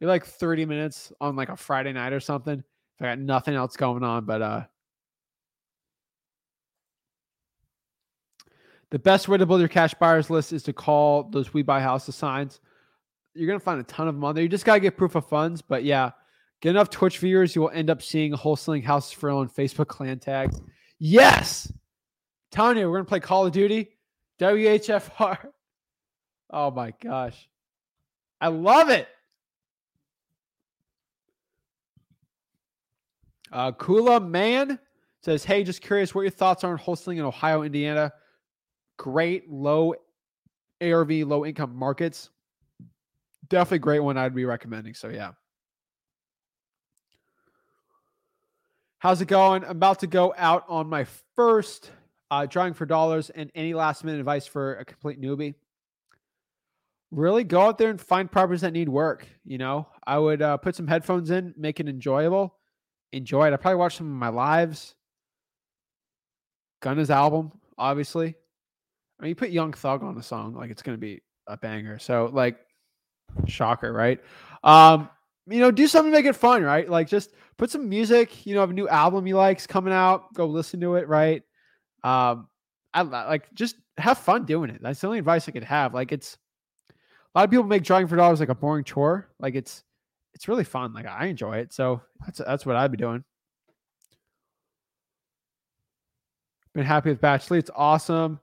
Maybe 0.00 0.08
like 0.08 0.24
30 0.24 0.64
minutes 0.64 1.12
on 1.20 1.36
like 1.36 1.50
a 1.50 1.56
Friday 1.58 1.92
night 1.92 2.14
or 2.14 2.20
something. 2.20 2.58
If 2.58 3.02
I 3.02 3.04
got 3.04 3.18
nothing 3.18 3.54
else 3.54 3.76
going 3.76 4.02
on, 4.02 4.24
but 4.24 4.40
uh, 4.40 4.64
the 8.90 8.98
best 8.98 9.28
way 9.28 9.36
to 9.36 9.44
build 9.44 9.60
your 9.60 9.68
cash 9.68 9.92
buyers 9.92 10.30
list 10.30 10.54
is 10.54 10.62
to 10.62 10.72
call 10.72 11.24
those 11.24 11.52
We 11.52 11.60
Buy 11.60 11.82
Houses 11.82 12.16
signs. 12.16 12.60
You're 13.34 13.46
gonna 13.46 13.60
find 13.60 13.78
a 13.78 13.84
ton 13.84 14.08
of 14.08 14.14
them 14.14 14.24
on 14.24 14.34
there. 14.34 14.42
You 14.42 14.48
just 14.48 14.64
gotta 14.64 14.80
get 14.80 14.96
proof 14.96 15.16
of 15.16 15.28
funds, 15.28 15.60
but 15.60 15.84
yeah, 15.84 16.12
get 16.62 16.70
enough 16.70 16.88
Twitch 16.88 17.18
viewers, 17.18 17.54
you 17.54 17.60
will 17.60 17.70
end 17.70 17.90
up 17.90 18.00
seeing 18.00 18.32
wholesaling 18.32 18.82
houses 18.82 19.12
for 19.12 19.28
on 19.28 19.48
Facebook 19.48 19.88
clan 19.88 20.18
tags. 20.18 20.62
Yes, 20.98 21.70
Tanya, 22.50 22.88
we're 22.88 22.98
gonna 22.98 23.04
play 23.04 23.20
Call 23.20 23.44
of 23.44 23.52
Duty, 23.52 23.90
WHFR. 24.40 25.38
Oh 26.54 26.70
my 26.70 26.92
gosh, 27.02 27.48
I 28.38 28.48
love 28.48 28.90
it. 28.90 29.08
Uh, 33.50 33.72
Kula 33.72 34.22
Man 34.28 34.78
says, 35.22 35.44
"Hey, 35.44 35.64
just 35.64 35.80
curious, 35.80 36.14
what 36.14 36.20
your 36.20 36.30
thoughts 36.30 36.62
are 36.62 36.72
on 36.72 36.78
wholesaling 36.78 37.16
in 37.16 37.22
Ohio, 37.22 37.62
Indiana? 37.62 38.12
Great 38.98 39.50
low 39.50 39.94
ARV, 40.82 41.10
low 41.10 41.46
income 41.46 41.74
markets. 41.74 42.28
Definitely 43.48 43.78
great 43.78 44.00
one. 44.00 44.18
I'd 44.18 44.34
be 44.34 44.44
recommending. 44.44 44.92
So 44.92 45.08
yeah." 45.08 45.30
How's 49.02 49.20
it 49.20 49.26
going? 49.26 49.64
I'm 49.64 49.70
about 49.72 49.98
to 49.98 50.06
go 50.06 50.32
out 50.38 50.64
on 50.68 50.88
my 50.88 51.06
first 51.34 51.90
uh, 52.30 52.46
driving 52.46 52.72
for 52.72 52.86
dollars 52.86 53.30
and 53.30 53.50
any 53.52 53.74
last 53.74 54.04
minute 54.04 54.20
advice 54.20 54.46
for 54.46 54.76
a 54.76 54.84
complete 54.84 55.20
newbie. 55.20 55.56
Really 57.10 57.42
go 57.42 57.62
out 57.62 57.78
there 57.78 57.90
and 57.90 58.00
find 58.00 58.30
properties 58.30 58.60
that 58.60 58.72
need 58.72 58.88
work. 58.88 59.26
You 59.44 59.58
know, 59.58 59.88
I 60.06 60.18
would 60.18 60.40
uh, 60.40 60.56
put 60.58 60.76
some 60.76 60.86
headphones 60.86 61.32
in, 61.32 61.52
make 61.56 61.80
it 61.80 61.88
enjoyable, 61.88 62.54
enjoy 63.10 63.48
it. 63.48 63.52
I 63.52 63.56
probably 63.56 63.78
watch 63.78 63.96
some 63.96 64.06
of 64.06 64.12
my 64.12 64.28
lives. 64.28 64.94
Gunna's 66.80 67.10
album, 67.10 67.50
obviously. 67.76 68.36
I 69.18 69.22
mean, 69.24 69.30
you 69.30 69.34
put 69.34 69.50
Young 69.50 69.72
Thug 69.72 70.04
on 70.04 70.14
the 70.14 70.22
song, 70.22 70.54
like 70.54 70.70
it's 70.70 70.82
gonna 70.82 70.96
be 70.96 71.22
a 71.48 71.56
banger. 71.56 71.98
So, 71.98 72.30
like, 72.32 72.56
shocker, 73.48 73.92
right? 73.92 74.20
Um, 74.62 75.10
you 75.46 75.58
know, 75.58 75.70
do 75.70 75.86
something 75.86 76.12
to 76.12 76.18
make 76.18 76.26
it 76.26 76.36
fun, 76.36 76.62
right? 76.62 76.88
Like 76.88 77.08
just 77.08 77.32
put 77.56 77.70
some 77.70 77.88
music, 77.88 78.46
you 78.46 78.54
know, 78.54 78.60
have 78.60 78.70
a 78.70 78.74
new 78.74 78.88
album 78.88 79.26
you 79.26 79.36
like's 79.36 79.66
coming 79.66 79.92
out, 79.92 80.32
go 80.34 80.46
listen 80.46 80.80
to 80.80 80.94
it, 80.96 81.08
right? 81.08 81.42
Um, 82.04 82.48
I 82.94 83.02
like 83.02 83.52
just 83.54 83.76
have 83.98 84.18
fun 84.18 84.44
doing 84.44 84.70
it. 84.70 84.82
That's 84.82 85.00
the 85.00 85.06
only 85.06 85.18
advice 85.18 85.48
I 85.48 85.52
could 85.52 85.64
have. 85.64 85.94
Like 85.94 86.12
it's 86.12 86.38
a 86.90 87.38
lot 87.38 87.44
of 87.44 87.50
people 87.50 87.64
make 87.64 87.82
driving 87.82 88.08
for 88.08 88.16
dollars 88.16 88.40
like 88.40 88.48
a 88.48 88.54
boring 88.54 88.84
chore. 88.84 89.28
Like 89.40 89.54
it's 89.54 89.82
it's 90.34 90.48
really 90.48 90.64
fun. 90.64 90.92
Like 90.92 91.06
I 91.06 91.26
enjoy 91.26 91.58
it. 91.58 91.72
So 91.72 92.02
that's 92.24 92.38
that's 92.38 92.66
what 92.66 92.76
I'd 92.76 92.90
be 92.90 92.98
doing. 92.98 93.24
Been 96.74 96.84
happy 96.84 97.10
with 97.10 97.20
BatchLeads. 97.20 97.58
It's 97.58 97.70
awesome. 97.74 98.40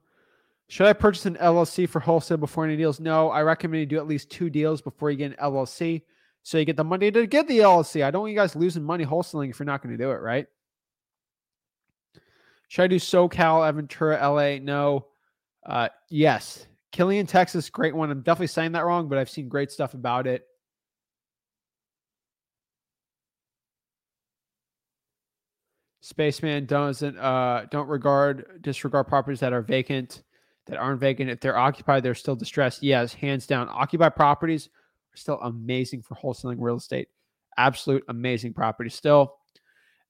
Should 0.67 0.85
I 0.85 0.93
purchase 0.93 1.25
an 1.25 1.35
LLC 1.37 1.89
for 1.89 1.99
wholesale 1.99 2.37
before 2.37 2.63
any 2.63 2.77
deals? 2.77 2.99
No, 2.99 3.31
I 3.31 3.41
recommend 3.41 3.79
you 3.79 3.87
do 3.87 3.97
at 3.97 4.07
least 4.07 4.29
two 4.29 4.51
deals 4.51 4.81
before 4.81 5.09
you 5.09 5.17
get 5.17 5.31
an 5.31 5.37
LLC. 5.37 6.03
So 6.43 6.57
you 6.57 6.65
get 6.65 6.77
the 6.77 6.83
money 6.83 7.11
to 7.11 7.27
get 7.27 7.47
the 7.47 7.59
LLC. 7.59 8.03
I 8.03 8.11
don't 8.11 8.21
want 8.21 8.31
you 8.31 8.37
guys 8.37 8.55
losing 8.55 8.83
money 8.83 9.05
wholesaling 9.05 9.49
if 9.49 9.59
you're 9.59 9.65
not 9.65 9.83
going 9.83 9.95
to 9.95 10.03
do 10.03 10.11
it, 10.11 10.21
right? 10.21 10.47
Should 12.69 12.83
I 12.83 12.87
do 12.87 12.97
SoCal, 12.97 13.71
Aventura, 13.71 14.21
LA? 14.21 14.63
No. 14.63 15.07
Uh, 15.65 15.89
yes. 16.09 16.67
Killeen, 16.93 17.27
Texas, 17.27 17.69
great 17.69 17.95
one. 17.95 18.09
I'm 18.09 18.21
definitely 18.21 18.47
saying 18.47 18.71
that 18.73 18.85
wrong, 18.85 19.09
but 19.09 19.17
I've 19.17 19.29
seen 19.29 19.49
great 19.49 19.71
stuff 19.71 19.93
about 19.93 20.27
it. 20.27 20.45
Spaceman 26.01 26.65
doesn't 26.65 27.17
uh, 27.19 27.65
don't 27.69 27.87
regard 27.87 28.63
disregard 28.63 29.07
properties 29.07 29.39
that 29.41 29.53
are 29.53 29.61
vacant, 29.61 30.23
that 30.65 30.77
aren't 30.77 30.99
vacant. 30.99 31.29
If 31.29 31.39
they're 31.39 31.57
occupied, 31.57 32.01
they're 32.01 32.15
still 32.15 32.35
distressed. 32.35 32.81
Yes, 32.81 33.13
hands 33.13 33.45
down. 33.45 33.69
Occupied 33.69 34.15
properties 34.15 34.69
still 35.19 35.39
amazing 35.41 36.01
for 36.01 36.15
wholesaling 36.15 36.57
real 36.59 36.77
estate. 36.77 37.09
Absolute 37.57 38.03
amazing 38.07 38.53
property 38.53 38.89
still. 38.89 39.35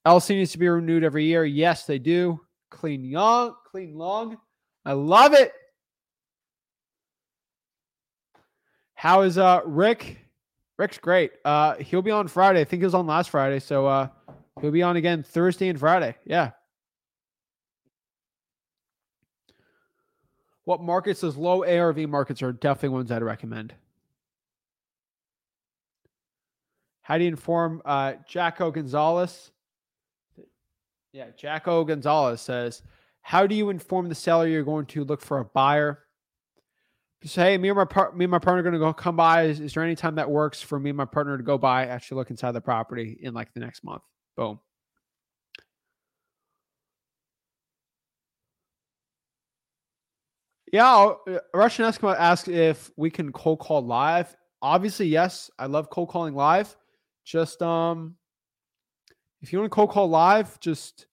LC 0.05 0.31
needs 0.31 0.51
to 0.53 0.57
be 0.57 0.67
renewed 0.67 1.03
every 1.03 1.25
year. 1.25 1.43
Yes, 1.45 1.85
they 1.85 1.99
do. 1.99 2.39
Clean 2.69 3.03
young, 3.03 3.55
clean 3.69 3.95
long. 3.95 4.37
I 4.85 4.93
love 4.93 5.33
it. 5.33 5.51
How 8.93 9.21
is 9.21 9.37
uh 9.37 9.61
Rick? 9.65 10.19
Rick's 10.77 10.97
great. 10.97 11.31
Uh 11.45 11.75
he'll 11.75 12.01
be 12.01 12.11
on 12.11 12.27
Friday. 12.27 12.61
I 12.61 12.63
think 12.63 12.81
he 12.81 12.85
was 12.85 12.93
on 12.93 13.07
last 13.07 13.29
Friday. 13.29 13.59
So 13.59 13.85
uh 13.85 14.09
he'll 14.61 14.71
be 14.71 14.83
on 14.83 14.97
again 14.97 15.23
Thursday 15.23 15.69
and 15.69 15.79
Friday. 15.79 16.15
Yeah. 16.25 16.51
What 20.65 20.81
markets, 20.81 21.21
those 21.21 21.35
low 21.35 21.63
ARV 21.63 21.97
markets 22.09 22.43
are 22.43 22.51
definitely 22.51 22.89
ones 22.89 23.11
I'd 23.11 23.23
recommend. 23.23 23.73
How 27.09 27.17
do 27.17 27.23
you 27.23 27.31
inform 27.31 27.81
uh, 27.85 28.13
Jacko 28.27 28.69
Gonzalez? 28.69 29.49
Yeah, 31.11 31.31
Jacko 31.35 31.83
Gonzalez 31.83 32.39
says, 32.39 32.83
How 33.23 33.47
do 33.47 33.55
you 33.55 33.71
inform 33.71 34.09
the 34.09 34.15
seller 34.15 34.47
you're 34.47 34.63
going 34.63 34.85
to 34.85 35.03
look 35.03 35.19
for 35.19 35.39
a 35.39 35.45
buyer? 35.45 36.03
Say, 37.23 37.53
hey, 37.53 37.57
me 37.57 37.69
and 37.69 37.77
my 37.77 37.85
par- 37.85 38.11
me 38.13 38.25
and 38.25 38.31
my 38.31 38.37
partner 38.37 38.59
are 38.59 38.63
going 38.63 38.73
to 38.73 38.79
go 38.79 38.93
come 38.93 39.15
by. 39.15 39.45
Is, 39.45 39.59
is 39.59 39.73
there 39.73 39.83
any 39.83 39.95
time 39.95 40.15
that 40.15 40.29
works 40.29 40.61
for 40.61 40.79
me 40.79 40.91
and 40.91 40.97
my 40.97 41.05
partner 41.05 41.35
to 41.35 41.43
go 41.43 41.57
by, 41.57 41.87
actually 41.87 42.17
look 42.17 42.29
inside 42.29 42.51
the 42.51 42.61
property 42.61 43.17
in 43.19 43.33
like 43.33 43.51
the 43.55 43.59
next 43.59 43.83
month? 43.83 44.03
Boom. 44.37 44.59
Yeah, 50.71 51.13
uh, 51.27 51.39
Russian 51.55 51.85
Eskimo 51.85 52.15
asked 52.15 52.47
if 52.47 52.91
we 52.95 53.09
can 53.09 53.31
cold 53.31 53.59
call 53.59 53.81
live. 53.81 54.37
Obviously, 54.61 55.07
yes. 55.07 55.49
I 55.57 55.65
love 55.65 55.89
cold 55.89 56.09
calling 56.09 56.35
live. 56.35 56.77
Just 57.29 57.61
um, 57.61 58.15
if 59.43 59.53
you 59.53 59.59
want 59.59 59.71
to 59.71 59.75
cold 59.75 59.91
call 59.91 60.09
live, 60.09 60.59
just 60.59 61.05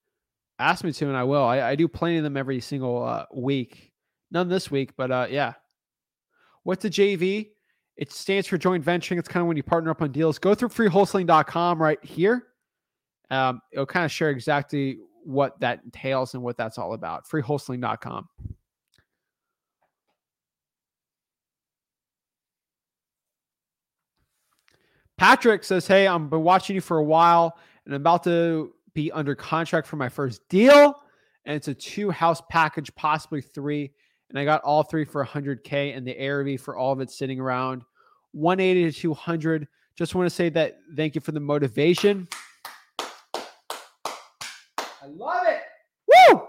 ask 0.58 0.82
me 0.82 0.90
to, 0.90 1.08
and 1.08 1.16
I 1.16 1.24
will. 1.24 1.44
I, 1.44 1.60
I 1.60 1.74
do 1.74 1.86
plenty 1.86 2.16
of 2.16 2.24
them 2.24 2.38
every 2.38 2.58
single 2.58 3.04
uh, 3.04 3.26
week. 3.34 3.92
None 4.30 4.48
this 4.48 4.70
week, 4.70 4.96
but 4.96 5.10
uh, 5.10 5.26
yeah. 5.28 5.52
What's 6.62 6.86
a 6.86 6.90
JV? 6.90 7.50
It 7.98 8.12
stands 8.12 8.46
for 8.46 8.56
joint 8.56 8.82
venturing. 8.82 9.18
It's 9.18 9.28
kind 9.28 9.42
of 9.42 9.48
when 9.48 9.58
you 9.58 9.62
partner 9.62 9.90
up 9.90 10.00
on 10.00 10.10
deals. 10.10 10.38
Go 10.38 10.54
through 10.54 10.70
freewholesaling.com 10.70 11.82
right 11.82 12.02
here. 12.02 12.44
Um, 13.30 13.60
it'll 13.70 13.84
kind 13.84 14.06
of 14.06 14.10
share 14.10 14.30
exactly 14.30 14.98
what 15.22 15.60
that 15.60 15.80
entails 15.84 16.32
and 16.32 16.42
what 16.42 16.56
that's 16.56 16.78
all 16.78 16.94
about. 16.94 17.28
Freewholesaling.com. 17.28 18.26
Patrick 25.18 25.64
says, 25.64 25.86
Hey, 25.86 26.06
I've 26.06 26.30
been 26.30 26.42
watching 26.42 26.74
you 26.74 26.80
for 26.80 26.98
a 26.98 27.04
while 27.04 27.56
and 27.84 27.94
I'm 27.94 28.00
about 28.00 28.24
to 28.24 28.72
be 28.94 29.12
under 29.12 29.34
contract 29.34 29.86
for 29.86 29.96
my 29.96 30.08
first 30.08 30.46
deal. 30.48 31.02
And 31.44 31.54
it's 31.54 31.68
a 31.68 31.74
two 31.74 32.10
house 32.10 32.42
package, 32.50 32.94
possibly 32.96 33.40
three. 33.40 33.92
And 34.30 34.38
I 34.38 34.44
got 34.44 34.62
all 34.62 34.82
three 34.82 35.04
for 35.04 35.24
100K 35.24 35.96
and 35.96 36.06
the 36.06 36.28
ARV 36.28 36.60
for 36.60 36.76
all 36.76 36.92
of 36.92 37.00
it 37.00 37.10
sitting 37.10 37.38
around 37.38 37.82
180 38.32 38.92
to 38.92 39.00
200. 39.00 39.68
Just 39.94 40.14
want 40.14 40.26
to 40.26 40.34
say 40.34 40.48
that 40.50 40.78
thank 40.96 41.14
you 41.14 41.20
for 41.20 41.32
the 41.32 41.40
motivation. 41.40 42.28
I 42.98 45.06
love 45.06 45.46
it. 45.46 45.60
Woo! 46.08 46.42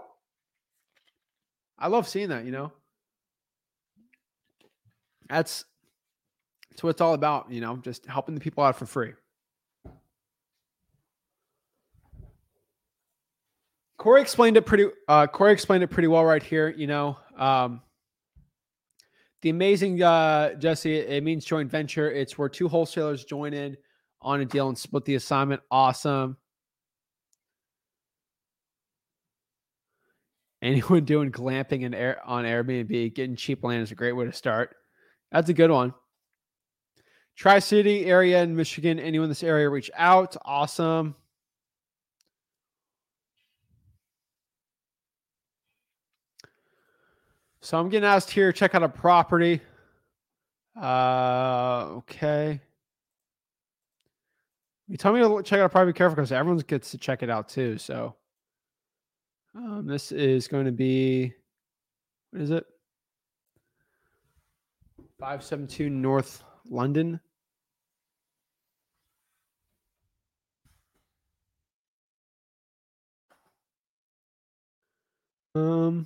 I 1.78 1.88
love 1.88 2.08
seeing 2.08 2.30
that, 2.30 2.44
you 2.44 2.52
know. 2.52 2.72
That's 5.30 5.66
that's 6.78 6.84
what 6.84 6.90
it's 6.92 7.02
all 7.02 7.16
about, 7.16 7.52
you 7.52 7.60
know, 7.60 7.78
just 7.78 8.06
helping 8.06 8.36
the 8.36 8.42
people 8.42 8.64
out 8.64 8.78
for 8.78 8.86
free. 8.86 9.14
Corey 13.98 14.22
explained 14.22 14.58
it 14.58 14.68
pretty. 14.68 14.86
Uh, 15.08 15.26
Corey 15.26 15.54
explained 15.54 15.84
it 15.84 15.88
pretty 15.88 16.08
well 16.08 16.24
right 16.24 16.44
here. 16.44 16.70
You 16.70 16.86
know, 16.86 17.18
um, 17.36 17.82
the 19.42 19.50
amazing 19.50 20.04
uh, 20.04 20.54
Jesse. 20.54 20.98
It 20.98 21.24
means 21.24 21.46
joint 21.46 21.72
venture. 21.72 22.12
It's 22.12 22.38
where 22.38 22.48
two 22.48 22.68
wholesalers 22.68 23.26
join 23.26 23.56
in 23.56 23.76
on 24.22 24.42
a 24.42 24.46
deal 24.46 24.68
and 24.68 24.78
split 24.78 25.04
the 25.04 25.16
assignment. 25.16 25.64
Awesome. 25.72 26.38
Anyone 30.62 31.06
doing 31.06 31.32
glamping 31.32 31.88
and 31.88 31.96
air 31.96 32.22
on 32.24 32.46
Airbnb, 32.46 33.16
getting 33.16 33.36
cheap 33.36 33.64
land 33.64 33.82
is 33.82 33.92
a 33.92 33.96
great 33.96 34.14
way 34.14 34.26
to 34.26 34.32
start. 34.32 34.76
That's 35.32 35.50
a 35.50 35.56
good 35.56 35.72
one. 35.72 35.96
Tri 37.38 37.60
City 37.60 38.08
area 38.08 38.42
in 38.42 38.56
Michigan. 38.56 39.00
Anyone 39.00 39.26
in 39.26 39.30
this 39.30 39.44
area 39.44 39.70
reach 39.70 39.92
out. 39.96 40.36
Awesome. 40.44 41.16
So 47.62 47.78
I'm 47.78 47.90
getting 47.90 48.08
asked 48.08 48.32
here 48.32 48.52
check 48.52 48.74
out 48.74 48.82
a 48.82 48.90
property. 48.90 49.62
Uh, 50.76 51.86
okay. 51.98 52.60
You 54.88 54.98
tell 54.98 55.14
me 55.14 55.20
to 55.20 55.44
check 55.44 55.60
out 55.60 55.66
a 55.66 55.70
property. 55.70 55.92
Be 55.92 55.98
careful 55.98 56.16
because 56.16 56.32
everyone 56.32 56.60
gets 56.60 56.90
to 56.92 56.98
check 56.98 57.22
it 57.22 57.30
out 57.30 57.50
too. 57.50 57.78
So 57.78 58.16
um, 59.54 59.86
this 59.86 60.12
is 60.12 60.48
going 60.48 60.66
to 60.66 60.72
be 60.72 61.34
what 62.32 62.42
is 62.42 62.50
it? 62.50 62.66
572 65.20 65.90
North 65.90 66.44
London. 66.70 67.20
Um, 75.58 76.06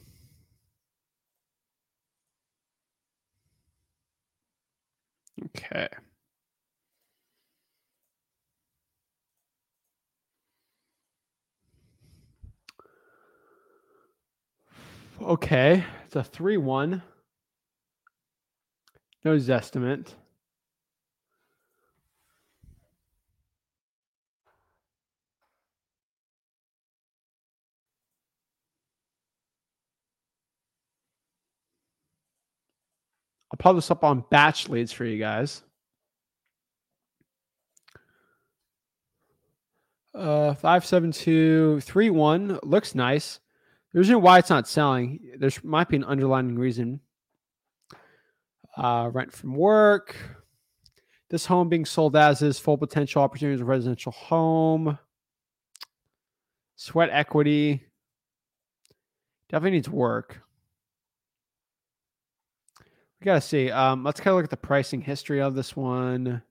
okay. 5.46 5.88
Okay, 15.22 15.84
it's 16.06 16.16
a 16.16 16.24
3 16.24 16.58
1. 16.58 17.02
No 19.24 19.38
Zestimate. 19.38 20.10
I'll 20.10 20.30
pop 33.62 33.76
this 33.76 33.92
up 33.92 34.04
on 34.04 34.24
BatchLeads 34.32 34.92
for 34.92 35.06
you 35.06 35.20
guys. 35.20 35.62
Uh, 40.14 40.54
five 40.56 40.86
seven 40.86 41.12
two 41.12 41.80
three 41.82 42.10
one 42.10 42.60
looks 42.64 42.96
nice. 42.96 43.40
There's 43.94 44.10
no 44.10 44.18
why 44.18 44.40
it's 44.40 44.50
not 44.50 44.68
selling. 44.68 45.20
There 45.38 45.52
might 45.64 45.90
be 45.90 45.96
an 45.96 46.04
underlying 46.04 46.58
reason. 46.58 47.00
Uh, 48.76 49.10
rent 49.14 49.32
from 49.32 49.56
work. 49.56 50.16
This 51.30 51.46
home 51.46 51.70
being 51.70 51.86
sold 51.86 52.16
as 52.16 52.42
is 52.42 52.60
full 52.60 52.78
potential 52.78 53.22
opportunities 53.22 53.62
of 53.62 53.68
residential 53.68 54.12
home. 54.12 54.98
Sweat 56.78 57.10
equity. 57.12 57.86
Definitely 59.50 59.78
needs 59.78 59.90
work. 59.90 60.42
We 63.22 63.26
gotta 63.26 63.42
see. 63.42 63.70
Um, 63.70 64.04
let's 64.04 64.20
kind 64.20 64.32
of 64.32 64.38
look 64.38 64.46
at 64.46 64.50
the 64.50 64.58
pricing 64.58 65.02
history 65.02 65.42
of 65.42 65.54
this 65.54 65.76
one. 65.76 66.42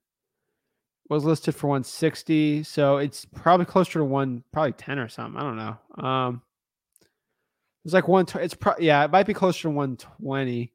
Was 1.09 1.25
listed 1.25 1.57
for 1.57 1.67
160, 1.67 2.63
so 2.63 2.99
it's 2.99 3.25
probably 3.25 3.67
closer 3.67 3.99
to 3.99 4.05
one, 4.05 4.45
probably 4.53 4.73
10 4.73 5.01
or 5.01 5.09
something. 5.09 5.41
I 5.41 5.43
don't 5.43 5.57
know. 5.57 6.05
Um, 6.09 6.43
it's 7.85 7.93
like 7.93 8.07
one. 8.07 8.27
It's 8.37 8.55
pro- 8.55 8.79
yeah, 8.79 9.03
it 9.05 9.11
might 9.11 9.27
be 9.27 9.35
closer 9.35 9.63
to 9.63 9.71
120 9.71 10.73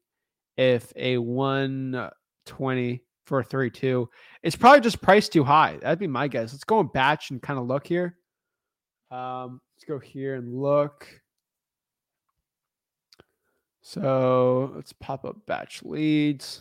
if 0.58 0.92
a 0.96 1.16
120 1.16 3.02
for 3.24 3.40
a 3.40 3.44
32. 3.44 4.08
It's 4.42 4.56
probably 4.56 4.80
just 4.80 5.00
priced 5.00 5.32
too 5.32 5.44
high. 5.44 5.78
That'd 5.80 5.98
be 5.98 6.06
my 6.06 6.28
guess. 6.28 6.52
Let's 6.52 6.64
go 6.64 6.80
and 6.80 6.92
batch 6.92 7.30
and 7.30 7.40
kind 7.40 7.58
of 7.58 7.66
look 7.66 7.86
here. 7.86 8.18
Um, 9.10 9.62
let's 9.74 9.84
go 9.84 9.98
here 9.98 10.34
and 10.34 10.60
look. 10.60 11.08
So 13.88 14.72
let's 14.74 14.92
pop 14.92 15.24
up 15.24 15.46
BatchLeads. 15.46 16.58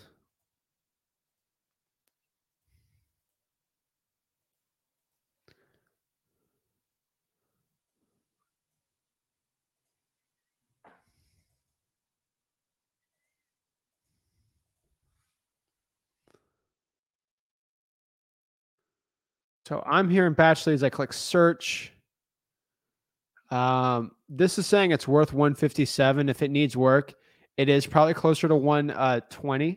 So 19.67 19.81
I'm 19.87 20.11
here 20.11 20.27
in 20.27 20.35
BatchLeads. 20.35 20.83
I 20.83 20.91
click 20.91 21.11
search. 21.11 21.91
Um, 23.51 24.11
this 24.27 24.57
is 24.57 24.65
saying 24.65 24.91
it's 24.91 25.07
worth 25.07 25.33
157. 25.33 26.29
If 26.29 26.41
it 26.41 26.51
needs 26.51 26.75
work, 26.75 27.13
it 27.57 27.69
is 27.69 27.85
probably 27.85 28.13
closer 28.13 28.47
to 28.47 28.55
120. 28.55 29.71
Uh, 29.71 29.75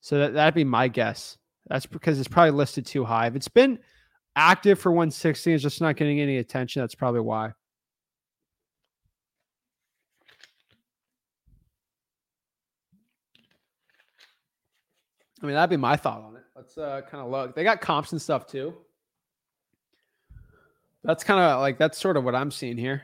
so 0.00 0.18
that, 0.18 0.34
that'd 0.34 0.54
be 0.54 0.64
my 0.64 0.88
guess. 0.88 1.38
That's 1.68 1.86
because 1.86 2.18
it's 2.18 2.28
probably 2.28 2.52
listed 2.52 2.86
too 2.86 3.04
high. 3.04 3.26
If 3.26 3.36
it's 3.36 3.48
been 3.48 3.78
active 4.36 4.78
for 4.78 4.92
160, 4.92 5.52
it's 5.52 5.62
just 5.62 5.80
not 5.80 5.96
getting 5.96 6.20
any 6.20 6.38
attention. 6.38 6.80
That's 6.80 6.94
probably 6.94 7.20
why. 7.20 7.52
I 15.42 15.46
mean, 15.46 15.54
that'd 15.54 15.70
be 15.70 15.76
my 15.76 15.96
thought 15.96 16.22
on 16.22 16.36
it. 16.36 16.42
Let's 16.54 16.76
uh, 16.76 17.00
kind 17.10 17.24
of 17.24 17.30
look. 17.30 17.54
They 17.54 17.64
got 17.64 17.80
comps 17.80 18.12
and 18.12 18.20
stuff 18.20 18.46
too. 18.46 18.74
That's 21.04 21.24
kind 21.24 21.40
of 21.40 21.60
like 21.60 21.78
that's 21.78 21.98
sort 21.98 22.16
of 22.16 22.24
what 22.24 22.34
I'm 22.34 22.50
seeing 22.50 22.76
here. 22.76 23.02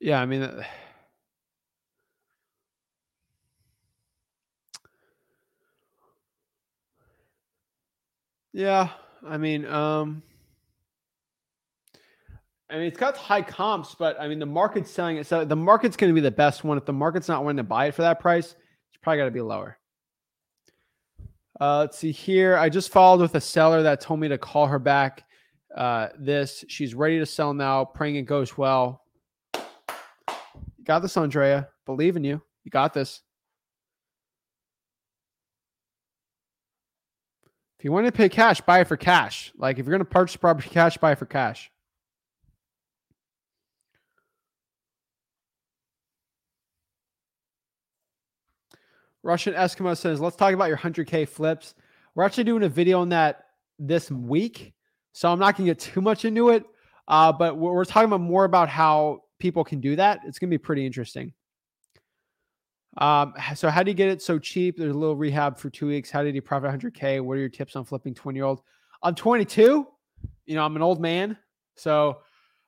Yeah, 0.00 0.20
I 0.20 0.26
mean, 0.26 0.42
uh, 0.42 0.62
yeah, 8.52 8.90
I 9.26 9.38
mean, 9.38 9.64
um, 9.66 10.22
I 12.70 12.74
mean, 12.74 12.84
it's 12.84 12.98
got 12.98 13.16
high 13.16 13.42
comps, 13.42 13.96
but 13.98 14.20
I 14.20 14.28
mean, 14.28 14.38
the 14.38 14.46
market's 14.46 14.90
selling 14.90 15.16
it. 15.16 15.26
So 15.26 15.44
the 15.44 15.56
market's 15.56 15.96
going 15.96 16.10
to 16.10 16.14
be 16.14 16.20
the 16.20 16.30
best 16.30 16.62
one. 16.62 16.78
If 16.78 16.84
the 16.84 16.92
market's 16.92 17.28
not 17.28 17.42
willing 17.42 17.56
to 17.56 17.64
buy 17.64 17.86
it 17.86 17.94
for 17.94 18.02
that 18.02 18.20
price, 18.20 18.46
it's 18.46 18.98
probably 19.02 19.18
got 19.18 19.24
to 19.24 19.30
be 19.32 19.40
lower. 19.40 19.76
Uh, 21.60 21.78
let's 21.78 21.98
see 21.98 22.12
here. 22.12 22.56
I 22.56 22.68
just 22.68 22.90
followed 22.90 23.20
with 23.20 23.34
a 23.34 23.40
seller 23.40 23.82
that 23.82 24.00
told 24.00 24.20
me 24.20 24.28
to 24.28 24.38
call 24.38 24.66
her 24.66 24.78
back. 24.78 25.24
Uh, 25.76 26.08
this 26.18 26.64
she's 26.68 26.94
ready 26.94 27.18
to 27.18 27.26
sell 27.26 27.52
now. 27.52 27.84
Praying 27.84 28.16
it 28.16 28.22
goes 28.22 28.56
well. 28.56 29.02
You 29.54 30.84
got 30.84 31.00
this, 31.00 31.16
Andrea. 31.16 31.68
Believe 31.86 32.16
in 32.16 32.24
you. 32.24 32.40
You 32.64 32.70
got 32.70 32.94
this. 32.94 33.20
If 37.78 37.84
you 37.84 37.92
want 37.92 38.06
to 38.06 38.12
pay 38.12 38.28
cash, 38.28 38.60
buy 38.60 38.80
it 38.80 38.88
for 38.88 38.96
cash. 38.96 39.52
Like 39.56 39.78
if 39.78 39.86
you're 39.86 39.96
going 39.96 40.04
to 40.06 40.10
purchase 40.10 40.36
property 40.36 40.68
cash, 40.70 40.98
buy 40.98 41.12
it 41.12 41.18
for 41.18 41.26
cash. 41.26 41.70
Russian 49.22 49.54
Eskimo 49.54 49.96
says, 49.96 50.20
let's 50.20 50.36
talk 50.36 50.54
about 50.54 50.68
your 50.68 50.78
100K 50.78 51.28
flips. 51.28 51.74
We're 52.14 52.24
actually 52.24 52.44
doing 52.44 52.62
a 52.62 52.68
video 52.68 53.00
on 53.00 53.10
that 53.10 53.46
this 53.78 54.10
week. 54.10 54.74
So 55.12 55.30
I'm 55.30 55.38
not 55.38 55.56
going 55.56 55.66
to 55.66 55.70
get 55.74 55.80
too 55.80 56.00
much 56.00 56.24
into 56.24 56.50
it. 56.50 56.64
Uh, 57.08 57.32
but 57.32 57.56
we're, 57.56 57.72
we're 57.72 57.84
talking 57.84 58.06
about 58.06 58.20
more 58.20 58.44
about 58.44 58.68
how 58.68 59.24
people 59.38 59.64
can 59.64 59.80
do 59.80 59.96
that. 59.96 60.20
It's 60.24 60.38
going 60.38 60.48
to 60.48 60.54
be 60.54 60.58
pretty 60.58 60.86
interesting. 60.86 61.32
Um, 62.98 63.34
so 63.54 63.68
how 63.70 63.82
do 63.82 63.90
you 63.90 63.96
get 63.96 64.08
it 64.08 64.22
so 64.22 64.38
cheap? 64.38 64.76
There's 64.76 64.94
a 64.94 64.98
little 64.98 65.16
rehab 65.16 65.58
for 65.58 65.70
two 65.70 65.86
weeks. 65.86 66.10
How 66.10 66.22
did 66.22 66.34
you 66.34 66.42
profit 66.42 66.70
100K? 66.70 67.20
What 67.20 67.34
are 67.34 67.40
your 67.40 67.48
tips 67.48 67.76
on 67.76 67.84
flipping 67.84 68.14
20 68.14 68.38
year 68.38 68.44
old? 68.44 68.62
I'm 69.02 69.14
22. 69.14 69.86
You 70.46 70.54
know, 70.54 70.64
I'm 70.64 70.76
an 70.76 70.82
old 70.82 71.00
man. 71.00 71.36
So 71.76 72.18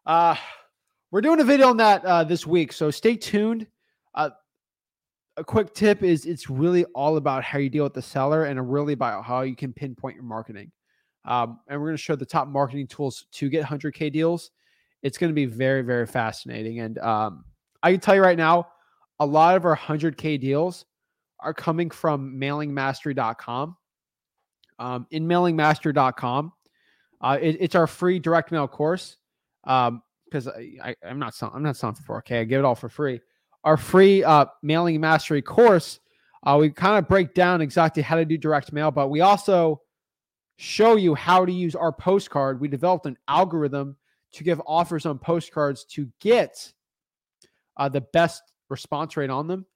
uh, 0.07 0.37
we're 1.11 1.21
doing 1.21 1.41
a 1.41 1.45
video 1.45 1.69
on 1.69 1.77
that 1.79 2.05
uh, 2.05 2.25
this 2.25 2.47
week. 2.47 2.73
So 2.73 2.91
stay 2.91 3.17
tuned. 3.17 3.67
A 5.39 5.45
quick 5.45 5.73
tip 5.73 6.03
is 6.03 6.27
it's 6.27 6.51
really 6.51 6.85
all 6.95 7.17
about 7.17 7.43
how 7.43 7.59
you 7.59 7.71
deal 7.71 7.85
with 7.85 7.95
the 7.95 8.03
seller 8.03 8.45
and 8.45 8.71
really 8.71 8.93
about 8.93 9.25
how 9.25 9.43
you 9.43 9.57
can 9.57 9.73
pinpoint 9.73 10.15
your 10.15 10.25
marketing. 10.25 10.71
Um, 11.25 11.61
and 11.69 11.81
we're 11.81 11.89
going 11.89 11.97
to 11.97 12.03
show 12.03 12.17
the 12.17 12.27
top 12.27 12.49
marketing 12.49 12.87
tools 12.87 13.27
to 13.33 13.49
get 13.49 13.65
100K 13.65 14.13
deals. 14.13 14.51
It's 15.03 15.17
going 15.17 15.31
to 15.31 15.35
be 15.35 15.47
very, 15.47 15.83
very 15.83 16.07
fascinating. 16.07 16.81
And 16.81 16.99
um, 16.99 17.45
I 17.83 17.93
can 17.93 18.01
tell 18.01 18.15
you 18.15 18.23
right 18.23 18.37
now, 18.37 18.69
a 19.21 19.27
lot 19.27 19.57
of 19.57 19.65
our 19.65 19.77
100K 19.77 20.41
deals 20.41 20.85
are 21.41 21.55
coming 21.55 21.91
from 21.91 22.39
mailingmastery.com. 22.39 23.77
um, 24.79 25.07
in 25.11 25.27
mailingmaster.com. 25.27 26.53
Uh, 27.21 27.39
it, 27.41 27.57
it's 27.61 27.75
our 27.75 27.87
free 27.87 28.19
direct 28.19 28.53
mail 28.53 28.69
course. 28.69 29.17
Um, 29.65 30.03
because 30.25 30.49
I, 30.49 30.71
I, 30.83 30.97
am 31.05 31.19
not 31.19 31.35
selling, 31.35 31.55
I'm 31.55 31.63
not 31.63 31.77
selling 31.77 31.95
for 31.95 32.23
4K. 32.23 32.41
I 32.41 32.45
give 32.45 32.59
it 32.59 32.65
all 32.65 32.75
for 32.75 32.89
free. 32.89 33.21
Our 33.65 33.77
free 33.77 34.25
uh, 34.25 34.47
mailing 34.63 35.01
mastery 35.01 35.43
course, 35.43 36.01
uh, 36.45 36.57
we 36.61 36.71
kind 36.71 36.99
of 36.99 37.09
break 37.09 37.35
down 37.35 37.61
exactly 37.61 38.03
how 38.03 38.17
to 38.17 38.25
do 38.25 38.37
direct 38.37 38.73
mail, 38.73 38.91
but 38.91 39.09
we 39.09 39.21
also 39.21 39.81
show 40.57 40.97
you 40.97 41.15
how 41.15 41.45
to 41.45 41.53
use 41.53 41.75
our 41.75 41.93
postcard. 41.93 42.61
We 42.61 42.69
developed 42.69 43.07
an 43.07 43.17
algorithm 43.29 43.97
to 44.33 44.45
give 44.45 44.61
offers 44.67 45.07
on 45.07 45.19
postcards 45.19 45.85
to 45.85 46.09
get 46.21 46.73
uh, 47.77 47.89
the 47.89 48.01
best 48.01 48.43
response 48.69 49.17
rate 49.17 49.31
on 49.31 49.47
them, 49.47 49.67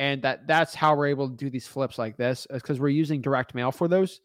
and 0.00 0.22
that 0.22 0.46
that's 0.46 0.74
how 0.74 0.96
we're 0.96 1.08
able 1.08 1.28
to 1.28 1.36
do 1.36 1.50
these 1.50 1.66
flips 1.66 1.98
like 1.98 2.16
this, 2.16 2.46
because 2.50 2.80
we're 2.80 2.88
using 2.88 3.20
direct 3.20 3.54
mail 3.54 3.70
for 3.70 3.88
those. 3.88 4.20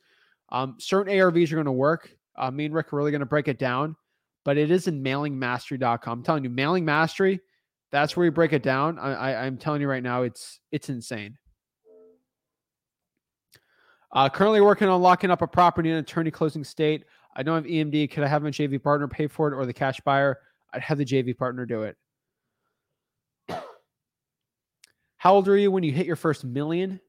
Um, 0.50 0.76
certain 0.80 1.14
ARVs 1.14 1.52
are 1.52 1.56
going 1.56 1.66
to 1.66 1.72
work. 1.72 2.16
Uh, 2.36 2.50
me 2.52 2.66
and 2.66 2.74
Rick 2.74 2.94
are 2.94 2.98
really 2.98 3.12
going 3.12 3.20
to 3.20 3.26
break 3.26 3.48
it 3.48 3.60
down, 3.60 3.96
but 4.46 4.58
it 4.58 4.72
is 4.72 4.88
in 4.88 5.04
mailingmastery.com. 5.04 6.20
I'm 6.20 6.24
telling 6.24 6.44
you, 6.44 6.50
mailing 6.50 6.86
mastery, 6.86 7.42
that's 7.92 8.16
where 8.16 8.26
you 8.26 8.32
break 8.32 8.54
it 8.54 8.64
down. 8.64 9.00
I, 9.00 9.14
I, 9.14 9.46
I'm 9.46 9.58
telling 9.58 9.82
you 9.82 9.88
right 9.88 10.04
now, 10.04 10.24
it's 10.24 10.60
it's 10.72 10.90
insane. 10.90 11.38
Uh, 14.12 14.28
currently 14.28 14.62
working 14.62 14.88
on 14.88 15.02
locking 15.02 15.30
up 15.30 15.42
a 15.42 15.48
property 15.48 15.90
in 15.90 15.96
an 15.96 16.02
attorney 16.02 16.32
closing 16.32 16.64
state. 16.64 17.06
I 17.36 17.44
don't 17.44 17.56
have 17.56 17.66
EMD. 17.66 18.12
Could 18.12 18.24
I 18.24 18.28
have 18.28 18.42
my 18.42 18.50
JV 18.50 18.82
partner 18.82 19.08
pay 19.08 19.28
for 19.28 19.52
it 19.52 19.56
or 19.56 19.66
the 19.66 19.74
cash 19.74 20.02
buyer? 20.02 20.40
I'd 20.74 20.82
have 20.82 20.98
the 20.98 21.06
JV 21.06 21.38
partner 21.38 21.66
do 21.66 21.84
it. 21.84 21.96
How 25.18 25.34
old 25.34 25.48
were 25.48 25.58
you 25.58 25.70
when 25.70 25.84
you 25.84 25.92
hit 25.92 26.08
your 26.08 26.16
first 26.16 26.44
million? 26.44 27.00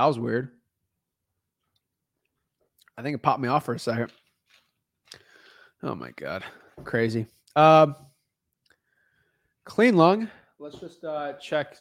That 0.00 0.06
was 0.06 0.18
weird. 0.18 0.48
I 2.96 3.02
think 3.02 3.14
it 3.16 3.22
popped 3.22 3.42
me 3.42 3.48
off 3.48 3.66
for 3.66 3.74
a 3.74 3.78
second. 3.78 4.10
Oh 5.82 5.94
my 5.94 6.10
god, 6.12 6.42
crazy. 6.84 7.26
Um, 7.54 7.94
clean 9.66 9.98
lung. 9.98 10.30
Let's 10.58 10.80
just 10.80 11.04
uh, 11.04 11.34
check 11.34 11.76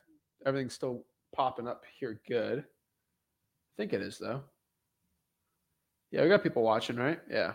everything's 0.45 0.73
still 0.73 1.05
popping 1.33 1.65
up 1.65 1.85
here. 1.97 2.19
Good. 2.27 2.59
I 2.59 2.63
think 3.77 3.93
it 3.93 4.01
is 4.01 4.17
though. 4.17 4.43
Yeah, 6.11 6.23
we 6.23 6.27
got 6.27 6.43
people 6.43 6.61
watching, 6.61 6.97
right? 6.97 7.21
Yeah. 7.31 7.53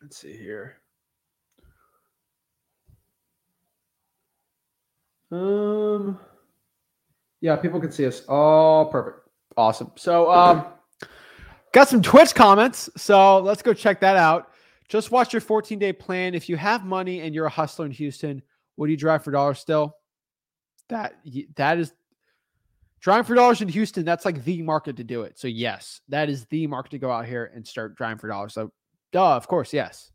Let's 0.00 0.16
see 0.16 0.34
here. 0.34 0.76
Um. 5.30 6.18
Yeah, 7.40 7.56
people 7.56 7.80
can 7.80 7.90
see 7.90 8.06
us. 8.06 8.22
Oh, 8.28 8.88
perfect. 8.90 9.28
Awesome. 9.56 9.92
So, 9.96 10.30
um, 10.30 10.66
got 11.72 11.88
some 11.88 12.02
Twitch 12.02 12.34
comments. 12.34 12.90
So 12.96 13.38
let's 13.38 13.62
go 13.62 13.72
check 13.72 14.00
that 14.00 14.16
out. 14.16 14.50
Just 14.88 15.10
watch 15.10 15.32
your 15.32 15.40
14 15.40 15.78
day 15.78 15.92
plan. 15.92 16.34
If 16.34 16.48
you 16.48 16.56
have 16.56 16.84
money 16.84 17.20
and 17.20 17.34
you're 17.34 17.46
a 17.46 17.50
hustler 17.50 17.86
in 17.86 17.92
Houston, 17.92 18.42
would 18.76 18.90
you 18.90 18.96
drive 18.96 19.22
for 19.22 19.30
dollars 19.30 19.58
still? 19.58 19.96
That 20.88 21.14
that 21.56 21.78
is 21.78 21.92
driving 23.00 23.24
for 23.24 23.34
dollars 23.34 23.60
in 23.60 23.68
Houston. 23.68 24.04
That's 24.04 24.24
like 24.24 24.44
the 24.44 24.62
market 24.62 24.96
to 24.96 25.04
do 25.04 25.22
it. 25.22 25.38
So 25.38 25.48
yes, 25.48 26.00
that 26.08 26.28
is 26.28 26.44
the 26.46 26.66
market 26.66 26.90
to 26.90 26.98
go 26.98 27.10
out 27.10 27.26
here 27.26 27.52
and 27.54 27.66
start 27.66 27.96
driving 27.96 28.18
for 28.18 28.28
dollars. 28.28 28.54
So, 28.54 28.72
duh, 29.12 29.36
of 29.36 29.46
course, 29.46 29.72
yes. 29.72 30.10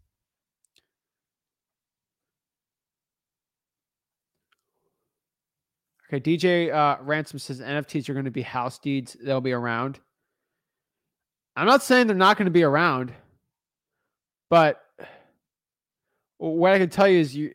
Okay, 6.07 6.37
DJ 6.37 6.73
uh, 6.73 6.97
Ransom 7.01 7.39
says 7.39 7.59
NFTs 7.59 8.09
are 8.09 8.13
going 8.13 8.25
to 8.25 8.31
be 8.31 8.43
house 8.43 8.77
deeds. 8.77 9.17
They'll 9.21 9.41
be 9.41 9.53
around. 9.53 9.99
I'm 11.55 11.65
not 11.65 11.81
saying 11.81 12.07
they're 12.07 12.15
not 12.15 12.37
going 12.37 12.45
to 12.45 12.51
be 12.51 12.63
around, 12.63 13.13
but 14.49 14.81
what 16.37 16.73
I 16.73 16.79
can 16.79 16.89
tell 16.89 17.07
you 17.07 17.19
is 17.19 17.35
you, 17.35 17.53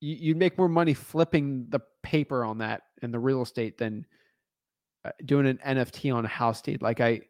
you 0.00 0.16
you'd 0.16 0.36
make 0.36 0.56
more 0.56 0.68
money 0.68 0.94
flipping 0.94 1.66
the 1.68 1.80
paper 2.02 2.44
on 2.44 2.58
that 2.58 2.82
and 3.02 3.12
the 3.12 3.18
real 3.18 3.42
estate 3.42 3.78
than 3.78 4.06
uh, 5.04 5.10
doing 5.24 5.46
an 5.46 5.58
NFT 5.64 6.14
on 6.14 6.24
a 6.24 6.28
house 6.28 6.62
deed. 6.62 6.82
Like 6.82 7.00
I, 7.00 7.20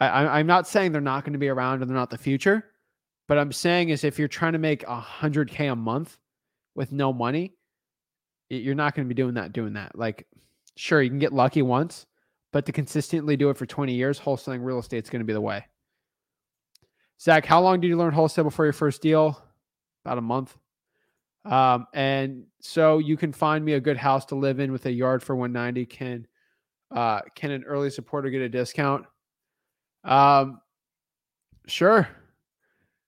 I 0.00 0.38
I'm 0.38 0.46
not 0.46 0.66
saying 0.66 0.92
they're 0.92 1.00
not 1.00 1.24
going 1.24 1.34
to 1.34 1.38
be 1.38 1.48
around 1.48 1.82
and 1.82 1.90
they're 1.90 1.96
not 1.96 2.10
the 2.10 2.18
future, 2.18 2.64
but 3.28 3.38
I'm 3.38 3.52
saying 3.52 3.90
is 3.90 4.04
if 4.04 4.18
you're 4.18 4.26
trying 4.26 4.54
to 4.54 4.58
make 4.58 4.82
a 4.84 4.98
hundred 4.98 5.50
k 5.50 5.68
a 5.68 5.76
month 5.76 6.18
with 6.74 6.90
no 6.90 7.12
money 7.12 7.52
you're 8.48 8.74
not 8.74 8.94
going 8.94 9.06
to 9.06 9.14
be 9.14 9.20
doing 9.20 9.34
that, 9.34 9.52
doing 9.52 9.74
that. 9.74 9.96
Like, 9.96 10.26
sure, 10.76 11.02
you 11.02 11.10
can 11.10 11.18
get 11.18 11.32
lucky 11.32 11.62
once, 11.62 12.06
but 12.52 12.66
to 12.66 12.72
consistently 12.72 13.36
do 13.36 13.50
it 13.50 13.56
for 13.56 13.66
20 13.66 13.94
years, 13.94 14.20
wholesaling 14.20 14.64
real 14.64 14.78
estate 14.78 15.04
is 15.04 15.10
going 15.10 15.20
to 15.20 15.26
be 15.26 15.32
the 15.32 15.40
way. 15.40 15.64
Zach, 17.20 17.46
how 17.46 17.60
long 17.60 17.80
did 17.80 17.88
you 17.88 17.96
learn 17.96 18.12
wholesale 18.12 18.44
before 18.44 18.66
your 18.66 18.72
first 18.72 19.00
deal? 19.00 19.42
About 20.04 20.18
a 20.18 20.22
month. 20.22 20.56
Um, 21.44 21.86
and 21.94 22.44
so 22.60 22.98
you 22.98 23.16
can 23.16 23.32
find 23.32 23.64
me 23.64 23.74
a 23.74 23.80
good 23.80 23.96
house 23.96 24.24
to 24.26 24.34
live 24.34 24.60
in 24.60 24.72
with 24.72 24.86
a 24.86 24.92
yard 24.92 25.22
for 25.22 25.36
190. 25.36 25.86
Can 25.86 26.26
uh, 26.90 27.20
can 27.34 27.50
an 27.50 27.64
early 27.64 27.90
supporter 27.90 28.30
get 28.30 28.40
a 28.40 28.48
discount? 28.48 29.04
Um, 30.04 30.60
sure. 31.66 32.08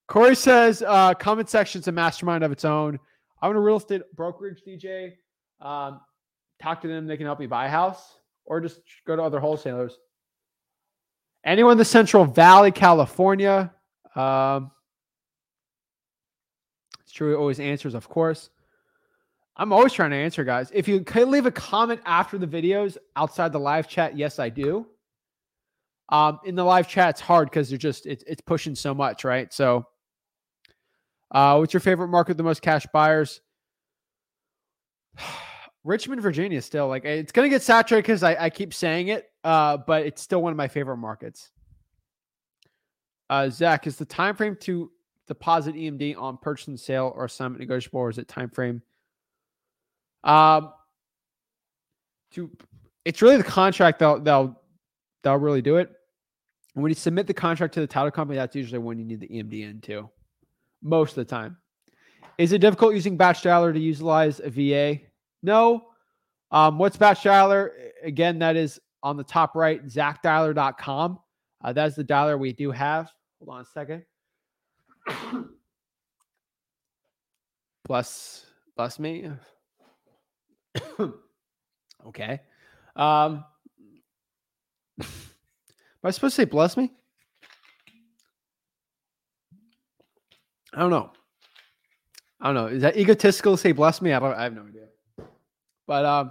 Corey 0.08 0.34
says 0.34 0.82
uh, 0.82 1.14
comment 1.14 1.48
section's 1.48 1.88
a 1.88 1.92
mastermind 1.92 2.44
of 2.44 2.52
its 2.52 2.64
own. 2.64 2.98
I'm 3.42 3.56
a 3.56 3.60
real 3.60 3.76
estate 3.76 4.02
brokerage, 4.14 4.62
DJ. 4.66 5.12
Um, 5.60 6.00
talk 6.60 6.82
to 6.82 6.88
them. 6.88 7.06
They 7.06 7.16
can 7.16 7.26
help 7.26 7.40
me 7.40 7.46
buy 7.46 7.66
a 7.66 7.70
house 7.70 8.18
or 8.44 8.60
just 8.60 8.80
go 9.06 9.16
to 9.16 9.22
other 9.22 9.40
wholesalers. 9.40 9.98
Anyone 11.44 11.72
in 11.72 11.78
the 11.78 11.84
Central 11.84 12.24
Valley, 12.24 12.72
California. 12.72 13.72
Um, 14.14 14.70
it's 17.02 17.12
true. 17.12 17.36
Always 17.36 17.60
answers, 17.60 17.94
of 17.94 18.08
course. 18.08 18.50
I'm 19.56 19.72
always 19.72 19.92
trying 19.92 20.10
to 20.10 20.16
answer, 20.16 20.44
guys. 20.44 20.70
If 20.74 20.86
you 20.86 21.00
could 21.00 21.28
leave 21.28 21.46
a 21.46 21.50
comment 21.50 22.00
after 22.04 22.36
the 22.36 22.46
videos 22.46 22.96
outside 23.14 23.52
the 23.52 23.60
live 23.60 23.88
chat, 23.88 24.16
yes, 24.16 24.38
I 24.38 24.48
do. 24.50 24.86
Um, 26.08 26.40
in 26.44 26.54
the 26.54 26.64
live 26.64 26.88
chat, 26.88 27.10
it's 27.10 27.20
hard 27.20 27.50
because 27.50 27.68
they're 27.68 27.78
just 27.78 28.06
it's 28.06 28.22
it's 28.26 28.40
pushing 28.40 28.74
so 28.74 28.94
much, 28.94 29.24
right? 29.24 29.52
So, 29.52 29.86
uh, 31.30 31.56
what's 31.56 31.72
your 31.72 31.80
favorite 31.80 32.08
market? 32.08 32.36
The 32.36 32.42
most 32.42 32.62
cash 32.62 32.86
buyers? 32.92 33.40
Richmond, 35.86 36.20
Virginia, 36.20 36.60
still 36.60 36.88
like 36.88 37.04
it's 37.04 37.30
gonna 37.30 37.48
get 37.48 37.62
saturated 37.62 38.02
because 38.02 38.22
I, 38.24 38.36
I 38.46 38.50
keep 38.50 38.74
saying 38.74 39.08
it, 39.08 39.30
uh, 39.44 39.76
but 39.76 40.04
it's 40.04 40.20
still 40.20 40.42
one 40.42 40.50
of 40.50 40.56
my 40.56 40.66
favorite 40.66 40.96
markets. 40.96 41.52
Uh, 43.30 43.48
Zach, 43.48 43.86
is 43.86 43.96
the 43.96 44.04
time 44.04 44.34
frame 44.34 44.56
to 44.62 44.90
deposit 45.28 45.76
EMD 45.76 46.18
on 46.18 46.38
purchase 46.38 46.66
and 46.68 46.78
sale 46.78 47.12
or 47.14 47.24
assignment 47.24 47.60
negotiable, 47.60 48.00
or 48.00 48.10
is 48.10 48.18
it 48.18 48.26
time 48.26 48.50
frame? 48.50 48.82
Um, 50.24 50.72
to 52.32 52.50
it's 53.04 53.22
really 53.22 53.36
the 53.36 53.44
contract 53.44 54.00
they'll 54.00 54.18
they'll 54.18 54.60
they'll 55.22 55.36
really 55.36 55.62
do 55.62 55.76
it. 55.76 55.88
And 56.74 56.82
when 56.82 56.90
you 56.90 56.96
submit 56.96 57.28
the 57.28 57.34
contract 57.34 57.74
to 57.74 57.80
the 57.80 57.86
title 57.86 58.10
company, 58.10 58.36
that's 58.36 58.56
usually 58.56 58.80
when 58.80 58.98
you 58.98 59.04
need 59.04 59.20
the 59.20 59.28
EMD 59.28 59.70
in 59.70 59.80
too. 59.80 60.10
Most 60.82 61.10
of 61.10 61.16
the 61.16 61.24
time. 61.24 61.56
Is 62.38 62.52
it 62.52 62.58
difficult 62.58 62.94
using 62.94 63.16
batch 63.16 63.42
dialer 63.42 63.72
to 63.72 63.78
utilize 63.78 64.40
a 64.40 64.50
VA? 64.50 65.00
No. 65.42 65.88
Um, 66.50 66.78
what's 66.78 66.96
batch 66.96 67.22
dialer? 67.22 67.70
Again, 68.02 68.38
that 68.38 68.56
is 68.56 68.80
on 69.02 69.16
the 69.16 69.24
top 69.24 69.54
right, 69.54 69.84
zachdialer.com. 69.86 71.18
Uh, 71.62 71.72
that's 71.72 71.96
the 71.96 72.04
dialer 72.04 72.38
we 72.38 72.52
do 72.52 72.70
have. 72.70 73.10
Hold 73.38 73.56
on 73.56 73.60
a 73.62 73.64
second. 73.64 74.04
bless, 77.86 78.46
bless 78.76 78.98
me. 78.98 79.30
okay. 82.06 82.40
Um, 82.94 83.44
am 85.00 85.08
I 86.04 86.10
supposed 86.10 86.36
to 86.36 86.42
say 86.42 86.44
bless 86.44 86.76
me? 86.76 86.92
I 90.74 90.80
don't 90.80 90.90
know. 90.90 91.10
I 92.40 92.46
don't 92.46 92.54
know. 92.54 92.66
Is 92.66 92.82
that 92.82 92.96
egotistical 92.96 93.56
to 93.56 93.60
say 93.60 93.72
bless 93.72 94.02
me? 94.02 94.12
I 94.12 94.18
don't 94.18 94.34
I 94.34 94.42
have 94.44 94.54
no 94.54 94.66
idea. 94.66 94.88
But 95.86 96.04
um, 96.04 96.30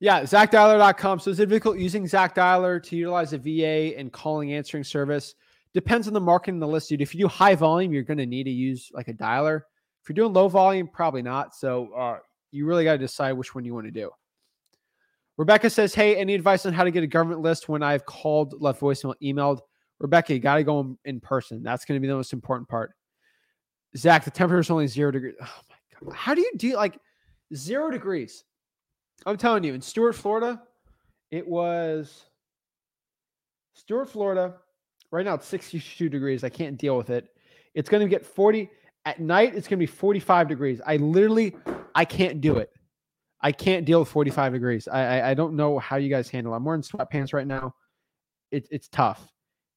yeah, 0.00 0.22
ZachDialer.com. 0.22 1.20
So 1.20 1.30
is 1.30 1.38
it 1.38 1.48
difficult 1.48 1.78
using 1.78 2.06
Zach 2.06 2.34
Dialer 2.34 2.82
to 2.82 2.96
utilize 2.96 3.32
a 3.32 3.38
VA 3.38 3.96
and 3.96 4.12
calling 4.12 4.52
answering 4.52 4.84
service? 4.84 5.34
Depends 5.74 6.08
on 6.08 6.12
the 6.12 6.20
market 6.20 6.50
and 6.52 6.60
the 6.60 6.66
list, 6.66 6.88
dude. 6.88 7.00
If 7.00 7.14
you 7.14 7.20
do 7.20 7.28
high 7.28 7.54
volume, 7.54 7.92
you're 7.92 8.02
going 8.02 8.18
to 8.18 8.26
need 8.26 8.44
to 8.44 8.50
use 8.50 8.90
like 8.92 9.08
a 9.08 9.14
dialer. 9.14 9.60
If 10.02 10.08
you're 10.08 10.14
doing 10.14 10.32
low 10.32 10.48
volume, 10.48 10.88
probably 10.88 11.22
not. 11.22 11.54
So 11.54 11.92
uh, 11.94 12.18
you 12.50 12.66
really 12.66 12.82
got 12.82 12.92
to 12.92 12.98
decide 12.98 13.32
which 13.32 13.54
one 13.54 13.64
you 13.64 13.74
want 13.74 13.86
to 13.86 13.92
do. 13.92 14.10
Rebecca 15.38 15.70
says, 15.70 15.94
Hey, 15.94 16.16
any 16.16 16.34
advice 16.34 16.66
on 16.66 16.72
how 16.72 16.84
to 16.84 16.90
get 16.90 17.04
a 17.04 17.06
government 17.06 17.40
list 17.40 17.68
when 17.68 17.82
I've 17.82 18.04
called, 18.04 18.60
left 18.60 18.80
voicemail, 18.80 19.14
emailed? 19.22 19.60
Rebecca, 20.00 20.34
you 20.34 20.40
got 20.40 20.56
to 20.56 20.64
go 20.64 20.80
in, 20.80 20.98
in 21.04 21.20
person. 21.20 21.62
That's 21.62 21.84
going 21.84 21.96
to 21.96 22.00
be 22.00 22.08
the 22.08 22.16
most 22.16 22.32
important 22.32 22.68
part. 22.68 22.90
Zach, 23.96 24.24
the 24.24 24.30
temperature 24.30 24.60
is 24.60 24.70
only 24.70 24.88
zero 24.88 25.12
degrees. 25.12 25.34
Oh 25.40 25.60
my 25.70 26.08
God. 26.08 26.16
How 26.16 26.34
do 26.34 26.40
you 26.40 26.50
do 26.56 26.74
like 26.74 26.98
zero 27.54 27.90
degrees? 27.90 28.44
I'm 29.26 29.36
telling 29.36 29.64
you, 29.64 29.74
in 29.74 29.80
Stuart, 29.80 30.14
Florida, 30.14 30.62
it 31.30 31.46
was 31.46 32.24
Stuart, 33.74 34.08
Florida. 34.08 34.54
Right 35.10 35.24
now 35.24 35.34
it's 35.34 35.46
62 35.46 36.08
degrees. 36.08 36.42
I 36.44 36.48
can't 36.48 36.76
deal 36.76 36.96
with 36.96 37.10
it. 37.10 37.28
It's 37.74 37.88
going 37.88 38.02
to 38.02 38.08
get 38.08 38.24
40 38.24 38.70
at 39.04 39.20
night. 39.20 39.54
It's 39.54 39.68
going 39.68 39.78
to 39.78 39.82
be 39.82 39.86
45 39.86 40.48
degrees. 40.48 40.80
I 40.86 40.96
literally, 40.96 41.54
I 41.94 42.04
can't 42.04 42.40
do 42.40 42.58
it. 42.58 42.70
I 43.40 43.52
can't 43.52 43.84
deal 43.84 44.00
with 44.00 44.08
45 44.08 44.52
degrees. 44.52 44.88
I, 44.88 45.00
I, 45.00 45.30
I 45.30 45.34
don't 45.34 45.54
know 45.54 45.78
how 45.78 45.96
you 45.96 46.08
guys 46.08 46.28
handle. 46.28 46.52
It. 46.52 46.56
I'm 46.56 46.64
wearing 46.64 46.82
sweatpants 46.82 47.32
right 47.32 47.46
now. 47.46 47.74
It, 48.50 48.68
it's 48.70 48.88
tough. 48.88 49.32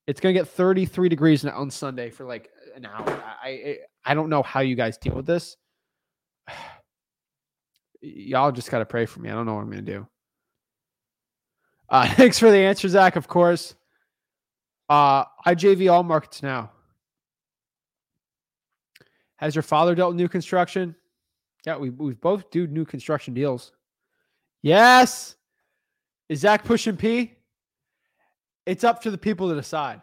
It's 0.07 0.19
gonna 0.19 0.33
get 0.33 0.47
33 0.47 1.09
degrees 1.09 1.43
on 1.45 1.71
Sunday 1.71 2.11
for 2.11 2.25
like 2.25 2.51
an 2.75 2.85
hour. 2.85 3.03
I, 3.43 3.49
I 3.49 3.77
I 4.05 4.13
don't 4.13 4.29
know 4.29 4.43
how 4.43 4.59
you 4.59 4.75
guys 4.75 4.97
deal 4.97 5.15
with 5.15 5.25
this. 5.25 5.57
Y'all 8.05 8.51
just 8.51 8.69
gotta 8.69 8.85
pray 8.85 9.05
for 9.05 9.19
me. 9.19 9.29
I 9.29 9.33
don't 9.33 9.45
know 9.45 9.55
what 9.55 9.61
I'm 9.61 9.69
gonna 9.69 9.81
do. 9.81 10.07
Uh, 11.89 12.07
thanks 12.15 12.39
for 12.39 12.51
the 12.51 12.57
answer, 12.57 12.87
Zach. 12.87 13.15
Of 13.15 13.27
course. 13.27 13.75
Uh, 14.87 15.25
IJV 15.47 15.91
all 15.91 16.03
markets 16.03 16.43
now. 16.43 16.71
Has 19.37 19.55
your 19.55 19.63
father 19.63 19.95
dealt 19.95 20.09
with 20.09 20.17
new 20.17 20.29
construction? 20.29 20.95
Yeah, 21.65 21.77
we 21.77 21.89
we 21.89 22.13
both 22.13 22.51
do 22.51 22.67
new 22.67 22.85
construction 22.85 23.33
deals. 23.33 23.71
Yes. 24.61 25.35
Is 26.29 26.39
Zach 26.39 26.63
pushing 26.63 26.97
P? 26.97 27.33
It's 28.65 28.83
up 28.83 29.01
to 29.03 29.11
the 29.11 29.17
people 29.17 29.49
to 29.49 29.55
decide. 29.55 30.01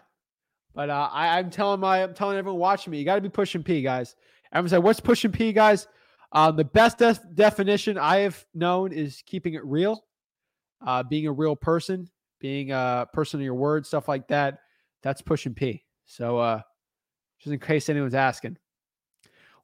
But 0.74 0.89
uh, 0.89 1.09
I, 1.12 1.39
am 1.39 1.51
telling 1.51 1.81
my 1.81 2.03
I'm 2.03 2.15
telling 2.15 2.39
everyone 2.39 2.61
watching 2.61 2.91
me, 2.91 2.99
you 2.99 3.05
got 3.05 3.16
to 3.16 3.20
be 3.20 3.29
pushing 3.29 3.62
P, 3.62 3.83
guys. 3.83 4.16
Everyone 4.53 4.70
say, 4.70 4.79
what's 4.79 5.01
pushing 5.01 5.33
P, 5.33 5.53
guys? 5.53 5.87
Um, 6.32 6.56
the 6.56 6.64
best 6.64 6.98
de- 6.98 7.20
definition 7.34 7.98
I 7.98 8.18
have 8.18 8.44
known 8.54 8.92
is 8.92 9.22
keeping 9.26 9.54
it 9.54 9.64
real, 9.64 10.04
uh, 10.84 11.02
being 11.02 11.26
a 11.26 11.32
real 11.32 11.54
person, 11.54 12.09
being 12.40 12.72
a 12.72 13.06
person 13.12 13.40
of 13.40 13.44
your 13.44 13.54
word, 13.54 13.86
stuff 13.86 14.09
like 14.09 14.28
that. 14.28 14.60
That's 15.02 15.20
pushing 15.20 15.54
P. 15.54 15.84
So, 16.06 16.38
uh, 16.38 16.62
just 17.38 17.52
in 17.52 17.59
case 17.59 17.88
anyone's 17.88 18.14
asking, 18.14 18.56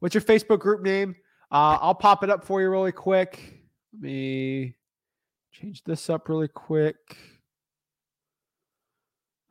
what's 0.00 0.14
your 0.14 0.22
Facebook 0.22 0.60
group 0.60 0.82
name? 0.82 1.16
Uh, 1.50 1.78
I'll 1.80 1.94
pop 1.94 2.22
it 2.22 2.30
up 2.30 2.44
for 2.44 2.60
you 2.60 2.68
really 2.68 2.92
quick. 2.92 3.62
Let 3.94 4.02
me 4.02 4.74
change 5.52 5.82
this 5.84 6.10
up 6.10 6.28
really 6.28 6.48
quick. 6.48 6.96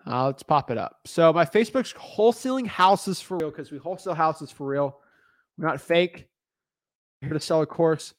Uh, 0.06 0.28
let's 0.28 0.44
pop 0.44 0.72
it 0.72 0.78
up. 0.78 1.00
So 1.06 1.34
my 1.34 1.44
Facebook's 1.44 1.94
wholesaling 1.94 2.68
houses 2.68 3.20
for 3.20 3.38
real 3.38 3.50
because 3.50 3.72
we 3.72 3.78
wholesale 3.78 4.14
houses 4.14 4.52
for 4.52 4.68
real. 4.68 5.00
We're 5.58 5.68
not 5.68 5.82
fake. 5.82 6.30
Here 7.22 7.34
to 7.34 7.40
sell 7.40 7.62
a 7.62 7.66
course. 7.66 8.14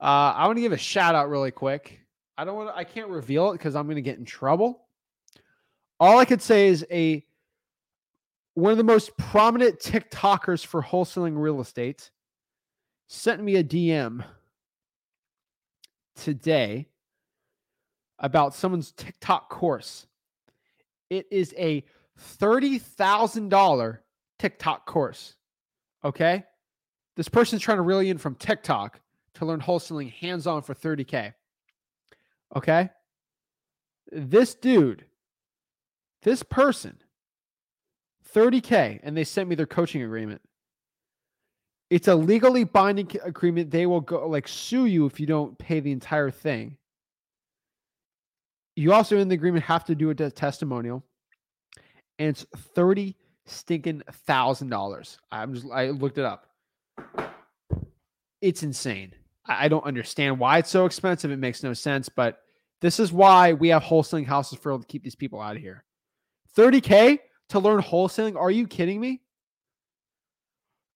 Uh, 0.00 0.32
I 0.36 0.46
want 0.46 0.56
to 0.56 0.62
give 0.62 0.72
a 0.72 0.78
shout 0.78 1.14
out 1.14 1.28
really 1.28 1.50
quick. 1.50 2.00
I 2.36 2.44
don't 2.44 2.56
want. 2.56 2.70
I 2.74 2.84
can't 2.84 3.08
reveal 3.08 3.50
it 3.50 3.54
because 3.54 3.74
I'm 3.74 3.86
going 3.86 3.96
to 3.96 4.02
get 4.02 4.18
in 4.18 4.24
trouble. 4.24 4.86
All 6.00 6.18
I 6.18 6.24
could 6.24 6.42
say 6.42 6.68
is 6.68 6.86
a 6.90 7.24
one 8.54 8.72
of 8.72 8.78
the 8.78 8.84
most 8.84 9.16
prominent 9.16 9.78
TikTokers 9.78 10.64
for 10.64 10.82
wholesaling 10.82 11.36
real 11.36 11.60
estate 11.60 12.10
sent 13.08 13.42
me 13.42 13.56
a 13.56 13.64
DM 13.64 14.24
today 16.16 16.88
about 18.18 18.54
someone's 18.54 18.92
TikTok 18.92 19.48
course. 19.48 20.06
It 21.08 21.26
is 21.30 21.54
a 21.56 21.84
$30,000 22.40 23.98
TikTok 24.38 24.86
course. 24.86 25.36
Okay. 26.04 26.44
This 27.18 27.28
person's 27.28 27.62
trying 27.62 27.78
to 27.78 27.82
reel 27.82 28.00
you 28.00 28.12
in 28.12 28.18
from 28.18 28.36
TikTok 28.36 29.00
to 29.34 29.44
learn 29.44 29.60
wholesaling 29.60 30.12
hands 30.12 30.46
on 30.46 30.62
for 30.62 30.72
30K. 30.72 31.34
Okay. 32.54 32.90
This 34.12 34.54
dude, 34.54 35.04
this 36.22 36.44
person, 36.44 36.96
30K, 38.32 39.00
and 39.02 39.16
they 39.16 39.24
sent 39.24 39.48
me 39.48 39.56
their 39.56 39.66
coaching 39.66 40.04
agreement. 40.04 40.40
It's 41.90 42.06
a 42.06 42.14
legally 42.14 42.62
binding 42.62 43.10
agreement. 43.24 43.72
They 43.72 43.86
will 43.86 44.00
go 44.00 44.28
like 44.28 44.46
sue 44.46 44.86
you 44.86 45.04
if 45.04 45.18
you 45.18 45.26
don't 45.26 45.58
pay 45.58 45.80
the 45.80 45.90
entire 45.90 46.30
thing. 46.30 46.76
You 48.76 48.92
also 48.92 49.18
in 49.18 49.26
the 49.26 49.34
agreement 49.34 49.64
have 49.64 49.84
to 49.86 49.96
do 49.96 50.10
a 50.10 50.14
testimonial, 50.14 51.02
and 52.20 52.28
it's 52.28 52.46
thirty 52.76 53.16
stinking 53.46 54.02
thousand 54.26 54.68
dollars. 54.68 55.18
I'm 55.32 55.54
just 55.54 55.66
I 55.72 55.90
looked 55.90 56.18
it 56.18 56.24
up. 56.24 56.47
It's 58.40 58.62
insane. 58.62 59.14
I, 59.46 59.68
don't 59.68 59.84
understand 59.84 60.38
why 60.38 60.58
it's 60.58 60.70
so 60.70 60.84
expensive. 60.84 61.30
It 61.30 61.38
makes 61.38 61.62
no 61.62 61.72
sense, 61.72 62.08
but 62.08 62.40
this 62.80 63.00
is 63.00 63.12
why 63.12 63.54
we 63.54 63.68
have 63.68 63.82
wholesaling 63.82 64.26
houses 64.26 64.58
for 64.58 64.76
to 64.76 64.84
keep 64.86 65.02
these 65.02 65.14
people 65.14 65.40
out 65.40 65.56
of 65.56 65.62
here. 65.62 65.84
30k 66.56 67.18
to 67.50 67.58
learn 67.58 67.82
wholesaling? 67.82 68.36
Are 68.36 68.50
you 68.50 68.66
kidding 68.66 69.00
me? 69.00 69.22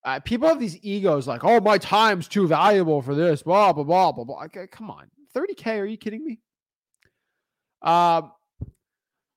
Uh, 0.04 0.20
people 0.20 0.48
have 0.48 0.58
these 0.58 0.78
egos 0.84 1.26
like, 1.26 1.44
oh, 1.44 1.60
my 1.60 1.78
time's 1.78 2.28
too 2.28 2.46
valuable 2.46 3.00
for 3.02 3.14
this, 3.14 3.42
blah, 3.42 3.72
blah, 3.72 3.84
blah, 3.84 4.12
blah, 4.12 4.24
blah. 4.24 4.44
Okay, 4.44 4.66
come 4.66 4.90
on. 4.90 5.08
30K, 5.34 5.80
are 5.80 5.86
you 5.86 5.96
kidding 5.96 6.24
me? 6.24 6.40
Um, 7.80 8.32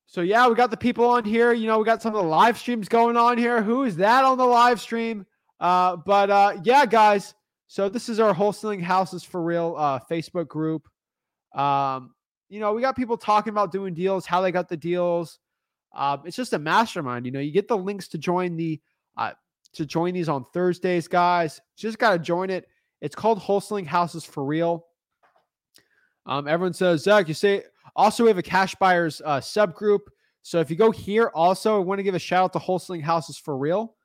so 0.07 0.21
yeah, 0.21 0.47
we 0.47 0.55
got 0.55 0.71
the 0.71 0.77
people 0.77 1.05
on 1.05 1.23
here. 1.23 1.53
You 1.53 1.67
know, 1.67 1.79
we 1.79 1.85
got 1.85 2.01
some 2.01 2.15
of 2.15 2.21
the 2.21 2.29
live 2.29 2.57
streams 2.57 2.87
going 2.87 3.17
on 3.17 3.37
here. 3.37 3.61
Who 3.61 3.83
is 3.83 3.97
that 3.97 4.23
on 4.23 4.37
the 4.37 4.45
live 4.45 4.81
stream? 4.81 5.25
Uh, 5.59 5.97
but 5.97 6.29
uh, 6.29 6.57
yeah, 6.63 6.85
guys. 6.85 7.33
So 7.67 7.89
this 7.89 8.09
is 8.09 8.19
our 8.19 8.33
wholesaling 8.33 8.81
houses 8.81 9.23
for 9.23 9.41
real 9.41 9.75
uh, 9.77 9.99
Facebook 10.09 10.47
group. 10.47 10.87
Um, 11.53 12.13
you 12.49 12.59
know, 12.59 12.73
we 12.73 12.81
got 12.81 12.95
people 12.95 13.17
talking 13.17 13.51
about 13.51 13.71
doing 13.71 13.93
deals, 13.93 14.25
how 14.25 14.41
they 14.41 14.51
got 14.51 14.69
the 14.69 14.77
deals. 14.77 15.39
Um, 15.93 16.21
it's 16.25 16.35
just 16.35 16.53
a 16.53 16.59
mastermind. 16.59 17.25
You 17.25 17.31
know, 17.31 17.39
you 17.39 17.51
get 17.51 17.67
the 17.67 17.77
links 17.77 18.07
to 18.09 18.17
join 18.17 18.55
the 18.55 18.79
uh, 19.17 19.31
to 19.73 19.85
join 19.85 20.13
these 20.13 20.29
on 20.29 20.45
Thursdays, 20.53 21.07
guys. 21.07 21.59
Just 21.75 21.97
got 21.97 22.11
to 22.11 22.19
join 22.19 22.49
it. 22.49 22.67
It's 23.01 23.15
called 23.15 23.39
Wholesaling 23.39 23.85
Houses 23.85 24.23
for 24.23 24.43
Real. 24.43 24.85
Um, 26.25 26.47
everyone 26.47 26.73
says, 26.73 27.03
Zach, 27.03 27.27
you 27.27 27.33
say, 27.33 27.63
also, 27.95 28.23
we 28.23 28.29
have 28.29 28.37
a 28.37 28.43
cash 28.43 28.75
buyers 28.75 29.21
uh, 29.23 29.39
subgroup. 29.39 29.99
So 30.41 30.59
if 30.59 30.69
you 30.69 30.75
go 30.75 30.91
here, 30.91 31.31
also, 31.33 31.75
I 31.75 31.83
want 31.83 31.99
to 31.99 32.03
give 32.03 32.15
a 32.15 32.19
shout 32.19 32.45
out 32.45 32.53
to 32.53 32.59
Wholesaling 32.59 33.01
Houses 33.01 33.37
for 33.37 33.57
Real. 33.57 33.95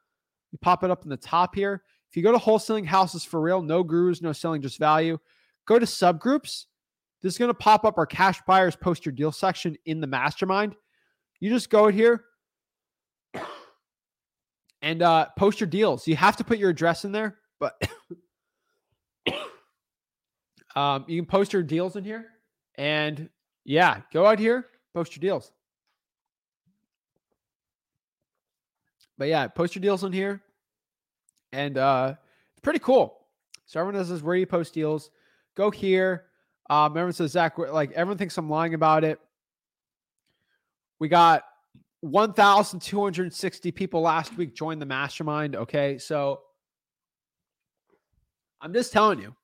You 0.53 0.59
pop 0.59 0.85
it 0.85 0.91
up 0.91 1.05
in 1.05 1.11
the 1.11 1.17
top 1.17 1.55
here. 1.55 1.83
If 2.11 2.17
you 2.17 2.23
go 2.23 2.33
to 2.33 2.39
Wholesaling 2.39 2.87
Houses 2.87 3.25
for 3.25 3.41
Real, 3.41 3.63
no 3.63 3.83
gurus, 3.83 4.21
no 4.21 4.33
selling, 4.33 4.63
just 4.63 4.79
value, 4.79 5.19
go 5.67 5.79
to 5.79 5.87
subgroups. 5.87 6.67
This 7.23 7.35
is 7.35 7.39
going 7.39 7.51
to 7.51 7.55
pop 7.55 7.85
up 7.85 7.99
our 7.99 8.07
cash 8.07 8.41
buyers 8.47 8.75
post 8.75 9.05
your 9.05 9.13
deal 9.13 9.31
section 9.31 9.77
in 9.85 10.01
the 10.01 10.07
mastermind. 10.07 10.75
You 11.39 11.51
just 11.51 11.71
go 11.71 11.89
here, 11.89 12.25
and 14.83 15.03
uh, 15.03 15.29
post 15.39 15.61
your 15.61 15.69
deals. 15.69 16.07
You 16.07 16.17
have 16.17 16.37
to 16.39 16.45
put 16.45 16.59
your 16.59 16.71
address 16.71 17.05
in 17.05 17.13
there, 17.13 17.39
but 17.59 17.81
um, 20.75 21.05
you 21.07 21.21
can 21.21 21.27
post 21.27 21.53
your 21.53 21.63
deals 21.63 21.97
in 21.97 22.05
here. 22.05 22.27
And 22.77 23.29
yeah, 23.65 24.01
go 24.13 24.27
out 24.27 24.39
here, 24.39 24.67
post 24.95 25.15
your 25.15 25.21
deals. 25.21 25.53
But 29.21 29.29
yeah, 29.29 29.49
post 29.49 29.75
your 29.75 29.83
deals 29.83 30.03
in 30.03 30.15
here. 30.15 30.41
And 31.53 31.77
uh, 31.77 32.15
it's 32.53 32.63
pretty 32.63 32.79
cool. 32.79 33.19
So 33.67 33.79
everyone 33.79 34.03
says 34.03 34.23
where 34.23 34.35
do 34.35 34.41
you 34.41 34.47
post 34.47 34.73
deals. 34.73 35.11
Go 35.55 35.71
here. 35.71 36.25
Um, 36.71 36.93
everyone 36.93 37.13
says 37.13 37.33
Zach, 37.33 37.59
like 37.59 37.93
everyone 37.93 38.17
thinks 38.17 38.39
I'm 38.39 38.49
lying 38.49 38.73
about 38.73 39.05
it. 39.05 39.21
We 41.01 41.09
got 41.09 41.45
1,260 42.01 43.73
people 43.73 44.01
last 44.01 44.39
week 44.39 44.55
joined 44.55 44.81
the 44.81 44.87
mastermind. 44.87 45.55
Okay. 45.55 45.99
So 45.99 46.41
I'm 48.63 48.73
just 48.73 48.91
telling 48.91 49.19
you. 49.19 49.35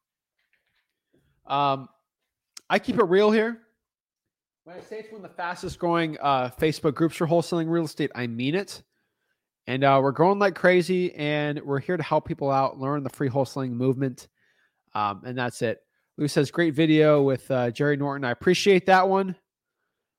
Um, 1.45 1.91
I 2.71 2.79
keep 2.79 2.99
it 2.99 3.05
real 3.05 3.31
here. 3.31 3.61
When 4.65 4.75
I 4.75 4.81
say 4.81 5.01
it's 5.01 5.13
one 5.13 5.23
of 5.23 5.31
the 5.31 5.37
fastest 5.37 5.79
growing 5.79 6.17
uh, 6.23 6.49
Facebook 6.59 6.95
groups 6.95 7.17
for 7.17 7.27
wholesaling 7.27 7.69
real 7.69 7.85
estate, 7.85 8.11
I 8.15 8.27
mean 8.27 8.55
it. 8.55 8.83
And 9.67 9.83
uh, 9.83 9.99
we're 10.03 10.13
growing 10.13 10.39
like 10.39 10.55
crazy, 10.55 11.13
and 11.15 11.61
we're 11.63 11.81
here 11.81 11.97
to 11.97 12.03
help 12.03 12.27
people 12.27 12.51
out, 12.51 12.79
learn 12.79 13.03
the 13.03 13.11
free 13.11 13.29
wholesaling 13.29 13.71
movement. 13.71 14.29
Um, 14.95 15.23
and 15.25 15.37
that's 15.37 15.61
it. 15.63 15.81
Lou 16.19 16.29
says, 16.29 16.51
great 16.51 16.75
video 16.75 17.23
with 17.23 17.51
uh, 17.51 17.71
Jerry 17.71 17.97
Norton. 17.97 18.25
I 18.25 18.31
appreciate 18.31 18.87
that 18.87 19.09
one. 19.09 19.37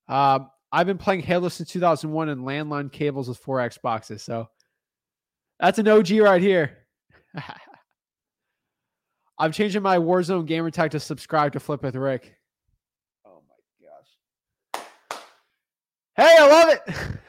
Uh, 0.08 0.40
I've 0.72 0.86
been 0.86 0.98
playing 0.98 1.22
Halo 1.22 1.50
since 1.50 1.70
2001 1.70 2.30
and 2.30 2.42
landline 2.42 2.92
cables 2.92 3.30
with 3.30 3.38
four 3.38 3.58
Xboxes. 3.60 4.20
So 4.20 4.50
that's 5.60 5.80
an 5.80 5.88
OG 5.88 6.12
right 6.12 6.42
here. 6.42 6.86
I'm 9.40 9.52
changing 9.52 9.82
my 9.82 9.98
Warzone 9.98 10.46
gamer 10.46 10.72
tag 10.72 10.92
to 10.92 11.00
subscribe 11.00 11.54
to 11.54 11.60
Flip 11.60 11.82
with 11.84 11.96
Rick. 11.96 12.36
Oh 13.26 13.42
my 13.48 13.56
gosh. 13.88 14.84
Hey, 16.16 16.36
I 16.40 16.48
love 16.48 16.70
it. 16.70 16.82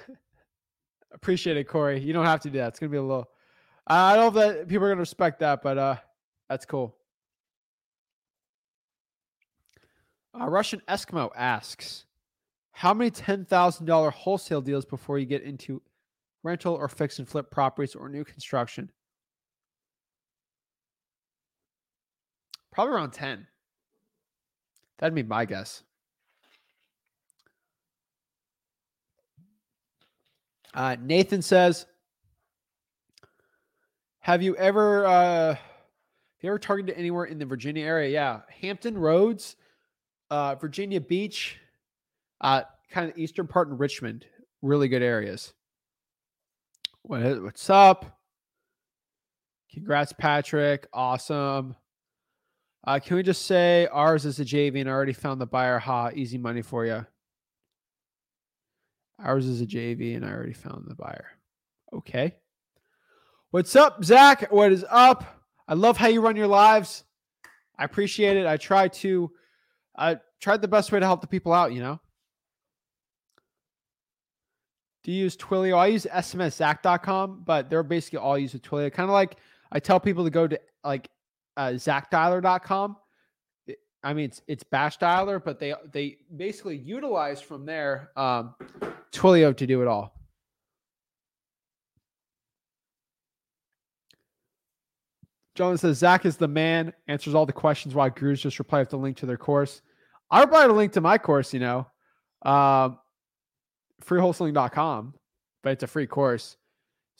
Appreciate 1.21 1.57
it, 1.57 1.65
Corey. 1.65 1.99
You 1.99 2.13
don't 2.13 2.25
have 2.25 2.41
to 2.43 2.51
do 2.51 2.59
that. 2.59 2.69
It's 2.69 2.79
gonna 2.79 2.91
be 2.91 2.97
a 2.97 3.03
little. 3.03 3.29
I 3.89 4.15
don't 4.15 4.35
know 4.35 4.41
if 4.41 4.57
that 4.57 4.69
people 4.69 4.87
are 4.87 4.91
gonna 4.91 5.01
respect 5.01 5.41
that, 5.41 5.63
but 5.63 5.77
uh, 5.77 5.97
that's 6.49 6.65
cool. 6.65 6.95
Uh, 10.41 10.47
Russian 10.47 10.81
Eskimo 10.89 11.31
asks, 11.35 12.05
"How 12.71 12.95
many 12.95 13.11
ten 13.11 13.45
thousand 13.45 13.87
dollar 13.87 14.11
wholesale 14.11 14.61
deals 14.61 14.85
before 14.85 15.19
you 15.19 15.27
get 15.27 15.43
into 15.43 15.83
rental 16.45 16.75
or 16.75 16.87
fix 16.87 17.19
and 17.19 17.29
flip 17.29 17.51
properties 17.51 17.97
or 17.97 18.09
new 18.09 18.25
construction?" 18.25 18.89
Probably 22.71 22.95
around 22.95 23.11
ten. 23.11 23.45
That'd 24.99 25.17
be 25.17 25.25
my 25.25 25.45
guess. 25.47 25.83
Uh, 30.75 30.97
Nathan 31.01 31.43
says, 31.43 31.87
"Have 34.21 34.43
you 34.43 34.57
ever 34.57 35.07
uh, 35.07 35.57
you 36.41 36.51
ever 36.51 36.59
targeted 36.59 36.97
anywhere 36.97 37.25
in 37.25 37.39
the 37.39 37.47
Virginia 37.47 37.85
area? 37.85 38.11
Yeah, 38.11 38.41
Hampton 38.61 38.97
Roads, 38.97 39.57
uh, 40.31 40.55
Virginia 40.55 41.01
Beach, 41.01 41.59
uh, 42.41 42.63
kind 42.91 43.11
of 43.11 43.19
eastern 43.19 43.47
part 43.47 43.69
in 43.69 43.79
Richmond. 43.79 44.25
Really 44.63 44.89
good 44.89 45.03
areas. 45.03 45.53
What, 47.03 47.43
what's 47.43 47.71
up? 47.71 48.19
Congrats, 49.73 50.13
Patrick. 50.13 50.87
Awesome. 50.93 51.75
Uh, 52.87 52.99
can 53.01 53.17
we 53.17 53.23
just 53.23 53.47
say 53.47 53.87
ours 53.89 54.25
is 54.25 54.41
a 54.41 54.45
JV 54.45 54.81
and 54.81 54.89
I 54.89 54.93
already 54.93 55.13
found 55.13 55.41
the 55.41 55.47
buyer? 55.47 55.79
Ha, 55.79 56.11
easy 56.15 56.39
money 56.39 56.63
for 56.63 56.87
you. 56.87 57.05
Ours 59.23 59.47
is 59.47 59.61
a 59.61 59.67
JV 59.67 60.17
and 60.17 60.25
I 60.25 60.31
already 60.31 60.53
found 60.53 60.85
the 60.87 60.95
buyer. 60.95 61.27
Okay. 61.93 62.35
What's 63.51 63.75
up, 63.75 64.05
Zach? 64.05 64.53
What 64.53 64.73
is 64.73 64.85
up? 64.89 65.43
I 65.67 65.75
love 65.75 65.97
how 65.97 66.09
you 66.09 66.21
run 66.21 66.37
your 66.37 66.47
lives. 66.47 67.05
I 67.79 67.85
appreciate 67.85 68.37
it. 68.37 68.47
I 68.47 68.57
try 68.57 68.89
to, 68.89 69.31
I 69.97 70.19
tried 70.41 70.63
the 70.63 70.69
best 70.69 70.93
way 70.93 71.01
to 71.01 71.07
help 71.07 71.21
the 71.21 71.27
people 71.27 71.53
out, 71.53 71.73
you 71.73 71.81
know? 71.81 72.01
Do 75.05 75.13
you 75.13 75.23
use 75.25 75.37
Twilio? 75.37 75.79
I 75.79 75.87
use 75.87 76.07
smszach.com, 76.11 77.43
but 77.45 77.71
they're 77.71 77.83
basically 77.83 78.19
all 78.19 78.37
used 78.37 78.53
with 78.53 78.63
Twilio. 78.63 78.93
Kind 78.93 79.09
of 79.09 79.15
like 79.15 79.37
I 79.73 79.81
tell 79.81 79.99
people 79.99 80.25
to 80.25 80.31
go 80.31 80.47
to 80.47 80.61
like 80.85 81.09
uh, 81.57 81.71
ZachDialer.com. 81.71 82.97
I 84.03 84.15
mean, 84.15 84.27
it's 84.27 84.43
it's 84.47 84.63
Batch 84.63 84.99
Dialer, 84.99 85.43
but 85.43 85.59
they 85.59 85.75
they 85.93 86.19
basically 86.37 86.77
utilize 86.77 87.41
from 87.41 87.67
there 87.67 88.11
um, 88.17 88.55
Twilio 89.13 89.57
to 89.57 89.67
do 89.67 89.83
it 89.83 89.89
all. 89.89 90.15
John 95.59 95.77
says 95.77 95.99
Zach 95.99 96.25
is 96.25 96.37
the 96.37 96.47
man, 96.47 96.93
answers 97.09 97.35
all 97.35 97.45
the 97.45 97.53
questions 97.53 97.93
while 97.93 98.09
gurus 98.11 98.41
just 98.41 98.61
reply 98.61 98.79
with 98.79 98.91
the 98.91 98.97
link 98.97 99.17
to 99.17 99.27
their 99.27 99.37
course. 99.37 99.83
I 100.31 100.43
reply 100.43 100.65
a 100.65 100.69
link 100.69 100.93
to 100.93 101.01
my 101.01 101.19
course, 101.19 101.53
you 101.53 101.59
know, 101.59 101.85
uh, 102.43 102.91
freewholesaling.com, 104.05 105.15
but 105.65 105.73
it's 105.73 105.83
a 105.83 105.89
free 105.89 106.07
course. 106.07 106.57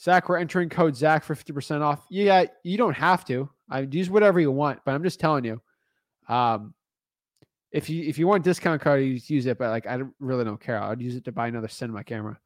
Zach, 0.01 0.29
we're 0.29 0.37
entering 0.37 0.69
code 0.69 0.95
Zach 0.95 1.25
for 1.25 1.35
50% 1.35 1.81
off. 1.81 2.07
Yeah, 2.11 2.45
you 2.63 2.79
don't 2.79 2.95
have 2.95 3.25
to. 3.25 3.51
I 3.69 3.81
use 3.81 4.09
whatever 4.09 4.39
you 4.39 4.53
want, 4.53 4.81
but 4.85 4.95
I'm 4.95 5.03
just 5.03 5.19
telling 5.19 5.45
you. 5.45 5.61
Um, 6.29 6.75
if 7.71 7.91
you 7.91 8.05
if 8.05 8.19
you 8.19 8.27
want 8.27 8.45
discount 8.45 8.81
card, 8.81 9.03
you 9.03 9.21
use 9.27 9.47
it, 9.47 9.59
but 9.59 9.71
like 9.71 9.87
I 9.87 10.01
really 10.21 10.45
don't 10.45 10.61
care. 10.61 10.81
I'd 10.83 11.03
use 11.03 11.17
it 11.17 11.25
to 11.25 11.33
buy 11.33 11.49
another 11.49 11.69
cinema 11.69 12.05
camera. 12.05 12.39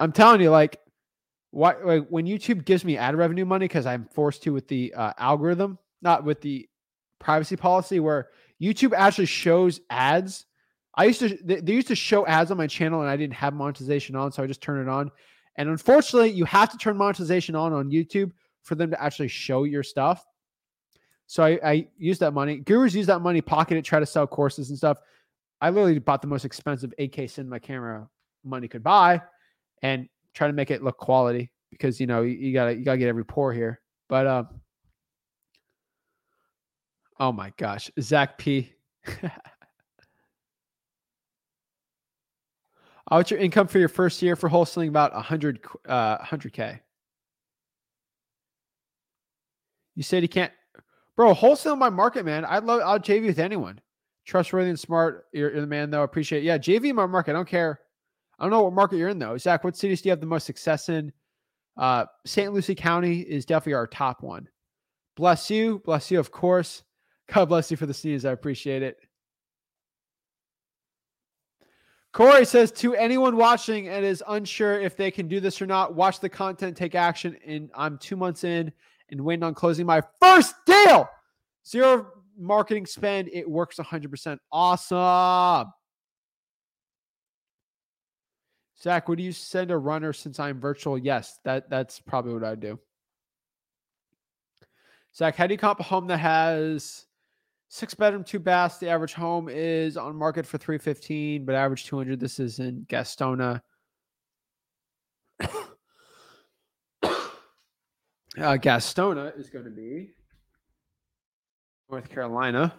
I'm 0.00 0.12
telling 0.12 0.40
you, 0.40 0.50
like, 0.50 0.78
why 1.50 1.74
like 1.82 2.08
when 2.08 2.26
YouTube 2.26 2.64
gives 2.64 2.84
me 2.84 2.96
ad 2.96 3.14
revenue 3.14 3.44
money 3.44 3.66
because 3.66 3.86
I'm 3.86 4.06
forced 4.06 4.42
to 4.44 4.52
with 4.52 4.66
the 4.68 4.92
uh, 4.94 5.12
algorithm, 5.18 5.78
not 6.02 6.24
with 6.24 6.40
the 6.40 6.68
privacy 7.18 7.56
policy, 7.56 8.00
where 8.00 8.28
YouTube 8.60 8.92
actually 8.94 9.26
shows 9.26 9.80
ads. 9.90 10.46
I 10.96 11.04
used 11.04 11.20
to 11.20 11.38
they, 11.44 11.60
they 11.60 11.72
used 11.72 11.88
to 11.88 11.96
show 11.96 12.26
ads 12.26 12.50
on 12.50 12.56
my 12.56 12.66
channel, 12.66 13.00
and 13.00 13.10
I 13.10 13.16
didn't 13.16 13.34
have 13.34 13.54
monetization 13.54 14.16
on, 14.16 14.32
so 14.32 14.42
I 14.42 14.46
just 14.46 14.60
turn 14.60 14.80
it 14.80 14.88
on. 14.88 15.10
And 15.56 15.68
unfortunately, 15.68 16.30
you 16.30 16.44
have 16.46 16.70
to 16.70 16.78
turn 16.78 16.96
monetization 16.96 17.54
on 17.54 17.72
on 17.72 17.90
YouTube 17.90 18.32
for 18.62 18.74
them 18.74 18.90
to 18.90 19.00
actually 19.00 19.28
show 19.28 19.64
your 19.64 19.82
stuff. 19.82 20.24
So 21.30 21.44
I, 21.44 21.60
I 21.64 21.86
use 21.96 22.18
that 22.18 22.32
money. 22.34 22.56
Gurus 22.56 22.92
use 22.92 23.06
that 23.06 23.20
money, 23.20 23.40
pocket 23.40 23.76
it, 23.76 23.84
try 23.84 24.00
to 24.00 24.04
sell 24.04 24.26
courses 24.26 24.70
and 24.70 24.76
stuff. 24.76 24.98
I 25.60 25.70
literally 25.70 26.00
bought 26.00 26.22
the 26.22 26.26
most 26.26 26.44
expensive 26.44 26.92
8K 26.98 27.30
cinema 27.30 27.60
camera 27.60 28.08
money 28.44 28.66
could 28.66 28.82
buy 28.82 29.22
and 29.80 30.08
try 30.34 30.48
to 30.48 30.52
make 30.52 30.72
it 30.72 30.82
look 30.82 30.98
quality 30.98 31.52
because 31.70 32.00
you 32.00 32.08
know 32.08 32.22
you, 32.22 32.32
you 32.32 32.52
gotta 32.52 32.74
you 32.74 32.84
gotta 32.84 32.98
get 32.98 33.06
every 33.06 33.24
pore 33.24 33.52
here. 33.52 33.80
But 34.08 34.26
um 34.26 34.48
oh 37.20 37.30
my 37.30 37.52
gosh, 37.56 37.92
Zach 38.00 38.36
P. 38.36 38.72
Oh, 43.12 43.16
what's 43.16 43.28
your 43.28 43.40
income 43.40 43.66
for 43.66 43.80
your 43.80 43.88
first 43.88 44.22
year 44.22 44.36
for 44.36 44.48
wholesaling? 44.48 44.86
About 44.86 45.12
100, 45.12 45.64
uh, 45.88 46.18
100K. 46.18 46.78
You 49.96 50.04
said 50.04 50.22
you 50.22 50.28
can't, 50.28 50.52
bro. 51.16 51.34
Wholesale 51.34 51.76
my 51.76 51.90
market, 51.90 52.24
man. 52.24 52.44
I'd 52.44 52.64
love. 52.64 52.80
I'll 52.84 52.98
JV 52.98 53.26
with 53.26 53.38
anyone. 53.38 53.80
Trustworthy 54.24 54.70
and 54.70 54.78
smart. 54.78 55.26
You're, 55.32 55.52
you're 55.52 55.60
the 55.60 55.66
man, 55.66 55.90
though. 55.90 56.02
Appreciate. 56.02 56.40
It. 56.40 56.46
Yeah, 56.46 56.58
JV 56.58 56.92
my 56.92 57.06
market. 57.06 57.30
I 57.30 57.34
don't 57.34 57.48
care. 57.48 57.80
I 58.40 58.44
don't 58.44 58.50
know 58.50 58.62
what 58.62 58.72
market 58.72 58.96
you're 58.96 59.10
in 59.10 59.18
though. 59.18 59.36
Zach, 59.36 59.64
what 59.64 59.76
cities 59.76 60.00
do 60.00 60.08
you 60.08 60.10
have 60.10 60.20
the 60.20 60.26
most 60.26 60.46
success 60.46 60.88
in? 60.88 61.12
Uh, 61.76 62.06
St. 62.24 62.52
Lucie 62.52 62.74
County 62.74 63.20
is 63.20 63.44
definitely 63.44 63.74
our 63.74 63.86
top 63.86 64.22
one. 64.22 64.48
Bless 65.14 65.50
you. 65.50 65.80
Bless 65.84 66.10
you, 66.10 66.18
of 66.18 66.30
course. 66.30 66.82
God 67.32 67.50
bless 67.50 67.70
you 67.70 67.76
for 67.76 67.86
the 67.86 67.94
sneeze. 67.94 68.24
I 68.24 68.32
appreciate 68.32 68.82
it. 68.82 68.96
Corey 72.12 72.44
says 72.44 72.72
to 72.72 72.94
anyone 72.94 73.36
watching 73.36 73.88
and 73.88 74.04
is 74.04 74.24
unsure 74.26 74.80
if 74.80 74.96
they 74.96 75.10
can 75.10 75.28
do 75.28 75.38
this 75.38 75.62
or 75.62 75.66
not, 75.66 75.94
watch 75.94 76.18
the 76.18 76.28
content, 76.28 76.76
take 76.76 76.94
action. 76.94 77.36
And 77.46 77.70
I'm 77.74 77.98
two 77.98 78.16
months 78.16 78.42
in 78.42 78.72
and 79.10 79.20
waiting 79.20 79.42
on 79.42 79.54
closing 79.54 79.86
my 79.86 80.02
first 80.20 80.54
deal. 80.66 81.08
Zero 81.66 82.06
marketing 82.38 82.86
spend. 82.86 83.28
It 83.32 83.48
works 83.48 83.76
100%. 83.76 84.38
Awesome. 84.50 85.72
Zach, 88.82 89.08
would 89.08 89.20
you 89.20 89.32
send 89.32 89.70
a 89.70 89.76
runner 89.76 90.12
since 90.12 90.40
I'm 90.40 90.58
virtual? 90.58 90.96
Yes, 90.96 91.38
that 91.44 91.68
that's 91.68 92.00
probably 92.00 92.32
what 92.32 92.44
I'd 92.44 92.60
do. 92.60 92.78
Zach, 95.14 95.36
how 95.36 95.46
do 95.46 95.52
you 95.52 95.58
comp 95.58 95.80
a 95.80 95.82
home 95.82 96.06
that 96.06 96.18
has 96.18 97.04
six 97.68 97.94
bedroom, 97.94 98.24
two 98.24 98.38
baths? 98.38 98.78
The 98.78 98.88
average 98.88 99.12
home 99.12 99.50
is 99.50 99.98
on 99.98 100.16
market 100.16 100.46
for 100.46 100.56
315, 100.56 101.44
but 101.44 101.54
average 101.54 101.84
200. 101.84 102.18
This 102.18 102.40
is 102.40 102.58
in 102.58 102.86
Gastonia. 102.88 103.60
Uh, 108.38 108.56
Gastonia 108.56 109.38
is 109.38 109.50
going 109.50 109.64
to 109.64 109.70
be 109.70 110.10
North 111.90 112.08
Carolina. 112.08 112.72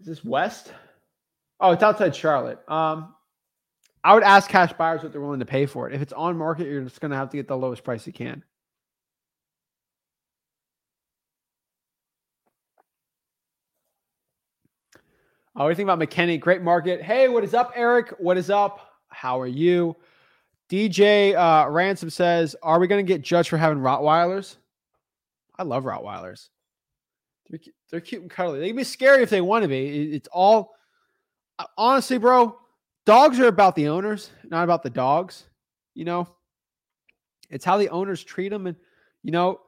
Is 0.00 0.04
this 0.06 0.24
west? 0.24 0.72
Oh, 1.60 1.70
it's 1.70 1.82
outside 1.82 2.14
Charlotte. 2.14 2.58
Um, 2.68 3.14
I 4.02 4.14
would 4.14 4.24
ask 4.24 4.50
cash 4.50 4.72
buyers 4.72 5.02
what 5.02 5.12
they're 5.12 5.20
willing 5.20 5.40
to 5.40 5.46
pay 5.46 5.64
for 5.66 5.88
it. 5.88 5.94
If 5.94 6.02
it's 6.02 6.12
on 6.12 6.36
market, 6.36 6.66
you're 6.66 6.82
just 6.82 7.00
going 7.00 7.12
to 7.12 7.16
have 7.16 7.30
to 7.30 7.36
get 7.36 7.48
the 7.48 7.56
lowest 7.56 7.84
price 7.84 8.06
you 8.06 8.12
can. 8.12 8.42
Oh, 15.56 15.62
what 15.62 15.66
do 15.66 15.70
you 15.70 15.76
think 15.76 15.88
about 15.88 16.00
McKinney? 16.00 16.40
Great 16.40 16.62
market. 16.62 17.00
Hey, 17.00 17.28
what 17.28 17.44
is 17.44 17.54
up, 17.54 17.72
Eric? 17.76 18.12
What 18.18 18.36
is 18.36 18.50
up? 18.50 18.80
How 19.08 19.40
are 19.40 19.46
you? 19.46 19.96
DJ 20.70 21.34
uh, 21.34 21.68
Ransom 21.68 22.10
says, 22.10 22.56
"Are 22.62 22.78
we 22.78 22.86
going 22.86 23.04
to 23.04 23.12
get 23.12 23.22
judged 23.22 23.48
for 23.48 23.56
having 23.56 23.78
Rottweilers?" 23.78 24.56
I 25.58 25.62
love 25.62 25.84
Rottweilers. 25.84 26.48
They're, 27.48 27.60
they're 27.90 28.00
cute 28.00 28.22
and 28.22 28.30
cuddly. 28.30 28.60
They 28.60 28.68
can 28.68 28.76
be 28.76 28.84
scary 28.84 29.22
if 29.22 29.30
they 29.30 29.40
want 29.40 29.62
to 29.62 29.68
be. 29.68 30.14
It's 30.14 30.28
all 30.32 30.74
uh, 31.58 31.66
honestly, 31.76 32.18
bro. 32.18 32.58
Dogs 33.06 33.38
are 33.38 33.48
about 33.48 33.76
the 33.76 33.88
owners, 33.88 34.30
not 34.44 34.64
about 34.64 34.82
the 34.82 34.90
dogs. 34.90 35.44
You 35.94 36.06
know, 36.06 36.28
it's 37.50 37.64
how 37.64 37.76
the 37.76 37.90
owners 37.90 38.24
treat 38.24 38.48
them, 38.48 38.66
and 38.66 38.76
you 39.22 39.30
know, 39.30 39.60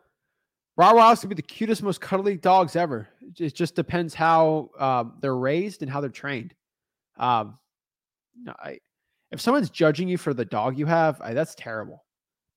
Rottweilers 0.78 1.20
can 1.20 1.28
be 1.28 1.34
the 1.34 1.42
cutest, 1.42 1.82
most 1.82 2.00
cuddly 2.00 2.36
dogs 2.36 2.76
ever. 2.76 3.08
It 3.38 3.54
just 3.54 3.74
depends 3.74 4.14
how 4.14 4.70
um, 4.78 5.14
they're 5.20 5.36
raised 5.36 5.82
and 5.82 5.90
how 5.90 6.00
they're 6.00 6.10
trained. 6.10 6.54
Um, 7.18 7.58
no, 8.42 8.54
I 8.58 8.78
if 9.32 9.40
someone's 9.40 9.70
judging 9.70 10.08
you 10.08 10.18
for 10.18 10.34
the 10.34 10.44
dog 10.44 10.78
you 10.78 10.86
have, 10.86 11.20
I, 11.20 11.34
that's 11.34 11.54
terrible. 11.54 12.04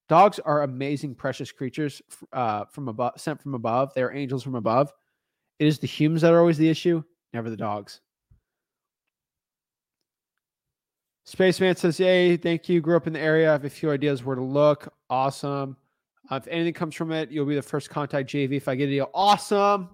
Dogs 0.07 0.39
are 0.39 0.63
amazing, 0.63 1.15
precious 1.15 1.51
creatures 1.51 2.01
uh, 2.33 2.65
from 2.65 2.87
above, 2.87 3.13
sent 3.17 3.41
from 3.41 3.53
above. 3.53 3.93
They're 3.93 4.15
angels 4.15 4.43
from 4.43 4.55
above. 4.55 4.91
It 5.59 5.67
is 5.67 5.79
the 5.79 5.87
humans 5.87 6.21
that 6.21 6.33
are 6.33 6.39
always 6.39 6.57
the 6.57 6.69
issue, 6.69 7.03
never 7.33 7.49
the 7.49 7.57
dogs. 7.57 8.01
Spaceman 11.25 11.75
says, 11.75 11.99
Yay, 11.99 12.37
thank 12.37 12.67
you. 12.67 12.81
Grew 12.81 12.95
up 12.95 13.05
in 13.05 13.13
the 13.13 13.19
area. 13.19 13.49
I 13.49 13.51
have 13.51 13.65
a 13.65 13.69
few 13.69 13.91
ideas 13.91 14.23
where 14.23 14.35
to 14.35 14.41
look. 14.41 14.91
Awesome. 15.11 15.77
Uh, 16.31 16.35
if 16.37 16.47
anything 16.47 16.73
comes 16.73 16.95
from 16.95 17.11
it, 17.11 17.29
you'll 17.29 17.45
be 17.45 17.53
the 17.53 17.61
first 17.61 17.91
contact 17.91 18.29
JV 18.29 18.53
if 18.53 18.67
I 18.67 18.73
get 18.73 18.85
a 18.85 18.91
deal. 18.91 19.11
Awesome. 19.13 19.89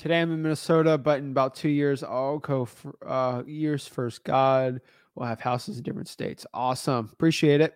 Today 0.00 0.22
I'm 0.22 0.32
in 0.32 0.40
Minnesota, 0.40 0.96
but 0.96 1.18
in 1.18 1.30
about 1.30 1.54
two 1.54 1.68
years, 1.68 2.02
I'll 2.02 2.38
go 2.38 2.64
for 2.64 2.96
uh, 3.06 3.42
years 3.46 3.86
first. 3.86 4.24
God 4.24 4.80
we'll 5.14 5.28
have 5.28 5.42
houses 5.42 5.76
in 5.76 5.82
different 5.82 6.08
states. 6.08 6.46
Awesome. 6.54 7.10
Appreciate 7.12 7.60
it. 7.60 7.74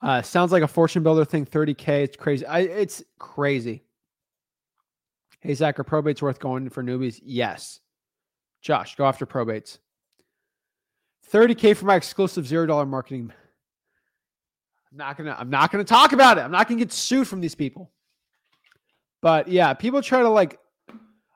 Uh, 0.00 0.20
sounds 0.20 0.50
like 0.50 0.64
a 0.64 0.68
fortune 0.68 1.04
builder 1.04 1.24
thing. 1.24 1.46
30k. 1.46 1.88
It's 2.02 2.16
crazy. 2.16 2.44
I, 2.44 2.58
it's 2.62 3.04
crazy. 3.20 3.84
Hey 5.38 5.54
Zach, 5.54 5.78
are 5.78 5.84
probates 5.84 6.20
worth 6.20 6.40
going 6.40 6.68
for 6.70 6.82
newbies? 6.82 7.20
Yes. 7.22 7.78
Josh, 8.62 8.96
go 8.96 9.06
after 9.06 9.26
probates. 9.26 9.78
30k 11.32 11.76
for 11.76 11.86
my 11.86 11.96
exclusive 11.96 12.46
zero 12.46 12.66
dollar 12.66 12.86
marketing. 12.86 13.32
I'm 14.90 14.98
not 14.98 15.16
gonna. 15.16 15.36
I'm 15.38 15.50
not 15.50 15.72
gonna 15.72 15.84
talk 15.84 16.12
about 16.12 16.38
it. 16.38 16.42
I'm 16.42 16.52
not 16.52 16.68
gonna 16.68 16.78
get 16.78 16.92
sued 16.92 17.26
from 17.26 17.40
these 17.40 17.54
people. 17.54 17.90
But 19.22 19.48
yeah, 19.48 19.74
people 19.74 20.02
try 20.02 20.20
to 20.20 20.28
like. 20.28 20.58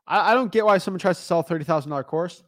I, 0.06 0.32
I 0.32 0.34
don't 0.34 0.52
get 0.52 0.64
why 0.64 0.78
someone 0.78 1.00
tries 1.00 1.18
to 1.18 1.24
sell 1.24 1.40
a 1.40 1.42
thirty 1.42 1.64
thousand 1.64 1.90
dollar 1.90 2.04
course. 2.04 2.42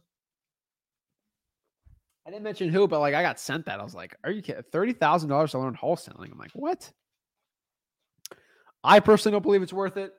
I 2.25 2.29
didn't 2.29 2.43
mention 2.43 2.69
who, 2.69 2.87
but 2.87 2.99
like 2.99 3.13
I 3.13 3.21
got 3.23 3.39
sent 3.39 3.65
that. 3.65 3.79
I 3.79 3.83
was 3.83 3.95
like, 3.95 4.15
"Are 4.23 4.31
you 4.31 4.41
kidding? 4.41 4.63
Thirty 4.71 4.93
thousand 4.93 5.29
dollars 5.29 5.51
to 5.51 5.59
learn 5.59 5.75
wholesaling?" 5.75 6.31
I'm 6.31 6.37
like, 6.37 6.51
"What?" 6.53 6.91
I 8.83 8.99
personally 8.99 9.33
don't 9.33 9.43
believe 9.43 9.61
it's 9.61 9.73
worth 9.73 9.97
it. 9.97 10.13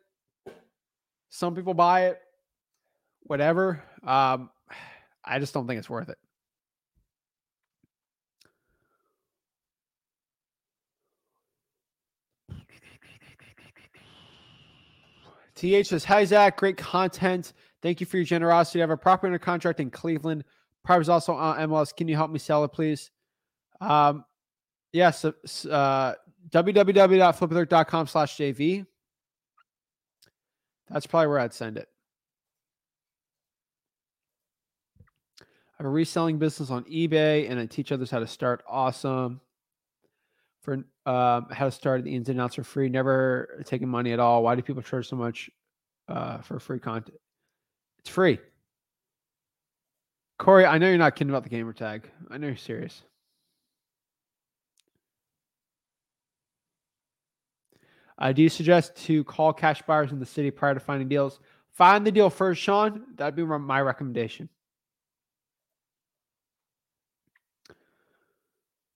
Some 1.31 1.55
people 1.55 1.75
buy 1.75 2.07
it, 2.07 2.21
whatever. 3.23 3.83
Um, 4.07 4.51
I 5.25 5.39
just 5.39 5.55
don't 5.55 5.67
think 5.67 5.79
it's 5.79 5.89
worth 5.89 6.09
it. 6.09 6.19
TH 15.63 15.87
says, 15.87 16.05
Hi, 16.05 16.25
Zach. 16.25 16.57
Great 16.57 16.77
content. 16.77 17.53
Thank 17.83 18.01
you 18.01 18.07
for 18.07 18.17
your 18.17 18.27
generosity. 18.27 18.81
I 18.81 18.83
have 18.83 18.91
a 18.91 18.97
property 18.97 19.29
under 19.29 19.39
contract 19.39 19.79
in 19.79 19.91
Cleveland. 19.91 20.43
Property 20.85 21.03
is 21.03 21.09
also 21.09 21.35
on 21.35 21.69
MLS. 21.69 21.95
Can 21.95 22.09
you 22.09 22.17
help 22.17 22.33
me 22.33 22.41
sell 22.41 22.65
it, 22.65 22.71
please? 22.71 23.13
Um, 23.81 24.25
yes. 24.93 25.25
Uh, 25.25 26.15
www.flipwithrick.com 26.51 28.07
slash 28.09 28.37
JV. 28.37 28.85
That's 30.91 31.07
probably 31.07 31.29
where 31.29 31.39
I'd 31.39 31.55
send 31.55 31.79
it. 31.79 31.89
I 35.41 35.45
have 35.79 35.87
a 35.87 35.91
reselling 35.91 36.39
business 36.39 36.71
on 36.71 36.83
eBay 36.85 37.49
and 37.49 37.61
I 37.61 37.67
teach 37.67 37.93
others 37.93 38.11
how 38.11 38.19
to 38.19 38.27
start. 38.27 38.65
Awesome. 38.69 39.41
For 40.63 40.75
um, 41.07 41.47
how 41.51 41.65
to 41.65 41.71
start 41.73 42.05
the 42.05 42.15
ins 42.15 42.29
and 42.29 42.41
outs 42.41 42.55
for 42.55 42.63
free, 42.63 42.89
never 42.89 43.63
taking 43.67 43.89
money 43.89 44.13
at 44.13 44.21
all. 44.21 44.45
Why 44.45 44.55
do 44.55 44.63
people 44.63 44.83
charge 44.83 45.09
so 45.09 45.17
much 45.17 45.51
uh, 46.09 46.39
for 46.39 46.61
free 46.61 46.79
content? 46.79 47.19
It's 47.99 48.11
free. 48.11 48.39
Corey, 50.39 50.65
I 50.65 50.79
know 50.79 50.89
you're 50.89 50.99
not 50.99 51.17
kidding 51.17 51.31
about 51.31 51.43
the 51.43 51.49
gamer 51.49 51.73
tag. 51.73 52.09
I 52.31 52.39
know 52.39 52.47
you're 52.47 52.57
serious. 52.57 53.03
Uh, 58.19 58.33
do 58.33 58.43
you 58.43 58.49
suggest 58.49 58.95
to 58.95 59.25
call 59.25 59.53
cash 59.53 59.83
buyers 59.83 60.13
in 60.13 60.21
the 60.21 60.27
city 60.27 60.53
prior 60.53 60.75
to 60.75 60.81
finding 60.81 61.09
deals? 61.09 61.41
Find 61.73 62.07
the 62.07 62.13
deal 62.13 62.31
first, 62.31 62.63
Sean. 62.63 63.03
That'd 63.17 63.35
be 63.35 63.45
my 63.45 63.81
recommendation. 63.81 64.49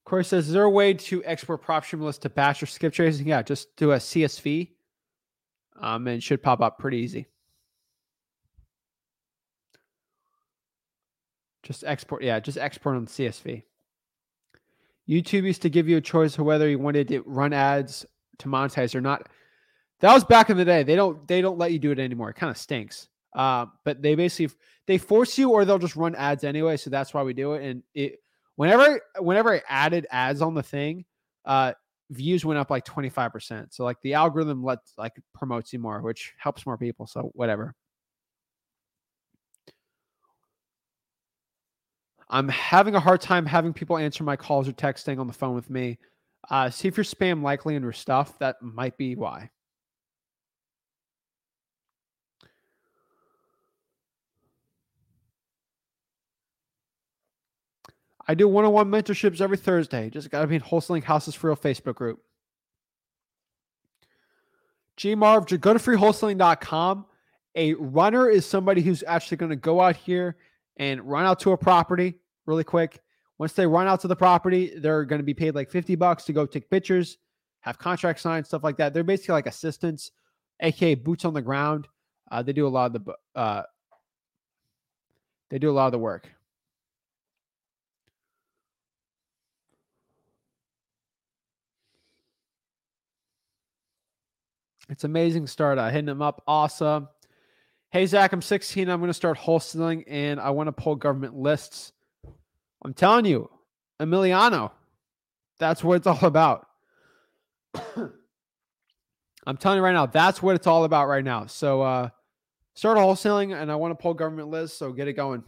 Corey 0.06 0.24
says, 0.24 0.46
is 0.46 0.52
there 0.52 0.62
a 0.62 0.70
way 0.70 0.94
to 0.94 1.22
export 1.24 1.64
PropStream 1.64 2.18
to 2.20 2.30
batch 2.30 2.62
or 2.62 2.66
skip 2.66 2.92
tracing? 2.92 3.26
Yeah, 3.26 3.42
just 3.42 3.74
do 3.76 3.90
a 3.90 3.96
CSV. 3.96 4.70
Um, 5.78 6.06
and 6.06 6.22
should 6.22 6.42
pop 6.42 6.62
up 6.62 6.78
pretty 6.78 6.98
easy. 6.98 7.26
Just 11.64 11.84
export, 11.84 12.22
yeah, 12.22 12.38
just 12.38 12.56
export 12.56 12.96
on 12.96 13.06
CSV. 13.06 13.64
YouTube 15.08 15.42
used 15.42 15.62
to 15.62 15.70
give 15.70 15.88
you 15.88 15.96
a 15.96 16.00
choice 16.00 16.38
of 16.38 16.44
whether 16.44 16.68
you 16.68 16.78
wanted 16.78 17.08
to 17.08 17.22
run 17.26 17.52
ads 17.52 18.06
to 18.38 18.48
monetize 18.48 18.94
or 18.94 19.00
not. 19.00 19.28
That 20.00 20.14
was 20.14 20.24
back 20.24 20.50
in 20.50 20.56
the 20.56 20.64
day. 20.64 20.82
They 20.82 20.96
don't 20.96 21.26
they 21.26 21.40
don't 21.40 21.58
let 21.58 21.72
you 21.72 21.78
do 21.78 21.90
it 21.90 21.98
anymore. 21.98 22.30
It 22.30 22.36
kind 22.36 22.50
of 22.50 22.56
stinks. 22.56 23.08
Uh, 23.34 23.66
but 23.84 24.02
they 24.02 24.14
basically 24.14 24.56
they 24.86 24.98
force 24.98 25.36
you 25.38 25.50
or 25.50 25.64
they'll 25.64 25.78
just 25.78 25.96
run 25.96 26.14
ads 26.14 26.44
anyway. 26.44 26.76
So 26.76 26.90
that's 26.90 27.12
why 27.12 27.22
we 27.22 27.34
do 27.34 27.52
it. 27.54 27.64
And 27.64 27.82
it 27.94 28.20
whenever 28.56 29.00
whenever 29.18 29.54
I 29.54 29.62
added 29.68 30.06
ads 30.10 30.42
on 30.42 30.54
the 30.54 30.62
thing, 30.62 31.04
uh, 31.44 31.72
views 32.10 32.44
went 32.44 32.58
up 32.58 32.70
like 32.70 32.84
25%. 32.84 33.72
So 33.72 33.84
like 33.84 34.00
the 34.02 34.14
algorithm 34.14 34.64
lets 34.64 34.92
like 34.98 35.12
promotes 35.34 35.72
you 35.72 35.78
more, 35.78 36.00
which 36.02 36.34
helps 36.38 36.66
more 36.66 36.78
people. 36.78 37.06
So 37.06 37.30
whatever. 37.34 37.74
I'm 42.28 42.48
having 42.48 42.96
a 42.96 43.00
hard 43.00 43.20
time 43.20 43.46
having 43.46 43.72
people 43.72 43.96
answer 43.96 44.24
my 44.24 44.36
calls 44.36 44.68
or 44.68 44.72
texting 44.72 45.20
on 45.20 45.28
the 45.28 45.32
phone 45.32 45.54
with 45.54 45.70
me. 45.70 45.98
Uh, 46.50 46.70
see 46.70 46.88
if 46.88 46.96
you're 46.96 47.04
spam 47.04 47.42
likely 47.42 47.76
your 47.76 47.92
stuff. 47.92 48.38
That 48.40 48.56
might 48.60 48.96
be 48.96 49.14
why. 49.14 49.50
I 58.28 58.34
do 58.34 58.48
one 58.48 58.64
on 58.64 58.72
one 58.72 58.90
mentorships 58.90 59.40
every 59.40 59.56
Thursday. 59.56 60.10
Just 60.10 60.30
got 60.30 60.40
to 60.40 60.46
be 60.46 60.56
in 60.56 60.62
Wholesaling 60.62 61.04
Houses 61.04 61.34
for 61.34 61.48
Real 61.48 61.56
Facebook 61.56 61.94
group. 61.94 62.20
Gmarv, 64.98 65.60
go 65.60 65.72
to 65.72 65.78
freewholesaling.com. 65.78 67.06
A 67.54 67.74
runner 67.74 68.28
is 68.28 68.44
somebody 68.44 68.82
who's 68.82 69.04
actually 69.06 69.36
going 69.36 69.50
to 69.50 69.56
go 69.56 69.80
out 69.80 69.96
here 69.96 70.36
and 70.76 71.00
run 71.02 71.24
out 71.24 71.40
to 71.40 71.52
a 71.52 71.56
property 71.56 72.14
really 72.46 72.64
quick. 72.64 73.00
Once 73.38 73.52
they 73.52 73.66
run 73.66 73.86
out 73.86 74.00
to 74.00 74.08
the 74.08 74.16
property, 74.16 74.72
they're 74.78 75.04
going 75.04 75.18
to 75.18 75.24
be 75.24 75.34
paid 75.34 75.54
like 75.54 75.70
50 75.70 75.94
bucks 75.96 76.24
to 76.24 76.32
go 76.32 76.46
take 76.46 76.70
pictures, 76.70 77.18
have 77.60 77.78
contract 77.78 78.20
signed, 78.20 78.46
stuff 78.46 78.64
like 78.64 78.78
that. 78.78 78.94
They're 78.94 79.04
basically 79.04 79.34
like 79.34 79.46
assistants, 79.46 80.12
aka 80.60 80.94
boots 80.94 81.24
on 81.24 81.34
the 81.34 81.42
ground. 81.42 81.86
Uh, 82.30 82.42
they 82.42 82.52
do 82.52 82.66
a 82.66 82.68
lot 82.68 82.94
of 82.94 83.04
the 83.04 83.14
uh, 83.34 83.62
they 85.50 85.58
do 85.58 85.70
a 85.70 85.72
lot 85.72 85.86
of 85.86 85.92
the 85.92 85.98
work. 85.98 86.30
It's 94.88 95.04
amazing 95.04 95.46
start. 95.46 95.78
I 95.78 95.90
hitting 95.90 96.06
them 96.06 96.22
up. 96.22 96.42
Awesome. 96.46 97.08
Hey, 97.90 98.06
Zach, 98.06 98.32
I'm 98.32 98.42
16. 98.42 98.88
I'm 98.88 99.00
going 99.00 99.08
to 99.08 99.14
start 99.14 99.38
wholesaling 99.38 100.04
and 100.06 100.40
I 100.40 100.50
want 100.50 100.68
to 100.68 100.72
pull 100.72 100.96
government 100.96 101.34
lists. 101.34 101.92
I'm 102.82 102.94
telling 102.94 103.24
you, 103.24 103.50
Emiliano, 104.00 104.70
that's 105.58 105.82
what 105.82 105.96
it's 105.96 106.06
all 106.06 106.24
about. 106.24 106.66
I'm 109.46 109.56
telling 109.56 109.78
you 109.78 109.84
right 109.84 109.92
now, 109.92 110.06
that's 110.06 110.42
what 110.42 110.56
it's 110.56 110.66
all 110.66 110.84
about 110.84 111.06
right 111.06 111.24
now. 111.24 111.46
So, 111.46 111.82
uh, 111.82 112.08
start 112.74 112.98
wholesaling 112.98 113.54
and 113.60 113.70
I 113.70 113.76
want 113.76 113.92
to 113.96 114.02
pull 114.02 114.14
government 114.14 114.48
lists. 114.48 114.78
So, 114.78 114.92
get 114.92 115.08
it 115.08 115.14
going. 115.14 115.44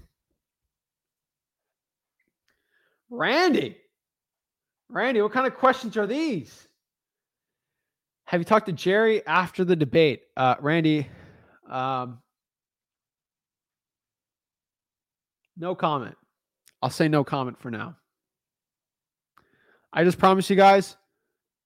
Randy, 3.10 3.77
Randy, 4.89 5.23
what 5.23 5.32
kind 5.32 5.47
of 5.47 5.55
questions 5.56 5.97
are 5.97 6.06
these? 6.06 6.68
Have 8.28 8.42
you 8.42 8.44
talked 8.44 8.66
to 8.66 8.72
Jerry 8.72 9.26
after 9.26 9.64
the 9.64 9.74
debate? 9.74 10.24
Uh, 10.36 10.55
Randy, 10.60 11.09
um, 11.66 12.18
no 15.56 15.74
comment. 15.74 16.14
I'll 16.82 16.90
say 16.90 17.09
no 17.09 17.24
comment 17.24 17.59
for 17.59 17.70
now. 17.70 17.96
I 19.94 20.05
just 20.05 20.18
promise 20.18 20.50
you 20.50 20.56
guys, 20.56 20.98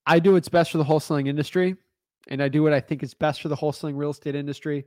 I 0.06 0.20
do 0.20 0.34
what's 0.34 0.48
best 0.48 0.70
for 0.70 0.78
the 0.78 0.84
wholesaling 0.84 1.26
industry, 1.26 1.74
and 2.28 2.40
I 2.40 2.47
do 2.47 2.62
what 2.62 2.72
I 2.72 2.78
think 2.78 3.02
is 3.02 3.12
best 3.12 3.43
for 3.43 3.48
the 3.48 3.56
wholesaling 3.56 3.97
real 3.97 4.10
estate 4.10 4.36
industry. 4.36 4.84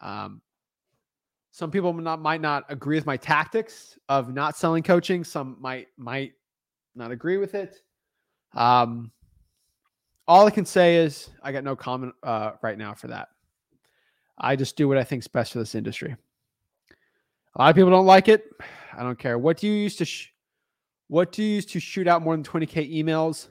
Um, 0.00 0.42
some 1.52 1.70
people 1.70 1.92
not, 1.92 2.20
might 2.20 2.40
not 2.40 2.64
agree 2.68 2.96
with 2.96 3.06
my 3.06 3.16
tactics 3.16 3.96
of 4.08 4.34
not 4.34 4.56
selling 4.56 4.82
coaching. 4.82 5.22
Some 5.22 5.56
might 5.60 5.86
might 5.96 6.32
not 6.96 7.12
agree 7.12 7.36
with 7.36 7.54
it. 7.54 7.80
Um, 8.54 9.12
all 10.28 10.46
I 10.46 10.50
can 10.50 10.64
say 10.64 10.96
is 10.96 11.30
I 11.42 11.52
got 11.52 11.64
no 11.64 11.76
comment 11.76 12.14
uh, 12.22 12.52
right 12.62 12.76
now 12.76 12.94
for 12.94 13.08
that. 13.08 13.28
I 14.38 14.56
just 14.56 14.76
do 14.76 14.88
what 14.88 14.98
I 14.98 15.04
think 15.04 15.22
is 15.22 15.28
best 15.28 15.52
for 15.52 15.58
this 15.58 15.74
industry. 15.74 16.16
A 17.54 17.62
lot 17.62 17.70
of 17.70 17.76
people 17.76 17.90
don't 17.90 18.06
like 18.06 18.28
it. 18.28 18.44
I 18.92 19.02
don't 19.02 19.18
care. 19.18 19.38
What 19.38 19.58
do 19.58 19.66
you 19.66 19.72
use 19.72 19.96
to 19.96 20.04
sh- 20.04 20.32
what 21.08 21.32
do 21.32 21.42
you 21.42 21.54
use 21.56 21.66
to 21.66 21.80
shoot 21.80 22.08
out 22.08 22.22
more 22.22 22.34
than 22.34 22.44
20k 22.44 22.92
emails? 22.92 23.48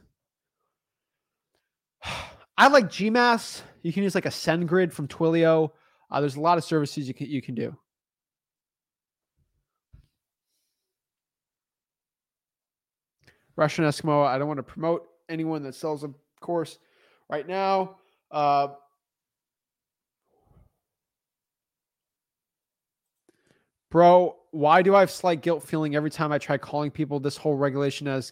I 2.57 2.67
like 2.67 2.85
Gmass. 2.85 3.61
You 3.81 3.91
can 3.93 4.03
use 4.03 4.15
like 4.15 4.25
a 4.25 4.29
SendGrid 4.29 4.91
from 4.91 5.07
Twilio. 5.07 5.71
Uh, 6.11 6.19
there's 6.19 6.35
a 6.35 6.41
lot 6.41 6.57
of 6.57 6.63
services 6.63 7.07
you 7.07 7.13
can 7.13 7.27
you 7.27 7.41
can 7.41 7.55
do. 7.55 7.75
Russian 13.55 13.85
Eskimo. 13.85 14.25
I 14.25 14.37
don't 14.37 14.47
want 14.47 14.57
to 14.57 14.63
promote 14.63 15.07
anyone 15.29 15.63
that 15.63 15.75
sells 15.75 16.03
a 16.03 16.09
course 16.45 16.77
right 17.29 17.47
now. 17.47 17.97
Uh, 18.31 18.69
bro, 23.89 24.35
why 24.51 24.81
do 24.81 24.95
I 24.95 24.99
have 25.01 25.11
slight 25.11 25.41
guilt 25.41 25.63
feeling 25.63 25.95
every 25.95 26.11
time 26.11 26.31
I 26.31 26.37
try 26.37 26.57
calling 26.57 26.91
people? 26.91 27.19
This 27.19 27.35
whole 27.35 27.55
regulation 27.55 28.07
has 28.07 28.31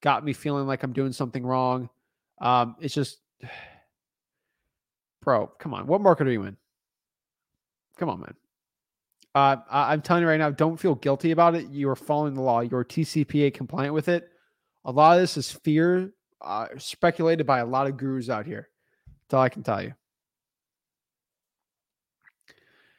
got 0.00 0.24
me 0.24 0.32
feeling 0.32 0.66
like 0.66 0.82
I'm 0.82 0.92
doing 0.92 1.12
something 1.12 1.44
wrong. 1.44 1.90
Um, 2.40 2.76
it's 2.80 2.94
just, 2.94 3.18
bro, 5.22 5.48
come 5.58 5.74
on. 5.74 5.86
What 5.86 6.00
market 6.00 6.26
are 6.26 6.32
you 6.32 6.44
in? 6.44 6.56
Come 7.98 8.08
on, 8.08 8.20
man. 8.20 8.34
Uh, 9.34 9.56
I, 9.70 9.92
I'm 9.92 10.02
telling 10.02 10.22
you 10.22 10.28
right 10.28 10.38
now, 10.38 10.50
don't 10.50 10.78
feel 10.78 10.94
guilty 10.94 11.30
about 11.32 11.54
it. 11.54 11.68
You 11.70 11.88
are 11.88 11.96
following 11.96 12.34
the 12.34 12.42
law. 12.42 12.60
You're 12.60 12.84
TCPA 12.84 13.54
compliant 13.54 13.94
with 13.94 14.08
it. 14.08 14.28
A 14.84 14.92
lot 14.92 15.16
of 15.16 15.22
this 15.22 15.36
is 15.36 15.50
fear 15.50 16.12
uh, 16.42 16.68
speculated 16.78 17.46
by 17.46 17.60
a 17.60 17.66
lot 17.66 17.86
of 17.86 17.96
gurus 17.96 18.28
out 18.28 18.46
here. 18.46 18.68
That's 19.06 19.34
all 19.34 19.42
I 19.42 19.48
can 19.48 19.62
tell 19.62 19.82
you. 19.82 19.94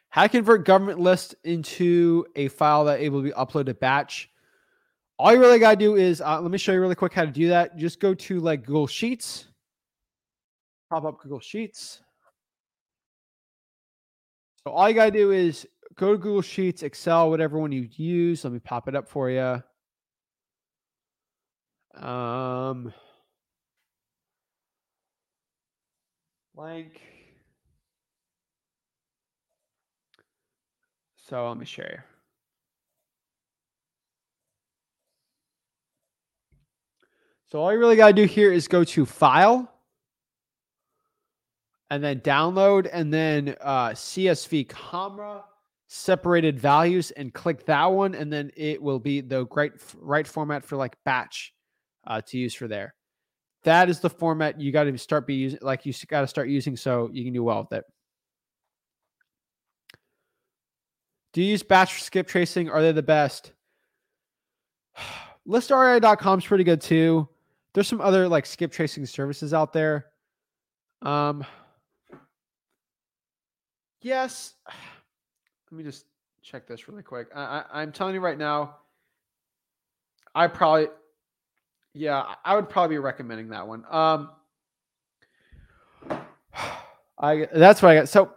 How 0.08 0.22
to 0.22 0.28
convert 0.28 0.64
government 0.64 1.00
list 1.00 1.34
into 1.44 2.24
a 2.36 2.48
file 2.48 2.84
that 2.84 3.00
able 3.00 3.20
to 3.20 3.24
be 3.24 3.32
uploaded 3.32 3.80
batch. 3.80 4.30
All 5.18 5.32
you 5.32 5.40
really 5.40 5.58
got 5.58 5.72
to 5.72 5.76
do 5.76 5.96
is 5.96 6.20
uh, 6.20 6.40
let 6.40 6.50
me 6.50 6.58
show 6.58 6.72
you 6.72 6.80
really 6.80 6.94
quick 6.94 7.12
how 7.12 7.24
to 7.24 7.30
do 7.30 7.48
that. 7.48 7.76
Just 7.76 8.00
go 8.00 8.14
to 8.14 8.40
like 8.40 8.64
Google 8.64 8.86
Sheets, 8.86 9.46
pop 10.90 11.04
up 11.04 11.20
Google 11.20 11.40
Sheets. 11.40 12.00
So 14.64 14.72
all 14.72 14.88
you 14.88 14.94
got 14.94 15.06
to 15.06 15.10
do 15.10 15.32
is 15.32 15.66
go 15.96 16.12
to 16.12 16.18
Google 16.18 16.42
Sheets, 16.42 16.82
Excel, 16.82 17.30
whatever 17.30 17.58
one 17.58 17.72
you 17.72 17.88
use. 17.92 18.44
Let 18.44 18.52
me 18.52 18.60
pop 18.60 18.88
it 18.88 18.96
up 18.96 19.08
for 19.08 19.30
you. 19.30 19.62
Um, 22.00 22.92
blank. 26.54 27.00
So 31.16 31.48
let 31.48 31.56
me 31.56 31.64
you. 31.64 32.02
So 37.50 37.60
all 37.60 37.72
you 37.72 37.78
really 37.78 37.96
got 37.96 38.08
to 38.08 38.12
do 38.12 38.24
here 38.24 38.52
is 38.52 38.68
go 38.68 38.84
to 38.84 39.06
File, 39.06 39.70
and 41.90 42.02
then 42.02 42.20
Download, 42.20 42.88
and 42.92 43.12
then 43.12 43.54
uh, 43.60 43.90
CSV 43.90 44.68
Comma 44.68 45.44
separated 45.86 46.58
values, 46.58 47.10
and 47.12 47.32
click 47.32 47.64
that 47.66 47.86
one, 47.86 48.14
and 48.14 48.32
then 48.32 48.50
it 48.56 48.82
will 48.82 48.98
be 48.98 49.20
the 49.20 49.46
right 49.54 49.72
right 50.00 50.26
format 50.26 50.64
for 50.64 50.76
like 50.76 50.96
batch 51.04 51.54
uh, 52.06 52.20
to 52.26 52.38
use 52.38 52.54
for 52.54 52.68
there. 52.68 52.94
That 53.64 53.88
is 53.88 54.00
the 54.00 54.10
format 54.10 54.60
you 54.60 54.72
got 54.72 54.84
to 54.84 54.98
start 54.98 55.26
be 55.26 55.34
using, 55.34 55.58
like 55.62 55.86
you 55.86 55.92
got 56.06 56.20
to 56.20 56.26
start 56.26 56.48
using, 56.48 56.76
so 56.76 57.10
you 57.12 57.24
can 57.24 57.32
do 57.32 57.42
well 57.42 57.60
with 57.60 57.72
it. 57.72 57.84
Do 61.32 61.42
you 61.42 61.50
use 61.50 61.62
batch 61.62 62.02
skip 62.02 62.28
tracing? 62.28 62.70
Are 62.70 62.80
they 62.80 62.92
the 62.92 63.02
best? 63.02 63.52
listrei.com 65.48 66.38
is 66.38 66.46
pretty 66.46 66.64
good 66.64 66.80
too. 66.80 67.28
There's 67.72 67.88
some 67.88 68.00
other 68.00 68.28
like 68.28 68.46
skip 68.46 68.70
tracing 68.70 69.06
services 69.06 69.52
out 69.52 69.72
there. 69.72 70.06
Um, 71.02 71.44
yes. 74.02 74.54
Let 75.70 75.78
me 75.78 75.82
just 75.84 76.04
check 76.42 76.68
this 76.68 76.86
really 76.86 77.02
quick. 77.02 77.28
I, 77.34 77.40
I, 77.40 77.80
I'm 77.82 77.90
telling 77.90 78.14
you 78.14 78.20
right 78.20 78.38
now, 78.38 78.76
I 80.34 80.46
probably 80.46 80.88
yeah, 81.94 82.34
I 82.44 82.56
would 82.56 82.68
probably 82.68 82.96
be 82.96 82.98
recommending 82.98 83.48
that 83.50 83.66
one. 83.66 83.84
Um, 83.90 84.30
I 87.18 87.48
that's 87.54 87.80
what 87.80 87.90
I 87.90 87.94
got. 87.94 88.08
So 88.08 88.32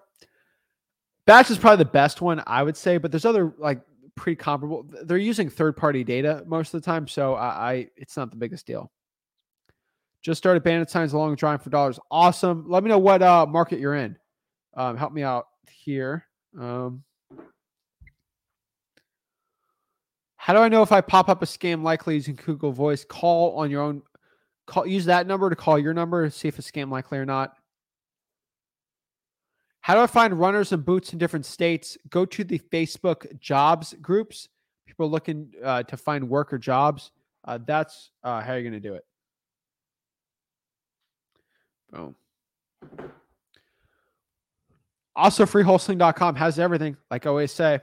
Batch 1.26 1.50
is 1.50 1.58
probably 1.58 1.84
the 1.84 1.90
best 1.90 2.22
one 2.22 2.42
I 2.46 2.64
would 2.64 2.78
say, 2.78 2.98
but 2.98 3.12
there's 3.12 3.26
other 3.26 3.54
like 3.58 3.82
pretty 4.16 4.36
comparable. 4.36 4.86
They're 5.04 5.18
using 5.18 5.50
third 5.50 5.76
party 5.76 6.04
data 6.04 6.44
most 6.46 6.74
of 6.74 6.82
the 6.82 6.86
time, 6.86 7.08
so 7.08 7.34
I, 7.34 7.72
I 7.72 7.88
it's 7.98 8.16
not 8.16 8.30
the 8.30 8.38
biggest 8.38 8.68
deal. 8.68 8.92
Just 10.22 10.38
started 10.38 10.64
Bandit 10.64 10.90
Signs 10.90 11.14
along 11.14 11.36
driving 11.36 11.64
for 11.64 11.70
dollars. 11.70 12.00
Awesome. 12.12 12.66
Let 12.68 12.84
me 12.84 12.90
know 12.90 13.00
what 13.00 13.22
uh, 13.22 13.46
market 13.46 13.80
you're 13.80 13.96
in. 13.96 14.18
Um, 14.76 14.98
help 14.98 15.14
me 15.14 15.24
out 15.24 15.48
here. 15.70 16.26
Um, 16.60 17.04
How 20.48 20.54
do 20.54 20.60
I 20.60 20.70
know 20.70 20.82
if 20.82 20.94
I 20.94 21.02
pop 21.02 21.28
up 21.28 21.44
a 21.44 21.46
scam 21.46 21.84
likely 21.84 22.14
using 22.14 22.36
Google 22.36 22.72
Voice? 22.72 23.04
Call 23.04 23.58
on 23.58 23.70
your 23.70 23.82
own. 23.82 24.02
Call 24.66 24.88
use 24.88 25.04
that 25.04 25.28
number 25.28 25.50
to 25.50 25.58
call 25.58 25.78
your 25.78 25.94
number, 25.94 26.24
to 26.24 26.32
see 26.32 26.48
if 26.48 26.58
it's 26.58 26.72
scam 26.72 26.90
likely 26.90 27.18
or 27.18 27.26
not. 27.26 27.58
How 29.82 29.96
do 29.96 30.00
I 30.00 30.08
find 30.08 30.40
runners 30.40 30.72
and 30.72 30.86
boots 30.86 31.12
in 31.12 31.20
different 31.20 31.46
states? 31.46 31.98
Go 32.10 32.24
to 32.28 32.46
the 32.46 32.60
Facebook 32.60 33.38
jobs 33.42 33.94
groups. 34.02 34.48
People 34.86 35.12
looking 35.12 35.52
uh, 35.62 35.84
to 35.84 35.98
find 35.98 36.30
work 36.30 36.54
or 36.54 36.58
jobs. 36.58 37.12
Uh, 37.44 37.60
that's 37.68 38.12
uh, 38.24 38.40
how 38.40 38.54
you're 38.54 38.62
going 38.62 38.72
to 38.72 38.80
do 38.80 38.94
it. 38.94 39.06
Boom. 41.92 42.16
Also, 45.14 45.46
freewholesaling.com 45.46 46.36
has 46.36 46.58
everything, 46.58 46.96
like 47.12 47.26
I 47.26 47.30
always 47.32 47.52
say. 47.52 47.82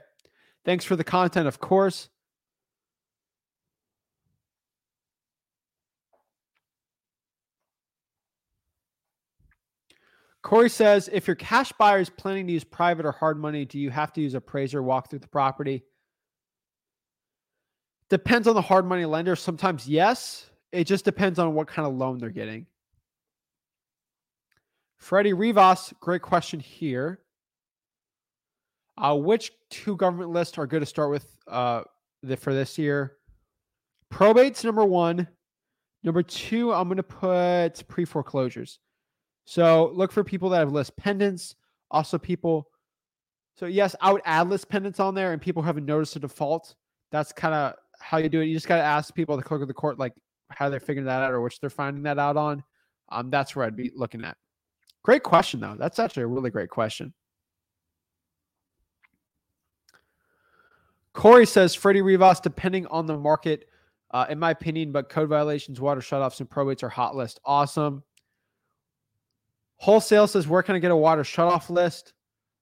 Thanks 0.65 0.87
for 0.87 0.97
the 0.97 1.05
content, 1.05 1.47
of 1.47 1.61
course. 1.61 2.09
Corey 10.45 10.69
says, 10.69 11.09
if 11.11 11.27
your 11.27 11.37
cash 11.37 11.73
buyer 11.79 12.01
is 12.01 12.11
planning 12.11 12.47
to 12.47 12.53
use 12.53 12.65
private 12.65 13.07
or 13.07 13.13
hard 13.13 13.39
money, 13.39 13.65
do 13.65 13.79
you 13.79 13.89
have 13.89 14.13
to 14.13 14.21
use 14.21 14.35
appraiser 14.35 14.83
walk 14.83 15.09
through 15.09 15.21
the 15.21 15.27
property? 15.27 15.83
Depends 18.11 18.47
on 18.47 18.55
the 18.55 18.61
hard 18.61 18.85
money 18.85 19.07
lender. 19.07 19.37
Sometimes 19.37 19.89
yes. 19.89 20.51
It 20.71 20.85
just 20.85 21.07
depends 21.07 21.39
on 21.39 21.55
what 21.55 21.67
kind 21.67 21.89
of 21.89 21.95
loan 21.95 22.19
they're 22.19 22.29
getting. 22.29 22.67
Freddie 24.99 25.33
Rivas, 25.33 25.95
great 26.01 26.21
question 26.21 26.61
here. 26.61 27.21
Uh, 28.99 29.17
which 29.17 29.51
two 29.71 29.97
government 29.97 30.31
lists 30.31 30.59
are 30.59 30.67
good 30.67 30.81
to 30.81 30.87
start 30.87 31.11
with 31.11 31.27
uh, 31.49 31.85
the, 32.23 32.37
for 32.37 32.53
this 32.53 32.77
year? 32.77 33.15
Probate's 34.13 34.63
number 34.63 34.85
one. 34.85 35.27
Number 36.03 36.23
two, 36.23 36.71
I'm 36.75 36.89
going 36.89 36.99
to 36.99 37.03
put 37.03 37.89
pre 37.89 38.05
foreclosures. 38.05 38.79
So 39.45 39.91
look 39.95 40.13
for 40.13 40.25
people 40.25 40.49
that 40.51 40.59
have 40.59 40.73
lis 40.73 40.91
pendens. 40.91 41.55
Also, 41.91 42.19
people. 42.19 42.69
So 43.57 43.67
yes, 43.67 43.95
I 44.01 44.13
would 44.13 44.23
add 44.25 44.49
lis 44.49 44.65
pendens 44.65 44.99
on 45.01 45.15
there, 45.15 45.33
and 45.33 45.41
people 45.41 45.63
haven't 45.63 45.87
noticed 45.87 46.17
a 46.17 46.19
default. 46.19 46.75
That's 47.13 47.33
kind 47.33 47.55
of 47.55 47.75
how 48.01 48.19
you 48.19 48.29
do 48.29 48.41
it. 48.41 48.47
You 48.47 48.55
just 48.55 48.67
got 48.67 48.77
to 48.77 48.83
ask 48.83 49.15
people 49.15 49.37
the 49.37 49.43
clerk 49.43 49.63
of 49.63 49.69
the 49.69 49.75
court, 49.75 49.99
like 49.99 50.15
how 50.49 50.69
they're 50.69 50.81
figuring 50.81 51.07
that 51.07 51.23
out 51.23 51.33
or 51.33 51.41
which 51.41 51.61
they're 51.61 51.71
finding 51.71 52.03
that 52.05 52.19
out 52.19 52.37
on. 52.37 52.63
Um, 53.11 53.31
that's 53.31 53.55
where 53.55 53.65
I'd 53.65 53.77
be 53.77 53.93
looking 53.95 54.25
at. 54.25 54.37
Great 55.03 55.23
question, 55.23 55.61
though. 55.61 55.77
That's 55.79 55.99
actually 55.99 56.25
a 56.25 56.29
really 56.29 56.51
great 56.51 56.71
question. 56.71 57.13
Corey 61.13 61.47
says 61.47 61.75
Freddie 61.75 62.03
Rivas, 62.03 62.41
depending 62.41 62.87
on 62.89 63.07
the 63.07 63.17
market, 63.17 63.69
uh, 64.11 64.27
in 64.29 64.39
my 64.39 64.51
opinion, 64.51 64.91
but 64.91 65.09
code 65.09 65.29
violations, 65.29 65.81
water 65.81 66.01
shutoffs, 66.01 66.41
and 66.41 66.51
probates 66.51 66.83
are 66.83 66.89
hot 66.89 67.15
list. 67.15 67.39
Awesome. 67.45 68.03
Wholesale 69.85 70.27
says, 70.27 70.49
where 70.49 70.63
can 70.63 70.75
I 70.75 70.79
get 70.79 70.91
a 70.93 70.97
water 70.97 71.25
shutoff 71.25 71.69
list? 71.69 72.15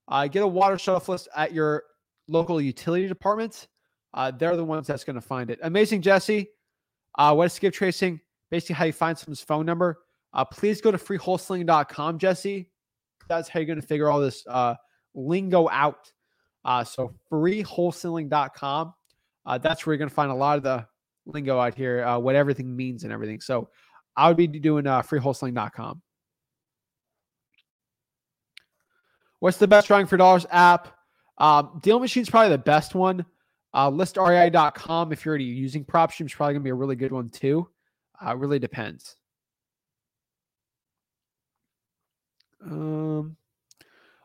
Uh, 0.09 0.27
get 0.27 0.43
a 0.43 0.47
water 0.47 0.75
shutoff 0.75 1.07
list 1.07 1.29
at 1.33 1.53
your 1.53 1.83
local 2.27 2.59
utility 2.59 3.07
department. 3.07 3.69
Uh, 4.13 4.29
they're 4.29 4.57
the 4.57 4.65
ones 4.65 4.87
that's 4.87 5.05
going 5.05 5.15
to 5.15 5.21
find 5.21 5.49
it. 5.49 5.57
Amazing, 5.63 6.01
Jesse. 6.01 6.49
Uh, 7.17 7.33
what 7.33 7.45
is 7.45 7.53
skip 7.53 7.73
tracing? 7.73 8.19
Basically, 8.51 8.75
how 8.75 8.83
you 8.83 8.91
find 8.91 9.17
someone's 9.17 9.39
phone 9.39 9.65
number. 9.65 9.99
Uh, 10.33 10.43
please 10.43 10.81
go 10.81 10.91
to 10.91 10.97
freewholesaling.com, 10.97 12.19
Jesse. 12.19 12.69
That's 13.29 13.47
how 13.47 13.61
you're 13.61 13.67
going 13.67 13.79
to 13.79 13.87
figure 13.87 14.09
all 14.09 14.19
this 14.19 14.43
uh, 14.45 14.75
lingo 15.15 15.69
out. 15.69 16.11
Uh, 16.65 16.83
so 16.83 17.13
freewholesaling.com. 17.31 18.93
Uh, 19.45 19.57
that's 19.59 19.85
where 19.85 19.93
you're 19.93 19.97
going 19.97 20.09
to 20.09 20.15
find 20.15 20.29
a 20.29 20.35
lot 20.35 20.57
of 20.57 20.63
the 20.63 20.85
lingo 21.25 21.57
out 21.57 21.73
here, 21.73 22.03
uh, 22.03 22.19
what 22.19 22.35
everything 22.35 22.75
means 22.75 23.05
and 23.05 23.13
everything. 23.13 23.39
So 23.39 23.69
I 24.17 24.27
would 24.27 24.35
be 24.35 24.47
doing 24.47 24.85
uh, 24.87 25.03
freewholesaling.com. 25.03 26.01
What's 29.43 29.57
the 29.57 29.67
best 29.67 29.87
driving 29.87 30.07
for 30.07 30.15
dollars 30.15 30.45
app? 30.51 30.97
Um, 31.37 31.81
Deal 31.83 31.99
Machine's 31.99 32.29
probably 32.29 32.51
the 32.51 32.57
best 32.59 32.95
one. 32.95 33.25
Uh, 33.73 33.91
listrei.com, 33.91 35.11
if 35.11 35.25
you're 35.25 35.33
already 35.33 35.43
using 35.43 35.83
PropStream, 35.83 36.27
is 36.27 36.33
probably 36.33 36.53
going 36.53 36.61
to 36.61 36.63
be 36.63 36.69
a 36.69 36.73
really 36.73 36.95
good 36.95 37.11
one 37.11 37.27
too. 37.27 37.67
Uh, 38.25 38.37
really 38.37 38.57
depends. 38.57 39.17
Um, 42.65 43.35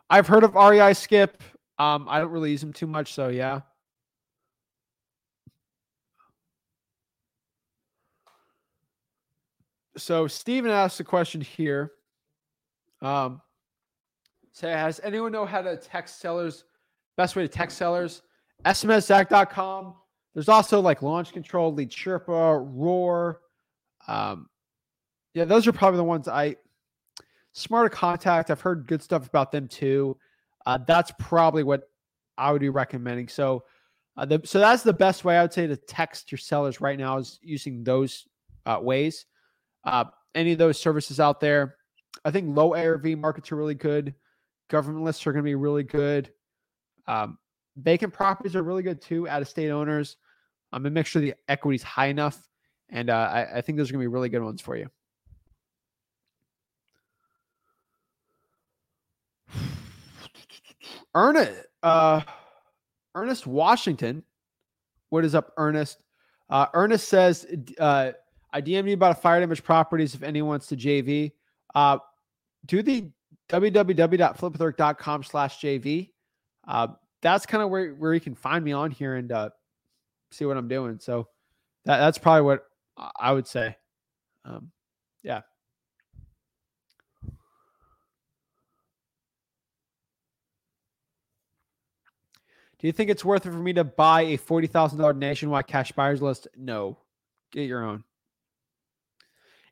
I've 0.08 0.28
heard 0.28 0.44
of 0.44 0.54
REI 0.54 0.94
Skip. 0.94 1.42
Um, 1.80 2.06
I 2.08 2.20
don't 2.20 2.30
really 2.30 2.52
use 2.52 2.60
them 2.60 2.72
too 2.72 2.86
much, 2.86 3.12
so 3.12 3.26
yeah. 3.26 3.62
So 9.96 10.28
Steven 10.28 10.70
asked 10.70 11.00
a 11.00 11.04
question 11.04 11.40
here. 11.40 11.90
Um, 13.02 13.40
say, 14.58 14.70
has 14.70 15.00
anyone 15.04 15.32
know 15.32 15.46
how 15.46 15.62
to 15.62 15.76
text 15.76 16.20
sellers? 16.20 16.64
Best 17.16 17.36
way 17.36 17.42
to 17.42 17.48
text 17.48 17.78
sellers? 17.78 18.22
SMSZach.com. 18.64 19.94
There's 20.34 20.48
also 20.48 20.80
like 20.80 21.02
Launch 21.02 21.32
Control, 21.32 21.72
Lead 21.72 21.90
Sherpa, 21.90 22.66
Roar. 22.72 23.40
Um, 24.06 24.48
yeah, 25.34 25.44
those 25.44 25.66
are 25.66 25.72
probably 25.72 25.98
the 25.98 26.04
ones 26.04 26.28
I. 26.28 26.56
Smarter 27.52 27.88
Contact. 27.88 28.50
I've 28.50 28.60
heard 28.60 28.86
good 28.86 29.02
stuff 29.02 29.26
about 29.26 29.50
them 29.50 29.66
too. 29.66 30.16
Uh, 30.64 30.78
that's 30.86 31.12
probably 31.18 31.64
what 31.64 31.90
I 32.36 32.52
would 32.52 32.60
be 32.60 32.68
recommending. 32.68 33.26
So, 33.26 33.64
uh, 34.16 34.26
the, 34.26 34.40
so 34.44 34.60
that's 34.60 34.82
the 34.82 34.92
best 34.92 35.24
way 35.24 35.38
I 35.38 35.42
would 35.42 35.52
say 35.52 35.66
to 35.66 35.76
text 35.76 36.30
your 36.30 36.38
sellers 36.38 36.80
right 36.80 36.98
now 36.98 37.18
is 37.18 37.38
using 37.42 37.82
those 37.82 38.28
uh, 38.66 38.78
ways. 38.80 39.26
Uh, 39.84 40.04
any 40.34 40.52
of 40.52 40.58
those 40.58 40.78
services 40.78 41.18
out 41.20 41.40
there, 41.40 41.76
I 42.24 42.30
think 42.30 42.54
low 42.54 42.74
ARV 42.74 43.06
markets 43.18 43.50
are 43.50 43.56
really 43.56 43.74
good. 43.74 44.14
Government 44.68 45.04
lists 45.04 45.26
are 45.26 45.32
going 45.32 45.42
to 45.42 45.48
be 45.48 45.54
really 45.54 45.82
good. 45.82 46.30
Um, 47.06 47.38
vacant 47.78 48.12
properties 48.12 48.54
are 48.54 48.62
really 48.62 48.82
good 48.82 49.00
too. 49.00 49.28
Out 49.28 49.42
of 49.42 49.48
state 49.48 49.70
owners, 49.70 50.16
I'm 50.72 50.82
gonna 50.82 50.92
make 50.92 51.06
sure 51.06 51.22
the 51.22 51.34
equity 51.48 51.76
is 51.76 51.82
high 51.82 52.06
enough, 52.06 52.46
and 52.90 53.08
uh, 53.10 53.30
I, 53.32 53.58
I 53.58 53.60
think 53.62 53.78
those 53.78 53.88
are 53.88 53.92
gonna 53.92 54.02
be 54.02 54.08
really 54.08 54.28
good 54.28 54.42
ones 54.42 54.60
for 54.60 54.76
you. 54.76 54.90
Ernest, 61.14 61.66
uh, 61.82 62.20
Ernest 63.14 63.46
Washington, 63.46 64.22
what 65.08 65.24
is 65.24 65.34
up, 65.34 65.54
Ernest? 65.56 66.04
Uh, 66.50 66.66
Ernest 66.74 67.08
says, 67.08 67.46
uh, 67.78 68.12
I 68.52 68.60
DM'd 68.60 68.88
you 68.88 68.94
about 68.94 69.12
a 69.12 69.20
fire 69.20 69.40
damage 69.40 69.62
properties 69.62 70.14
if 70.14 70.22
anyone 70.22 70.48
wants 70.50 70.66
to 70.68 70.76
JV. 70.76 71.32
Uh, 71.74 71.98
do 72.66 72.82
the 72.82 73.10
www.flipwithrick.com 73.48 75.22
slash 75.22 75.60
JV. 75.60 76.10
Uh, 76.66 76.88
that's 77.22 77.46
kind 77.46 77.62
of 77.62 77.70
where, 77.70 77.90
where 77.94 78.14
you 78.14 78.20
can 78.20 78.34
find 78.34 78.64
me 78.64 78.72
on 78.72 78.90
here 78.90 79.16
and 79.16 79.32
uh, 79.32 79.50
see 80.30 80.44
what 80.44 80.56
I'm 80.56 80.68
doing. 80.68 80.98
So 81.00 81.28
that, 81.84 81.98
that's 81.98 82.18
probably 82.18 82.42
what 82.42 82.64
I 83.18 83.32
would 83.32 83.46
say. 83.46 83.76
Um, 84.44 84.70
yeah. 85.22 85.40
Do 92.78 92.86
you 92.86 92.92
think 92.92 93.10
it's 93.10 93.24
worth 93.24 93.44
it 93.44 93.50
for 93.50 93.56
me 93.56 93.72
to 93.72 93.82
buy 93.82 94.22
a 94.22 94.38
$40,000 94.38 95.16
nationwide 95.16 95.66
cash 95.66 95.90
buyers 95.92 96.22
list? 96.22 96.46
No. 96.56 96.98
Get 97.50 97.62
your 97.62 97.84
own. 97.84 98.04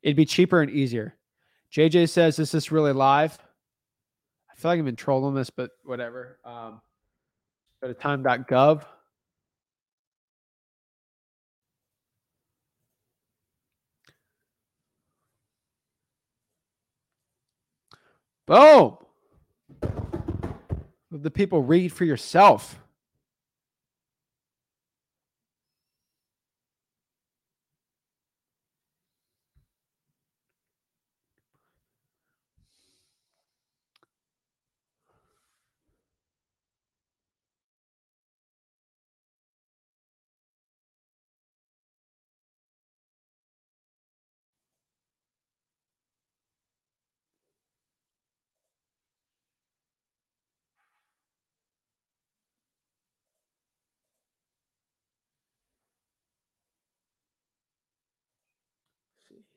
It'd 0.02 0.16
be 0.16 0.24
cheaper 0.24 0.60
and 0.60 0.70
easier. 0.70 1.14
JJ 1.72 2.08
says, 2.08 2.38
Is 2.38 2.50
this 2.50 2.72
really 2.72 2.92
live? 2.92 3.38
I 4.56 4.60
feel 4.60 4.70
like 4.70 4.78
I've 4.78 4.84
been 4.86 4.96
trolling 4.96 5.34
this, 5.34 5.50
but 5.50 5.72
whatever. 5.84 6.38
Um, 6.42 6.80
go 7.82 7.88
to 7.88 7.94
time.gov. 7.94 8.84
Boom. 18.46 18.96
The 21.10 21.30
people 21.30 21.62
read 21.62 21.92
for 21.92 22.04
yourself. 22.04 22.78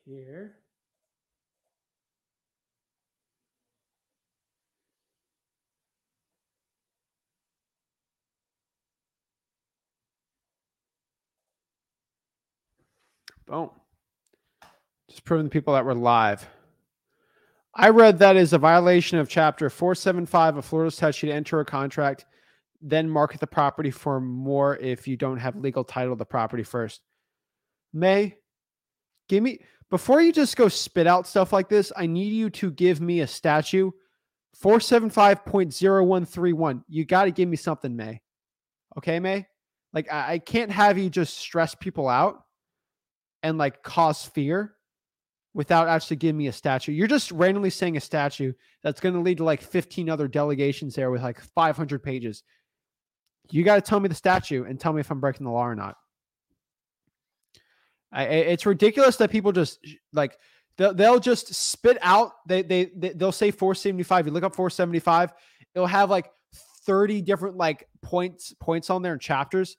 Here. 0.09 0.55
Boom. 13.45 13.69
Just 15.09 15.25
proving 15.25 15.45
the 15.45 15.49
people 15.49 15.73
that 15.73 15.85
were 15.85 15.95
live. 15.95 16.47
I 17.75 17.89
read 17.89 18.19
that 18.19 18.35
is 18.35 18.53
a 18.53 18.57
violation 18.57 19.19
of 19.19 19.29
chapter 19.29 19.69
475 19.69 20.57
of 20.57 20.65
Florida's 20.65 20.95
statute 20.95 21.27
to 21.27 21.33
enter 21.33 21.59
a 21.59 21.65
contract, 21.65 22.25
then 22.81 23.09
market 23.09 23.39
the 23.39 23.47
property 23.47 23.91
for 23.91 24.19
more 24.19 24.77
if 24.77 25.07
you 25.07 25.17
don't 25.17 25.37
have 25.37 25.55
legal 25.55 25.83
title 25.83 26.13
of 26.13 26.19
the 26.19 26.25
property 26.25 26.63
first. 26.63 27.01
May, 27.93 28.35
give 29.27 29.43
me 29.43 29.59
before 29.89 30.21
you 30.21 30.31
just 30.31 30.55
go 30.55 30.67
spit 30.67 31.07
out 31.07 31.25
stuff 31.27 31.51
like 31.51 31.69
this, 31.69 31.91
I 31.95 32.05
need 32.05 32.33
you 32.33 32.51
to 32.51 32.69
give 32.71 33.01
me 33.01 33.21
a 33.21 33.27
statue 33.27 33.89
475.0131. 34.61 36.83
You 36.87 37.05
got 37.05 37.23
to 37.25 37.31
give 37.31 37.49
me 37.49 37.57
something, 37.57 37.95
May. 37.95 38.21
Okay, 38.97 39.19
May? 39.19 39.45
Like, 39.93 40.11
I, 40.11 40.33
I 40.33 40.39
can't 40.39 40.71
have 40.71 40.97
you 40.97 41.09
just 41.09 41.37
stress 41.37 41.75
people 41.75 42.09
out 42.09 42.43
and 43.41 43.57
like 43.57 43.81
cause 43.83 44.25
fear 44.25 44.75
without 45.53 45.87
actually 45.87 46.17
giving 46.17 46.37
me 46.37 46.47
a 46.47 46.53
statue. 46.53 46.91
You're 46.91 47.07
just 47.07 47.31
randomly 47.31 47.69
saying 47.69 47.97
a 47.97 48.01
statue 48.01 48.53
that's 48.83 48.99
going 48.99 49.15
to 49.15 49.21
lead 49.21 49.37
to 49.37 49.43
like 49.43 49.61
15 49.61 50.09
other 50.09 50.27
delegations 50.27 50.95
there 50.95 51.09
with 51.09 51.23
like 51.23 51.41
500 51.41 52.03
pages. 52.03 52.43
You 53.51 53.63
got 53.63 53.75
to 53.75 53.81
tell 53.81 53.99
me 53.99 54.09
the 54.09 54.15
statue 54.15 54.65
and 54.65 54.79
tell 54.79 54.93
me 54.93 54.99
if 54.99 55.09
I'm 55.09 55.19
breaking 55.19 55.45
the 55.45 55.51
law 55.51 55.65
or 55.65 55.75
not. 55.75 55.95
I, 58.11 58.23
it's 58.23 58.65
ridiculous 58.65 59.17
that 59.17 59.29
people 59.29 59.51
just 59.51 59.79
like 60.13 60.37
they'll, 60.77 60.93
they'll 60.93 61.19
just 61.19 61.53
spit 61.53 61.97
out. 62.01 62.31
They, 62.47 62.63
they 62.63 62.85
they 62.95 63.09
they'll 63.09 63.31
say 63.31 63.51
475. 63.51 64.27
You 64.27 64.31
look 64.31 64.43
up 64.43 64.55
475, 64.55 65.33
it'll 65.75 65.87
have 65.87 66.09
like 66.09 66.31
30 66.85 67.21
different 67.21 67.57
like 67.57 67.87
points 68.01 68.53
points 68.59 68.89
on 68.89 69.01
there 69.01 69.13
and 69.13 69.21
chapters. 69.21 69.77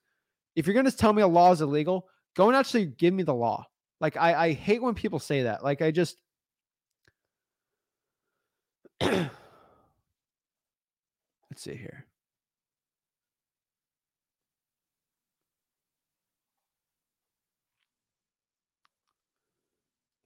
If 0.55 0.66
you're 0.66 0.74
gonna 0.74 0.93
tell 0.93 1.12
me 1.12 1.23
a 1.23 1.27
law 1.27 1.52
is 1.52 1.61
illegal, 1.61 2.07
go 2.36 2.48
and 2.48 2.57
actually 2.57 2.86
give 2.86 3.15
me 3.15 3.24
the 3.24 3.35
law. 3.35 3.66
Like 4.01 4.16
I 4.16 4.35
I 4.35 4.52
hate 4.52 4.82
when 4.82 4.94
people 4.94 5.19
say 5.19 5.44
that. 5.44 5.65
Like 5.65 5.82
I 5.82 5.90
just. 5.90 6.16
Let's 9.01 9.31
see 11.57 11.74
here. 11.74 12.07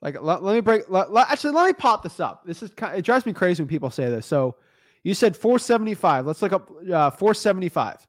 Like, 0.04 0.20
let, 0.20 0.42
let 0.42 0.54
me 0.54 0.60
break. 0.60 0.82
Let, 0.90 1.10
let, 1.10 1.30
actually, 1.30 1.54
let 1.54 1.66
me 1.66 1.72
pop 1.72 2.02
this 2.02 2.20
up. 2.20 2.44
This 2.44 2.62
is 2.62 2.70
it 2.94 3.02
drives 3.02 3.24
me 3.24 3.32
crazy 3.32 3.62
when 3.62 3.68
people 3.68 3.90
say 3.90 4.10
this. 4.10 4.26
So, 4.26 4.54
you 5.02 5.14
said 5.14 5.34
475. 5.34 6.26
Let's 6.26 6.42
look 6.42 6.52
up 6.52 6.70
uh, 6.70 7.10
475. 7.10 8.06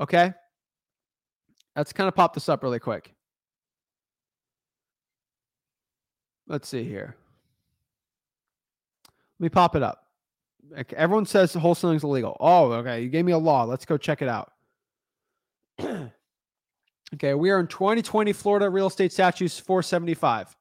Okay. 0.00 0.34
Let's 1.76 1.92
kind 1.92 2.08
of 2.08 2.16
pop 2.16 2.34
this 2.34 2.48
up 2.48 2.64
really 2.64 2.80
quick. 2.80 3.14
Let's 6.48 6.68
see 6.68 6.82
here. 6.82 7.16
Let 9.38 9.44
me 9.44 9.48
pop 9.48 9.76
it 9.76 9.82
up. 9.84 10.06
Everyone 10.96 11.26
says 11.26 11.52
wholesaling 11.54 11.96
is 11.96 12.04
illegal. 12.04 12.36
Oh, 12.40 12.72
okay. 12.72 13.02
You 13.02 13.08
gave 13.08 13.24
me 13.24 13.32
a 13.32 13.38
law. 13.38 13.62
Let's 13.64 13.84
go 13.84 13.96
check 13.96 14.20
it 14.20 14.28
out. 14.28 14.52
okay, 17.14 17.34
we 17.34 17.50
are 17.50 17.60
in 17.60 17.68
2020 17.68 18.32
Florida 18.32 18.68
Real 18.68 18.88
Estate 18.88 19.12
Statutes 19.12 19.60
475. 19.60 20.56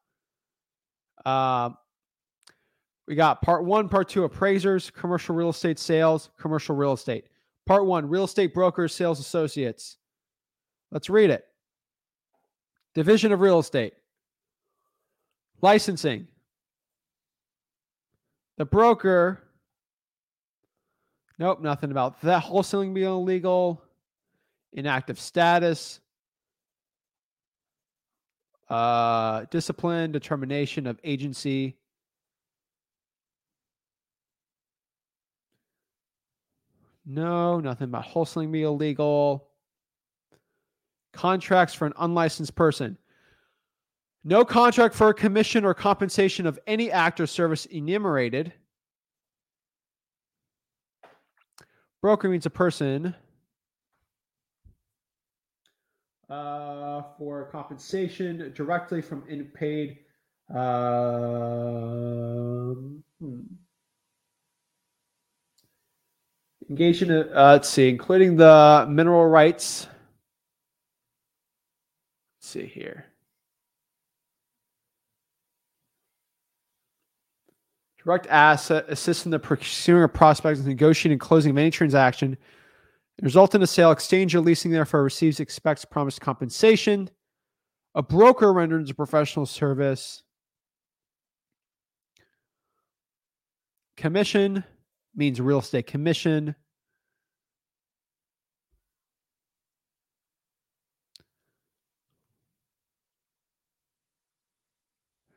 Uh, 1.26 1.70
we 3.08 3.16
got 3.16 3.42
part 3.42 3.66
one, 3.66 3.90
part 3.90 4.10
two 4.10 4.24
appraisers, 4.24 4.90
commercial 4.90 5.36
real 5.36 5.50
estate 5.50 5.80
sales, 5.80 6.30
commercial 6.38 6.76
real 6.76 6.94
estate. 6.94 7.26
Part 7.66 7.86
one 7.86 8.08
real 8.08 8.24
estate 8.26 8.54
brokers, 8.54 8.94
sales 8.94 9.20
associates. 9.20 9.98
Let's 10.92 11.10
read 11.10 11.30
it. 11.30 11.46
Division 12.94 13.32
of 13.32 13.42
real 13.42 13.60
estate. 13.60 13.94
Licensing. 15.62 16.28
The 18.58 18.66
broker. 18.66 19.42
Nope, 21.40 21.62
nothing 21.62 21.92
about 21.92 22.22
that. 22.22 22.44
Wholesaling 22.44 22.94
being 22.94 23.08
illegal. 23.08 23.82
Inactive 24.74 25.20
status. 25.20 26.00
Uh, 28.70 29.46
discipline, 29.52 30.12
determination 30.12 30.88
of 30.88 31.00
agency. 31.04 31.78
No, 37.06 37.60
nothing 37.60 37.86
about 37.86 38.06
wholesaling 38.06 38.52
being 38.52 38.66
illegal. 38.66 39.50
Contracts 41.12 41.74
for 41.74 41.86
an 41.86 41.94
unlicensed 41.98 42.56
person. 42.56 42.98
No 44.24 44.46
contract 44.46 44.96
for 44.96 45.10
a 45.10 45.14
commission 45.14 45.66
or 45.66 45.74
compensation 45.74 46.48
of 46.48 46.58
any 46.66 46.90
act 46.90 47.20
or 47.20 47.28
service 47.28 47.66
enumerated. 47.66 48.54
Broker 52.02 52.30
means 52.30 52.46
a 52.46 52.50
person 52.50 53.14
uh, 56.34 57.04
for 57.18 57.46
compensation 57.52 58.52
directly 58.56 59.02
from 59.02 59.24
in 59.28 59.46
paid. 59.46 60.00
Um, 60.50 60.60
hmm. 63.20 63.42
Engaged 66.70 67.02
in, 67.04 67.12
uh, 67.12 67.26
let's 67.36 67.70
see, 67.70 67.90
including 67.90 68.38
the 68.38 68.86
mineral 68.90 69.26
rights. 69.28 69.88
Let's 72.38 72.48
see 72.48 72.66
here. 72.66 73.06
Direct 78.04 78.28
asset 78.28 78.86
assist 78.90 79.26
in 79.26 79.32
the 79.32 79.40
pursuing 79.40 80.04
of 80.04 80.14
prospects 80.14 80.60
negotiating 80.62 81.14
and 81.14 81.22
closing 81.22 81.52
of 81.52 81.58
any 81.58 81.72
transaction. 81.72 82.38
Result 83.22 83.54
in 83.54 83.62
a 83.62 83.68
sale, 83.68 83.92
exchange 83.92 84.34
or 84.36 84.42
leasing 84.42 84.72
therefore 84.72 85.04
receives 85.04 85.40
expects 85.40 85.86
promised 85.86 86.20
compensation. 86.20 87.10
A 87.96 88.02
broker 88.02 88.52
renders 88.52 88.90
a 88.90 88.94
professional 88.94 89.46
service. 89.46 90.24
Commission 93.96 94.64
means 95.16 95.40
real 95.40 95.60
estate 95.60 95.86
commission. 95.86 96.56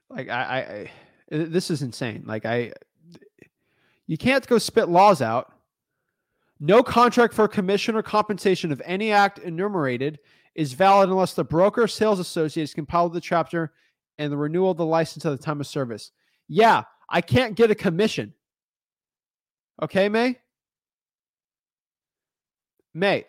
Like 0.08 0.30
I, 0.30 0.42
I, 0.42 0.56
I 0.56 0.90
this 1.28 1.70
is 1.70 1.82
insane. 1.82 2.24
Like 2.26 2.46
I, 2.46 2.72
you 4.06 4.16
can't 4.16 4.46
go 4.46 4.56
spit 4.56 4.88
laws 4.88 5.20
out. 5.20 5.52
No 6.58 6.82
contract 6.82 7.34
for 7.34 7.46
commission 7.48 7.96
or 7.96 8.02
compensation 8.02 8.72
of 8.72 8.80
any 8.84 9.12
act 9.12 9.38
enumerated 9.38 10.18
is 10.54 10.72
valid 10.72 11.10
unless 11.10 11.34
the 11.34 11.44
broker 11.44 11.82
or 11.82 11.88
sales 11.88 12.18
associate 12.18 12.64
is 12.64 12.74
compiled 12.74 13.12
with 13.12 13.22
the 13.22 13.26
chapter 13.26 13.72
and 14.18 14.32
the 14.32 14.36
renewal 14.36 14.70
of 14.70 14.78
the 14.78 14.86
license 14.86 15.26
at 15.26 15.30
the 15.30 15.42
time 15.42 15.60
of 15.60 15.66
service. 15.66 16.12
Yeah, 16.48 16.84
I 17.08 17.20
can't 17.20 17.54
get 17.54 17.70
a 17.70 17.74
commission. 17.74 18.32
Okay, 19.82 20.08
May? 20.08 20.36
May. 22.94 23.26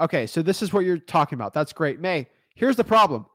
Okay, 0.00 0.26
so 0.26 0.42
this 0.42 0.62
is 0.62 0.72
what 0.72 0.84
you're 0.84 0.98
talking 0.98 1.36
about. 1.36 1.54
That's 1.54 1.72
great. 1.72 2.00
May, 2.00 2.26
here's 2.56 2.74
the 2.74 2.82
problem. 2.82 3.26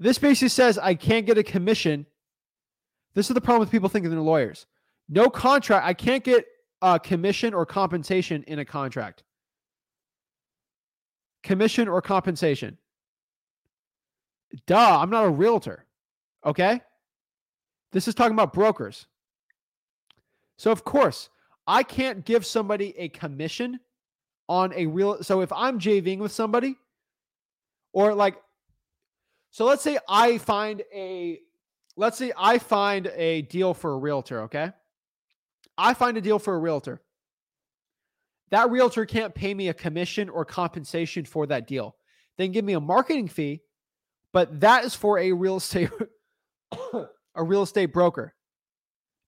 This 0.00 0.18
basically 0.18 0.48
says 0.48 0.78
I 0.78 0.94
can't 0.94 1.24
get 1.24 1.38
a 1.38 1.44
commission. 1.44 2.06
This 3.14 3.30
is 3.30 3.34
the 3.34 3.40
problem 3.40 3.60
with 3.60 3.70
people 3.70 3.88
thinking 3.88 4.10
they're 4.10 4.20
lawyers. 4.20 4.66
No 5.08 5.30
contract. 5.30 5.86
I 5.86 5.94
can't 5.94 6.24
get 6.24 6.44
a 6.82 7.00
commission 7.00 7.54
or 7.54 7.64
compensation 7.66 8.44
in 8.46 8.58
a 8.58 8.64
contract. 8.64 9.22
Commission 11.42 11.88
or 11.88 12.02
compensation. 12.02 12.76
Duh, 14.66 15.00
I'm 15.00 15.10
not 15.10 15.24
a 15.24 15.30
realtor. 15.30 15.84
Okay? 16.44 16.80
This 17.92 18.08
is 18.08 18.14
talking 18.14 18.34
about 18.34 18.52
brokers. 18.52 19.06
So, 20.58 20.70
of 20.70 20.84
course, 20.84 21.28
I 21.66 21.82
can't 21.82 22.24
give 22.24 22.46
somebody 22.46 22.96
a 22.98 23.08
commission 23.08 23.80
on 24.48 24.72
a 24.74 24.86
real. 24.86 25.22
So, 25.22 25.40
if 25.40 25.52
I'm 25.52 25.78
JVing 25.78 26.18
with 26.18 26.32
somebody, 26.32 26.76
or 27.92 28.14
like, 28.14 28.36
so 29.50 29.64
let's 29.64 29.82
say 29.82 29.98
I 30.08 30.38
find 30.38 30.82
a, 30.92 31.40
let's 31.96 32.18
say 32.18 32.32
I 32.36 32.58
find 32.58 33.06
a 33.14 33.42
deal 33.42 33.74
for 33.74 33.92
a 33.92 33.98
realtor, 33.98 34.42
okay? 34.42 34.72
I 35.78 35.94
find 35.94 36.16
a 36.16 36.20
deal 36.20 36.38
for 36.38 36.54
a 36.54 36.58
realtor. 36.58 37.02
That 38.50 38.70
realtor 38.70 39.04
can't 39.04 39.34
pay 39.34 39.52
me 39.54 39.68
a 39.68 39.74
commission 39.74 40.28
or 40.28 40.44
compensation 40.44 41.24
for 41.24 41.46
that 41.46 41.66
deal. 41.66 41.96
Then 42.38 42.52
give 42.52 42.64
me 42.64 42.74
a 42.74 42.80
marketing 42.80 43.28
fee, 43.28 43.62
but 44.32 44.60
that 44.60 44.84
is 44.84 44.94
for 44.94 45.18
a 45.18 45.32
real 45.32 45.56
estate 45.56 45.90
a 47.34 47.42
real 47.42 47.62
estate 47.62 47.92
broker. 47.92 48.34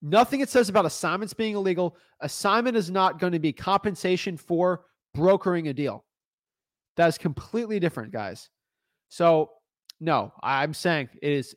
Nothing 0.01 0.41
it 0.41 0.49
says 0.49 0.69
about 0.69 0.87
assignments 0.87 1.35
being 1.35 1.57
illegal. 1.57 1.97
Assignment 2.21 2.77
is 2.77 2.91
not 2.91 3.19
going 3.19 3.33
to 3.33 3.39
be 3.39 3.53
compensation 3.53 4.37
for 4.37 4.85
brokering 5.15 5.69
a 5.69 5.73
deal. 5.73 6.05
That 6.97 7.09
is 7.09 7.19
completely 7.19 7.81
different, 7.81 8.13
guys. 8.13 8.49
So, 9.09 9.51
no, 10.01 10.33
I'm 10.43 10.75
saying 10.75 11.09
it 11.21 11.33
is. 11.33 11.55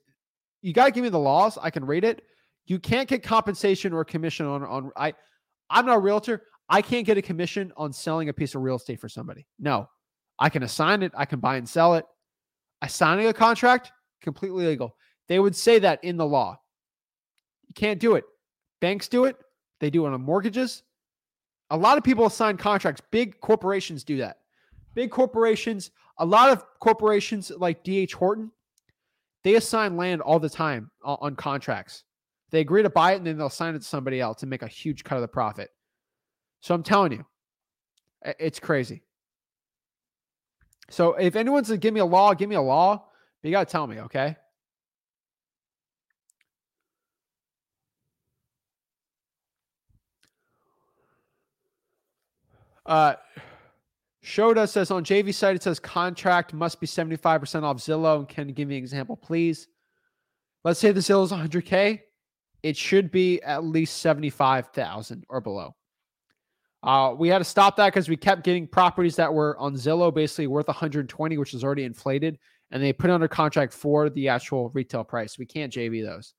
You 0.62 0.74
got 0.74 0.86
to 0.86 0.92
give 0.92 1.04
me 1.04 1.10
the 1.10 1.20
laws. 1.20 1.58
I 1.62 1.70
can 1.70 1.86
read 1.86 2.04
it. 2.04 2.24
You 2.66 2.80
can't 2.80 3.08
get 3.08 3.24
compensation 3.24 3.94
or 3.94 4.06
commission 4.06 4.46
on 4.46 4.64
on. 4.64 4.92
I, 4.96 5.14
I'm 5.70 5.86
not 5.86 5.98
a 5.98 6.00
realtor. 6.00 6.44
I 6.70 6.82
can't 6.82 7.06
get 7.06 7.18
a 7.18 7.22
commission 7.22 7.74
on 7.76 7.92
selling 7.92 8.30
a 8.30 8.34
piece 8.34 8.56
of 8.56 8.62
real 8.62 8.76
estate 8.76 9.00
for 9.00 9.10
somebody. 9.10 9.46
No, 9.60 9.88
I 10.40 10.50
can 10.50 10.64
assign 10.64 11.04
it. 11.04 11.12
I 11.16 11.26
can 11.26 11.40
buy 11.40 11.58
and 11.58 11.68
sell 11.68 11.96
it. 11.96 12.06
Assigning 12.82 13.28
a 13.28 13.34
contract 13.34 13.92
completely 14.22 14.66
legal. 14.66 14.96
They 15.28 15.40
would 15.40 15.56
say 15.56 15.80
that 15.80 16.04
in 16.04 16.18
the 16.18 16.26
law. 16.26 16.58
You 17.68 17.74
can't 17.74 18.00
do 18.00 18.16
it. 18.16 18.24
Banks 18.80 19.08
do 19.08 19.26
it. 19.26 19.36
They 19.80 19.90
do 19.90 20.06
it 20.06 20.14
on 20.14 20.22
mortgages. 20.22 20.84
A 21.70 21.78
lot 21.78 21.98
of 21.98 22.04
people 22.04 22.26
assign 22.26 22.58
contracts. 22.58 23.02
Big 23.12 23.40
corporations 23.40 24.04
do 24.04 24.18
that. 24.18 24.38
Big 24.94 25.10
corporations, 25.10 25.92
a 26.18 26.26
lot 26.26 26.50
of 26.50 26.66
corporations 26.80 27.52
like 27.58 27.84
DH 27.84 28.12
Horton, 28.12 28.52
they 29.44 29.56
assign 29.56 29.96
land 29.96 30.22
all 30.22 30.40
the 30.40 30.50
time 30.50 30.92
on 31.04 31.36
contracts. 31.36 32.04
They 32.52 32.60
agree 32.60 32.84
to 32.84 32.90
buy 32.90 33.14
it 33.14 33.18
and 33.18 33.26
then 33.26 33.38
they'll 33.38 33.50
sign 33.50 33.76
it 33.76 33.80
to 33.80 33.86
somebody 33.86 34.20
else 34.20 34.44
and 34.44 34.50
make 34.50 34.62
a 34.62 34.68
huge 34.68 35.04
cut 35.04 35.16
of 35.16 35.22
the 35.22 35.28
profit. 35.28 35.70
So 36.60 36.76
I'm 36.76 36.84
telling 36.84 37.14
you, 37.14 37.26
it's 38.24 38.60
crazy. 38.60 39.04
So 40.90 41.14
if 41.14 41.36
anyone's 41.36 41.70
to 41.70 41.78
give 41.78 41.94
me 41.94 42.02
a 42.02 42.06
law, 42.06 42.34
give 42.34 42.50
me 42.50 42.56
a 42.56 42.62
law, 42.62 43.06
but 43.42 43.48
you 43.48 43.54
got 43.54 43.68
to 43.68 43.72
tell 43.72 43.88
me, 43.88 44.02
okay? 44.02 44.36
Uh, 52.86 53.16
Shoda 54.24 54.68
says 54.68 54.92
on 54.92 55.06
JV 55.06 55.34
site, 55.34 55.56
it 55.56 55.64
says 55.64 55.80
contract 55.80 56.54
must 56.54 56.82
be 56.82 56.88
75% 56.88 57.64
off 57.64 57.78
Zillow. 57.78 58.20
And 58.20 58.28
can 58.28 58.50
you 58.50 58.54
give 58.54 58.68
me 58.68 58.76
an 58.76 58.84
example, 58.84 59.16
please? 59.16 59.68
Let's 60.64 60.80
say 60.80 60.92
the 60.92 61.00
Zillow 61.00 61.24
is 61.24 61.32
100K. 61.32 62.02
It 62.64 62.78
should 62.78 63.12
be 63.12 63.42
at 63.42 63.64
least 63.64 63.98
75,000 63.98 65.26
or 65.30 65.42
below. 65.42 65.76
Uh, 66.84 67.14
we 67.18 67.28
had 67.28 67.40
to 67.40 67.44
stop 67.44 67.76
that 67.78 67.88
because 67.88 68.10
we 68.10 68.18
kept 68.18 68.44
getting 68.44 68.68
properties 68.68 69.16
that 69.16 69.32
were 69.32 69.58
on 69.58 69.76
Zillow 69.76 70.14
basically 70.14 70.48
worth 70.48 70.68
120, 70.68 71.38
which 71.38 71.54
is 71.54 71.64
already 71.64 71.84
inflated, 71.84 72.40
and 72.72 72.82
they 72.82 72.92
put 72.92 73.10
under 73.10 73.28
contract 73.28 73.74
for 73.74 74.10
the 74.10 74.28
actual 74.28 74.70
retail 74.70 75.04
price. 75.04 75.38
We 75.38 75.46
can't 75.46 75.72
JV 75.72 76.04
those. 76.04 76.34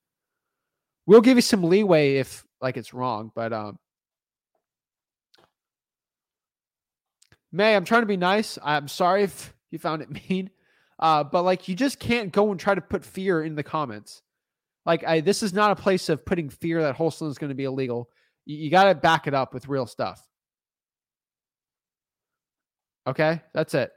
We'll 1.07 1.21
give 1.21 1.37
you 1.37 1.43
some 1.43 1.63
leeway 1.65 2.17
if 2.17 2.45
like 2.61 2.77
it's 2.77 2.95
wrong, 2.95 3.31
but 3.35 3.53
um, 3.53 3.79
May, 7.53 7.77
I'm 7.77 7.85
trying 7.85 8.03
to 8.03 8.07
be 8.07 8.17
nice. 8.17 8.59
I'm 8.63 8.89
sorry 8.89 9.25
if 9.25 9.53
you 9.71 9.79
found 9.79 10.03
it 10.03 10.11
mean. 10.29 10.51
Uh, 10.99 11.23
but 11.25 11.43
like 11.43 11.69
you 11.69 11.75
just 11.75 11.99
can't 11.99 12.33
go 12.33 12.51
and 12.51 12.59
try 12.59 12.75
to 12.75 12.81
put 12.81 13.05
fear 13.05 13.43
in 13.43 13.55
the 13.55 13.63
comments. 13.63 14.23
Like 14.85 15.05
I 15.05 15.21
this 15.21 15.43
is 15.43 15.53
not 15.53 15.71
a 15.71 15.81
place 15.81 16.09
of 16.09 16.25
putting 16.25 16.49
fear 16.49 16.83
that 16.83 16.97
wholesaling 16.97 17.31
is 17.31 17.39
going 17.39 17.51
to 17.51 17.55
be 17.55 17.65
illegal. 17.65 18.09
You, 18.45 18.57
you 18.57 18.71
got 18.71 18.85
to 18.85 18.95
back 18.95 19.27
it 19.27 19.35
up 19.35 19.55
with 19.55 19.69
real 19.69 19.87
stuff. 19.87 20.27
Okay, 23.07 23.41
that's 23.53 23.75
it. 23.75 23.93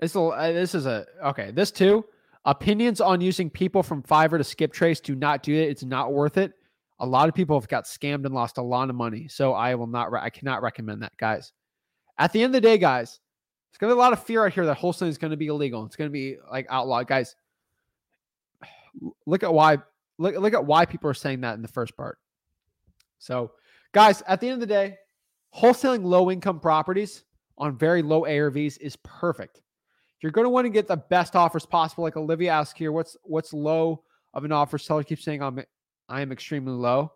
This 0.00 0.14
uh, 0.14 0.52
this 0.52 0.74
is 0.74 0.86
a 0.86 1.06
okay. 1.24 1.50
This 1.50 1.70
too. 1.70 2.04
Opinions 2.44 3.00
on 3.00 3.20
using 3.20 3.50
people 3.50 3.82
from 3.82 4.02
Fiverr 4.02 4.38
to 4.38 4.44
skip 4.44 4.72
trace. 4.72 5.00
Do 5.00 5.14
not 5.14 5.42
do 5.42 5.54
it. 5.54 5.68
It's 5.68 5.84
not 5.84 6.12
worth 6.12 6.38
it. 6.38 6.52
A 7.00 7.06
lot 7.06 7.28
of 7.28 7.34
people 7.34 7.58
have 7.58 7.68
got 7.68 7.84
scammed 7.84 8.24
and 8.24 8.34
lost 8.34 8.58
a 8.58 8.62
lot 8.62 8.90
of 8.90 8.96
money. 8.96 9.28
So 9.28 9.52
I 9.52 9.74
will 9.74 9.86
not, 9.86 10.10
re- 10.10 10.20
I 10.22 10.30
cannot 10.30 10.62
recommend 10.62 11.02
that, 11.02 11.16
guys. 11.16 11.52
At 12.16 12.32
the 12.32 12.42
end 12.42 12.54
of 12.54 12.62
the 12.62 12.68
day, 12.68 12.78
guys, 12.78 13.20
there's 13.70 13.78
to 13.90 13.94
be 13.94 13.98
a 13.98 14.02
lot 14.02 14.12
of 14.12 14.24
fear 14.24 14.44
out 14.44 14.52
here 14.52 14.66
that 14.66 14.78
wholesaling 14.78 15.08
is 15.08 15.18
to 15.18 15.36
be 15.36 15.46
illegal. 15.48 15.84
It's 15.84 15.94
to 15.94 16.08
be 16.08 16.38
like 16.50 16.66
outlawed. 16.70 17.06
Guys, 17.06 17.36
look 19.26 19.42
at 19.42 19.52
why, 19.52 19.78
look, 20.18 20.36
look 20.36 20.54
at 20.54 20.64
why 20.64 20.86
people 20.86 21.10
are 21.10 21.14
saying 21.14 21.42
that 21.42 21.54
in 21.54 21.62
the 21.62 21.68
first 21.68 21.96
part. 21.96 22.18
So, 23.18 23.52
guys, 23.92 24.22
at 24.26 24.40
the 24.40 24.48
end 24.48 24.54
of 24.54 24.60
the 24.60 24.66
day, 24.66 24.96
wholesaling 25.54 26.04
low 26.04 26.30
income 26.30 26.60
properties 26.60 27.24
on 27.56 27.76
very 27.76 28.02
low 28.02 28.22
ARVs 28.22 28.78
is 28.80 28.96
perfect. 29.04 29.60
You're 30.20 30.32
going 30.32 30.44
to 30.44 30.50
want 30.50 30.64
to 30.64 30.70
get 30.70 30.88
the 30.88 30.96
best 30.96 31.36
offers 31.36 31.66
possible. 31.66 32.04
Like 32.04 32.16
Olivia 32.16 32.52
asked 32.52 32.76
here, 32.76 32.90
what's 32.92 33.16
what's 33.22 33.52
low 33.52 34.02
of 34.34 34.44
an 34.44 34.52
offer? 34.52 34.78
Seller 34.78 35.04
keeps 35.04 35.24
saying 35.24 35.42
I'm 35.42 35.62
I 36.08 36.22
am 36.22 36.32
extremely 36.32 36.72
low. 36.72 37.12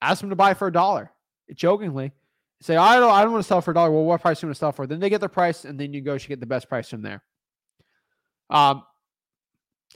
Ask 0.00 0.20
them 0.20 0.30
to 0.30 0.36
buy 0.36 0.54
for 0.54 0.66
a 0.66 0.72
dollar. 0.72 1.12
Jokingly, 1.54 2.12
say 2.60 2.76
I 2.76 2.98
don't 2.98 3.12
I 3.12 3.22
don't 3.22 3.32
want 3.32 3.44
to 3.44 3.48
sell 3.48 3.60
for 3.60 3.70
a 3.70 3.74
dollar. 3.74 3.90
Well, 3.92 4.04
what 4.04 4.20
price 4.20 4.40
do 4.40 4.46
you 4.46 4.48
want 4.48 4.56
to 4.56 4.58
sell 4.58 4.72
for? 4.72 4.86
Then 4.86 4.98
they 4.98 5.10
get 5.10 5.20
their 5.20 5.28
price, 5.28 5.64
and 5.64 5.78
then 5.78 5.92
you 5.92 6.00
go 6.00 6.18
to 6.18 6.28
get 6.28 6.40
the 6.40 6.46
best 6.46 6.68
price 6.68 6.88
from 6.88 7.02
there. 7.02 7.22
Um, 8.50 8.82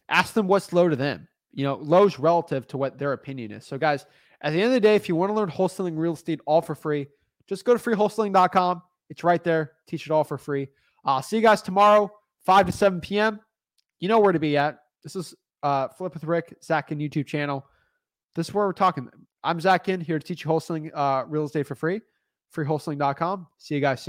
ask 0.09 0.35
them 0.35 0.49
what's 0.49 0.73
low 0.73 0.89
to 0.89 0.97
them. 0.97 1.29
You 1.53 1.65
know, 1.65 1.77
low's 1.77 2.19
relative 2.19 2.67
to 2.69 2.77
what 2.77 2.99
their 2.99 3.13
opinion 3.13 3.53
is. 3.53 3.67
So, 3.67 3.79
guys, 3.79 4.05
at 4.43 4.53
the 4.53 4.59
end 4.59 4.67
of 4.67 4.73
the 4.73 4.81
day, 4.81 4.95
if 4.95 5.09
you 5.09 5.17
want 5.17 5.31
to 5.31 5.35
learn 5.35 5.51
wholesaling 5.51 5.97
real 5.97 6.13
estate 6.13 6.41
all 6.47 6.61
for 6.61 6.75
free, 6.75 7.07
just 7.47 7.65
go 7.65 7.77
to 7.77 7.83
freewholesaling.com. 7.83 8.83
It's 9.09 9.25
right 9.25 9.43
there. 9.43 9.73
Teach 9.87 10.07
it 10.07 10.13
all 10.13 10.25
for 10.25 10.37
free. 10.37 10.69
I'll 11.05 11.19
uh, 11.19 11.23
see 11.23 11.37
you 11.37 11.43
guys 11.43 11.63
tomorrow, 11.63 12.11
5 12.45 12.67
to 12.67 12.73
7 12.73 13.01
p.m. 13.01 13.41
You 14.01 14.09
know 14.09 14.19
where 14.19 14.33
to 14.33 14.41
be 14.41 14.57
at. 14.57 14.81
This 15.03 15.17
is 15.17 15.35
uh, 15.63 15.89
Flip 15.89 16.13
with 16.13 16.25
Rick, 16.25 16.57
Zach 16.63 16.89
Ginn 16.89 16.99
YouTube 16.99 17.27
channel. 17.27 17.65
This 18.35 18.49
is 18.49 18.55
where 18.55 18.67
we're 18.67 18.73
talking. 18.73 19.09
I'm 19.45 19.61
Zach 19.61 19.85
Ginn 19.87 20.01
here 20.01 20.19
to 20.19 20.27
teach 20.27 20.45
you 20.45 20.51
wholesaling 20.51 20.91
uh, 20.93 21.25
real 21.29 21.45
estate 21.45 21.67
for 21.67 21.77
free. 21.77 22.01
Freewholesaling.com. 22.55 23.47
See 23.59 23.77
you 23.77 23.81
guys 23.81 24.03
soon. 24.03 24.05